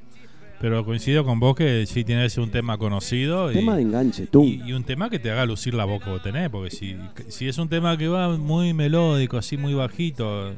Pero 0.59 0.85
coincido 0.87 1.23
con 1.25 1.39
vos 1.39 1.55
que 1.55 1.85
sí 1.87 2.03
tiene 2.03 2.23
que 2.23 2.31
ser 2.31 2.43
un 2.43 2.51
tema 2.51 2.79
conocido. 2.79 3.51
y- 3.51 3.55
Tema 3.55 3.77
de 3.77 3.83
enganche, 3.83 4.27
tú. 4.27 4.43
Y, 4.43 4.63
y 4.65 4.73
un 4.73 4.85
tema 4.85 5.11
que 5.11 5.19
te 5.19 5.31
haga 5.31 5.45
lucir 5.45 5.75
la 5.75 5.85
voz 5.85 6.03
que 6.03 6.09
vos 6.11 6.23
tenés, 6.23 6.49
porque 6.49 6.71
si, 6.71 6.97
si 7.29 7.47
es 7.47 7.59
un 7.59 7.69
tema 7.69 7.97
que 7.99 8.09
va 8.09 8.37
muy 8.39 8.73
melódico, 8.73 9.37
así 9.37 9.59
muy 9.59 9.75
bajito, 9.75 10.53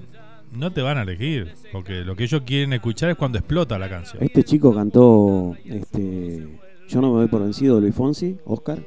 no 0.53 0.71
te 0.73 0.83
van 0.83 0.99
a 0.99 1.03
elegir, 1.03 1.53
porque 1.73 2.03
lo 2.05 2.15
que 2.15 2.25
ellos 2.25 2.43
quieren 2.47 2.73
escuchar 2.75 3.11
es 3.11 3.17
cuando 3.17 3.39
explota 3.39 3.77
la 3.77 3.89
canción. 3.89 4.23
Este 4.23 4.45
chico 4.45 4.73
cantó, 4.73 5.57
este, 5.65 6.47
yo 6.89 7.01
no 7.01 7.13
me 7.13 7.19
doy 7.19 7.29
por 7.29 7.43
vencido, 7.43 7.81
Luis 7.81 7.95
Fonsi, 7.95 8.37
Oscar, 8.45 8.79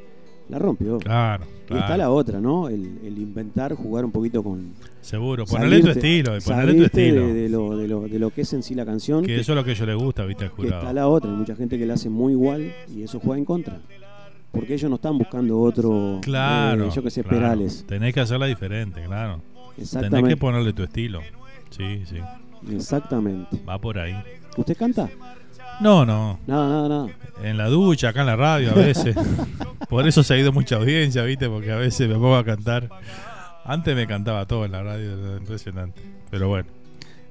la 0.48 0.60
rompió. 0.60 0.98
Claro, 1.00 1.44
Y 1.76 1.80
está 1.80 1.98
la 1.98 2.10
otra, 2.12 2.40
¿no? 2.42 2.68
El, 2.70 3.00
el 3.04 3.18
inventar, 3.18 3.74
jugar 3.76 4.06
un 4.06 4.12
poquito 4.12 4.44
con... 4.44 4.74
Seguro, 5.02 5.46
ponerle 5.46 5.82
tu 5.82 5.90
estilo, 5.90 6.34
ponerle 6.46 6.74
tu 6.76 6.84
estilo. 6.86 7.28
De, 7.28 7.34
de 7.34 7.50
lo, 7.50 7.78
de, 7.78 7.88
lo, 7.88 8.02
de 8.08 8.20
lo 8.20 8.30
que 8.30 8.42
es 8.42 8.54
en 8.54 8.62
sí 8.64 8.76
la 8.76 8.86
canción. 8.86 9.26
Que 9.26 9.40
eso 9.40 9.54
es 9.54 9.56
lo 9.56 9.64
que 9.64 9.72
a 9.72 9.74
ellos 9.74 9.88
les 9.88 9.96
gusta, 9.98 10.26
viste, 10.26 10.46
al 10.46 10.50
que 10.52 10.56
jurado. 10.58 10.82
está 10.82 10.94
la 10.94 11.08
otra, 11.08 11.30
hay 11.32 11.38
mucha 11.38 11.56
gente 11.56 11.78
que 11.80 11.86
la 11.86 11.96
hace 11.96 12.10
muy 12.10 12.34
igual 12.34 12.72
y 12.96 13.04
eso 13.04 13.20
juega 13.20 13.38
en 13.40 13.46
contra. 13.46 13.80
Porque 14.52 14.74
ellos 14.74 14.90
no 14.90 14.98
están 14.98 15.18
buscando 15.18 15.60
otro, 15.62 16.20
Claro. 16.22 16.86
eh, 16.88 16.90
yo 16.94 17.02
que 17.02 17.10
sé, 17.10 17.24
claro. 17.24 17.38
Perales. 17.38 17.86
Tenés 17.88 18.14
que 18.14 18.20
hacerla 18.20 18.46
diferente, 18.48 19.02
claro. 19.06 19.40
Tenés 19.76 19.94
Exactamente. 19.94 20.30
que 20.30 20.38
ponerle 20.38 20.74
tu 20.74 20.84
estilo. 20.84 21.22
Sí, 21.70 22.04
sí. 22.06 22.18
Exactamente. 22.72 23.60
Va 23.68 23.80
por 23.80 23.98
ahí. 23.98 24.14
¿Usted 24.58 24.76
canta? 24.78 25.10
No, 25.82 26.06
no. 26.06 26.40
Nada, 26.46 26.70
nada, 26.70 26.90
nada. 26.90 27.08
En 27.44 27.58
la 27.58 27.68
ducha, 27.68 28.10
acá 28.10 28.22
en 28.22 28.28
la 28.28 28.36
radio 28.36 28.72
a 28.72 28.76
veces. 28.76 29.16
Por 29.90 30.08
eso 30.08 30.22
se 30.22 30.36
ha 30.36 30.38
ido 30.38 30.52
mucha 30.52 30.76
audiencia, 30.76 31.24
¿viste? 31.24 31.50
Porque 31.50 31.72
a 31.72 31.76
veces 31.76 32.08
me 32.08 32.14
pongo 32.14 32.36
a 32.36 32.46
cantar. 32.46 32.88
Antes 33.66 33.96
me 33.96 34.06
cantaba 34.06 34.46
todo 34.46 34.64
en 34.66 34.74
la 34.74 34.84
radio, 34.84 35.18
era 35.18 35.38
impresionante. 35.38 36.02
Pero 36.30 36.50
bueno, 36.50 36.70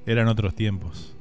eran 0.05 0.27
otros 0.27 0.53
tiempos. 0.53 1.13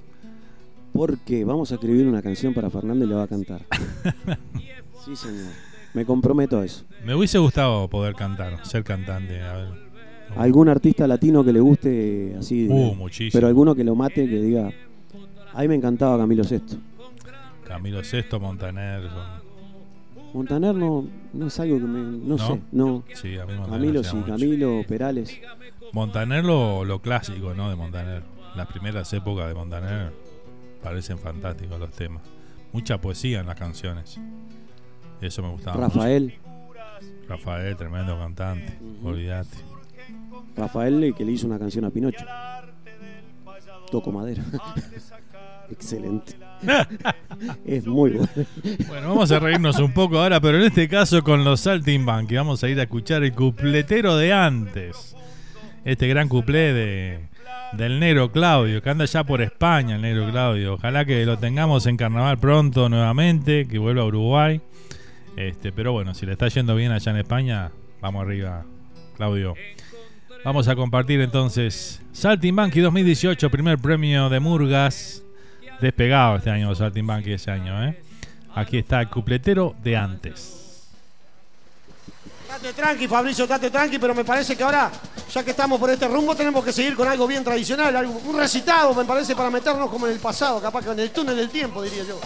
Porque 0.93 1.45
vamos 1.45 1.71
a 1.71 1.75
escribir 1.77 2.07
una 2.09 2.21
canción 2.21 2.53
para 2.53 2.69
Fernando 2.69 3.05
y 3.05 3.09
le 3.09 3.15
va 3.15 3.23
a 3.23 3.29
cantar. 3.29 3.63
sí, 5.05 5.15
señor. 5.15 5.53
Me 5.95 6.05
comprometo 6.05 6.59
a 6.59 6.65
eso. 6.65 6.85
Me 7.05 7.15
hubiese 7.15 7.39
gustado 7.39 7.89
poder 7.89 8.15
cantar, 8.17 8.65
ser 8.67 8.83
cantante. 8.83 9.41
A 9.41 9.55
ver. 9.55 9.69
¿Algún 10.37 10.69
artista 10.69 11.07
latino 11.07 11.45
que 11.45 11.53
le 11.53 11.61
guste 11.61 12.35
así? 12.39 12.67
Uh, 12.69 12.95
muchísimo. 12.97 13.31
Pero 13.33 13.47
alguno 13.47 13.75
que 13.75 13.85
lo 13.85 13.95
mate, 13.95 14.29
que 14.29 14.41
diga. 14.41 14.71
A 15.53 15.63
mí 15.63 15.69
me 15.69 15.77
encantaba 15.77 16.19
Camilo 16.19 16.45
Sesto. 16.45 16.77
Camilo 17.71 18.03
Sesto, 18.03 18.41
Montaner. 18.41 19.09
son- 19.09 19.51
Montaner 20.35 20.75
no, 20.75 21.07
no 21.33 21.47
es 21.47 21.61
algo 21.61 21.79
que 21.79 21.85
me. 21.85 22.01
No, 22.01 22.37
¿No? 22.37 22.39
sé, 22.39 22.61
no. 22.73 23.05
Sí, 23.15 23.39
a 23.39 23.47
mí 23.47 23.55
Montaner 23.55 23.71
Camilo 23.81 24.03
sí, 24.05 24.17
mucho. 24.17 24.27
Camilo, 24.33 24.83
Perales. 24.89 25.41
Montaner 25.93 26.45
lo, 26.45 26.85
lo 26.85 27.01
clásico, 27.01 27.55
¿no? 27.55 27.71
De 27.71 27.77
Montaner. 27.77 28.23
Las 28.57 28.67
primeras 28.67 29.13
épocas 29.13 29.47
de 29.47 29.55
Montaner 29.55 30.13
parecen 30.83 31.19
fantásticos 31.19 31.79
los 31.79 31.91
temas. 31.91 32.23
Mucha 32.73 33.01
poesía 33.01 33.41
en 33.41 33.47
las 33.47 33.57
canciones. 33.59 34.21
Eso 35.21 35.43
me 35.43 35.51
gustaba. 35.51 35.77
mucho. 35.77 35.89
Rafael. 35.95 36.35
Rafael, 37.29 37.77
tremendo 37.77 38.19
cantante. 38.19 38.79
Olvídate. 39.05 39.57
Rafael, 40.57 41.05
el 41.05 41.15
que 41.15 41.25
le 41.25 41.33
hizo 41.33 41.47
una 41.47 41.59
canción 41.59 41.85
a 41.85 41.91
Pinocho. 41.91 42.25
Toco 43.93 44.11
madera. 44.13 44.43
Excelente. 45.71 46.35
es 47.65 47.87
muy 47.87 48.11
bueno. 48.11 48.29
Bueno, 48.89 49.09
vamos 49.09 49.31
a 49.31 49.39
reírnos 49.39 49.79
un 49.79 49.93
poco 49.93 50.19
ahora, 50.19 50.41
pero 50.41 50.59
en 50.59 50.65
este 50.65 50.89
caso 50.89 51.23
con 51.23 51.45
los 51.45 51.61
Saltimbanqui. 51.61 52.35
Vamos 52.35 52.63
a 52.63 52.69
ir 52.69 52.79
a 52.81 52.83
escuchar 52.83 53.23
el 53.23 53.33
cupletero 53.33 54.17
de 54.17 54.33
antes. 54.33 55.17
Este 55.85 56.07
gran 56.09 56.29
cuplé 56.29 56.73
de, 56.75 57.21
del 57.73 58.01
negro 58.01 58.31
Claudio, 58.33 58.83
que 58.83 58.91
anda 58.91 59.05
ya 59.05 59.25
por 59.25 59.41
España, 59.41 59.97
el 59.97 60.03
negro 60.03 60.31
Claudio. 60.31 60.75
Ojalá 60.75 61.05
que 61.05 61.25
lo 61.25 61.39
tengamos 61.39 61.87
en 61.87 61.97
carnaval 61.97 62.39
pronto 62.39 62.89
nuevamente, 62.89 63.67
que 63.67 63.79
vuelva 63.79 64.03
a 64.03 64.07
Uruguay. 64.07 64.61
Este, 65.37 65.73
pero 65.73 65.93
bueno, 65.93 66.15
si 66.15 66.27
le 66.27 66.33
está 66.33 66.49
yendo 66.49 66.75
bien 66.75 66.93
allá 66.93 67.13
en 67.13 67.19
España, 67.19 67.71
vamos 68.01 68.23
arriba, 68.23 68.65
Claudio. 69.17 69.55
Vamos 70.45 70.69
a 70.69 70.77
compartir 70.77 71.21
entonces 71.21 72.03
Saltimbanqui 72.13 72.81
2018, 72.81 73.51
primer 73.51 73.79
premio 73.79 74.29
de 74.29 74.41
Murgas. 74.41 75.23
Despegado 75.81 76.37
este 76.37 76.51
año 76.51 76.75
Saltimbanqui 76.75 77.33
ese 77.33 77.51
año, 77.51 77.83
¿eh? 77.85 78.03
Aquí 78.55 78.79
está 78.79 79.01
el 79.01 79.09
cupletero 79.09 79.75
de 79.83 79.97
antes. 79.97 80.57
Date 82.49 82.73
tranqui, 82.73 83.07
Fabricio, 83.07 83.47
date 83.47 83.71
tranqui, 83.71 83.99
pero 83.99 84.15
me 84.15 84.25
parece 84.25 84.57
que 84.57 84.63
ahora, 84.63 84.91
ya 85.33 85.45
que 85.45 85.53
estamos 85.53 85.79
por 85.79 85.89
este 85.89 86.09
rumbo, 86.09 86.35
tenemos 86.35 86.65
que 86.65 86.73
seguir 86.73 86.97
con 86.97 87.07
algo 87.09 87.27
bien 87.27 87.45
tradicional, 87.45 87.95
algo, 87.95 88.21
un 88.27 88.37
recitado, 88.37 88.93
me 88.93 89.05
parece, 89.05 89.37
para 89.37 89.51
meternos 89.51 89.89
como 89.89 90.07
en 90.07 90.13
el 90.13 90.19
pasado, 90.19 90.61
capaz 90.61 90.85
que 90.85 90.91
en 90.91 90.99
el 90.99 91.11
túnel 91.11 91.37
del 91.37 91.49
tiempo, 91.49 91.83
diría 91.83 92.03
yo. 92.05 92.21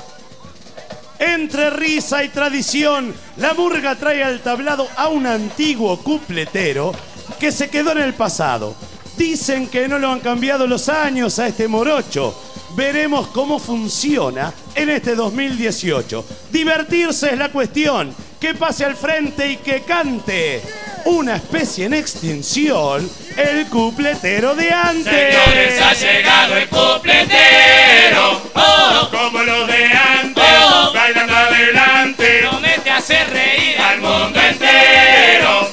Entre 1.19 1.71
risa 1.71 2.25
y 2.25 2.31
tradición, 2.31 3.15
la 3.37 3.55
murga 3.55 3.95
trae 3.95 4.25
al 4.25 4.41
tablado 4.41 4.89
a 4.97 5.09
un 5.09 5.27
antiguo 5.27 5.99
cupletero 5.99 6.93
que 7.39 7.53
se 7.53 7.69
quedó 7.69 7.93
en 7.93 7.99
el 7.99 8.15
pasado. 8.15 8.75
Dicen 9.17 9.69
que 9.69 9.87
no 9.87 9.99
lo 9.99 10.11
han 10.11 10.21
cambiado 10.21 10.67
los 10.67 10.89
años 10.89 11.39
a 11.39 11.47
este 11.47 11.69
morocho. 11.69 12.35
Veremos 12.77 13.29
cómo 13.29 13.59
funciona 13.59 14.53
en 14.75 14.91
este 14.91 15.15
2018. 15.15 16.25
Divertirse 16.51 17.31
es 17.31 17.39
la 17.39 17.49
cuestión. 17.51 18.15
Que 18.41 18.55
pase 18.55 18.85
al 18.85 18.97
frente 18.97 19.49
y 19.53 19.57
que 19.59 19.83
cante. 19.83 20.61
Una 21.07 21.37
especie 21.37 21.87
en 21.87 21.95
extinción, 21.95 23.09
el 23.37 23.67
cupletero 23.69 24.55
de 24.55 24.71
antes. 24.71 25.35
Señores, 25.35 25.81
ha 25.81 25.93
llegado 25.95 26.57
el 26.57 26.69
cupletero. 26.69 28.43
Oh, 28.55 29.09
como 29.11 29.43
los 29.43 29.67
de 29.67 29.85
antes, 29.87 30.45
Oh. 30.63 30.93
bailando 30.93 31.35
adelante. 31.35 32.41
promete 32.51 32.91
hacer 32.91 33.31
reír 33.31 33.79
al 33.81 34.01
mundo 34.01 34.41
entero. 34.41 35.71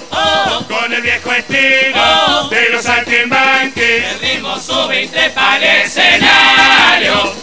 Con 0.69 0.93
el 0.93 1.01
viejo 1.01 1.31
estilo 1.33 1.95
Oh. 2.01 2.47
de 2.49 2.69
los 2.69 2.83
saltimbanquis. 2.83 3.83
El 3.83 4.19
ritmo 4.19 4.57
sube 4.59 5.03
y 5.03 5.07
trepa 5.07 5.53
al 5.53 5.63
escenario. 5.63 6.70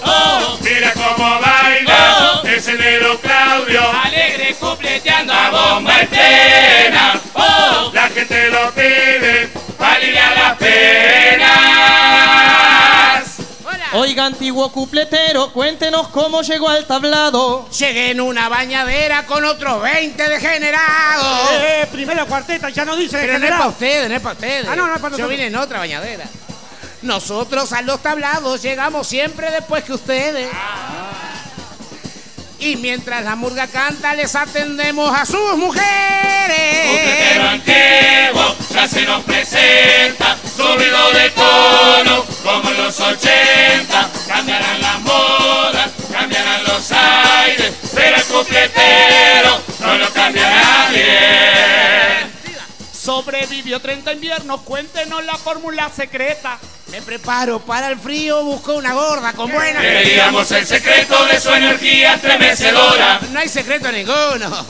Oh, 0.04 0.58
Mira 0.60 0.92
cómo 0.92 1.40
baila 1.40 2.40
Oh. 2.42 2.46
ese 2.46 2.74
negro 2.74 3.18
Claudio. 3.20 3.80
alegre 4.04 4.54
cupleteando 4.60 5.32
a 5.32 5.50
bomba 5.50 6.00
en 6.00 6.08
pena. 6.08 7.20
Oh, 7.34 7.90
La 7.92 8.08
gente 8.08 8.48
lo 8.50 8.70
pide 8.72 9.48
para 9.78 9.94
aliviar 9.94 10.36
las 10.36 10.56
penas. 10.58 11.48
Oiga, 13.94 14.26
antiguo 14.26 14.70
cupletero, 14.70 15.50
cuéntenos 15.52 16.08
cómo 16.08 16.42
llegó 16.42 16.68
al 16.68 16.84
tablado. 16.86 17.68
Llegué 17.70 18.10
en 18.10 18.20
una 18.20 18.48
bañadera 18.50 19.24
con 19.24 19.42
otros 19.46 19.80
20 19.82 20.28
degenerados. 20.28 21.50
Eh, 21.62 21.88
primera 21.90 22.26
cuarteta, 22.26 22.68
ya 22.68 22.84
no 22.84 22.94
dice 22.96 23.16
Pero 23.18 23.38
no 23.38 23.46
es 23.46 23.50
para 23.52 23.66
ustedes, 23.68 24.08
no 24.10 24.14
es 24.16 24.20
para 24.20 24.34
ustedes. 24.34 24.66
Ah, 24.68 24.76
no, 24.76 24.86
no 24.86 24.94
es 24.94 25.00
para 25.00 25.12
Yo 25.16 25.18
nosotros. 25.22 25.30
vine 25.30 25.46
en 25.46 25.56
otra 25.56 25.78
bañadera. 25.78 26.24
Nosotros 27.02 27.72
a 27.72 27.82
los 27.82 28.02
tablados 28.02 28.60
llegamos 28.62 29.06
siempre 29.06 29.50
después 29.50 29.84
que 29.84 29.92
ustedes. 29.92 30.48
Y 32.60 32.74
mientras 32.76 33.24
la 33.24 33.36
murga 33.36 33.68
canta, 33.68 34.14
les 34.14 34.34
atendemos 34.34 35.16
a 35.16 35.24
sus 35.24 35.56
mujeres. 35.56 35.84
Cupletero 36.88 37.48
antiguo 37.50 38.56
ya 38.74 38.88
se 38.88 39.02
nos 39.02 39.22
presenta, 39.22 40.36
subido 40.56 41.12
de 41.12 41.30
tono 41.30 42.24
como 42.42 42.70
en 42.70 42.82
los 42.82 42.98
80. 42.98 44.10
Cambiarán 44.26 44.80
las 44.80 45.00
modas, 45.00 45.90
cambiarán 46.12 46.64
los 46.64 46.90
aires, 46.90 47.72
pero 47.94 48.16
el 48.16 48.24
cupletero 48.24 49.60
no 49.80 49.98
lo 49.98 50.12
cambia 50.12 50.50
nadie. 50.50 51.87
Sobrevivió 53.18 53.80
30 53.80 54.12
inviernos, 54.12 54.60
cuéntenos 54.60 55.24
la 55.24 55.36
fórmula 55.36 55.90
secreta. 55.90 56.56
Me 56.92 57.02
preparo 57.02 57.58
para 57.58 57.88
el 57.88 57.98
frío, 57.98 58.44
busco 58.44 58.76
una 58.76 58.94
gorda 58.94 59.32
con 59.32 59.50
buena. 59.50 59.80
Queríamos 59.80 60.48
el 60.52 60.64
secreto 60.64 61.26
de 61.26 61.40
su 61.40 61.50
energía 61.50 62.14
estremecedora. 62.14 63.18
No 63.32 63.40
hay 63.40 63.48
secreto 63.48 63.90
ninguno. 63.90 64.64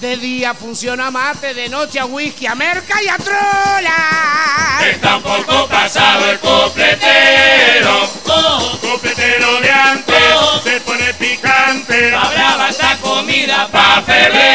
De 0.00 0.16
día 0.16 0.52
funciona 0.52 1.12
mate, 1.12 1.54
de 1.54 1.68
noche 1.68 2.00
a 2.00 2.06
whisky, 2.06 2.46
a 2.46 2.56
merca 2.56 3.00
y 3.00 3.08
a 3.08 3.16
trola. 3.18 4.80
Está 4.90 5.16
un 5.18 5.22
poco 5.22 5.68
pasado 5.68 6.28
el 6.32 6.40
cupletero. 6.40 8.10
Oh, 8.26 8.78
Cupletero 8.80 9.60
de 9.60 9.70
antes 9.70 10.24
se 10.64 10.80
pone 10.80 11.14
picante. 11.14 12.10
Pa' 12.10 12.30
brava 12.30 12.68
esta 12.68 12.96
comida 12.98 13.68
pa' 13.68 14.02
febrero. 14.02 14.45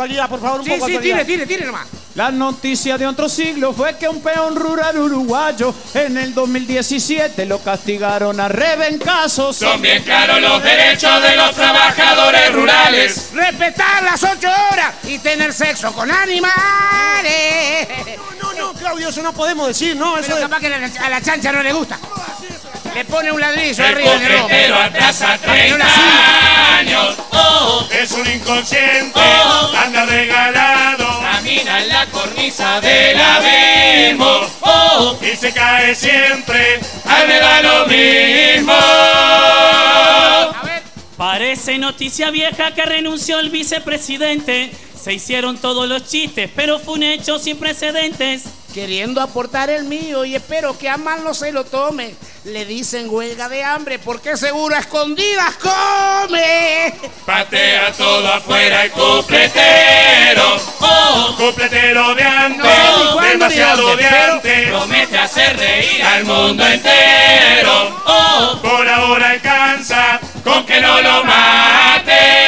Actualidad, 0.00 0.30
por 0.30 0.40
favor, 0.40 0.60
un 0.60 0.64
Sí, 0.64 0.70
poco 0.72 0.86
sí, 0.86 0.94
actualidad. 0.96 1.26
tire, 1.26 1.44
tire, 1.44 1.46
tire 1.46 1.66
nomás. 1.66 1.86
La 2.14 2.30
noticia 2.30 2.96
de 2.96 3.06
otro 3.06 3.28
siglo 3.28 3.74
fue 3.74 3.98
que 3.98 4.08
un 4.08 4.22
peón 4.22 4.56
rural 4.56 4.96
uruguayo 4.98 5.74
en 5.92 6.16
el 6.16 6.32
2017 6.32 7.44
lo 7.44 7.58
castigaron 7.58 8.40
a 8.40 8.48
rebencazos. 8.48 9.56
Son 9.56 9.80
bien 9.82 10.02
claros 10.02 10.40
los 10.40 10.62
derechos 10.62 11.22
de 11.22 11.36
los 11.36 11.54
trabajadores 11.54 12.50
rurales. 12.50 13.28
Respetar 13.34 14.02
las 14.02 14.22
ocho 14.24 14.48
horas 14.72 14.94
y 15.04 15.18
tener 15.18 15.52
sexo 15.52 15.92
con 15.92 16.10
animales. 16.10 17.88
No, 18.42 18.54
no, 18.54 18.72
Claudio, 18.72 19.10
eso 19.10 19.20
no 19.22 19.34
podemos 19.34 19.68
decir, 19.68 19.94
¿no? 19.96 20.16
Eso 20.16 20.22
Pero 20.28 20.36
de- 20.36 20.42
capaz 20.44 20.60
que 20.60 20.66
a 20.66 20.78
la- 20.78 21.06
a 21.06 21.10
la 21.10 21.20
chancha 21.20 21.52
no 21.52 21.62
le 21.62 21.72
gusta. 21.74 21.98
Le 22.94 23.04
pone 23.04 23.30
un 23.32 23.40
ladrillo 23.40 23.84
El 23.84 23.94
arriba 23.94 24.14
en 24.14 24.22
no 24.70 24.78
la 24.78 24.90
30 25.38 25.90
siga. 25.90 26.76
años. 26.78 27.16
Oh, 27.32 27.86
Es 27.92 28.10
un 28.12 28.26
inconsciente. 28.30 29.12
Oh. 29.20 29.72
Anda 29.76 30.04
regalado. 30.06 31.20
camina 31.20 31.82
en 31.82 31.88
la 31.88 32.06
cornisa 32.06 32.80
del 32.80 33.18
abismo. 33.20 34.40
Oh, 34.60 35.16
Y 35.22 35.36
se 35.36 35.52
cae 35.52 35.94
siempre. 35.94 36.80
a 37.04 37.24
me 37.26 37.38
da 37.38 37.62
lo 37.62 37.86
mismo. 37.86 38.74
Parece 41.16 41.78
noticia 41.78 42.30
vieja 42.30 42.74
que 42.74 42.84
renunció 42.84 43.38
el 43.40 43.50
vicepresidente. 43.50 44.72
Se 45.02 45.12
hicieron 45.14 45.58
todos 45.58 45.88
los 45.88 46.06
chistes, 46.06 46.50
pero 46.54 46.78
fue 46.78 46.94
un 46.94 47.02
hecho 47.02 47.38
sin 47.38 47.56
precedentes. 47.58 48.44
Queriendo 48.74 49.20
aportar 49.20 49.68
el 49.70 49.84
mío 49.84 50.24
y 50.24 50.34
espero 50.34 50.78
que 50.78 50.88
a 50.88 50.96
mal 50.96 51.22
no 51.24 51.34
se 51.34 51.52
lo 51.52 51.64
tome. 51.64 52.14
Le 52.44 52.64
dicen 52.64 53.06
huelga 53.10 53.50
de 53.50 53.62
hambre 53.62 53.98
porque 53.98 54.34
seguro 54.34 54.74
a 54.74 54.78
escondidas 54.78 55.56
come. 55.56 56.94
Patea 57.26 57.92
todo 57.92 58.32
afuera 58.32 58.84
el 58.84 58.90
cupletero. 58.92 60.56
Oh, 60.80 61.34
Cupletero 61.36 62.14
de 62.14 62.22
antes. 62.22 62.64
No 62.64 63.20
demasiado 63.20 63.94
de 63.94 64.06
antes. 64.06 64.68
promete 64.70 65.18
hacer 65.18 65.54
reír 65.58 66.02
al 66.02 66.24
mundo 66.24 66.66
entero. 66.66 68.02
Oh, 68.06 68.58
Por 68.62 68.88
ahora 68.88 69.30
alcanza. 69.30 70.18
con 70.42 70.64
que 70.64 70.80
no 70.80 70.98
lo 71.02 71.22
maten. 71.24 72.39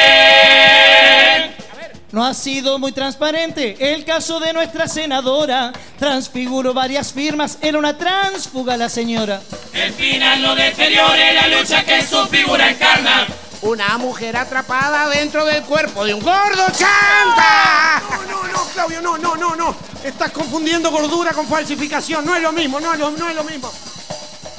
No 2.13 2.23
no 2.23 2.27
ha 2.27 2.35
sido 2.35 2.77
muy 2.77 2.91
transparente. 2.91 3.75
El 3.79 4.05
caso 4.05 4.39
de 4.39 4.53
nuestra 4.53 4.87
senadora 4.87 5.73
transfiguró 5.97 6.71
varias 6.71 7.11
firmas. 7.11 7.57
Era 7.59 7.79
una 7.79 7.97
transfuga 7.97 8.77
la 8.77 8.87
señora. 8.87 9.41
El 9.73 9.91
final 9.93 10.41
no 10.43 10.55
deteriore 10.55 11.33
la 11.33 11.47
lucha 11.47 11.83
que 11.83 12.05
su 12.05 12.23
figura 12.27 12.69
encarna. 12.69 13.25
Una 13.63 13.97
mujer 13.97 14.37
atrapada 14.37 15.09
dentro 15.09 15.43
del 15.43 15.63
cuerpo 15.63 16.05
de 16.05 16.13
un 16.13 16.21
gordo 16.21 16.65
chanta. 16.67 18.03
No, 18.29 18.43
no, 18.43 18.63
Claudio, 18.73 19.01
no, 19.01 19.17
no, 19.17 19.35
no, 19.35 19.55
no. 19.55 19.75
Estás 20.03 20.31
confundiendo 20.31 20.91
gordura 20.91 21.33
con 21.33 21.47
falsificación. 21.47 22.23
No 22.23 22.35
es 22.35 22.43
lo 22.43 22.51
mismo, 22.51 22.79
no 22.79 22.95
no 22.95 23.29
es 23.29 23.35
lo 23.35 23.43
mismo. 23.43 23.71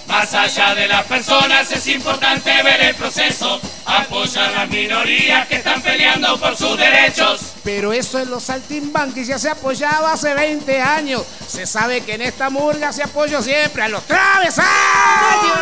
Más 0.08 0.32
allá 0.34 0.74
de 0.74 0.86
las 0.86 1.04
personas 1.06 1.70
es 1.72 1.86
importante 1.88 2.50
ver 2.62 2.80
el 2.82 2.94
proceso, 2.94 3.60
apoyar 3.86 4.44
a 4.46 4.50
las 4.60 4.68
minorías 4.68 5.46
que 5.48 5.56
están 5.56 5.80
peleando 5.82 6.38
por 6.38 6.56
sus 6.56 6.76
derechos. 6.76 7.40
Pero 7.64 7.92
eso 7.92 8.18
en 8.18 8.30
los 8.30 8.44
saltimbanquis 8.44 9.26
ya 9.28 9.38
se 9.38 9.48
apoyaba 9.48 10.12
hace 10.12 10.34
20 10.34 10.80
años. 10.80 11.22
Se 11.48 11.66
sabe 11.66 12.02
que 12.02 12.14
en 12.14 12.22
esta 12.22 12.50
murga 12.50 12.92
se 12.92 13.02
apoyó 13.02 13.42
siempre 13.42 13.82
a 13.82 13.88
los 13.88 14.04
travesaños. 14.06 14.68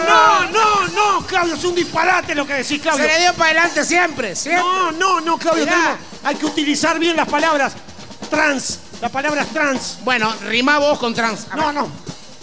No, 0.09 0.45
no, 0.51 0.89
no, 0.89 1.27
Claudio, 1.27 1.55
es 1.55 1.65
un 1.65 1.75
disparate 1.75 2.35
lo 2.35 2.47
que 2.47 2.55
decís, 2.55 2.83
Claudio. 2.83 3.05
Se 3.05 3.11
le 3.13 3.21
dio 3.21 3.35
para 3.35 3.51
adelante 3.51 3.85
siempre, 3.85 4.35
siempre. 4.37 4.63
No, 4.63 4.93
no, 4.93 5.21
no, 5.21 5.39
Claudio, 5.39 5.65
tenemos- 5.65 5.99
hay 6.25 6.35
que 6.37 6.47
utilizar 6.47 6.99
bien 6.99 7.17
las 7.17 7.29
palabras. 7.29 7.73
Trans, 8.29 8.81
la 9.01 9.09
palabra 9.09 9.43
es 9.43 9.49
trans. 9.53 9.99
Bueno, 10.05 10.33
rima 10.49 10.79
vos 10.79 10.99
con 10.99 11.15
trans. 11.15 11.47
No, 11.55 11.73
no. 11.73 11.89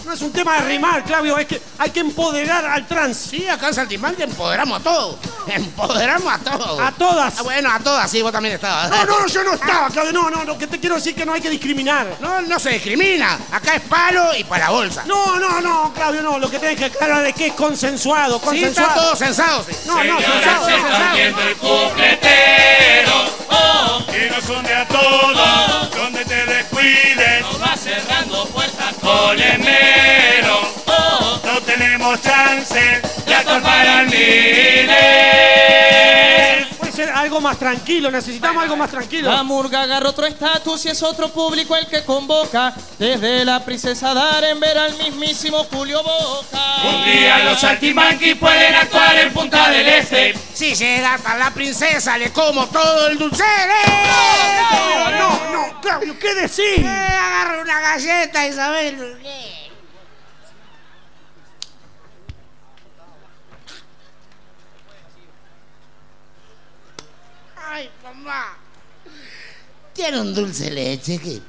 No 0.09 0.15
es 0.15 0.21
un 0.23 0.31
tema 0.33 0.55
de 0.55 0.61
rimar, 0.61 1.03
Claudio, 1.03 1.37
es 1.37 1.45
que 1.45 1.61
hay 1.77 1.91
que 1.91 1.99
empoderar 1.99 2.65
al 2.65 2.87
trans. 2.87 3.15
Sí, 3.15 3.47
acá 3.47 3.67
en 3.67 3.75
Saltimbanqui 3.75 4.23
empoderamos 4.23 4.79
a 4.79 4.83
todos. 4.83 5.17
Empoderamos 5.47 6.33
a 6.33 6.39
todos. 6.39 6.79
A 6.81 6.91
todas. 6.93 7.35
Ah, 7.37 7.43
bueno, 7.43 7.69
a 7.71 7.77
todas, 7.79 8.09
sí, 8.09 8.19
vos 8.23 8.31
también 8.31 8.55
estabas. 8.55 8.89
No, 8.89 9.05
no, 9.05 9.27
yo 9.27 9.43
no 9.43 9.53
estaba, 9.61 9.87
Claudio, 9.91 10.11
no, 10.13 10.31
no, 10.31 10.43
no, 10.45 10.57
que 10.57 10.65
te 10.65 10.79
quiero 10.79 10.95
decir 10.95 11.13
que 11.13 11.27
no 11.27 11.33
hay 11.33 11.41
que 11.41 11.49
discriminar. 11.51 12.07
No, 12.21 12.41
no 12.41 12.57
se 12.59 12.71
discrimina. 12.71 13.37
Acá 13.51 13.75
es 13.75 13.81
palo 13.81 14.35
y 14.35 14.43
para 14.45 14.65
la 14.65 14.71
bolsa. 14.71 15.03
No, 15.05 15.39
no, 15.39 15.61
no, 15.61 15.93
Claudio, 15.93 16.23
no, 16.23 16.39
lo 16.39 16.49
que 16.49 16.57
tenés 16.57 16.77
que 16.79 16.85
aclarar 16.85 17.23
es 17.27 17.35
que 17.35 17.45
es 17.47 17.53
consensuado, 17.53 18.39
Sí, 18.39 18.45
consensuado. 18.45 18.89
está 18.89 19.01
todo 19.03 19.15
censado. 19.15 19.63
sí. 19.69 19.75
No, 19.85 19.93
no, 20.03 20.19
Señoras, 20.19 20.43
censado, 20.43 20.65
se 20.65 21.13
viendo 21.21 21.41
el 21.43 21.55
cupletero. 21.57 23.13
Oh, 23.51 24.03
Que 24.11 24.27
no 24.31 24.41
son 24.41 24.63
de 24.65 24.73
a 24.73 24.87
todos, 24.87 25.91
donde 25.95 26.25
te 26.25 26.45
descuides. 26.47 27.41
nos 27.43 27.61
va 27.61 27.77
cerrando 27.77 28.45
puertas 28.47 28.93
con 29.01 29.39
el 29.39 29.59
Oh, 30.87 31.39
No 31.45 31.61
tenemos 31.61 32.21
chance 32.21 33.01
de 33.25 33.35
atrapar 33.35 33.87
al 33.87 34.05
miles. 34.07 34.19
Puede 36.77 36.91
ser 36.91 37.09
algo 37.09 37.39
más 37.41 37.57
tranquilo, 37.57 38.09
necesitamos 38.11 38.63
algo 38.63 38.75
más 38.75 38.89
tranquilo. 38.91 39.31
La 39.31 39.43
murga 39.43 39.83
agarra 39.83 40.09
otro 40.09 40.25
estatus 40.25 40.85
y 40.85 40.89
es 40.89 41.01
otro 41.03 41.29
público 41.29 41.75
el 41.75 41.87
que 41.87 42.03
convoca. 42.03 42.73
Desde 42.97 43.45
la 43.45 43.63
princesa 43.63 44.13
Daren 44.13 44.59
ver 44.59 44.77
al 44.77 44.95
mismísimo 44.97 45.63
Julio 45.71 46.01
Boca. 46.03 46.59
Un 46.83 47.05
día 47.05 47.39
los 47.45 47.59
saltimbanquis 47.59 48.35
pueden 48.35 48.73
actuar 48.75 49.15
en 49.17 49.33
Punta 49.33 49.69
del 49.69 49.87
Este. 49.87 50.33
Si 50.53 50.73
llega 50.75 51.13
hasta 51.15 51.37
la 51.37 51.51
princesa, 51.51 52.17
le 52.17 52.31
como 52.31 52.65
todo 52.67 53.07
el 53.07 53.17
dulce. 53.17 53.43
No, 54.71 55.11
no, 55.11 55.51
no, 55.51 55.81
Claudio, 55.81 56.17
¿qué 56.19 56.33
decís? 56.35 56.79
Eh, 56.79 56.85
agarra 56.87 57.61
una 57.61 57.79
galleta, 57.79 58.47
Isabel. 58.47 59.17
¿Qué? 59.21 59.58
Ay, 67.71 67.89
mamá. 68.03 68.57
Tiene 69.93 70.19
un 70.21 70.33
dulce 70.33 70.71
leche 70.71 71.19
que. 71.19 71.41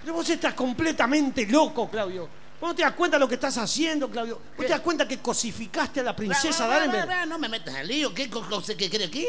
Pero 0.00 0.14
vos 0.14 0.28
estás 0.28 0.54
completamente 0.54 1.46
loco, 1.46 1.88
Claudio. 1.90 2.28
¿Vos 2.60 2.70
no 2.70 2.74
te 2.74 2.82
das 2.82 2.92
cuenta 2.92 3.16
de 3.16 3.20
lo 3.20 3.28
que 3.28 3.34
estás 3.34 3.58
haciendo, 3.58 4.08
Claudio? 4.10 4.40
¿Vos 4.56 4.66
te 4.66 4.72
das 4.72 4.80
cuenta 4.80 5.06
que 5.06 5.18
cosificaste 5.18 6.00
a 6.00 6.04
la 6.04 6.14
princesa 6.16 6.66
bra, 6.66 6.76
Darenberg? 6.76 7.06
bra, 7.06 7.26
No 7.26 7.38
me 7.38 7.48
metas 7.48 7.74
en 7.74 7.86
lío. 7.88 8.14
¿Qué, 8.14 8.30
co- 8.30 8.48
co- 8.48 8.62
qué 8.62 8.88
quiere 8.88 9.06
aquí? 9.06 9.26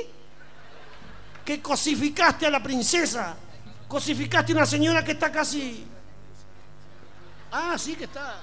Que 1.43 1.61
cosificaste 1.61 2.45
a 2.45 2.49
la 2.51 2.61
princesa. 2.61 3.35
Cosificaste 3.87 4.51
a 4.53 4.55
una 4.55 4.65
señora 4.65 5.03
que 5.03 5.11
está 5.13 5.31
casi... 5.31 5.85
Ah, 7.51 7.75
sí 7.77 7.95
que 7.95 8.05
está. 8.05 8.41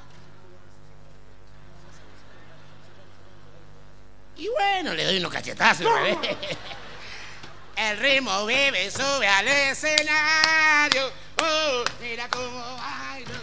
Y 4.40 4.48
bueno, 4.48 4.94
le 4.94 5.04
doy 5.04 5.18
unos 5.18 5.30
cachetazos. 5.30 5.84
No. 5.84 5.94
El 7.76 7.98
ritmo 7.98 8.46
vive, 8.46 8.90
sube 8.90 9.26
al 9.28 9.46
escenario. 9.46 11.12
Oh, 11.42 11.84
mira 12.00 12.26
cómo 12.28 12.76
bailo. 12.76 13.34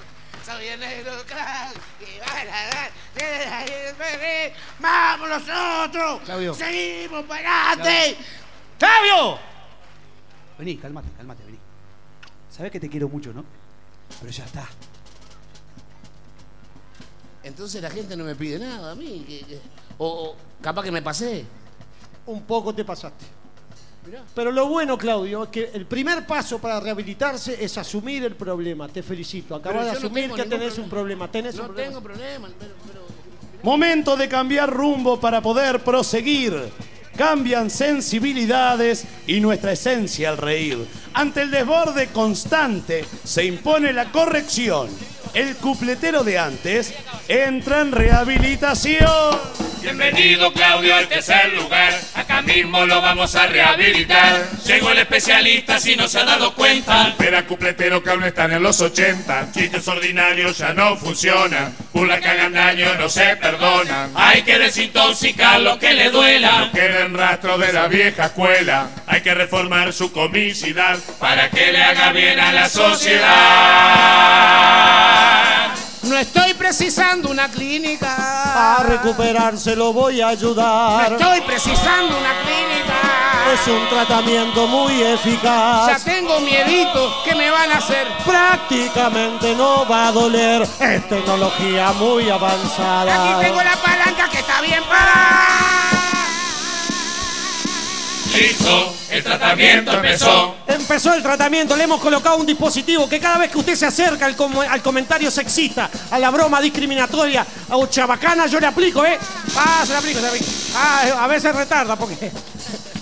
Soy 0.43 0.67
el 0.67 0.79
negro 0.79 1.11
crack. 1.27 1.75
Y 2.01 2.19
baila, 2.19 2.91
baila, 3.97 4.55
Vamos 4.79 5.29
nosotros. 5.29 6.21
Claudio. 6.23 6.53
Seguimos 6.53 7.25
para 7.25 7.71
adelante. 7.71 8.17
¡Claudio! 8.79 9.39
Vení, 10.57 10.77
calmate, 10.77 11.09
calmate, 11.17 11.43
vení. 11.43 11.59
Sabés 12.49 12.71
que 12.71 12.79
te 12.79 12.89
quiero 12.89 13.07
mucho, 13.09 13.33
¿no? 13.33 13.43
Pero 14.19 14.31
ya 14.31 14.45
está. 14.45 14.67
Entonces 17.43 17.81
la 17.81 17.89
gente 17.89 18.15
no 18.17 18.23
me 18.23 18.35
pide 18.35 18.59
nada 18.59 18.91
a 18.91 18.95
mí. 18.95 19.45
o 19.97 20.35
capaz 20.61 20.83
que 20.83 20.91
me 20.91 21.01
pasé. 21.01 21.45
Un 22.25 22.41
poco 22.43 22.73
te 22.73 22.83
pasaste. 22.83 23.25
Pero 24.33 24.51
lo 24.51 24.67
bueno, 24.67 24.97
Claudio, 24.97 25.43
es 25.43 25.49
que 25.49 25.69
el 25.73 25.85
primer 25.85 26.25
paso 26.25 26.59
para 26.59 26.79
rehabilitarse 26.79 27.61
es 27.63 27.77
asumir 27.77 28.23
el 28.23 28.35
problema. 28.35 28.87
Te 28.87 29.03
felicito. 29.03 29.53
Acabas 29.55 29.85
de 29.85 29.91
no 29.93 29.97
asumir 29.97 30.31
que 30.31 30.43
tenés 30.43 30.77
un 30.77 30.89
problema. 30.89 31.29
Tenés 31.29 31.55
No 31.55 31.61
un 31.63 31.67
problema. 31.67 31.89
tengo 31.89 32.01
problema. 32.01 32.49
pero- 32.57 32.73
pero- 32.85 33.07
Momento 33.63 34.15
de 34.15 34.29
cambiar 34.29 34.71
rumbo 34.73 35.19
para 35.19 35.41
poder 35.41 35.83
proseguir. 35.83 36.53
Cambian 37.17 37.71
sensibilidades 37.71 39.05
y 39.25 39.39
nuestra 39.39 39.71
esencia 39.71 40.29
al 40.29 40.37
reír. 40.37 40.85
Ante 41.13 41.41
el 41.41 41.51
desborde 41.51 42.07
constante 42.07 43.03
se 43.23 43.43
impone 43.43 43.91
la 43.91 44.11
corrección. 44.11 44.87
El 45.33 45.55
cupletero 45.55 46.23
de 46.23 46.37
antes 46.37 46.93
entra 47.27 47.81
en 47.81 47.91
rehabilitación. 47.91 49.57
Bienvenido 49.81 50.51
Claudio 50.51 50.95
al 50.95 51.07
tercer 51.07 51.53
lugar, 51.53 51.93
acá 52.15 52.41
mismo 52.41 52.85
lo 52.85 53.01
vamos 53.01 53.35
a 53.35 53.47
rehabilitar. 53.47 54.45
Llegó 54.65 54.91
el 54.91 54.97
especialista 54.97 55.79
si 55.79 55.95
no 55.95 56.07
se 56.07 56.19
ha 56.19 56.25
dado 56.25 56.53
cuenta. 56.55 57.09
Espera 57.09 57.45
cupletero 57.45 58.03
que 58.03 58.09
aún 58.09 58.23
están 58.23 58.51
en 58.51 58.63
los 58.63 58.81
80. 58.81 59.51
Chistes 59.53 59.87
ordinarios 59.87 60.57
ya 60.57 60.73
no 60.73 60.97
funcionan. 60.97 61.73
Burla 61.93 62.19
que 62.19 62.27
hagan 62.27 62.53
daño 62.53 62.95
no 62.95 63.07
se 63.07 63.37
perdonan. 63.37 64.11
Hay 64.15 64.41
que 64.41 64.59
desintoxicar 64.59 65.61
lo 65.61 65.79
que 65.79 65.93
le 65.93 66.09
duela. 66.09 66.65
No 66.65 66.71
rastros 67.13 67.59
de 67.59 67.73
la 67.73 67.87
vieja 67.87 68.25
escuela. 68.27 68.87
Hay 69.07 69.21
que 69.21 69.33
reformar 69.33 69.93
su 69.93 70.11
comicidad. 70.11 70.97
Para 71.19 71.49
que 71.49 71.71
le 71.71 71.81
haga 71.83 72.11
bien 72.11 72.39
a 72.39 72.51
la 72.51 72.67
sociedad. 74.37 75.73
No 76.03 76.17
estoy 76.17 76.53
precisando 76.53 77.29
una 77.29 77.49
clínica. 77.49 78.77
A 78.79 78.83
recuperarse 78.83 79.75
lo 79.75 79.91
voy 79.93 80.21
a 80.21 80.25
No 80.27 80.31
ayudar. 80.31 81.11
estoy 81.13 81.41
precisando 81.41 82.17
una 82.17 82.33
clínica. 82.43 82.93
Es 83.53 83.67
un 83.67 83.87
tratamiento 83.89 84.67
muy 84.67 84.99
Ya 84.99 85.13
eficaz. 85.13 86.03
tengo 86.03 86.39
miedito. 86.41 87.23
¿Qué 87.25 87.33
me 87.35 87.49
van 87.49 87.71
a 87.71 87.77
hacer? 87.77 88.05
Prácticamente 88.25 89.55
no 89.55 89.85
va 89.87 90.07
a 90.07 90.11
doler. 90.11 90.61
Es 90.79 91.07
tecnología 91.09 91.91
muy 91.93 92.29
avanzada. 92.29 93.13
Aquí 93.35 93.45
tengo 93.47 93.61
la 93.63 93.75
palanca 93.77 94.29
que 94.29 94.39
está 94.39 94.61
bien 94.61 94.83
parada. 94.83 95.66
Listo, 98.37 98.95
el 99.09 99.23
tratamiento 99.23 99.93
empezó. 99.93 100.55
Empezó 100.67 101.13
el 101.15 101.23
tratamiento, 101.23 101.75
le 101.75 101.85
hemos 101.85 101.99
colocado 101.99 102.37
un 102.37 102.45
dispositivo 102.45 103.09
que 103.09 103.19
cada 103.19 103.39
vez 103.39 103.49
que 103.49 103.57
usted 103.57 103.75
se 103.75 103.87
acerca 103.87 104.27
al, 104.27 104.35
al 104.69 104.81
comentario 104.83 105.31
sexista, 105.31 105.89
a 106.11 106.19
la 106.19 106.29
broma 106.29 106.61
discriminatoria 106.61 107.43
o 107.69 107.87
chabacana, 107.87 108.45
yo 108.45 108.59
le 108.59 108.67
aplico, 108.67 109.03
¿eh? 109.03 109.17
Ah, 109.55 109.83
se 109.87 109.93
la 109.93 109.99
aplico, 109.99 110.19
se 110.19 110.21
la 110.21 110.27
aplico. 110.29 110.45
Ah, 110.75 111.01
eh, 111.07 111.13
a 111.17 111.27
veces 111.27 111.55
retarda 111.55 111.95
porque 111.95 112.31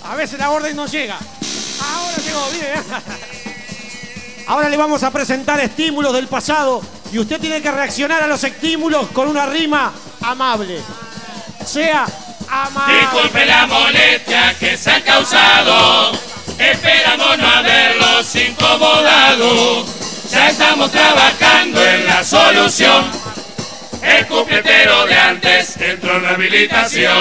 a 0.04 0.14
veces 0.14 0.38
la 0.38 0.48
orden 0.48 0.74
no 0.74 0.86
llega. 0.86 1.18
Ahora 1.18 2.16
llegó, 2.16 2.48
bien. 2.52 2.84
Ahora 4.46 4.68
le 4.70 4.76
vamos 4.78 5.02
a 5.02 5.10
presentar 5.10 5.60
estímulos 5.60 6.14
del 6.14 6.28
pasado 6.28 6.80
y 7.12 7.18
usted 7.18 7.38
tiene 7.38 7.60
que 7.60 7.70
reaccionar 7.70 8.22
a 8.22 8.26
los 8.26 8.42
estímulos 8.42 9.08
con 9.08 9.28
una 9.28 9.44
rima 9.44 9.92
amable. 10.22 10.80
Sea 11.66 12.06
Disculpe 12.46 13.44
la 13.44 13.66
molestia 13.66 14.54
que 14.58 14.76
se 14.76 14.90
ha 14.90 15.02
causado. 15.02 16.12
Esperamos 16.58 17.38
no 17.38 17.48
haberlos 17.48 18.34
incomodado. 18.36 19.84
Ya 20.30 20.48
estamos 20.48 20.90
trabajando 20.90 21.84
en 21.84 22.06
la 22.06 22.24
solución. 22.24 23.04
El 24.02 24.26
cupletero 24.26 25.06
de 25.06 25.14
antes 25.14 25.76
entró 25.78 26.16
en 26.16 26.22
rehabilitación. 26.22 27.12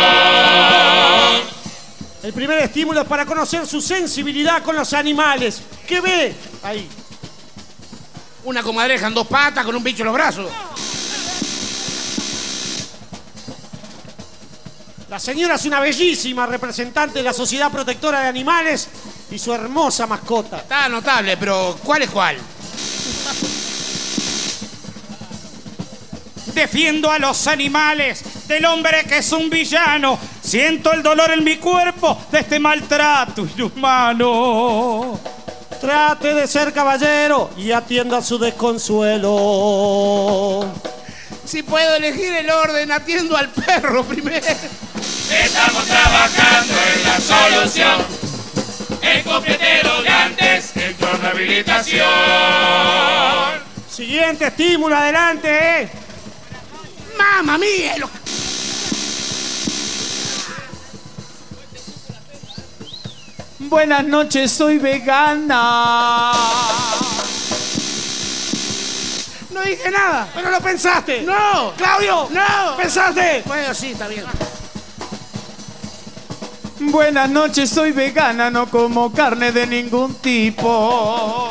El 2.22 2.34
primer 2.34 2.60
estímulo 2.60 3.02
es 3.02 3.08
para 3.08 3.26
conocer 3.26 3.66
su 3.66 3.82
sensibilidad 3.82 4.62
con 4.64 4.76
los 4.76 4.94
animales. 4.94 5.62
¿Qué 5.88 6.02
ve? 6.02 6.36
Ahí. 6.64 6.88
Una 8.44 8.62
comadreja 8.62 9.08
en 9.08 9.14
dos 9.14 9.28
patas 9.28 9.66
con 9.66 9.76
un 9.76 9.84
bicho 9.84 10.04
en 10.04 10.06
los 10.08 10.14
brazos. 10.14 10.52
La 15.16 15.20
señora 15.20 15.56
es 15.56 15.64
una 15.64 15.80
bellísima 15.80 16.46
representante 16.46 17.20
de 17.20 17.24
la 17.24 17.32
Sociedad 17.32 17.72
Protectora 17.72 18.20
de 18.20 18.28
Animales 18.28 18.90
y 19.32 19.40
su 19.40 19.54
hermosa 19.54 20.06
mascota. 20.08 20.58
Está 20.58 20.90
notable, 20.90 21.38
pero 21.38 21.80
¿cuál 21.86 22.02
es 22.02 22.10
cuál? 22.10 22.36
Defiendo 26.54 27.10
a 27.10 27.18
los 27.18 27.48
animales 27.48 28.26
del 28.46 28.66
hombre 28.66 29.06
que 29.06 29.20
es 29.20 29.32
un 29.32 29.50
villano. 29.50 30.20
Siento 30.44 30.92
el 30.92 31.02
dolor 31.02 31.32
en 31.32 31.46
mi 31.46 31.56
cuerpo 31.60 32.18
de 32.30 32.40
este 32.40 32.60
maltrato 32.60 33.48
inhumano. 33.56 35.18
Trate 35.80 36.34
de 36.34 36.46
ser 36.46 36.74
caballero 36.74 37.52
y 37.56 37.72
atienda 37.72 38.22
su 38.22 38.38
desconsuelo. 38.38 39.34
Si 41.46 41.64
puedo 41.64 41.96
elegir 41.96 42.34
el 42.34 42.50
orden, 42.50 42.92
atiendo 42.92 43.38
al 43.38 43.50
perro 43.50 44.04
primero. 44.04 44.46
Estamos 44.46 45.86
trabajando 45.86 46.74
en 46.96 47.04
la 47.04 47.20
solución. 47.20 48.02
El 49.02 49.24
copetero 49.24 50.02
de 50.02 50.10
antes 50.10 50.76
entró 50.76 51.10
en 51.16 51.22
rehabilitación. 51.22 52.06
Siguiente 53.90 54.48
estímulo, 54.48 54.96
adelante. 54.96 55.82
eh. 55.84 55.90
¡Mamma 57.18 57.58
mía! 57.58 57.96
lo- 57.98 58.10
Buenas 63.60 64.06
noches, 64.06 64.52
soy 64.52 64.78
vegana. 64.78 66.32
No 69.56 69.62
dije 69.62 69.90
nada. 69.90 70.28
Pero 70.36 70.52
lo 70.52 70.60
pensaste. 70.60 71.22
No. 71.22 71.72
Claudio. 71.78 72.28
No. 72.30 72.76
¿Pensaste? 72.76 73.42
Bueno, 73.46 73.74
sí, 73.74 73.92
está 73.92 74.10
bien. 74.10 74.26
Buenas 76.78 77.30
noches, 77.30 77.70
soy 77.70 77.94
vegana, 77.94 78.52
no 78.52 78.70
como 78.70 79.14
carne 79.14 79.54
de 79.54 79.66
ningún 79.66 80.16
tipo. 80.16 81.48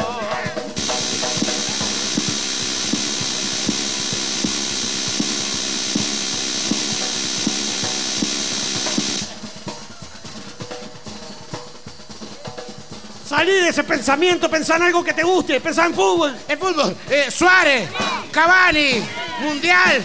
Salí 13.35 13.51
de 13.51 13.71
ese 13.71 13.83
pensamiento, 13.83 14.49
pensá 14.49 14.77
en 14.77 14.85
algo 14.85 15.03
que 15.03 15.13
te 15.13 15.25
guste, 15.25 15.61
pensá 15.61 15.87
en 15.87 15.95
fútbol. 15.95 16.37
El 16.47 16.57
fútbol. 16.57 16.97
Eh, 17.11 17.33
Suárez, 17.33 17.89
Cavani, 18.31 19.03
Mundial, 19.41 20.01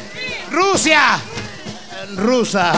Rusia. 0.50 1.22
Rusa. 2.16 2.74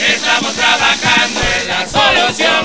Estamos 0.00 0.54
trabajando 0.54 1.40
en 1.60 1.68
la 1.68 1.86
solución. 1.86 2.64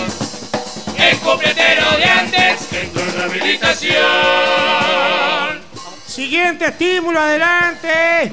El 0.98 1.20
copetero 1.20 1.92
de 1.98 2.06
antes 2.06 2.62
entró 2.72 3.02
en 3.02 3.14
rehabilitación. 3.14 4.00
Siguiente 6.08 6.68
estímulo, 6.68 7.20
adelante. 7.20 8.32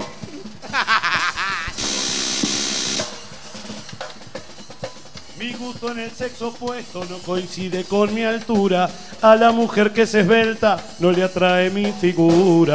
Mi 5.38 5.52
gusto 5.52 5.90
en 5.92 5.98
el 5.98 6.10
sexo 6.10 6.48
opuesto 6.48 7.04
no 7.04 7.18
coincide 7.18 7.84
con 7.84 8.14
mi 8.14 8.24
altura. 8.24 8.88
A 9.20 9.36
la 9.36 9.52
mujer 9.52 9.92
que 9.92 10.06
se 10.06 10.20
esbelta 10.20 10.82
no 10.98 11.12
le 11.12 11.22
atrae 11.24 11.68
mi 11.68 11.92
figura. 11.92 12.70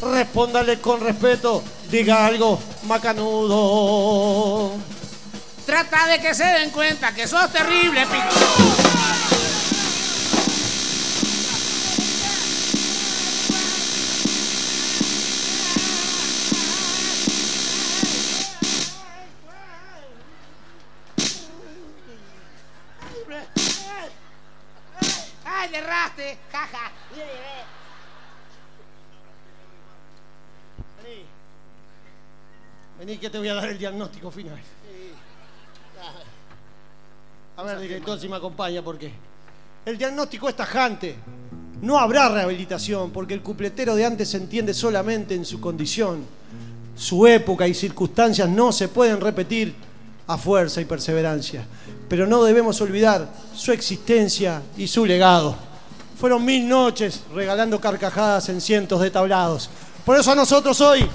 Respóndale 0.00 0.78
con 0.80 1.00
respeto, 1.00 1.64
diga 1.90 2.26
algo 2.26 2.60
macanudo. 2.86 4.72
Trata 5.66 6.06
de 6.06 6.20
que 6.20 6.32
se 6.32 6.44
den 6.44 6.70
cuenta 6.70 7.12
que 7.12 7.26
sos 7.26 7.50
terrible, 7.50 8.06
pico. 8.06 9.31
Le 25.72 25.78
erraste! 25.78 26.38
¡Jaja! 26.52 26.92
Vení. 31.02 31.24
Vení 32.98 33.18
que 33.18 33.30
te 33.30 33.38
voy 33.38 33.48
a 33.48 33.54
dar 33.54 33.68
el 33.70 33.78
diagnóstico 33.78 34.30
final. 34.30 34.60
A 37.56 37.62
ver, 37.62 37.80
director, 37.80 38.20
si 38.20 38.28
me 38.28 38.36
acompaña, 38.36 38.82
porque 38.82 39.12
el 39.86 39.98
diagnóstico 39.98 40.48
es 40.48 40.56
tajante. 40.56 41.16
No 41.80 41.98
habrá 41.98 42.28
rehabilitación, 42.28 43.10
porque 43.10 43.34
el 43.34 43.42
cupletero 43.42 43.94
de 43.96 44.04
antes 44.04 44.30
se 44.30 44.36
entiende 44.36 44.74
solamente 44.74 45.34
en 45.34 45.44
su 45.44 45.60
condición. 45.60 46.24
Su 46.96 47.26
época 47.26 47.66
y 47.66 47.74
circunstancias 47.74 48.48
no 48.48 48.72
se 48.72 48.88
pueden 48.88 49.20
repetir 49.20 49.74
a 50.26 50.36
fuerza 50.38 50.80
y 50.80 50.84
perseverancia. 50.84 51.66
Pero 52.12 52.26
no 52.26 52.44
debemos 52.44 52.78
olvidar 52.82 53.26
su 53.56 53.72
existencia 53.72 54.60
y 54.76 54.86
su 54.86 55.06
legado. 55.06 55.56
Fueron 56.20 56.44
mil 56.44 56.68
noches 56.68 57.22
regalando 57.34 57.80
carcajadas 57.80 58.50
en 58.50 58.60
cientos 58.60 59.00
de 59.00 59.10
tablados. 59.10 59.70
Por 60.04 60.18
eso 60.18 60.30
a 60.30 60.34
nosotros 60.34 60.78
hoy, 60.82 61.08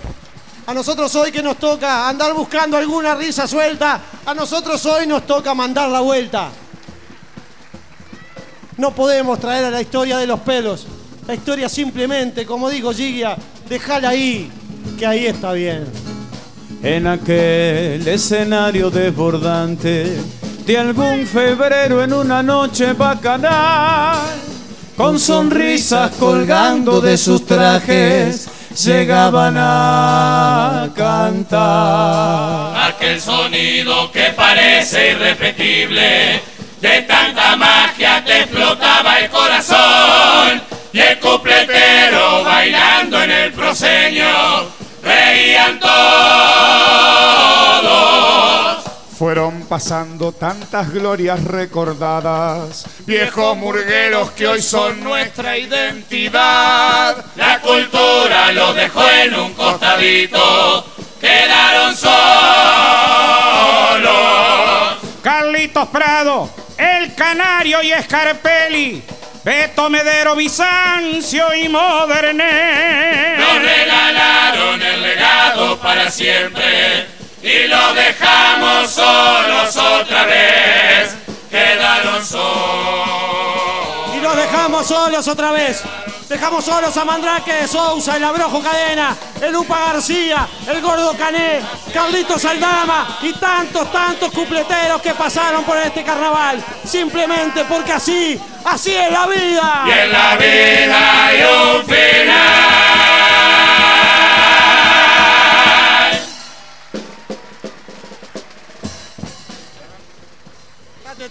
a 0.66 0.74
nosotros 0.74 1.14
hoy 1.14 1.32
que 1.32 1.44
nos 1.44 1.58
toca 1.58 2.10
andar 2.10 2.34
buscando 2.34 2.78
alguna 2.78 3.14
risa 3.14 3.48
suelta, 3.48 4.02
a 4.26 4.34
nosotros 4.34 4.84
hoy 4.88 5.06
nos 5.06 5.28
toca 5.28 5.54
mandar 5.54 5.88
la 5.90 6.00
vuelta. 6.00 6.50
No 8.78 8.96
podemos 8.96 9.40
traer 9.40 9.66
a 9.66 9.70
la 9.70 9.82
historia 9.82 10.18
de 10.18 10.26
los 10.26 10.40
pelos. 10.40 10.88
La 11.28 11.36
historia 11.36 11.70
simplemente, 11.70 12.44
como 12.44 12.72
dijo 12.72 12.92
Gigia, 12.92 13.38
déjala 13.70 14.10
ahí, 14.10 14.52
que 14.98 15.06
ahí 15.06 15.28
está 15.28 15.54
bien. 15.54 15.86
En 16.82 17.06
aquel 17.06 18.08
escenario 18.08 18.90
desbordante 18.90 20.18
de 20.68 20.78
algún 20.78 21.26
febrero 21.26 22.04
en 22.04 22.12
una 22.12 22.44
noche 22.44 22.92
bacanal, 22.92 24.20
con 24.98 25.18
sonrisas 25.18 26.12
colgando 26.20 27.00
de 27.00 27.18
sus 27.18 27.46
trajes, 27.46 28.50
llegaban 28.84 29.56
a 29.58 30.90
cantar. 30.94 32.90
Aquel 32.90 33.22
sonido 33.22 34.12
que 34.12 34.34
parece 34.36 35.12
irrepetible, 35.12 36.42
de 36.82 37.02
tanta 37.04 37.56
magia 37.56 38.22
te 38.26 38.42
explotaba 38.42 39.20
el 39.20 39.30
corazón. 39.30 40.62
Y 40.92 41.00
el 41.00 41.18
cupletero 41.20 42.44
bailando 42.44 43.24
en 43.24 43.32
el 43.32 43.54
proseño, 43.54 44.66
reían 45.02 45.80
todos. 45.80 46.88
Fueron 49.18 49.64
pasando 49.64 50.32
tantas 50.32 50.92
glorias 50.92 51.44
recordadas, 51.44 52.86
viejos 53.00 53.58
murgueros 53.58 54.30
que 54.34 54.46
hoy 54.46 54.62
son 54.62 55.04
nuestra 55.04 55.58
identidad. 55.58 57.26
La 57.36 57.60
cultura 57.60 58.52
los 58.52 58.76
dejó 58.76 59.10
en 59.10 59.34
un 59.34 59.54
costadito, 59.56 60.86
quedaron 61.20 61.98
solos. 61.98 62.14
Carlitos 65.24 65.88
Prado, 65.88 66.48
El 66.78 67.16
Canario 67.16 67.82
y 67.82 67.94
Escarpelli, 67.94 69.02
Beto 69.44 69.90
Medero, 69.90 70.36
Bizancio 70.36 71.56
y 71.56 71.68
Moderné. 71.70 73.38
Nos 73.40 73.64
regalaron 73.64 74.80
el 74.80 75.02
legado 75.02 75.80
para 75.80 76.12
siempre 76.12 77.17
y 77.48 77.68
los 77.68 77.96
dejamos 77.96 78.92
solos 78.92 79.78
otra 79.78 80.26
vez. 80.26 81.16
Quedaron 81.50 82.26
solos. 82.26 84.16
Y 84.16 84.20
nos 84.20 84.36
dejamos 84.36 84.88
solos 84.88 85.28
otra 85.28 85.52
vez. 85.52 85.82
Dejamos 86.28 86.66
solos 86.66 86.96
a 86.98 87.06
Mandrake 87.06 87.54
de 87.54 87.68
Sousa, 87.70 88.18
el 88.18 88.24
Abrojo 88.26 88.62
Cadena, 88.62 89.16
el 89.42 89.56
Upa 89.56 89.80
García, 89.94 90.46
el 90.68 90.82
Gordo 90.82 91.14
Cané, 91.18 91.62
Carlitos 91.94 92.44
Aldama 92.44 93.18
y 93.22 93.32
tantos, 93.32 93.90
tantos 93.94 94.30
cupleteros 94.34 95.02
que 95.02 95.14
pasaron 95.14 95.64
por 95.64 95.78
este 95.78 96.04
carnaval. 96.04 96.62
Simplemente 96.84 97.64
porque 97.64 97.94
así, 97.94 98.38
así 98.66 98.94
es 98.94 99.10
la 99.10 99.26
vida. 99.26 99.84
Y 99.88 99.92
en 99.92 100.12
la 100.12 100.36
vida 100.36 101.26
hay 101.28 101.44
un 101.44 101.86
final. 101.86 102.57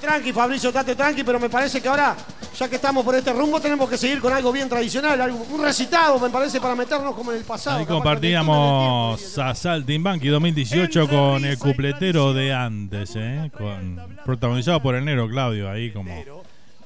Tranqui, 0.07 0.33
Fabricio, 0.33 0.71
date 0.71 0.95
tranqui, 0.95 1.25
pero 1.25 1.41
me 1.41 1.51
parece 1.51 1.81
que 1.83 1.89
ahora, 1.89 2.17
ya 2.57 2.69
que 2.69 2.77
estamos 2.77 3.05
por 3.05 3.15
este 3.17 3.33
rumbo, 3.33 3.61
tenemos 3.61 3.91
que 3.91 3.99
seguir 3.99 4.21
con 4.21 4.33
algo 4.33 4.53
bien 4.53 4.69
tradicional, 4.69 5.21
algo, 5.21 5.45
un 5.51 5.63
recitado, 5.63 6.21
me 6.21 6.31
parece, 6.31 6.61
para 6.61 6.77
meternos 6.77 7.15
como 7.15 7.33
en 7.33 7.39
el 7.39 7.45
pasado. 7.45 7.79
Ahí 7.79 7.87
compartíamos 7.87 9.39
a 9.39 9.55
Saltimbanqui 9.55 10.29
2018 10.29 11.09
con 11.09 11.45
el 11.45 11.59
cupletero 11.59 12.33
de 12.33 12.55
antes, 12.55 13.15
¿eh? 13.17 13.51
Con, 13.57 14.01
protagonizado 14.25 14.81
por 14.81 14.95
el 14.95 15.05
negro 15.05 15.29
Claudio, 15.29 15.69
ahí 15.69 15.91
como 15.91 16.15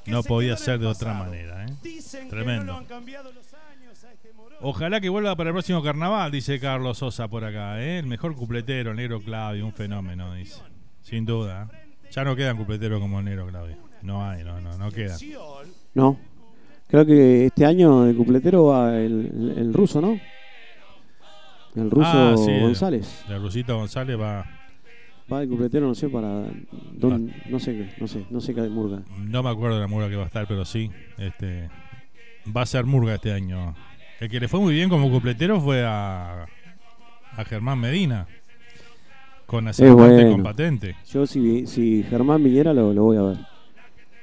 no 0.06 0.22
podía 0.22 0.56
ser 0.56 0.78
de 0.78 0.86
otra 0.86 1.12
manera. 1.12 1.66
¿eh? 1.66 2.00
Tremendo. 2.30 2.82
Ojalá 4.62 5.00
que 5.00 5.08
vuelva 5.10 5.36
para 5.36 5.50
el 5.50 5.54
próximo 5.54 5.82
carnaval, 5.82 6.30
dice 6.30 6.58
Carlos 6.58 6.98
Sosa 6.98 7.28
por 7.28 7.44
acá. 7.44 7.82
¿eh? 7.82 7.98
El 7.98 8.06
mejor 8.06 8.34
cupletero, 8.34 8.92
el 8.92 8.96
negro 8.96 9.20
Claudio, 9.20 9.66
un 9.66 9.72
fenómeno, 9.74 10.34
dice. 10.34 10.60
Sin 11.02 11.26
duda. 11.26 11.68
Ya 12.10 12.24
no 12.24 12.34
quedan 12.36 12.56
cupleteros 12.56 13.00
como 13.00 13.18
el 13.20 13.24
negro 13.24 13.46
Claudio. 13.46 13.76
No 14.02 14.24
hay, 14.28 14.42
no, 14.44 14.60
no, 14.60 14.76
no 14.78 14.90
quedan. 14.90 15.18
No. 15.94 16.16
Creo 16.88 17.06
que 17.06 17.46
este 17.46 17.64
año 17.66 18.02
de 18.04 18.14
cupletero 18.14 18.64
va 18.66 18.96
el, 18.96 19.30
el- 19.32 19.58
el 19.58 19.72
ruso, 19.74 20.00
¿no? 20.00 20.18
El 21.76 21.90
ruso 21.90 22.10
Ah, 22.12 22.34
sí, 22.36 22.50
el- 22.50 22.60
González. 22.62 23.24
El 23.28 23.40
rusito 23.40 23.76
González 23.76 24.18
va. 24.18 24.44
Va 25.32 25.40
de 25.40 25.48
cupletero, 25.48 25.86
no 25.86 25.94
sé 25.94 26.08
para. 26.08 26.44
dónde- 26.92 27.32
no 27.48 27.60
sé 27.60 27.72
qué, 27.76 27.94
no 28.00 28.08
sé, 28.08 28.24
no 28.30 28.40
sé 28.40 28.52
qué 28.54 28.62
murga. 28.62 29.02
No 29.18 29.42
me 29.44 29.50
acuerdo 29.50 29.76
de 29.76 29.82
la 29.82 29.86
murga 29.86 30.08
que 30.08 30.16
va 30.16 30.24
a 30.24 30.26
estar, 30.26 30.48
pero 30.48 30.64
sí. 30.64 30.90
Este, 31.18 31.68
va 32.54 32.62
a 32.62 32.66
ser 32.66 32.84
murga 32.86 33.14
este 33.14 33.32
año. 33.32 33.76
El 34.18 34.28
que 34.28 34.40
le 34.40 34.48
fue 34.48 34.58
muy 34.58 34.74
bien 34.74 34.88
como 34.88 35.08
cupletero 35.10 35.60
fue 35.60 35.84
a, 35.86 36.46
a 37.36 37.44
Germán 37.44 37.78
Medina. 37.78 38.26
Con 39.50 39.66
Es 39.66 39.80
Acertante 39.80 40.14
bueno. 40.14 40.30
con 40.30 40.42
patente. 40.44 40.94
Yo 41.12 41.26
si, 41.26 41.66
si 41.66 42.04
Germán 42.08 42.44
viniera 42.44 42.72
lo, 42.72 42.94
lo 42.94 43.02
voy 43.02 43.16
a 43.16 43.22
ver. 43.22 43.36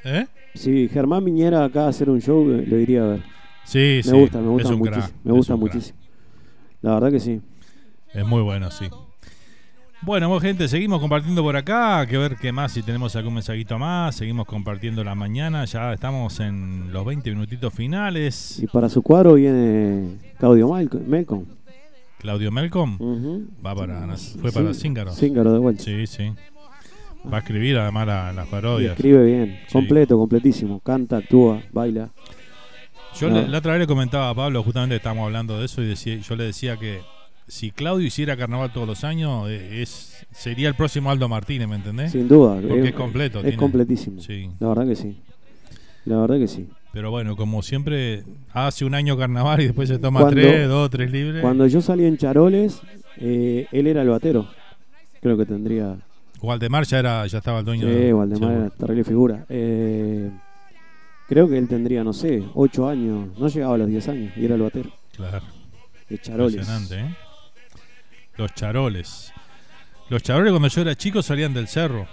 ¿Eh? 0.06 0.26
Si 0.56 0.88
Germán 0.88 1.26
viniera 1.26 1.66
acá 1.66 1.84
a 1.84 1.90
hacer 1.90 2.10
un 2.10 2.22
show, 2.22 2.50
eh, 2.50 2.64
lo 2.66 2.80
iría 2.80 3.04
a 3.04 3.08
ver. 3.08 3.24
Sí, 3.66 3.98
me 3.98 4.04
sí, 4.04 4.12
gusta, 4.12 4.40
me 4.40 4.48
gusta 4.48 4.70
es 4.70 4.74
un 4.74 4.80
muchísimo. 4.80 5.06
crack, 5.06 5.16
me 5.26 5.32
gusta 5.34 5.54
crack. 5.54 5.60
muchísimo. 5.60 6.00
La 6.82 6.94
verdad 6.94 7.12
que 7.12 7.20
sí. 7.20 7.42
Es 8.14 8.26
muy 8.26 8.42
bueno, 8.42 8.72
sí. 8.72 8.86
Bueno, 10.02 10.30
bueno, 10.30 10.40
gente, 10.40 10.70
seguimos 10.70 11.02
compartiendo 11.02 11.44
por 11.44 11.58
acá. 11.58 12.06
Que 12.08 12.18
ver 12.18 12.38
qué 12.38 12.54
más, 12.54 12.72
si 12.72 12.82
tenemos 12.82 13.14
algún 13.18 13.34
mensajito 13.34 13.78
más. 13.78 14.16
Seguimos 14.16 14.46
compartiendo 14.48 15.04
la 15.04 15.14
mañana. 15.14 15.66
Ya 15.66 15.92
estamos 15.92 16.40
en 16.40 16.94
los 16.94 17.06
20 17.06 17.30
minutitos 17.32 17.74
finales. 17.74 18.62
Y 18.64 18.68
para 18.68 18.88
su 18.88 19.02
cuadro 19.02 19.34
viene 19.34 20.20
Claudio 20.40 20.70
Malco- 22.22 22.52
Melcom. 22.52 22.98
Claudio 22.98 22.98
Melcom 22.98 22.98
va 23.66 23.76
para, 23.76 24.18
fue 24.18 24.52
para 24.52 24.74
Sí, 24.74 24.82
Cíngaro. 24.82 25.12
Cíngaro 25.14 25.54
de 25.54 25.60
vuelta. 25.60 25.84
Sí, 25.84 26.08
sí. 26.08 26.32
Va 27.32 27.38
a 27.38 27.40
escribir 27.40 27.78
además 27.78 28.08
la- 28.08 28.34
las 28.34 28.48
Y 28.48 28.52
parodias. 28.52 28.92
escribe 28.96 29.26
bien, 29.26 29.60
Sí. 29.68 29.74
completo, 29.74 30.18
completísimo. 30.18 30.80
Canta, 30.80 31.18
actúa, 31.18 31.62
baila. 31.72 32.10
Yo 33.20 33.30
No. 33.30 33.42
le- 33.42 33.48
la 33.48 33.58
otra 33.58 33.74
vez 33.74 33.82
le 33.82 33.88
comentaba 33.88 34.30
a 34.30 34.36
Pablo, 34.36 34.64
justamente 34.64 34.96
estábamos 34.96 35.26
hablando 35.26 35.60
de 35.60 35.66
eso, 35.66 35.82
y 35.82 35.88
decía, 35.88 36.18
yo 36.18 36.36
le 36.36 36.44
decía 36.46 36.78
que 36.78 37.02
si 37.48 37.72
Claudio 37.72 38.06
hiciera 38.06 38.38
carnaval 38.38 38.72
todos 38.72 38.88
los 38.88 39.04
años, 39.04 39.50
eh, 39.50 39.82
es 39.82 40.26
sería 40.32 40.68
el 40.70 40.76
próximo 40.76 41.10
Aldo 41.10 41.28
Martínez, 41.28 41.68
¿me 41.68 41.76
entendés? 41.78 42.12
Sin 42.12 42.28
duda. 42.28 42.60
Porque 42.62 42.90
es, 42.90 42.94
completo. 42.94 43.40
Es 43.40 43.44
tiene- 43.46 43.58
completísimo. 43.58 44.22
Sí. 44.22 44.50
La 44.60 44.68
verdad 44.70 44.86
que 44.88 44.96
sí. 44.96 45.18
La 46.06 46.18
verdad 46.18 46.38
que 46.38 46.48
sí. 46.48 46.68
Pero 46.98 47.12
bueno, 47.12 47.36
como 47.36 47.62
siempre, 47.62 48.24
hace 48.54 48.84
un 48.84 48.96
año 48.96 49.16
carnaval 49.16 49.62
y 49.62 49.66
después 49.66 49.88
se 49.88 50.00
toma 50.00 50.22
Cuando- 50.22 50.42
tres, 50.42 50.68
dos, 50.68 50.90
tres 50.90 51.12
libres. 51.12 51.44
Cuando 51.44 51.68
yo 51.68 51.80
salí 51.80 52.06
en 52.06 52.18
Charoles, 52.18 52.82
eh, 53.18 53.68
él 53.72 53.86
era 53.86 54.02
el 54.02 54.10
batero. 54.10 54.48
Creo 55.22 55.38
que 55.38 55.46
tendría. 55.46 55.96
Waldemar 56.42 56.86
ya, 56.88 56.98
era, 56.98 57.28
ya 57.28 57.38
estaba 57.38 57.60
el 57.60 57.66
dueño 57.66 57.86
Sí, 57.86 57.94
de- 57.94 58.14
Waldemar 58.16 58.50
seguro. 58.50 58.66
era 58.66 58.70
terrible 58.72 59.04
figura. 59.04 59.46
Eh, 59.48 60.32
creo 61.28 61.48
que 61.48 61.60
él 61.60 61.68
tendría, 61.68 62.04
no 62.04 62.14
sé, 62.14 62.44
8 62.56 62.90
años. 62.90 63.28
No 63.38 63.48
llegaba 63.48 63.76
a 63.76 63.78
los 63.78 63.90
10 63.90 64.08
años 64.10 64.34
y 64.36 64.46
era 64.46 64.56
el 64.56 64.62
batero. 64.64 64.90
Claro. 65.16 65.42
De 66.10 66.18
Charoles. 66.18 66.56
Impresionante, 66.56 67.00
¿eh? 67.00 67.16
Los 68.38 68.56
charoles. 68.56 69.32
Los 70.10 70.24
charoles 70.24 70.50
cuando 70.52 70.68
yo 70.68 70.82
era 70.82 70.96
chico 70.96 71.22
salían 71.22 71.54
del 71.54 71.68
cerro. 71.68 72.08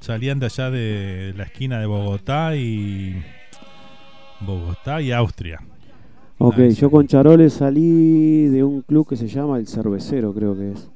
Salían 0.00 0.40
de 0.40 0.46
allá 0.46 0.70
de 0.72 1.34
la 1.36 1.44
esquina 1.44 1.78
de 1.78 1.86
Bogotá 1.86 2.56
y. 2.56 3.22
Bogotá 4.46 5.00
y 5.00 5.12
Austria. 5.12 5.60
Ok, 6.38 6.54
Ah, 6.58 6.68
yo 6.68 6.90
con 6.90 7.06
Charoles 7.06 7.52
salí 7.54 8.46
de 8.48 8.64
un 8.64 8.82
club 8.82 9.08
que 9.08 9.16
se 9.16 9.28
llama 9.28 9.58
El 9.58 9.66
Cervecero, 9.68 10.32
creo 10.34 10.56
que 10.56 10.72
es. 10.72 10.88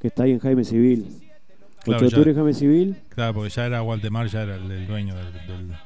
Que 0.00 0.08
está 0.08 0.24
ahí 0.24 0.32
en 0.32 0.40
Jaime 0.40 0.64
Civil. 0.64 1.06
Claro, 1.84 2.06
ya- 2.08 2.18
y 2.30 2.34
Jaime 2.34 2.54
Civil. 2.54 2.96
Claro, 3.08 3.34
porque 3.34 3.50
ya 3.50 3.66
era 3.66 3.82
Waldemar, 3.82 4.26
ya 4.28 4.42
era 4.42 4.56
el, 4.56 4.70
el 4.70 4.86
dueño 4.86 5.14
del, 5.14 5.32
del, 5.32 5.68
del 5.68 5.76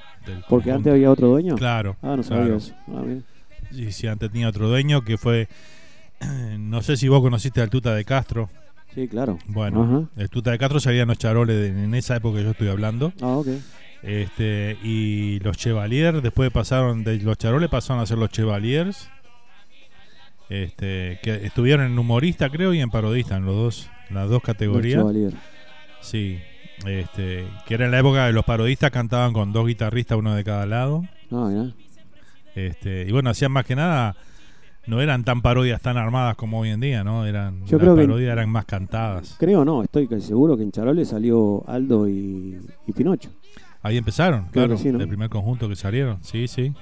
Porque 0.48 0.70
conjunto. 0.70 0.74
antes 0.74 0.92
había 0.92 1.10
otro 1.10 1.28
dueño. 1.28 1.56
Claro. 1.56 1.96
Ah, 2.02 2.16
no 2.16 2.22
sabía 2.22 2.44
claro. 2.44 2.56
eso. 2.56 2.74
Ah, 2.88 3.02
bien. 3.02 3.24
Sí, 3.72 3.92
sí, 3.92 4.06
antes 4.06 4.30
tenía 4.30 4.48
otro 4.48 4.68
dueño 4.68 5.02
que 5.02 5.16
fue. 5.18 5.48
No 6.58 6.80
sé 6.82 6.96
si 6.96 7.08
vos 7.08 7.20
conociste 7.20 7.60
al 7.60 7.68
Tuta 7.70 7.94
de 7.94 8.04
Castro. 8.04 8.48
Sí, 8.94 9.06
claro. 9.08 9.38
Bueno, 9.48 9.82
Ajá. 9.84 10.08
el 10.22 10.30
Tuta 10.30 10.50
de 10.52 10.58
Castro 10.58 10.80
salían 10.80 11.08
los 11.08 11.18
charoles 11.18 11.56
de- 11.56 11.84
en 11.84 11.94
esa 11.94 12.16
época 12.16 12.38
que 12.38 12.44
yo 12.44 12.50
estoy 12.52 12.68
hablando. 12.68 13.12
Ah, 13.20 13.36
ok. 13.36 13.48
Este, 14.06 14.78
y 14.84 15.40
los 15.40 15.56
Chevaliers, 15.56 16.22
después 16.22 16.50
pasaron 16.52 17.02
de 17.02 17.18
los 17.18 17.36
charoles, 17.36 17.68
pasaron 17.68 18.02
a 18.02 18.06
ser 18.06 18.18
los 18.18 18.30
Chevaliers. 18.30 19.10
Este, 20.48 21.18
que 21.24 21.44
estuvieron 21.44 21.86
en 21.86 21.98
humorista, 21.98 22.48
creo, 22.50 22.72
y 22.72 22.80
en 22.80 22.88
parodista, 22.90 23.36
en 23.36 23.44
los 23.46 23.56
dos, 23.56 23.90
las 24.10 24.30
dos 24.30 24.42
categorías. 24.42 25.00
Chevalier. 25.00 25.32
Sí, 26.00 26.38
este, 26.86 27.48
que 27.66 27.74
era 27.74 27.86
en 27.86 27.90
la 27.90 27.98
época 27.98 28.26
de 28.26 28.32
los 28.32 28.44
parodistas 28.44 28.92
cantaban 28.92 29.32
con 29.32 29.52
dos 29.52 29.66
guitarristas, 29.66 30.16
uno 30.16 30.34
de 30.36 30.44
cada 30.44 30.66
lado. 30.66 31.02
Ah, 31.32 31.50
ya. 31.52 31.72
Este, 32.54 33.06
y 33.08 33.10
bueno, 33.12 33.30
hacían 33.30 33.50
más 33.50 33.64
que 33.66 33.74
nada, 33.74 34.14
no 34.86 35.00
eran 35.00 35.24
tan 35.24 35.42
parodias 35.42 35.80
tan 35.82 35.96
armadas 35.96 36.36
como 36.36 36.60
hoy 36.60 36.68
en 36.70 36.78
día, 36.80 37.02
¿no? 37.02 37.26
Eran, 37.26 37.64
Yo 37.66 37.76
las 37.76 37.80
creo 37.84 37.96
que- 37.96 38.02
parodias 38.02 38.32
eran 38.32 38.48
más 38.48 38.66
cantadas. 38.66 39.34
Creo 39.40 39.64
no, 39.64 39.82
estoy 39.82 40.06
casi 40.06 40.28
seguro 40.28 40.56
que 40.56 40.62
en 40.62 40.70
Charoles 40.70 41.08
salió 41.08 41.64
Aldo 41.68 42.08
y, 42.08 42.56
y 42.86 42.92
Pinocho. 42.92 43.30
Ahí 43.86 43.96
empezaron, 43.96 44.46
claro, 44.46 44.70
que 44.76 44.82
sí, 44.82 44.90
¿no? 44.90 45.00
el 45.00 45.08
primer 45.08 45.28
conjunto 45.28 45.68
que 45.68 45.76
salieron, 45.76 46.18
sí, 46.22 46.48
sí. 46.48 46.72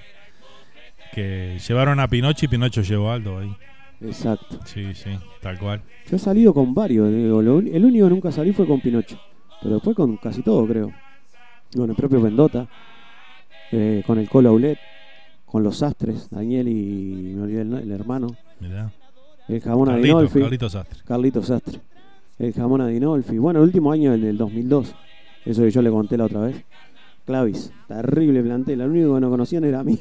Que 1.12 1.58
llevaron 1.66 2.00
a 2.00 2.08
Pinocho 2.08 2.44
y 2.46 2.48
Pinocho 2.48 2.82
llevó 2.82 3.10
a 3.10 3.14
Aldo 3.14 3.38
ahí. 3.38 3.54
Exacto. 4.00 4.58
Sí, 4.64 4.94
sí, 4.94 5.10
tal 5.40 5.58
cual. 5.58 5.82
Yo 6.10 6.16
he 6.16 6.18
salido 6.18 6.52
con 6.52 6.74
varios. 6.74 7.10
digo, 7.10 7.40
lo 7.42 7.56
un- 7.56 7.68
el 7.68 7.84
único 7.84 8.06
que 8.06 8.10
nunca 8.14 8.32
salí 8.32 8.52
fue 8.52 8.66
con 8.66 8.80
Pinocho. 8.80 9.18
Pero 9.62 9.74
después 9.74 9.96
con 9.96 10.16
casi 10.16 10.42
todo, 10.42 10.66
creo. 10.66 10.92
Con 11.74 11.88
el 11.90 11.96
propio 11.96 12.20
Mendota. 12.20 12.66
eh, 13.72 14.02
con 14.06 14.18
el 14.18 14.28
Colo 14.28 14.50
Aulet. 14.50 14.78
Con 15.46 15.62
los 15.62 15.78
Sastres. 15.78 16.28
Daniel 16.30 16.68
y 16.68 17.32
me 17.36 17.42
olvidé 17.42 17.62
el, 17.62 17.72
el 17.74 17.90
hermano. 17.92 18.28
Mirá. 18.60 18.90
El 19.48 19.60
jamón 19.60 19.86
Carlito, 19.88 20.18
Adinolfi. 20.18 20.40
Carlito 20.40 20.68
Sastre. 20.70 20.98
Carlito 21.04 21.42
Sastre. 21.42 21.80
El 22.38 22.52
jamón 22.52 22.80
Adinolfi. 22.80 23.38
Bueno, 23.38 23.60
el 23.60 23.66
último 23.66 23.92
año, 23.92 24.12
el 24.14 24.20
del 24.22 24.36
2002. 24.36 24.94
Eso 25.44 25.62
que 25.62 25.70
yo 25.70 25.82
le 25.82 25.90
conté 25.90 26.16
la 26.16 26.24
otra 26.24 26.40
vez. 26.40 26.64
Clavis. 27.24 27.72
Terrible 27.88 28.42
plantel. 28.42 28.80
El 28.82 28.90
único 28.90 29.14
que 29.14 29.20
no 29.20 29.30
conocían 29.30 29.64
era 29.64 29.80
a 29.80 29.84
mí. 29.84 29.98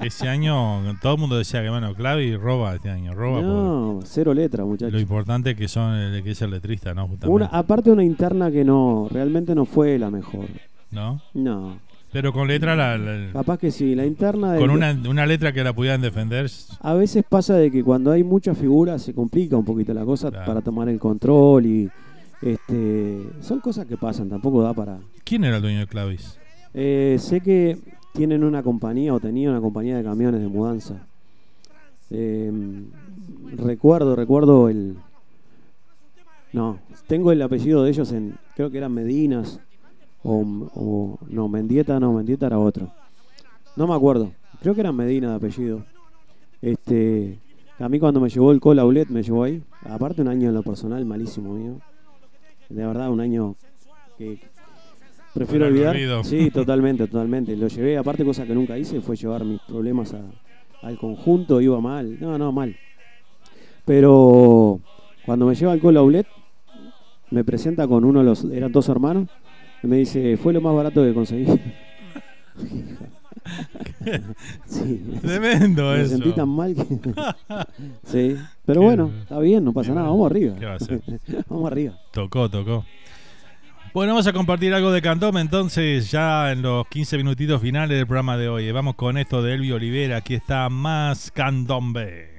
Ese 0.00 0.28
año 0.28 0.82
todo 1.00 1.14
el 1.14 1.20
mundo 1.20 1.36
decía 1.38 1.62
que, 1.62 1.70
bueno, 1.70 1.94
Clavi 1.94 2.36
roba 2.36 2.74
este 2.74 2.90
año, 2.90 3.14
roba. 3.14 3.40
no, 3.42 4.00
cero 4.04 4.34
letra, 4.34 4.64
muchachos. 4.64 4.92
Lo 4.92 5.00
importante 5.00 5.54
que 5.54 5.68
son 5.68 5.94
el 5.94 6.22
que 6.24 6.32
es 6.32 6.42
el 6.42 6.50
letrista, 6.50 6.92
¿no? 6.94 7.06
Justamente. 7.06 7.28
Una, 7.28 7.46
aparte 7.46 7.90
una 7.90 8.02
interna 8.04 8.50
que 8.50 8.64
no, 8.64 9.08
realmente 9.10 9.54
no 9.54 9.64
fue 9.64 9.98
la 9.98 10.10
mejor. 10.10 10.46
¿No? 10.90 11.20
No. 11.34 11.78
Pero 12.12 12.32
con 12.32 12.48
letra, 12.48 12.74
la, 12.74 12.98
la- 12.98 13.32
Capaz 13.32 13.58
que 13.58 13.70
sí, 13.70 13.94
la 13.94 14.04
interna 14.04 14.54
de 14.54 14.58
con 14.58 14.70
una, 14.70 14.90
una 15.08 15.26
letra 15.26 15.52
que 15.52 15.62
la 15.62 15.72
pudieran 15.72 16.00
defender. 16.00 16.50
A 16.80 16.94
veces 16.94 17.22
pasa 17.28 17.54
de 17.54 17.70
que 17.70 17.84
cuando 17.84 18.10
hay 18.10 18.24
muchas 18.24 18.58
figuras 18.58 19.00
se 19.02 19.14
complica 19.14 19.56
un 19.56 19.64
poquito 19.64 19.94
la 19.94 20.04
cosa 20.04 20.32
para 20.32 20.60
tomar 20.60 20.88
el 20.88 20.98
control 20.98 21.66
y 21.66 21.88
este 22.42 23.22
son 23.40 23.60
cosas 23.60 23.86
que 23.86 23.96
pasan, 23.96 24.28
tampoco 24.28 24.60
da 24.62 24.74
para. 24.74 24.98
¿Quién 25.22 25.44
era 25.44 25.56
el 25.58 25.62
dueño 25.62 25.78
de 25.78 25.86
Clavis? 25.86 26.39
Eh, 26.74 27.16
sé 27.18 27.40
que 27.40 27.78
tienen 28.12 28.44
una 28.44 28.62
compañía 28.62 29.14
o 29.14 29.20
tenía 29.20 29.50
una 29.50 29.60
compañía 29.60 29.96
de 29.96 30.04
camiones 30.04 30.40
de 30.40 30.48
mudanza. 30.48 31.06
Eh, 32.10 32.52
recuerdo, 33.56 34.16
recuerdo 34.16 34.68
el. 34.68 34.96
No, 36.52 36.78
tengo 37.06 37.30
el 37.32 37.42
apellido 37.42 37.84
de 37.84 37.90
ellos 37.90 38.12
en. 38.12 38.36
Creo 38.56 38.70
que 38.70 38.78
eran 38.78 38.92
Medinas. 38.92 39.60
O, 40.22 40.42
o- 40.74 41.18
no, 41.28 41.48
Mendieta, 41.48 41.98
no, 41.98 42.12
Mendieta 42.12 42.46
era 42.46 42.58
otro. 42.58 42.92
No 43.76 43.86
me 43.86 43.94
acuerdo. 43.94 44.30
Creo 44.60 44.74
que 44.74 44.80
eran 44.82 44.94
Medina 44.96 45.30
de 45.30 45.36
apellido. 45.36 45.84
Este, 46.60 47.38
a 47.78 47.88
mí 47.88 47.98
cuando 47.98 48.20
me 48.20 48.28
llevó 48.28 48.52
el 48.52 48.60
Cola 48.60 48.82
Aulet 48.82 49.08
me 49.08 49.22
llevó 49.22 49.44
ahí. 49.44 49.62
Aparte 49.82 50.20
un 50.20 50.28
año 50.28 50.48
en 50.48 50.54
lo 50.54 50.62
personal 50.62 51.04
malísimo 51.06 51.54
mío. 51.54 51.76
De 52.68 52.84
verdad 52.86 53.10
un 53.10 53.20
año 53.20 53.54
que 54.18 54.38
Prefiero 55.34 55.66
olvidar. 55.66 55.96
Sí, 56.24 56.50
totalmente, 56.50 57.06
totalmente. 57.06 57.56
Lo 57.56 57.68
llevé, 57.68 57.96
aparte 57.96 58.24
cosa 58.24 58.46
que 58.46 58.54
nunca 58.54 58.76
hice 58.76 59.00
fue 59.00 59.16
llevar 59.16 59.44
mis 59.44 59.60
problemas 59.60 60.14
al 60.82 60.98
conjunto, 60.98 61.60
iba 61.60 61.80
mal. 61.80 62.18
No, 62.20 62.36
no, 62.38 62.50
mal. 62.52 62.76
Pero 63.84 64.80
cuando 65.24 65.46
me 65.46 65.54
lleva 65.54 65.72
alcohol 65.72 65.96
a 65.96 66.00
Oulet, 66.00 66.26
me 67.30 67.44
presenta 67.44 67.86
con 67.86 68.04
uno 68.04 68.20
de 68.20 68.24
los, 68.26 68.44
eran 68.44 68.72
dos 68.72 68.88
hermanos, 68.88 69.28
y 69.82 69.86
me 69.86 69.96
dice, 69.96 70.36
fue 70.36 70.52
lo 70.52 70.60
más 70.60 70.74
barato 70.74 71.02
que 71.04 71.14
conseguí. 71.14 71.46
sí, 74.66 75.04
Tremendo 75.22 75.94
eso. 75.94 76.02
Me 76.02 76.08
sentí 76.08 76.32
tan 76.32 76.48
mal 76.48 76.74
que. 76.74 76.84
sí, 78.04 78.36
pero 78.64 78.82
bueno, 78.82 79.10
está 79.22 79.38
bien, 79.38 79.64
no 79.64 79.72
pasa 79.72 79.94
nada, 79.94 80.08
vamos 80.08 80.30
arriba. 80.30 80.56
¿Qué 80.58 80.66
va 80.66 80.72
a 80.72 80.76
hacer? 80.76 81.00
vamos 81.48 81.70
arriba. 81.70 81.94
Tocó, 82.12 82.48
tocó. 82.48 82.84
Bueno, 83.92 84.12
vamos 84.12 84.28
a 84.28 84.32
compartir 84.32 84.72
algo 84.72 84.92
de 84.92 85.02
Cantón 85.02 85.36
entonces, 85.36 86.12
ya 86.12 86.52
en 86.52 86.62
los 86.62 86.86
15 86.86 87.16
minutitos 87.16 87.60
finales 87.60 87.98
del 87.98 88.06
programa 88.06 88.36
de 88.36 88.48
hoy. 88.48 88.70
Vamos 88.70 88.94
con 88.94 89.18
esto 89.18 89.42
de 89.42 89.54
Elvio 89.54 89.74
Olivera, 89.74 90.18
aquí 90.18 90.34
está 90.34 90.68
más 90.68 91.32
Candombe. 91.32 92.29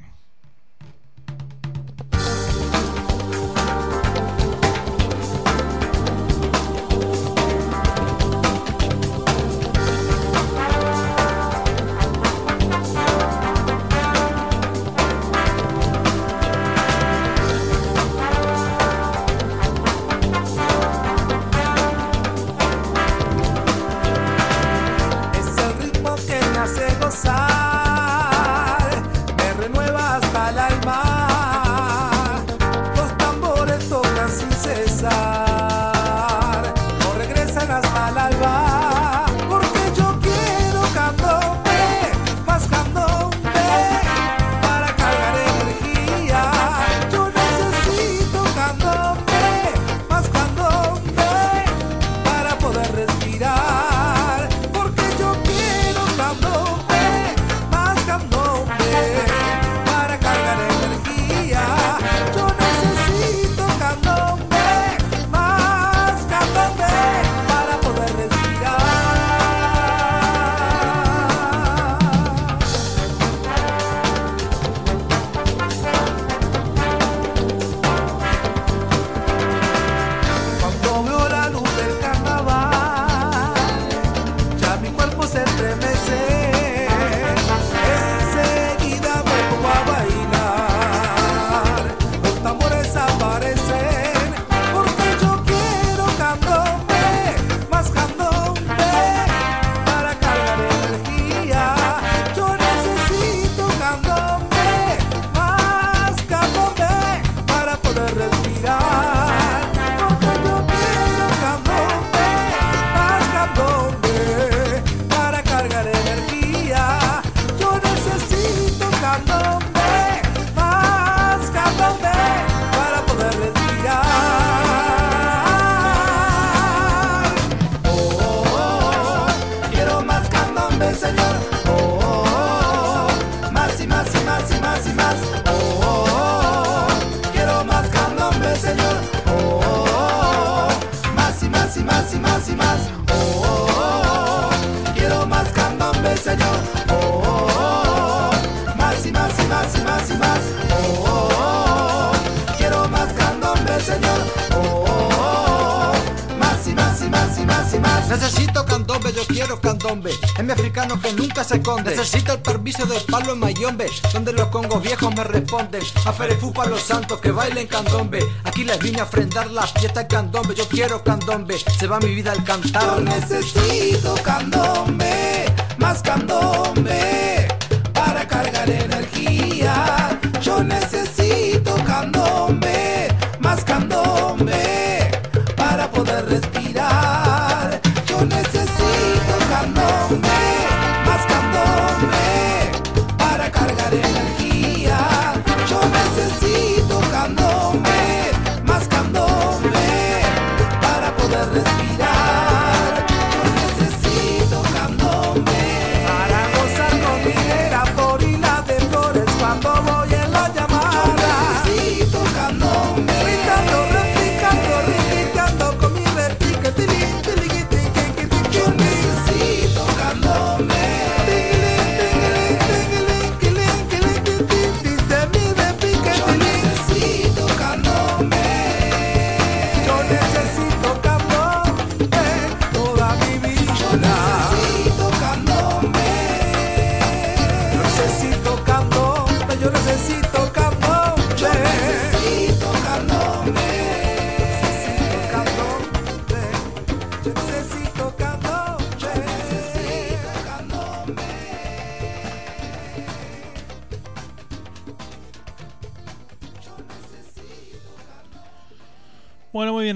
se 161.51 161.61
conde. 161.61 161.91
Necesita 161.91 162.33
el 162.33 162.41
permiso 162.41 162.85
del 162.85 163.01
palo 163.03 163.33
en 163.33 163.39
Mayombe, 163.39 163.87
donde 164.13 164.33
los 164.33 164.47
congos 164.47 164.81
viejos 164.81 165.13
me 165.13 165.23
responden. 165.23 165.81
A 166.05 166.13
Ferefu 166.13 166.53
para 166.53 166.69
los 166.69 166.81
santos 166.81 167.19
que 167.19 167.31
bailen 167.31 167.67
candombe. 167.67 168.19
Aquí 168.43 168.63
les 168.63 168.79
vine 168.79 169.01
a 169.01 169.03
ofrendar 169.03 169.51
la 169.51 169.67
fiesta 169.67 170.07
candombe. 170.07 170.55
Yo 170.55 170.67
quiero 170.67 171.03
candombe, 171.03 171.57
se 171.57 171.87
va 171.87 171.99
mi 171.99 172.15
vida 172.15 172.31
al 172.31 172.43
cantar. 172.43 172.83
Yo 172.83 173.01
necesito 173.01 174.15
candombe, 174.23 175.45
más 175.77 176.01
candombe. 176.01 177.10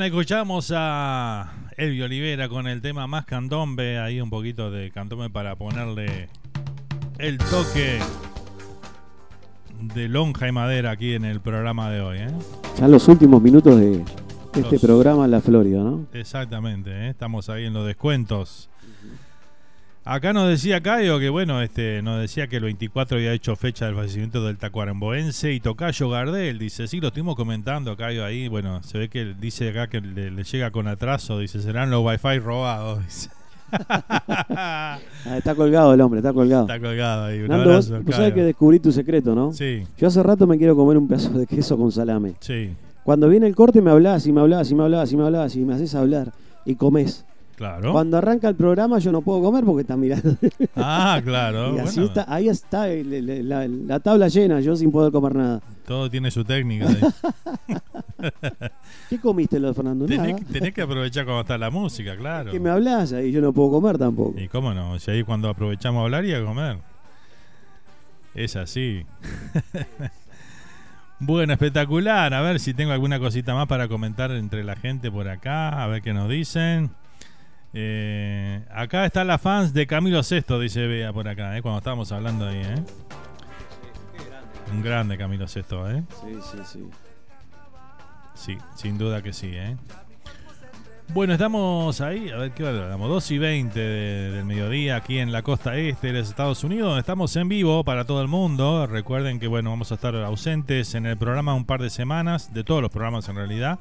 escuchamos 0.05 0.71
a 0.75 1.51
Elvio 1.77 2.05
Olivera 2.05 2.47
con 2.47 2.67
el 2.67 2.81
tema 2.81 3.07
Más 3.07 3.25
Candombe. 3.25 3.97
Ahí 3.97 4.21
un 4.21 4.29
poquito 4.29 4.69
de 4.69 4.91
candombe 4.91 5.31
para 5.31 5.55
ponerle 5.55 6.29
el 7.17 7.39
toque 7.39 7.99
de 9.95 10.07
lonja 10.07 10.47
y 10.47 10.51
madera 10.51 10.91
aquí 10.91 11.13
en 11.13 11.25
el 11.25 11.41
programa 11.41 11.89
de 11.89 12.01
hoy. 12.01 12.17
¿eh? 12.19 12.27
Ya 12.77 12.87
los 12.87 13.07
últimos 13.07 13.41
minutos 13.41 13.79
de 13.79 14.03
este 14.53 14.79
programa 14.79 15.25
en 15.25 15.31
La 15.31 15.41
Florida, 15.41 15.81
¿no? 15.81 16.05
Exactamente, 16.13 16.91
¿eh? 16.91 17.09
estamos 17.09 17.49
ahí 17.49 17.65
en 17.65 17.73
los 17.73 17.87
descuentos. 17.87 18.69
Acá 20.07 20.33
nos 20.33 20.47
decía 20.47 20.81
Cayo 20.81 21.17
que, 21.17 21.29
bueno, 21.29 21.63
este, 21.63 22.03
nos 22.03 22.21
decía 22.21 22.45
que 22.45 22.57
el 22.57 22.63
24 22.63 23.17
había 23.17 23.33
hecho 23.33 23.55
fecha 23.55 23.87
del 23.87 23.95
fallecimiento 23.95 24.45
del 24.45 24.55
tacuaremboense 24.57 25.51
y 25.51 25.59
Tocayo 25.59 26.09
Gardel. 26.11 26.59
Dice, 26.59 26.87
sí, 26.87 27.01
lo 27.01 27.07
estuvimos 27.07 27.35
comentando, 27.35 27.97
Cayo, 27.97 28.23
ahí. 28.23 28.47
Bueno, 28.47 28.83
se 28.83 28.99
ve 28.99 29.09
que 29.09 29.33
dice 29.33 29.69
acá 29.69 29.87
que 29.87 30.01
le, 30.01 30.29
le 30.29 30.43
llega 30.43 30.69
con 30.69 30.87
atraso. 30.87 31.39
Dice, 31.39 31.59
serán 31.59 31.89
los 31.89 32.05
wifi 32.05 32.37
robados. 32.37 33.03
Dice. 33.03 33.29
Ah, 34.57 34.99
está 35.37 35.55
colgado 35.55 35.93
el 35.93 35.99
hombre, 35.99 36.19
está 36.19 36.31
colgado. 36.31 36.61
Está 36.61 36.79
colgado 36.79 37.25
ahí. 37.25 37.41
Un 37.41 37.47
Nando, 37.47 37.71
abrazo, 37.71 37.99
vos 38.03 38.15
sabés 38.15 38.33
que 38.33 38.43
descubrí 38.43 38.79
tu 38.79 38.91
secreto, 38.91 39.33
¿no? 39.33 39.51
Sí. 39.53 39.83
Yo 39.97 40.07
hace 40.07 40.21
rato 40.21 40.45
me 40.45 40.57
quiero 40.59 40.75
comer 40.75 40.97
un 40.97 41.07
pedazo 41.07 41.31
de 41.31 41.47
queso 41.47 41.75
con 41.75 41.91
salame. 41.91 42.35
Sí, 42.39 42.69
Cuando 43.03 43.27
viene 43.27 43.47
el 43.47 43.55
corte 43.55 43.81
me 43.81 43.89
hablas 43.89 44.27
y 44.27 44.31
me 44.31 44.41
hablas 44.41 44.69
y 44.69 44.75
me 44.75 44.83
hablas 44.83 45.11
y 45.11 45.17
me 45.17 45.23
hablas 45.23 45.55
y 45.55 45.65
me 45.65 45.73
haces 45.73 45.95
hablar 45.95 46.31
y 46.63 46.75
comes. 46.75 47.25
Claro. 47.55 47.91
Cuando 47.91 48.17
arranca 48.17 48.47
el 48.49 48.55
programa 48.55 48.99
yo 48.99 49.11
no 49.11 49.21
puedo 49.21 49.41
comer 49.41 49.63
porque 49.63 49.81
está 49.81 49.95
mirando. 49.97 50.35
Ah, 50.75 51.21
claro. 51.23 51.73
y 51.75 51.79
así 51.79 51.99
bueno, 51.99 52.07
está, 52.07 52.25
ahí 52.33 52.49
está 52.49 52.89
el- 52.89 53.47
la, 53.49 53.67
la 53.67 53.99
tabla 53.99 54.27
llena, 54.27 54.59
yo 54.61 54.75
sin 54.75 54.91
poder 54.91 55.11
comer 55.11 55.35
nada. 55.35 55.61
todo 55.85 56.09
tiene 56.09 56.31
su 56.31 56.43
técnica. 56.43 56.87
ahí. 56.89 57.75
¿Qué 59.09 59.19
comiste, 59.19 59.59
lo 59.59 59.67
de 59.69 59.73
Fernando? 59.73 60.07
Nada. 60.07 60.23
tenés, 60.23 60.45
tenés 60.47 60.73
que 60.73 60.81
aprovechar 60.81 61.25
cuando 61.25 61.41
está 61.41 61.57
la 61.57 61.69
música, 61.69 62.15
claro. 62.17 62.51
Que 62.51 62.59
me 62.59 62.69
hablas 62.69 63.13
ahí 63.13 63.31
yo 63.31 63.41
no 63.41 63.53
puedo 63.53 63.71
comer 63.71 63.97
tampoco. 63.97 64.39
Y 64.39 64.47
cómo 64.47 64.73
no, 64.73 64.97
si 64.99 65.11
ahí 65.11 65.23
cuando 65.23 65.49
aprovechamos 65.49 66.01
a 66.01 66.03
hablar 66.05 66.25
y 66.25 66.33
a 66.33 66.43
comer. 66.43 66.77
Es 68.33 68.55
así. 68.57 69.05
bueno, 71.19 71.53
espectacular. 71.53 72.33
A 72.33 72.41
ver 72.41 72.59
si 72.59 72.73
tengo 72.73 72.91
alguna 72.91 73.19
cosita 73.19 73.53
más 73.53 73.67
para 73.67 73.87
comentar 73.87 74.31
entre 74.31 74.63
la 74.63 74.75
gente 74.75 75.09
por 75.09 75.29
acá. 75.29 75.81
A 75.81 75.87
ver 75.87 76.01
qué 76.01 76.13
nos 76.13 76.29
dicen. 76.29 76.91
Eh, 77.77 78.61
acá 78.73 79.05
están 79.05 79.27
las 79.27 79.41
fans 79.41 79.73
de 79.73 79.85
Camilo 79.85 80.23
Sesto, 80.23 80.59
dice 80.59 80.87
Bea 80.87 81.11
por 81.11 81.27
acá, 81.27 81.57
eh, 81.57 81.61
cuando 81.61 81.79
estábamos 81.79 82.09
hablando 82.13 82.47
ahí. 82.47 82.61
Eh. 82.63 82.75
Un 84.71 84.81
grande 84.81 85.17
Camilo 85.17 85.45
Sesto, 85.47 85.89
¿eh? 85.91 86.01
Sí, 86.21 86.37
sí, 86.51 86.57
sí. 86.65 86.89
Sí, 88.33 88.57
sin 88.75 88.97
duda 88.97 89.21
que 89.21 89.33
sí, 89.33 89.49
¿eh? 89.53 89.75
Bueno, 91.13 91.33
estamos 91.33 92.01
ahí, 92.01 92.29
a 92.31 92.37
ver 92.37 92.51
qué 92.51 92.63
hora 92.63 92.87
damos, 92.87 93.09
2 93.09 93.29
y 93.31 93.37
20 93.37 93.79
de- 93.79 94.31
del 94.31 94.45
mediodía 94.45 94.95
aquí 94.95 95.19
en 95.19 95.31
la 95.31 95.43
costa 95.43 95.75
este 95.77 96.07
de 96.07 96.19
los 96.19 96.29
Estados 96.29 96.63
Unidos, 96.63 96.87
donde 96.87 97.01
estamos 97.01 97.35
en 97.35 97.47
vivo 97.47 97.83
para 97.83 98.05
todo 98.05 98.21
el 98.21 98.27
mundo. 98.27 98.87
Recuerden 98.87 99.39
que, 99.39 99.47
bueno, 99.47 99.69
vamos 99.69 99.91
a 99.91 99.95
estar 99.95 100.15
ausentes 100.15 100.95
en 100.95 101.05
el 101.05 101.15
programa 101.17 101.53
un 101.53 101.65
par 101.65 101.81
de 101.81 101.89
semanas, 101.91 102.53
de 102.53 102.63
todos 102.63 102.81
los 102.81 102.89
programas 102.89 103.29
en 103.29 103.35
realidad. 103.35 103.79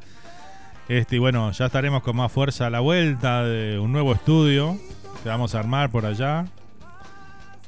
Este, 0.89 1.17
y 1.17 1.19
bueno, 1.19 1.51
ya 1.53 1.67
estaremos 1.67 2.03
con 2.03 2.17
más 2.17 2.31
fuerza 2.31 2.67
a 2.67 2.71
la 2.71 2.81
vuelta 2.81 3.45
de 3.45 3.79
un 3.79 3.93
nuevo 3.93 4.13
estudio 4.13 4.77
que 5.23 5.29
vamos 5.29 5.55
a 5.55 5.61
armar 5.61 5.91
por 5.91 6.05
allá. 6.07 6.47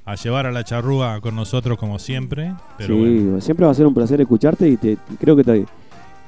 A 0.04 0.14
llevar 0.14 0.46
a 0.46 0.52
la 0.52 0.62
charrúa 0.62 1.20
con 1.20 1.34
nosotros 1.34 1.76
como 1.78 1.98
siempre. 1.98 2.54
Pero 2.78 2.94
sí, 2.94 3.00
bueno. 3.00 3.40
siempre 3.40 3.66
va 3.66 3.72
a 3.72 3.74
ser 3.74 3.86
un 3.86 3.94
placer 3.94 4.20
escucharte 4.20 4.68
y 4.68 4.76
te, 4.76 4.98
creo 5.18 5.34
que 5.34 5.42
te- 5.42 5.66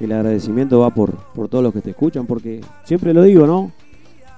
el 0.01 0.11
agradecimiento 0.11 0.79
va 0.79 0.89
por, 0.89 1.15
por 1.15 1.47
todos 1.47 1.63
los 1.63 1.73
que 1.73 1.81
te 1.81 1.91
escuchan, 1.91 2.25
porque 2.25 2.61
siempre 2.83 3.13
lo 3.13 3.23
digo, 3.23 3.45
¿no? 3.47 3.71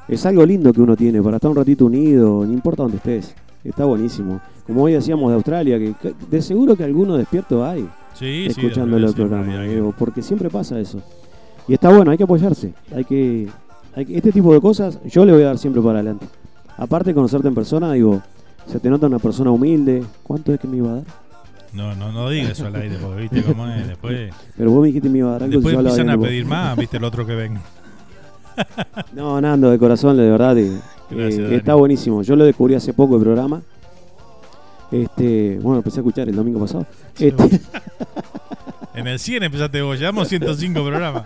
Es 0.08 0.26
algo 0.26 0.46
lindo 0.46 0.74
que 0.74 0.82
uno 0.82 0.96
tiene 0.96 1.22
para 1.22 1.38
estar 1.38 1.50
un 1.50 1.56
ratito 1.58 1.86
unido, 1.86 2.46
no 2.46 2.52
importa 2.54 2.84
dónde 2.84 2.98
estés. 2.98 3.34
Está 3.64 3.86
buenísimo. 3.86 4.42
Como 4.68 4.84
hoy 4.84 4.94
decíamos 4.94 5.30
de 5.32 5.36
Australia, 5.36 5.80
que 5.80 5.94
de 6.30 6.42
seguro 6.42 6.76
que 6.76 6.84
alguno 6.84 7.16
despierto 7.18 7.66
hay 7.66 7.82
Sí, 8.14 8.46
sí, 8.46 8.48
escuchando 8.48 8.98
hay 8.98 9.70
digo, 9.70 9.94
porque 9.98 10.22
siempre 10.22 10.50
pasa 10.50 10.80
eso. 10.80 11.02
Y 11.72 11.76
está 11.76 11.88
bueno, 11.90 12.12
hay 12.12 12.18
que 12.18 12.26
apoyarse. 12.26 12.74
Hay 12.94 13.06
que, 13.06 13.48
hay 13.96 14.06
que- 14.06 14.18
este 14.18 14.34
tipo 14.34 14.54
de 14.54 14.60
cosas 14.60 15.00
yo 15.06 15.26
le 15.26 15.32
voy 15.32 15.44
a 15.44 15.46
dar 15.46 15.58
siempre 15.58 15.82
para 15.82 16.00
adelante. 16.00 16.26
Aparte 16.76 17.12
de 17.12 17.14
conocerte 17.14 17.48
en 17.48 17.56
persona, 17.56 17.94
digo, 17.94 18.22
se 18.68 18.78
te 18.82 18.90
nota 18.90 19.08
una 19.08 19.20
persona 19.20 19.52
humilde. 19.52 20.04
¿Cuánto 20.22 20.54
es 20.54 20.60
que 20.60 20.68
me 20.68 20.76
iba 20.78 20.90
a 20.92 20.96
dar? 20.96 21.04
No, 21.72 21.96
no, 21.96 22.12
no 22.12 22.30
digas 22.30 22.50
eso 22.52 22.68
al 22.68 22.76
aire, 22.76 22.98
porque 23.02 23.22
viste 23.22 23.42
cómo 23.44 23.66
es. 23.68 23.88
Después, 23.88 24.34
Pero 24.58 24.70
vos 24.72 24.82
me 24.82 24.88
dijiste 24.88 25.08
que 25.08 25.14
me 25.14 25.20
iba 25.20 25.30
a 25.30 25.32
dar 25.32 25.44
algo. 25.44 25.54
después 25.62 25.74
empiezan 25.74 26.10
a 26.10 26.18
pedir 26.18 26.46
más, 26.46 26.76
viste 26.78 26.98
el 26.98 27.06
otro 27.06 27.26
que 27.26 27.36
venga. 27.36 27.62
No, 29.14 29.40
Nando, 29.40 29.72
de 29.72 29.80
corazón, 29.80 30.18
de 30.18 30.30
verdad, 30.30 30.58
eh, 30.58 30.78
Gracias, 31.10 31.52
eh, 31.52 31.56
está 31.56 31.76
buenísimo. 31.76 32.22
Yo 32.22 32.36
lo 32.36 32.44
descubrí 32.44 32.76
hace 32.76 32.92
poco 32.92 33.16
el 33.16 33.22
programa. 33.22 33.62
Este, 34.92 35.58
bueno, 35.62 35.78
empecé 35.78 36.00
a 36.00 36.02
escuchar 36.02 36.28
el 36.28 36.36
domingo 36.36 36.60
pasado. 36.60 36.86
Este, 37.18 37.62
En 38.94 39.08
el 39.08 39.20
100 39.20 39.44
empezaste 39.44 39.82
vos, 39.82 39.98
llevamos 40.00 40.28
105 40.28 40.84
programas. 40.84 41.24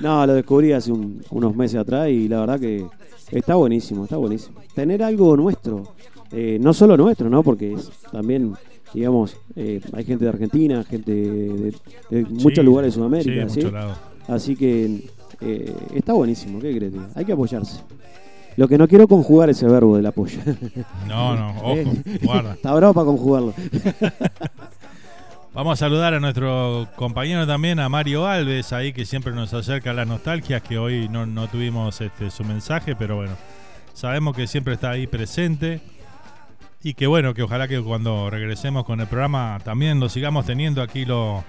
no, 0.00 0.26
lo 0.26 0.34
descubrí 0.34 0.72
hace 0.72 0.92
un- 0.92 1.22
unos 1.30 1.56
meses 1.56 1.80
atrás 1.80 2.08
y 2.10 2.28
la 2.28 2.40
verdad 2.40 2.60
que 2.60 2.84
está 3.30 3.54
buenísimo, 3.54 4.04
está 4.04 4.16
buenísimo. 4.18 4.60
Tener 4.74 5.02
algo 5.02 5.36
nuestro, 5.36 5.94
eh, 6.30 6.58
no 6.60 6.74
solo 6.74 6.96
nuestro, 6.96 7.30
¿no? 7.30 7.42
Porque 7.42 7.72
es 7.74 7.90
también, 8.10 8.54
digamos, 8.92 9.36
eh, 9.56 9.80
hay 9.94 10.04
gente 10.04 10.24
de 10.24 10.30
Argentina, 10.30 10.84
gente 10.84 11.12
de, 11.12 11.74
de 12.10 12.22
muchos 12.24 12.64
lugares 12.64 12.92
de 12.92 12.94
Sudamérica, 12.96 13.48
sí, 13.48 13.62
¿sí? 13.62 13.66
Así 14.28 14.54
que 14.56 15.08
eh, 15.40 15.74
está 15.94 16.12
buenísimo, 16.12 16.60
¿qué 16.60 16.76
crees? 16.76 16.92
tío? 16.92 17.02
Hay 17.14 17.24
que 17.24 17.32
apoyarse. 17.32 17.80
Lo 18.58 18.68
que 18.68 18.76
no 18.76 18.86
quiero 18.86 19.08
conjugar 19.08 19.48
ese 19.48 19.66
verbo 19.66 19.96
del 19.96 20.04
apoyo. 20.04 20.38
No, 21.08 21.34
no, 21.34 21.56
ojo, 21.62 21.90
guarda. 22.22 22.52
Está 22.52 22.74
bravo 22.74 22.92
para 22.92 23.06
conjugarlo. 23.06 23.54
Vamos 25.54 25.74
a 25.74 25.84
saludar 25.84 26.14
a 26.14 26.20
nuestro 26.20 26.88
compañero 26.96 27.46
también, 27.46 27.78
a 27.78 27.88
Mario 27.90 28.26
Alves, 28.26 28.72
ahí 28.72 28.92
que 28.94 29.04
siempre 29.04 29.32
nos 29.34 29.52
acerca 29.52 29.90
a 29.90 29.94
las 29.94 30.06
nostalgias, 30.08 30.62
que 30.62 30.78
hoy 30.78 31.08
no, 31.10 31.26
no 31.26 31.46
tuvimos 31.46 32.00
este, 32.00 32.30
su 32.30 32.42
mensaje, 32.42 32.96
pero 32.96 33.16
bueno, 33.16 33.32
sabemos 33.92 34.34
que 34.34 34.46
siempre 34.46 34.74
está 34.74 34.90
ahí 34.90 35.06
presente. 35.06 35.80
Y 36.84 36.94
que 36.94 37.06
bueno, 37.06 37.32
que 37.34 37.42
ojalá 37.42 37.68
que 37.68 37.80
cuando 37.80 38.28
regresemos 38.28 38.84
con 38.84 39.00
el 39.00 39.06
programa 39.06 39.58
también 39.62 40.00
lo 40.00 40.08
sigamos 40.08 40.46
teniendo 40.46 40.82
aquí 40.82 41.04
lo- 41.04 41.44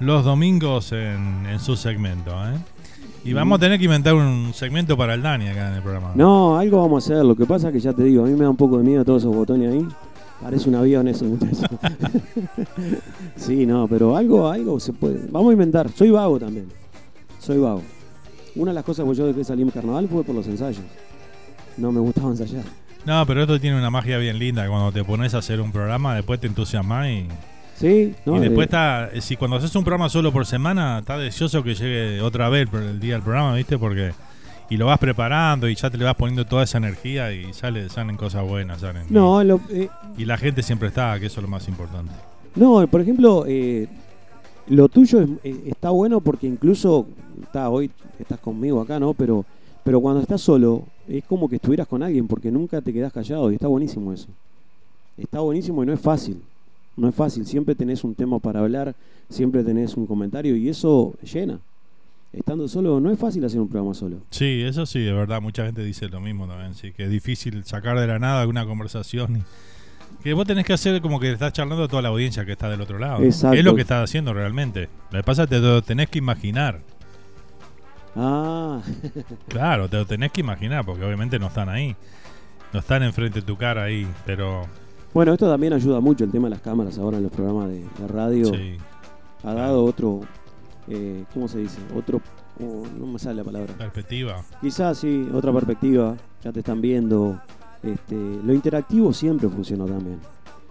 los 0.00 0.24
domingos 0.24 0.90
en, 0.92 1.46
en 1.48 1.60
su 1.60 1.76
segmento. 1.76 2.32
¿eh? 2.32 2.56
Y 3.24 3.32
vamos 3.32 3.58
a 3.58 3.60
tener 3.60 3.78
que 3.78 3.84
inventar 3.84 4.14
un 4.14 4.52
segmento 4.54 4.96
para 4.96 5.14
el 5.14 5.22
Dani 5.22 5.46
acá 5.48 5.68
en 5.68 5.74
el 5.74 5.82
programa. 5.82 6.12
No, 6.16 6.58
algo 6.58 6.80
vamos 6.80 7.04
a 7.08 7.14
hacer. 7.14 7.24
Lo 7.24 7.36
que 7.36 7.44
pasa 7.46 7.68
es 7.68 7.74
que 7.74 7.80
ya 7.80 7.92
te 7.92 8.02
digo, 8.02 8.24
a 8.24 8.26
mí 8.26 8.32
me 8.32 8.42
da 8.44 8.50
un 8.50 8.56
poco 8.56 8.78
de 8.78 8.84
miedo 8.84 9.04
todos 9.04 9.22
esos 9.22 9.34
botones 9.36 9.72
ahí. 9.72 9.86
Parece 10.42 10.68
un 10.68 10.74
avión 10.74 11.08
eso, 11.08 11.24
muchacho. 11.24 11.62
sí, 13.36 13.66
no, 13.66 13.88
pero 13.88 14.16
algo, 14.16 14.48
algo 14.48 14.78
se 14.78 14.92
puede. 14.92 15.26
Vamos 15.30 15.50
a 15.50 15.52
inventar. 15.52 15.90
Soy 15.90 16.10
vago 16.10 16.38
también. 16.38 16.68
Soy 17.40 17.58
vago. 17.58 17.82
Una 18.54 18.70
de 18.70 18.74
las 18.74 18.84
cosas 18.84 19.06
que 19.06 19.14
yo 19.14 19.26
dejé 19.26 19.44
salir 19.44 19.64
en 19.64 19.70
carnaval 19.70 20.08
fue 20.08 20.24
por 20.24 20.34
los 20.34 20.46
ensayos. 20.46 20.84
No 21.76 21.90
me 21.92 22.00
gustaba 22.00 22.30
ensayar. 22.30 22.64
No, 23.04 23.24
pero 23.26 23.42
esto 23.42 23.60
tiene 23.60 23.78
una 23.78 23.90
magia 23.90 24.18
bien 24.18 24.38
linda. 24.38 24.68
Cuando 24.68 24.92
te 24.92 25.04
pones 25.04 25.34
a 25.34 25.38
hacer 25.38 25.60
un 25.60 25.72
programa, 25.72 26.14
después 26.14 26.40
te 26.40 26.46
entusiasmas 26.46 27.08
y, 27.08 27.28
Sí, 27.78 28.14
no, 28.24 28.38
y 28.38 28.40
después 28.40 28.60
eh, 28.60 28.64
está. 28.64 29.10
Si 29.20 29.36
cuando 29.36 29.58
haces 29.58 29.74
un 29.76 29.84
programa 29.84 30.08
solo 30.08 30.32
por 30.32 30.46
semana, 30.46 31.00
está 31.00 31.18
deseoso 31.18 31.62
que 31.62 31.74
llegue 31.74 32.22
otra 32.22 32.48
vez 32.48 32.68
el 32.72 32.98
día 33.00 33.14
del 33.14 33.22
programa, 33.22 33.54
¿viste? 33.54 33.78
Porque. 33.78 34.12
Y 34.68 34.76
lo 34.76 34.86
vas 34.86 34.98
preparando 34.98 35.68
y 35.68 35.74
ya 35.76 35.90
te 35.90 35.96
le 35.96 36.04
vas 36.04 36.16
poniendo 36.16 36.44
toda 36.44 36.64
esa 36.64 36.78
energía 36.78 37.32
y 37.32 37.52
sale, 37.52 37.88
salen 37.88 38.16
cosas 38.16 38.46
buenas. 38.48 38.80
Salen. 38.80 39.04
No, 39.10 39.42
lo- 39.44 39.60
eh, 39.70 39.88
Y 40.18 40.24
la 40.24 40.36
gente 40.36 40.62
siempre 40.62 40.88
está, 40.88 41.18
que 41.20 41.26
eso 41.26 41.40
es 41.40 41.42
lo 41.44 41.48
más 41.48 41.68
importante. 41.68 42.12
No, 42.56 42.86
por 42.88 43.00
ejemplo, 43.00 43.44
eh, 43.46 43.86
lo 44.68 44.88
tuyo 44.88 45.20
es- 45.20 45.28
eh, 45.44 45.62
está 45.66 45.90
bueno 45.90 46.20
porque 46.20 46.46
incluso 46.48 47.06
está 47.42 47.68
hoy 47.68 47.90
estás 48.18 48.40
conmigo 48.40 48.80
acá, 48.80 48.98
¿no? 48.98 49.14
Pero 49.14 49.44
pero 49.84 50.00
cuando 50.00 50.20
estás 50.20 50.40
solo 50.40 50.82
es 51.06 51.22
como 51.24 51.48
que 51.48 51.56
estuvieras 51.56 51.86
con 51.86 52.02
alguien 52.02 52.26
porque 52.26 52.50
nunca 52.50 52.80
te 52.80 52.92
quedas 52.92 53.12
callado 53.12 53.52
y 53.52 53.54
está 53.54 53.68
buenísimo 53.68 54.12
eso. 54.12 54.26
Está 55.16 55.38
buenísimo 55.40 55.84
y 55.84 55.86
no 55.86 55.92
es 55.92 56.00
fácil. 56.00 56.42
No 56.96 57.08
es 57.08 57.14
fácil, 57.14 57.46
siempre 57.46 57.74
tenés 57.76 58.02
un 58.02 58.14
tema 58.14 58.40
para 58.40 58.60
hablar, 58.60 58.96
siempre 59.28 59.62
tenés 59.62 59.96
un 59.96 60.06
comentario 60.06 60.56
y 60.56 60.68
eso 60.68 61.14
llena. 61.22 61.60
Estando 62.32 62.68
solo 62.68 63.00
no 63.00 63.10
es 63.10 63.18
fácil 63.18 63.44
hacer 63.44 63.60
un 63.60 63.68
programa 63.68 63.94
solo. 63.94 64.18
Sí, 64.30 64.62
eso 64.62 64.84
sí, 64.84 65.00
de 65.00 65.12
verdad. 65.12 65.40
Mucha 65.40 65.64
gente 65.64 65.82
dice 65.82 66.08
lo 66.08 66.20
mismo 66.20 66.46
también. 66.46 66.74
Sí, 66.74 66.92
que 66.92 67.04
es 67.04 67.10
difícil 67.10 67.64
sacar 67.64 67.98
de 67.98 68.06
la 68.06 68.18
nada 68.18 68.42
alguna 68.42 68.66
conversación. 68.66 69.44
que 70.22 70.32
vos 70.34 70.46
tenés 70.46 70.66
que 70.66 70.72
hacer 70.74 71.00
como 71.00 71.18
que 71.18 71.32
estás 71.32 71.52
charlando 71.52 71.84
a 71.84 71.88
toda 71.88 72.02
la 72.02 72.08
audiencia 72.08 72.44
que 72.44 72.52
está 72.52 72.68
del 72.68 72.80
otro 72.82 72.98
lado. 72.98 73.22
Exacto. 73.22 73.56
Es 73.56 73.64
lo 73.64 73.74
que 73.74 73.82
estás 73.82 74.04
haciendo 74.04 74.34
realmente. 74.34 74.88
Lo 75.12 75.18
que 75.20 75.22
pasa 75.24 75.44
es 75.44 75.48
que 75.48 75.56
te 75.56 75.62
lo 75.62 75.80
tenés 75.82 76.10
que 76.10 76.18
imaginar. 76.18 76.80
Ah, 78.14 78.80
Claro, 79.48 79.88
te 79.88 79.96
lo 79.96 80.06
tenés 80.06 80.32
que 80.32 80.40
imaginar, 80.40 80.84
porque 80.84 81.04
obviamente 81.04 81.38
no 81.38 81.46
están 81.46 81.68
ahí. 81.68 81.96
No 82.72 82.80
están 82.80 83.02
enfrente 83.02 83.40
de 83.40 83.46
tu 83.46 83.56
cara 83.56 83.84
ahí, 83.84 84.06
pero 84.26 84.66
Bueno, 85.14 85.32
esto 85.32 85.48
también 85.48 85.72
ayuda 85.72 86.00
mucho 86.00 86.24
el 86.24 86.30
tema 86.30 86.48
de 86.48 86.50
las 86.50 86.60
cámaras 86.60 86.98
ahora 86.98 87.16
en 87.18 87.22
los 87.22 87.32
programas 87.32 87.68
de, 87.68 87.80
de 87.98 88.08
radio. 88.08 88.46
Sí. 88.46 88.76
Ha 89.44 89.54
dado 89.54 89.84
otro, 89.84 90.20
eh, 90.88 91.24
¿cómo 91.34 91.48
se 91.48 91.58
dice? 91.58 91.78
Otro, 91.96 92.20
oh, 92.60 92.84
no 92.98 93.06
me 93.06 93.18
sale 93.18 93.36
la 93.36 93.44
palabra. 93.44 93.72
perspectiva. 93.74 94.42
Quizás 94.60 94.98
sí, 94.98 95.28
otra 95.32 95.52
perspectiva, 95.52 96.16
ya 96.42 96.52
te 96.52 96.60
están 96.60 96.80
viendo. 96.80 97.40
Este, 97.82 98.14
lo 98.16 98.52
interactivo 98.52 99.12
siempre 99.12 99.48
funcionó 99.48 99.84
también. 99.86 100.18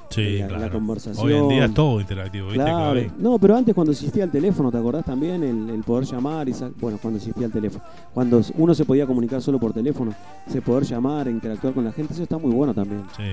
Sí, 0.09 0.37
la, 0.37 0.47
la 0.47 0.57
claro. 0.57 0.73
conversación. 0.73 1.25
Hoy 1.27 1.33
en 1.33 1.47
día 1.49 1.65
es 1.65 1.73
todo 1.73 1.99
interactivo, 1.99 2.47
¿viste? 2.47 2.63
Claro. 2.63 3.01
No, 3.17 3.39
pero 3.39 3.55
antes 3.57 3.73
cuando 3.73 3.91
existía 3.91 4.23
el 4.23 4.31
teléfono, 4.31 4.71
¿te 4.71 4.77
acordás 4.77 5.03
también? 5.03 5.43
El, 5.43 5.69
el 5.69 5.83
poder 5.83 6.05
llamar, 6.05 6.47
y 6.47 6.53
bueno, 6.79 6.99
cuando 7.01 7.17
existía 7.17 7.47
el 7.47 7.51
teléfono. 7.51 7.83
Cuando 8.13 8.41
uno 8.55 8.73
se 8.73 8.85
podía 8.85 9.05
comunicar 9.07 9.41
solo 9.41 9.59
por 9.59 9.73
teléfono, 9.73 10.13
se 10.47 10.61
poder 10.61 10.83
llamar 10.83 11.27
e 11.27 11.31
interactuar 11.31 11.73
con 11.73 11.83
la 11.83 11.91
gente, 11.91 12.13
eso 12.13 12.23
está 12.23 12.37
muy 12.37 12.51
bueno 12.51 12.73
también. 12.73 13.03
Sí, 13.17 13.23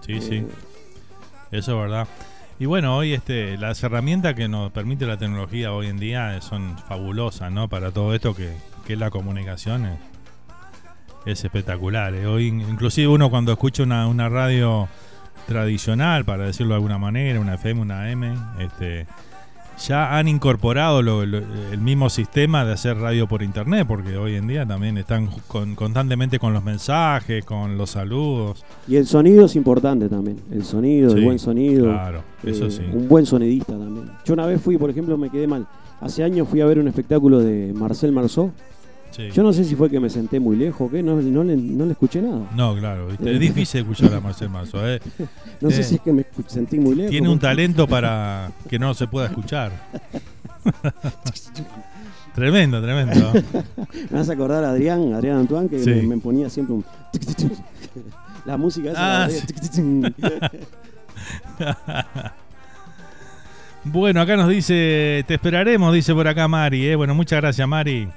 sí, 0.00 0.20
sí. 0.20 0.34
Eh, 0.36 0.46
Eso 1.52 1.72
es 1.72 1.78
verdad. 1.78 2.08
Y 2.58 2.64
bueno, 2.64 2.96
hoy 2.96 3.12
este, 3.12 3.58
las 3.58 3.82
herramientas 3.82 4.34
que 4.34 4.48
nos 4.48 4.72
permite 4.72 5.04
la 5.06 5.18
tecnología 5.18 5.72
hoy 5.72 5.88
en 5.88 5.98
día 5.98 6.40
son 6.40 6.78
fabulosas, 6.78 7.52
¿no? 7.52 7.68
Para 7.68 7.90
todo 7.90 8.14
esto 8.14 8.34
que, 8.34 8.50
que 8.86 8.94
es 8.94 8.98
la 8.98 9.10
comunicación 9.10 9.84
es, 9.84 9.98
es 11.26 11.44
espectacular. 11.44 12.14
¿eh? 12.14 12.26
Hoy 12.26 12.46
in- 12.46 12.60
inclusive 12.62 13.08
uno 13.08 13.28
cuando 13.28 13.52
escucha 13.52 13.82
una, 13.82 14.06
una 14.06 14.30
radio 14.30 14.88
tradicional, 15.46 16.24
para 16.24 16.44
decirlo 16.44 16.70
de 16.70 16.76
alguna 16.76 16.96
manera, 16.98 17.38
una 17.40 17.54
FM, 17.56 17.82
una 17.82 18.10
M, 18.10 18.34
este, 18.58 19.06
ya 19.78 20.16
han 20.16 20.28
incorporado 20.28 21.02
lo- 21.02 21.26
lo- 21.26 21.38
el 21.72 21.80
mismo 21.80 22.08
sistema 22.10 22.64
de 22.64 22.72
hacer 22.72 22.96
radio 22.98 23.26
por 23.26 23.42
internet, 23.42 23.84
porque 23.86 24.16
hoy 24.16 24.34
en 24.36 24.46
día 24.46 24.64
también 24.66 24.96
están 24.98 25.28
con- 25.48 25.74
constantemente 25.74 26.38
con 26.38 26.52
los 26.52 26.64
mensajes, 26.64 27.44
con 27.44 27.76
los 27.76 27.90
saludos. 27.90 28.64
Y 28.88 28.96
el 28.96 29.06
sonido 29.06 29.46
es 29.46 29.56
importante 29.56 30.08
también. 30.08 30.38
El 30.50 30.64
sonido, 30.64 31.10
Sí, 31.10 31.18
el 31.18 31.24
buen 31.24 31.38
sonido. 31.38 31.84
claro, 31.84 32.22
eso 32.44 32.70
sí. 32.70 32.82
Un 32.92 33.08
buen 33.08 33.26
sonidista 33.26 33.72
también. 33.72 34.10
Yo 34.24 34.34
una 34.34 34.46
vez 34.46 34.60
fui, 34.60 34.76
por 34.78 34.90
ejemplo, 34.90 35.16
me 35.18 35.30
quedé 35.30 35.46
mal. 35.46 35.66
Hace 36.00 36.22
años 36.22 36.46
fui 36.48 36.60
a 36.60 36.66
ver 36.66 36.78
un 36.78 36.88
espectáculo 36.88 37.38
de 37.40 37.72
Marcel 37.74 38.12
Marceau. 38.12 38.52
Sí. 39.16 39.30
Yo 39.32 39.42
no 39.42 39.52
sé 39.52 39.64
si 39.64 39.74
fue 39.74 39.88
que 39.88 39.98
me 39.98 40.10
senté 40.10 40.38
muy 40.38 40.56
lejos 40.56 40.88
o 40.88 40.90
qué, 40.90 41.02
no, 41.02 41.16
no, 41.16 41.42
le, 41.42 41.56
no 41.56 41.86
le 41.86 41.92
escuché 41.92 42.20
nada. 42.20 42.50
No, 42.54 42.76
claro, 42.76 43.06
¿viste? 43.08 43.32
es 43.32 43.40
difícil 43.40 43.80
escuchar 43.80 44.12
a 44.12 44.20
Marcel 44.20 44.50
Marzo. 44.50 44.86
¿eh? 44.86 45.00
No 45.62 45.70
sé 45.70 45.80
Eh, 45.80 45.84
si 45.84 45.94
es 45.94 46.00
que 46.02 46.12
me 46.12 46.26
sentí 46.48 46.78
muy 46.78 46.94
lejos. 46.96 47.10
Tiene 47.12 47.28
un 47.30 47.38
talento 47.38 47.86
para 47.88 48.50
que 48.68 48.78
no 48.78 48.92
se 48.92 49.06
pueda 49.06 49.26
escuchar. 49.28 49.72
tremendo, 52.34 52.82
tremendo. 52.82 53.32
Me 54.10 54.18
vas 54.18 54.28
a 54.28 54.32
acordar 54.34 54.64
a 54.64 54.70
Adrián, 54.70 55.14
Adrián 55.14 55.38
Antoine, 55.38 55.68
que 55.70 55.78
Sí. 55.82 55.90
me, 55.90 56.02
me 56.02 56.18
ponía 56.18 56.50
siempre 56.50 56.74
un... 56.74 56.84
La 58.44 58.56
música 58.58 58.90
esa. 58.90 59.24
Ah, 59.24 59.28
la. 59.28 60.50
Bueno, 63.84 64.20
acá 64.20 64.36
nos 64.36 64.48
dice, 64.48 65.24
te 65.26 65.34
esperaremos, 65.34 65.94
dice 65.94 66.12
por 66.12 66.26
acá 66.28 66.46
Mari. 66.48 66.86
¿eh? 66.88 66.96
Bueno, 66.96 67.14
muchas 67.14 67.40
gracias 67.40 67.66
Mari. 67.66 68.08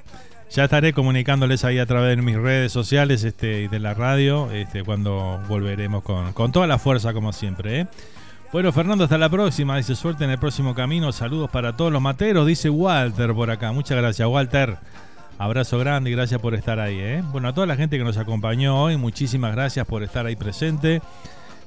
Ya 0.52 0.64
estaré 0.64 0.92
comunicándoles 0.92 1.64
ahí 1.64 1.78
a 1.78 1.86
través 1.86 2.16
de 2.16 2.22
mis 2.22 2.36
redes 2.36 2.72
sociales 2.72 3.22
este, 3.22 3.62
y 3.62 3.68
de 3.68 3.78
la 3.78 3.94
radio 3.94 4.50
este, 4.50 4.82
cuando 4.82 5.40
volveremos 5.48 6.02
con, 6.02 6.32
con 6.32 6.50
toda 6.50 6.66
la 6.66 6.78
fuerza 6.78 7.12
como 7.12 7.32
siempre. 7.32 7.80
¿eh? 7.82 7.86
Bueno, 8.52 8.72
Fernando, 8.72 9.04
hasta 9.04 9.16
la 9.16 9.28
próxima. 9.28 9.76
Dice 9.76 9.94
suerte 9.94 10.24
en 10.24 10.30
el 10.30 10.38
próximo 10.38 10.74
camino. 10.74 11.12
Saludos 11.12 11.50
para 11.50 11.76
todos 11.76 11.92
los 11.92 12.02
materos. 12.02 12.46
Dice 12.48 12.68
Walter 12.68 13.32
por 13.32 13.48
acá. 13.50 13.70
Muchas 13.70 13.96
gracias, 13.96 14.26
Walter. 14.28 14.76
Abrazo 15.38 15.78
grande 15.78 16.10
y 16.10 16.14
gracias 16.14 16.40
por 16.40 16.54
estar 16.56 16.80
ahí. 16.80 16.98
¿eh? 16.98 17.22
Bueno, 17.30 17.46
a 17.48 17.54
toda 17.54 17.66
la 17.68 17.76
gente 17.76 17.96
que 17.96 18.02
nos 18.04 18.18
acompañó 18.18 18.82
hoy, 18.82 18.96
muchísimas 18.96 19.52
gracias 19.54 19.86
por 19.86 20.02
estar 20.02 20.26
ahí 20.26 20.34
presente. 20.34 21.00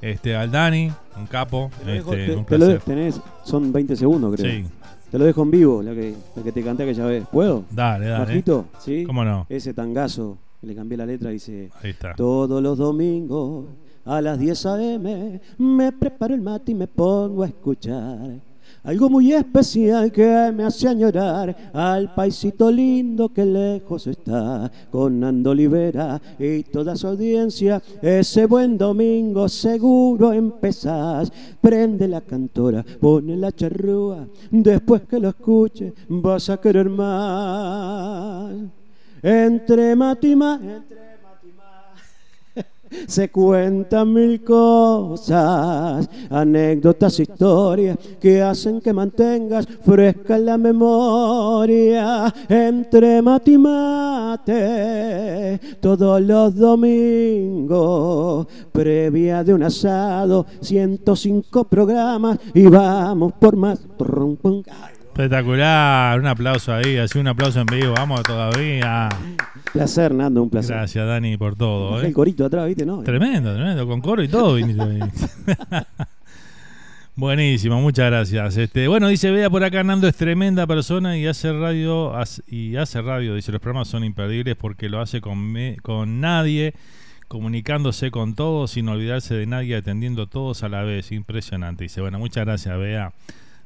Este, 0.01 0.35
al 0.35 0.51
Dani, 0.51 0.91
un 1.15 1.25
capo. 1.27 1.71
Este, 1.87 2.27
Te- 2.27 2.35
un 2.35 2.43
placer. 2.43 2.81
tenés, 2.81 3.21
son 3.45 3.71
20 3.71 3.95
segundos, 3.95 4.35
creo. 4.35 4.51
Sí. 4.51 4.65
Te 5.13 5.19
lo 5.19 5.25
dejo 5.25 5.43
en 5.43 5.51
vivo, 5.51 5.83
la 5.83 5.93
que, 5.93 6.15
la 6.35 6.41
que 6.41 6.51
te 6.51 6.63
canté 6.63 6.81
aquella 6.81 7.05
vez. 7.05 7.23
¿Puedo? 7.31 7.65
Dale, 7.69 8.07
dale. 8.07 8.25
Bajito, 8.25 8.65
¿sí? 8.79 9.03
¿Cómo 9.05 9.23
no? 9.23 9.45
Ese 9.47 9.71
tangazo, 9.71 10.39
le 10.63 10.73
cambié 10.73 10.97
la 10.97 11.05
letra, 11.05 11.29
dice... 11.29 11.69
Ahí 11.83 11.91
está. 11.91 12.15
Todos 12.15 12.63
los 12.63 12.79
domingos 12.79 13.67
a 14.05 14.21
las 14.21 14.39
10 14.39 14.65
a.m. 14.65 15.39
me 15.59 15.91
preparo 15.91 16.33
el 16.33 16.41
mate 16.41 16.71
y 16.71 16.73
me 16.73 16.87
pongo 16.87 17.43
a 17.43 17.45
escuchar 17.45 18.39
algo 18.83 19.09
muy 19.09 19.31
especial 19.31 20.11
que 20.11 20.51
me 20.53 20.65
hace 20.65 20.87
añorar 20.87 21.71
al 21.73 22.13
paisito 22.13 22.69
lindo 22.69 23.29
que 23.29 23.45
lejos 23.45 24.07
está 24.07 24.69
con 24.91 25.21
Nando 25.21 25.51
Olivera 25.51 26.21
y 26.37 26.63
toda 26.63 26.95
su 26.95 27.07
audiencia. 27.07 27.81
Ese 28.01 28.45
buen 28.45 28.77
domingo 28.77 29.47
seguro 29.47 30.33
empezás. 30.33 31.31
Prende 31.61 32.07
la 32.07 32.21
cantora, 32.21 32.83
pone 32.99 33.37
la 33.37 33.51
charrúa. 33.53 34.27
Después 34.51 35.03
que 35.03 35.19
lo 35.19 35.29
escuche, 35.29 35.93
vas 36.09 36.49
a 36.49 36.57
querer 36.57 36.89
más. 36.89 38.53
Entre 39.21 39.93
y 39.93 40.35
más, 40.35 40.59
se 43.07 43.29
cuentan 43.29 44.13
mil 44.13 44.43
cosas, 44.43 46.09
anécdotas, 46.29 47.19
historias 47.19 47.97
que 48.19 48.41
hacen 48.41 48.81
que 48.81 48.93
mantengas 48.93 49.67
fresca 49.83 50.37
la 50.37 50.57
memoria 50.57 52.33
entre 52.49 53.21
mate 53.21 53.51
y 53.51 53.57
mate 53.57 55.59
todos 55.79 56.21
los 56.21 56.55
domingos, 56.55 58.47
previa 58.71 59.43
de 59.43 59.53
un 59.53 59.63
asado, 59.63 60.45
105 60.61 61.63
programas 61.65 62.39
y 62.53 62.67
vamos 62.67 63.33
por 63.33 63.55
más. 63.55 63.79
Espectacular, 65.13 66.19
un 66.19 66.25
aplauso 66.25 66.73
ahí, 66.73 66.97
así 66.97 67.19
un 67.19 67.27
aplauso 67.27 67.59
en 67.61 67.67
vivo, 67.67 67.93
vamos 67.95 68.23
todavía. 68.23 69.09
Placer, 69.71 70.11
Nando, 70.11 70.41
un 70.41 70.49
placer. 70.49 70.75
Gracias, 70.75 71.05
Dani, 71.05 71.37
por 71.37 71.55
todo. 71.55 72.01
¿eh? 72.01 72.07
El 72.07 72.13
corito 72.13 72.43
atrás, 72.45 72.65
¿viste? 72.67 72.83
No, 72.83 73.03
Tremendo, 73.03 73.53
tremendo, 73.53 73.85
con 73.85 74.01
coro 74.01 74.23
y 74.23 74.27
todo. 74.27 74.57
Buenísimo, 77.15 77.79
muchas 77.79 78.07
gracias. 78.09 78.57
Este, 78.57 78.87
bueno, 78.87 79.07
dice 79.07 79.29
Bea 79.29 79.51
por 79.51 79.63
acá, 79.63 79.83
Nando 79.83 80.07
es 80.07 80.15
tremenda 80.15 80.65
persona 80.65 81.15
y 81.15 81.27
hace 81.27 81.53
radio 81.53 82.15
hace- 82.17 82.41
y 82.47 82.75
hace 82.77 82.99
radio. 83.03 83.35
Dice 83.35 83.51
los 83.51 83.61
programas 83.61 83.89
son 83.89 84.03
imperdibles 84.03 84.55
porque 84.55 84.89
lo 84.89 84.99
hace 84.99 85.21
con 85.21 85.37
me- 85.37 85.77
con 85.83 86.21
nadie, 86.21 86.73
comunicándose 87.27 88.09
con 88.09 88.33
todos 88.33 88.71
sin 88.71 88.89
olvidarse 88.89 89.35
de 89.35 89.45
nadie, 89.45 89.75
atendiendo 89.75 90.25
todos 90.25 90.63
a 90.63 90.69
la 90.69 90.81
vez. 90.81 91.11
Impresionante. 91.11 91.83
Dice, 91.83 92.01
bueno, 92.01 92.17
muchas 92.17 92.45
gracias, 92.45 92.75
Bea. 92.79 93.13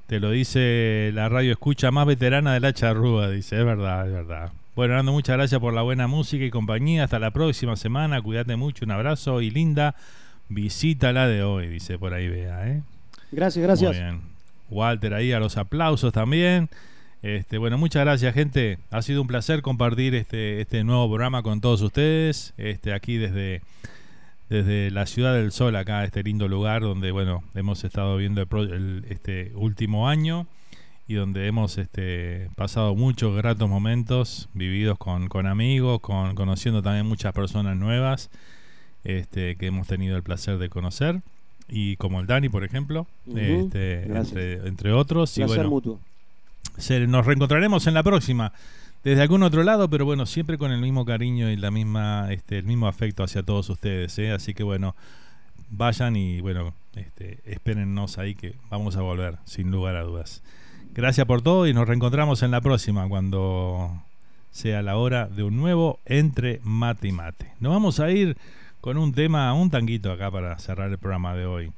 Te 0.07 0.21
lo 0.21 0.31
dice 0.31 1.11
la 1.13 1.27
radio 1.27 1.51
escucha 1.51 1.91
más 1.91 2.07
veterana 2.07 2.53
de 2.53 2.61
la 2.61 2.73
charrúa. 2.73 3.29
Dice, 3.29 3.59
es 3.59 3.65
verdad, 3.65 4.07
es 4.07 4.13
verdad. 4.13 4.51
Bueno, 4.73 4.95
Nando, 4.95 5.11
muchas 5.11 5.35
gracias 5.35 5.59
por 5.59 5.73
la 5.73 5.81
buena 5.81 6.07
música 6.07 6.45
y 6.45 6.49
compañía. 6.49 7.03
Hasta 7.03 7.19
la 7.19 7.31
próxima 7.31 7.75
semana. 7.75 8.21
Cuídate 8.21 8.55
mucho. 8.55 8.85
Un 8.85 8.91
abrazo 8.91 9.41
y 9.41 9.49
linda 9.49 9.95
visita 10.47 11.11
la 11.11 11.27
de 11.27 11.43
hoy, 11.43 11.67
dice 11.67 11.99
por 11.99 12.13
ahí 12.13 12.29
Bea. 12.29 12.69
¿eh? 12.69 12.83
Gracias, 13.31 13.63
gracias. 13.63 13.91
Muy 13.91 14.01
bien. 14.01 14.21
Walter 14.69 15.13
ahí 15.13 15.33
a 15.33 15.39
los 15.39 15.57
aplausos 15.57 16.13
también. 16.13 16.69
Este, 17.21 17.57
bueno, 17.57 17.77
muchas 17.77 18.05
gracias, 18.05 18.33
gente. 18.33 18.79
Ha 18.91 19.01
sido 19.01 19.21
un 19.21 19.27
placer 19.27 19.61
compartir 19.61 20.15
este, 20.15 20.61
este 20.61 20.85
nuevo 20.85 21.07
programa 21.09 21.43
con 21.43 21.59
todos 21.59 21.81
ustedes. 21.81 22.53
Este, 22.57 22.93
aquí 22.93 23.17
desde, 23.17 23.61
desde 24.49 24.91
la 24.91 25.05
Ciudad 25.05 25.33
del 25.33 25.51
Sol, 25.51 25.75
acá, 25.75 26.03
este 26.03 26.23
lindo 26.23 26.47
lugar 26.47 26.81
donde, 26.81 27.11
bueno, 27.11 27.43
hemos 27.55 27.83
estado 27.83 28.17
viendo 28.17 28.41
el 28.41 28.47
el- 28.73 29.05
este 29.09 29.51
último 29.55 30.07
año 30.07 30.47
y 31.07 31.13
donde 31.15 31.47
hemos 31.47 31.77
este, 31.77 32.49
pasado 32.55 32.95
muchos 32.95 33.35
gratos 33.35 33.69
momentos 33.69 34.49
vividos 34.53 34.97
con, 34.97 35.27
con 35.29 35.47
amigos, 35.47 35.99
con, 36.01 36.35
conociendo 36.35 36.81
también 36.81 37.05
muchas 37.05 37.33
personas 37.33 37.77
nuevas 37.77 38.29
este, 39.03 39.55
que 39.55 39.67
hemos 39.67 39.87
tenido 39.87 40.17
el 40.17 40.23
placer 40.23 40.57
de 40.57 40.69
conocer. 40.69 41.21
Y 41.69 41.95
como 41.97 42.19
el 42.21 42.27
Dani, 42.27 42.47
por 42.49 42.63
ejemplo, 42.63 43.07
este, 43.35 44.03
entre, 44.03 44.67
entre 44.67 44.91
otros. 44.93 45.37
Y 45.37 45.41
Placer 45.41 45.57
bueno, 45.57 45.69
mutuo. 45.69 45.99
se- 46.77 47.05
nos 47.07 47.25
reencontraremos 47.25 47.87
en 47.87 47.93
la 47.93 48.03
próxima 48.03 48.53
desde 49.03 49.21
algún 49.21 49.43
otro 49.43 49.63
lado, 49.63 49.89
pero 49.89 50.05
bueno, 50.05 50.25
siempre 50.25 50.57
con 50.57 50.71
el 50.71 50.81
mismo 50.81 51.05
cariño 51.05 51.49
y 51.49 51.55
la 51.55 51.71
misma, 51.71 52.27
este, 52.31 52.57
el 52.57 52.65
mismo 52.65 52.87
afecto 52.87 53.23
hacia 53.23 53.43
todos 53.43 53.69
ustedes. 53.69 54.17
¿eh? 54.19 54.31
Así 54.31 54.53
que 54.53 54.63
bueno, 54.63 54.95
vayan 55.69 56.15
y 56.15 56.41
bueno, 56.41 56.73
este, 56.95 57.39
espérennos 57.45 58.17
ahí 58.17 58.35
que 58.35 58.55
vamos 58.69 58.97
a 58.97 59.01
volver, 59.01 59.37
sin 59.45 59.71
lugar 59.71 59.95
a 59.95 60.03
dudas. 60.03 60.41
Gracias 60.93 61.25
por 61.27 61.41
todo 61.41 61.67
y 61.67 61.73
nos 61.73 61.87
reencontramos 61.87 62.41
en 62.43 62.51
la 62.51 62.61
próxima 62.61 63.07
cuando 63.07 64.01
sea 64.51 64.81
la 64.81 64.97
hora 64.97 65.27
de 65.27 65.43
un 65.43 65.55
nuevo 65.57 65.99
Entre 66.05 66.59
Mate 66.63 67.07
y 67.07 67.11
Mate. 67.11 67.51
Nos 67.59 67.71
vamos 67.71 67.99
a 67.99 68.09
ir 68.09 68.35
con 68.81 68.97
un 68.97 69.13
tema, 69.13 69.53
un 69.53 69.69
tanguito 69.69 70.11
acá 70.11 70.31
para 70.31 70.57
cerrar 70.57 70.89
el 70.89 70.97
programa 70.97 71.35
de 71.35 71.45
hoy. 71.45 71.71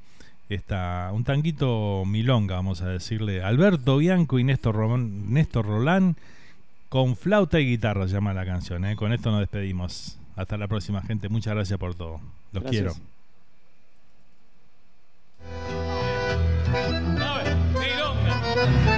Esta, 0.48 1.12
un 1.14 1.26
tanguito 1.26 2.04
milonga, 2.08 2.56
vamos 2.56 2.82
a 2.82 2.88
decirle. 2.88 3.44
Alberto 3.44 3.98
Bianco 3.98 4.40
y 4.40 4.44
Néstor, 4.44 4.76
Román- 4.76 5.26
Néstor 5.30 5.66
Rolán 5.66 6.16
con 6.90 7.16
flauta 7.16 7.60
y 7.60 7.66
guitarra 7.66 8.08
se 8.08 8.16
llama 8.16 8.34
la 8.34 8.46
canción. 8.46 8.84
¿eh? 8.86 8.96
Con 8.96 9.14
esto 9.14 9.32
nos 9.32 9.40
despedimos. 9.42 10.18
Hasta 10.36 10.58
la 10.58 10.68
próxima, 10.68 11.02
gente. 11.02 11.30
Muchas 11.30 11.54
gracias 11.54 11.78
por 11.80 11.96
todo. 11.96 12.20
Los 12.52 12.64
Gracias. 12.64 13.00
quiero. 18.56 18.89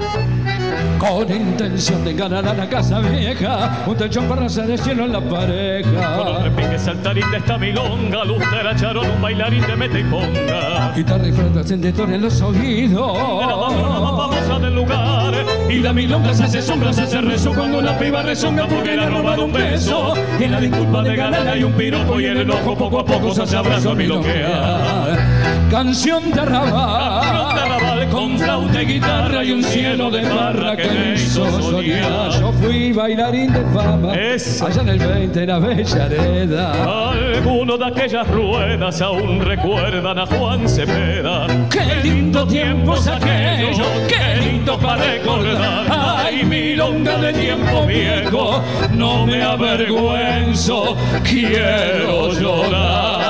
Con 0.98 1.30
intención 1.32 2.04
de 2.06 2.14
ganar 2.14 2.48
a 2.48 2.54
la 2.54 2.70
casa 2.70 3.00
vieja, 3.00 3.84
un 3.88 3.96
techón 3.96 4.26
para 4.28 4.46
hacer 4.46 4.68
de 4.68 4.78
cielo 4.78 5.06
en 5.06 5.14
la 5.14 5.20
Con 5.20 5.30
los 5.30 5.40
pareja. 5.40 6.44
repiques 6.44 6.82
saltarín 6.82 7.30
de 7.32 7.38
esta 7.38 7.58
milonga, 7.58 8.24
lustera 8.26 8.76
charón, 8.76 9.10
un 9.10 9.22
bailarín 9.22 9.62
de 9.66 9.76
mete 9.76 10.00
y 10.00 10.04
ponga. 10.04 10.94
Guitarra 10.96 11.28
y 11.28 11.32
flauta 11.32 11.60
encendedor 11.62 12.12
en 12.12 12.22
los 12.22 12.42
oídos. 12.42 13.18
Era 13.18 13.56
la 13.56 14.00
más 14.00 14.18
famosa 14.18 14.60
del 14.60 14.76
lugar 14.76 15.34
Y 15.70 15.80
la 15.80 15.94
milonga 15.94 16.34
se 16.34 16.44
hace 16.44 16.62
sombra, 16.62 16.94
se 16.94 17.02
hace 17.02 17.22
rezo 17.22 17.54
cuando 17.54 17.80
una 17.80 17.98
piba 17.98 18.22
rezonga 18.22 18.68
porque 18.68 18.96
le 18.96 19.04
ha 19.04 19.10
robado 19.10 19.46
un 19.46 19.54
beso. 19.54 20.14
Y 20.40 20.44
en 20.44 20.52
la 20.52 20.60
disculpa 20.60 21.02
de 21.04 21.16
ganar 21.16 21.48
hay 21.48 21.64
un 21.64 21.74
piropo 21.74 22.20
y 22.20 22.26
el 22.26 22.42
enojo 22.42 22.78
poco 22.78 23.00
a 23.00 23.06
poco 23.06 23.34
se 23.34 23.44
hace 23.44 23.58
abrazo 23.58 23.92
a 23.92 23.96
milonguear. 23.96 25.41
Canción 25.72 26.30
de 26.34 26.42
arrabal, 26.42 28.10
con 28.10 28.38
flauta 28.38 28.82
y 28.82 28.86
guitarra 28.86 29.42
y 29.42 29.54
un 29.54 29.64
cielo 29.64 30.12
de 30.12 30.28
barra 30.28 30.76
que 30.76 30.84
me 30.84 31.14
hizo 31.14 31.50
soñar. 31.62 32.30
Yo 32.30 32.52
fui 32.52 32.92
bailarín 32.92 33.54
de 33.54 33.62
fama, 33.74 34.12
allá 34.12 34.82
en 34.82 34.90
el 34.90 35.00
20 35.00 35.44
en 35.44 35.50
Avellaneda. 35.50 37.12
Algunos 37.12 37.80
de 37.80 37.86
aquellas 37.86 38.28
ruedas 38.28 39.02
aún 39.02 39.40
recuerdan 39.40 40.20
a 40.20 40.26
Juan 40.26 40.68
Cepeda. 40.68 41.48
Qué 41.70 42.02
lindo 42.04 42.46
tiempo 42.46 42.96
es 42.96 43.08
aquello, 43.08 43.86
qué 44.10 44.42
lindo 44.42 44.78
para 44.78 45.02
recordar. 45.06 45.86
Ay, 45.90 46.44
milonga 46.44 47.18
de 47.18 47.32
tiempo 47.32 47.86
viejo, 47.86 48.62
no 48.92 49.26
me 49.26 49.42
avergüenzo, 49.42 50.98
quiero 51.24 52.34
llorar. 52.34 53.21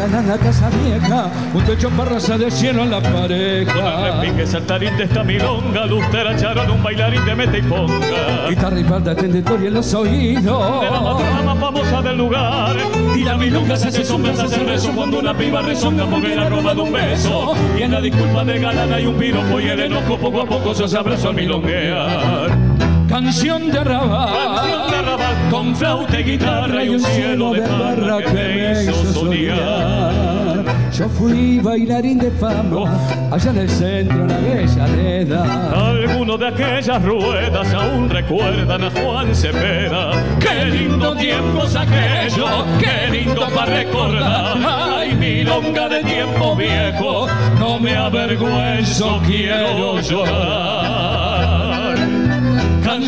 A 0.00 0.22
la 0.22 0.38
casa 0.38 0.70
vieja, 0.84 1.30
un 1.52 1.64
techo 1.64 1.90
para 1.90 2.12
raza 2.12 2.38
de 2.38 2.50
cielo 2.50 2.84
en 2.84 2.90
la 2.90 3.00
pareja. 3.00 4.20
Repique 4.20 4.46
saltarín 4.46 4.96
de 4.96 5.04
esta 5.04 5.24
milonga, 5.24 5.86
lustera 5.86 6.36
charón, 6.36 6.70
un 6.70 6.82
bailarín 6.82 7.24
de 7.24 7.34
mete 7.34 7.58
y 7.58 7.62
ponga. 7.62 8.48
Guitarra 8.48 8.78
y 8.78 8.84
falda 8.84 9.14
tendetoria 9.14 9.68
en 9.68 9.74
los 9.74 9.92
oídos. 9.94 10.82
De 10.82 10.90
la 10.90 11.00
matrona 11.00 11.42
más 11.42 11.58
famosa 11.58 12.02
del 12.02 12.18
lugar. 12.18 12.76
Y 13.16 13.24
la 13.24 13.36
milonga 13.36 13.76
se 13.76 13.88
hace 13.88 14.04
sombra, 14.04 14.34
se 14.36 14.42
hace 14.42 14.60
rezo 14.60 14.92
cuando 14.92 15.18
una 15.18 15.36
piba 15.36 15.62
rezonga 15.62 16.06
porque 16.06 16.28
le 16.28 16.42
ha 16.42 16.48
robado 16.48 16.84
un 16.84 16.92
beso. 16.92 17.54
Y 17.76 17.82
en 17.82 17.92
la 17.92 18.00
disculpa 18.00 18.44
de 18.44 18.58
galana 18.60 18.96
hay 18.96 19.06
un 19.06 19.16
piropo 19.16 19.60
y 19.60 19.68
el 19.68 19.80
enojo 19.80 20.16
poco 20.16 20.42
a 20.42 20.46
poco 20.46 20.74
se 20.74 20.84
hace 20.84 20.96
abrazo 20.96 21.30
al 21.30 21.34
milonguear. 21.34 22.97
Canción 23.08 23.70
de 23.70 23.78
arrabal, 23.78 25.48
con 25.50 25.74
flauta 25.74 26.20
y 26.20 26.24
guitarra 26.24 26.84
y 26.84 26.90
un 26.90 27.00
cielo 27.00 27.52
de 27.52 27.60
barra 27.60 28.18
que 28.18 28.32
me 28.32 28.82
hizo 28.82 29.12
soñar. 29.14 30.64
Yo 30.92 31.08
fui 31.08 31.58
bailarín 31.58 32.18
de 32.18 32.30
fama, 32.32 32.84
allá 33.30 33.50
en 33.50 33.58
el 33.58 33.70
centro, 33.70 34.22
en 34.22 34.28
la 34.28 34.36
Avellaneda. 34.36 35.88
Algunos 35.88 36.38
de 36.38 36.48
aquellas 36.48 37.02
ruedas 37.02 37.72
aún 37.72 38.10
recuerdan 38.10 38.84
a 38.84 38.90
Juan 38.90 39.34
Cepeda. 39.34 40.10
Qué 40.38 40.66
lindo 40.66 41.14
tiempo 41.16 41.64
es 41.64 41.76
aquello, 41.76 42.46
qué 42.78 43.10
lindo 43.10 43.48
para 43.54 43.74
recordar. 43.74 44.58
Ay, 44.58 45.14
milonga 45.14 45.88
de 45.88 46.04
tiempo 46.04 46.54
viejo, 46.56 47.26
no 47.58 47.78
me 47.78 47.96
avergüenzo, 47.96 49.20
quiero 49.26 50.00
llorar. 50.00 51.57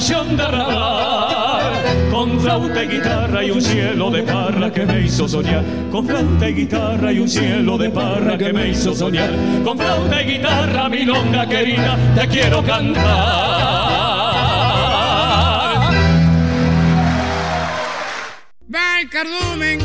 Canción 0.00 0.34
de 0.34 0.42
arrabal, 0.42 1.74
Con 2.10 2.40
flauta 2.40 2.84
y 2.84 2.88
guitarra 2.88 3.44
y 3.44 3.50
un 3.50 3.60
cielo 3.60 4.10
de 4.10 4.22
parra 4.22 4.72
que 4.72 4.86
me 4.86 5.02
hizo 5.02 5.28
soñar. 5.28 5.62
Con 5.90 6.06
flauta 6.06 6.48
y 6.48 6.54
guitarra 6.54 7.12
y 7.12 7.18
un 7.18 7.28
cielo 7.28 7.76
de 7.76 7.90
parra 7.90 8.38
que 8.38 8.50
me 8.50 8.70
hizo 8.70 8.94
soñar. 8.94 9.30
Con 9.62 9.76
flauta 9.76 10.22
y 10.22 10.38
guitarra, 10.38 10.88
milonga 10.88 11.46
querida, 11.46 11.98
te 12.14 12.28
quiero 12.28 12.64
cantar. 12.64 13.04
Va 18.74 19.00
el 19.02 19.10
cardumen, 19.10 19.80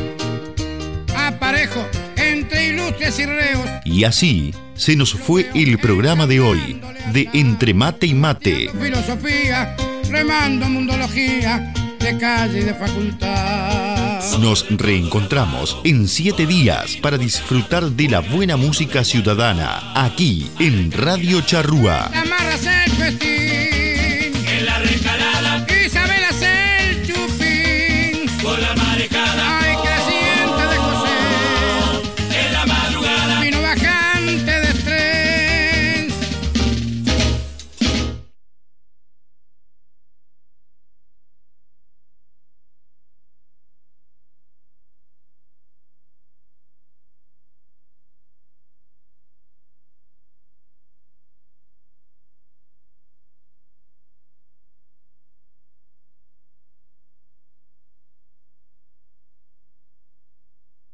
aparejo, 1.14 1.86
entre 2.16 2.68
ilustres 2.68 3.20
y 3.20 3.26
reos. 3.26 3.66
Y 3.84 4.06
así 4.06 4.54
se 4.76 4.96
nos 4.96 5.14
fue 5.14 5.50
el 5.54 5.78
programa 5.78 6.26
de 6.26 6.40
hoy 6.40 6.82
de 7.12 7.30
Entre 7.34 7.74
Mate 7.74 8.08
y 8.08 8.14
Mate. 8.14 8.70
Filosofía, 8.82 9.76
remando 10.16 10.70
mundología, 10.70 11.74
de 12.00 12.18
calle 12.18 12.60
y 12.60 12.64
de 12.64 12.74
facultad. 12.74 14.22
Nos 14.40 14.66
reencontramos 14.70 15.78
en 15.84 16.08
siete 16.08 16.46
días 16.46 16.96
para 17.02 17.18
disfrutar 17.18 17.84
de 17.84 18.08
la 18.08 18.22
buena 18.22 18.56
música 18.56 19.04
ciudadana 19.04 19.92
aquí 19.94 20.50
en 20.60 20.92
Radio 20.94 21.42
Charrúa. 21.42 22.10
La 22.14 22.56
Isabel 22.56 23.65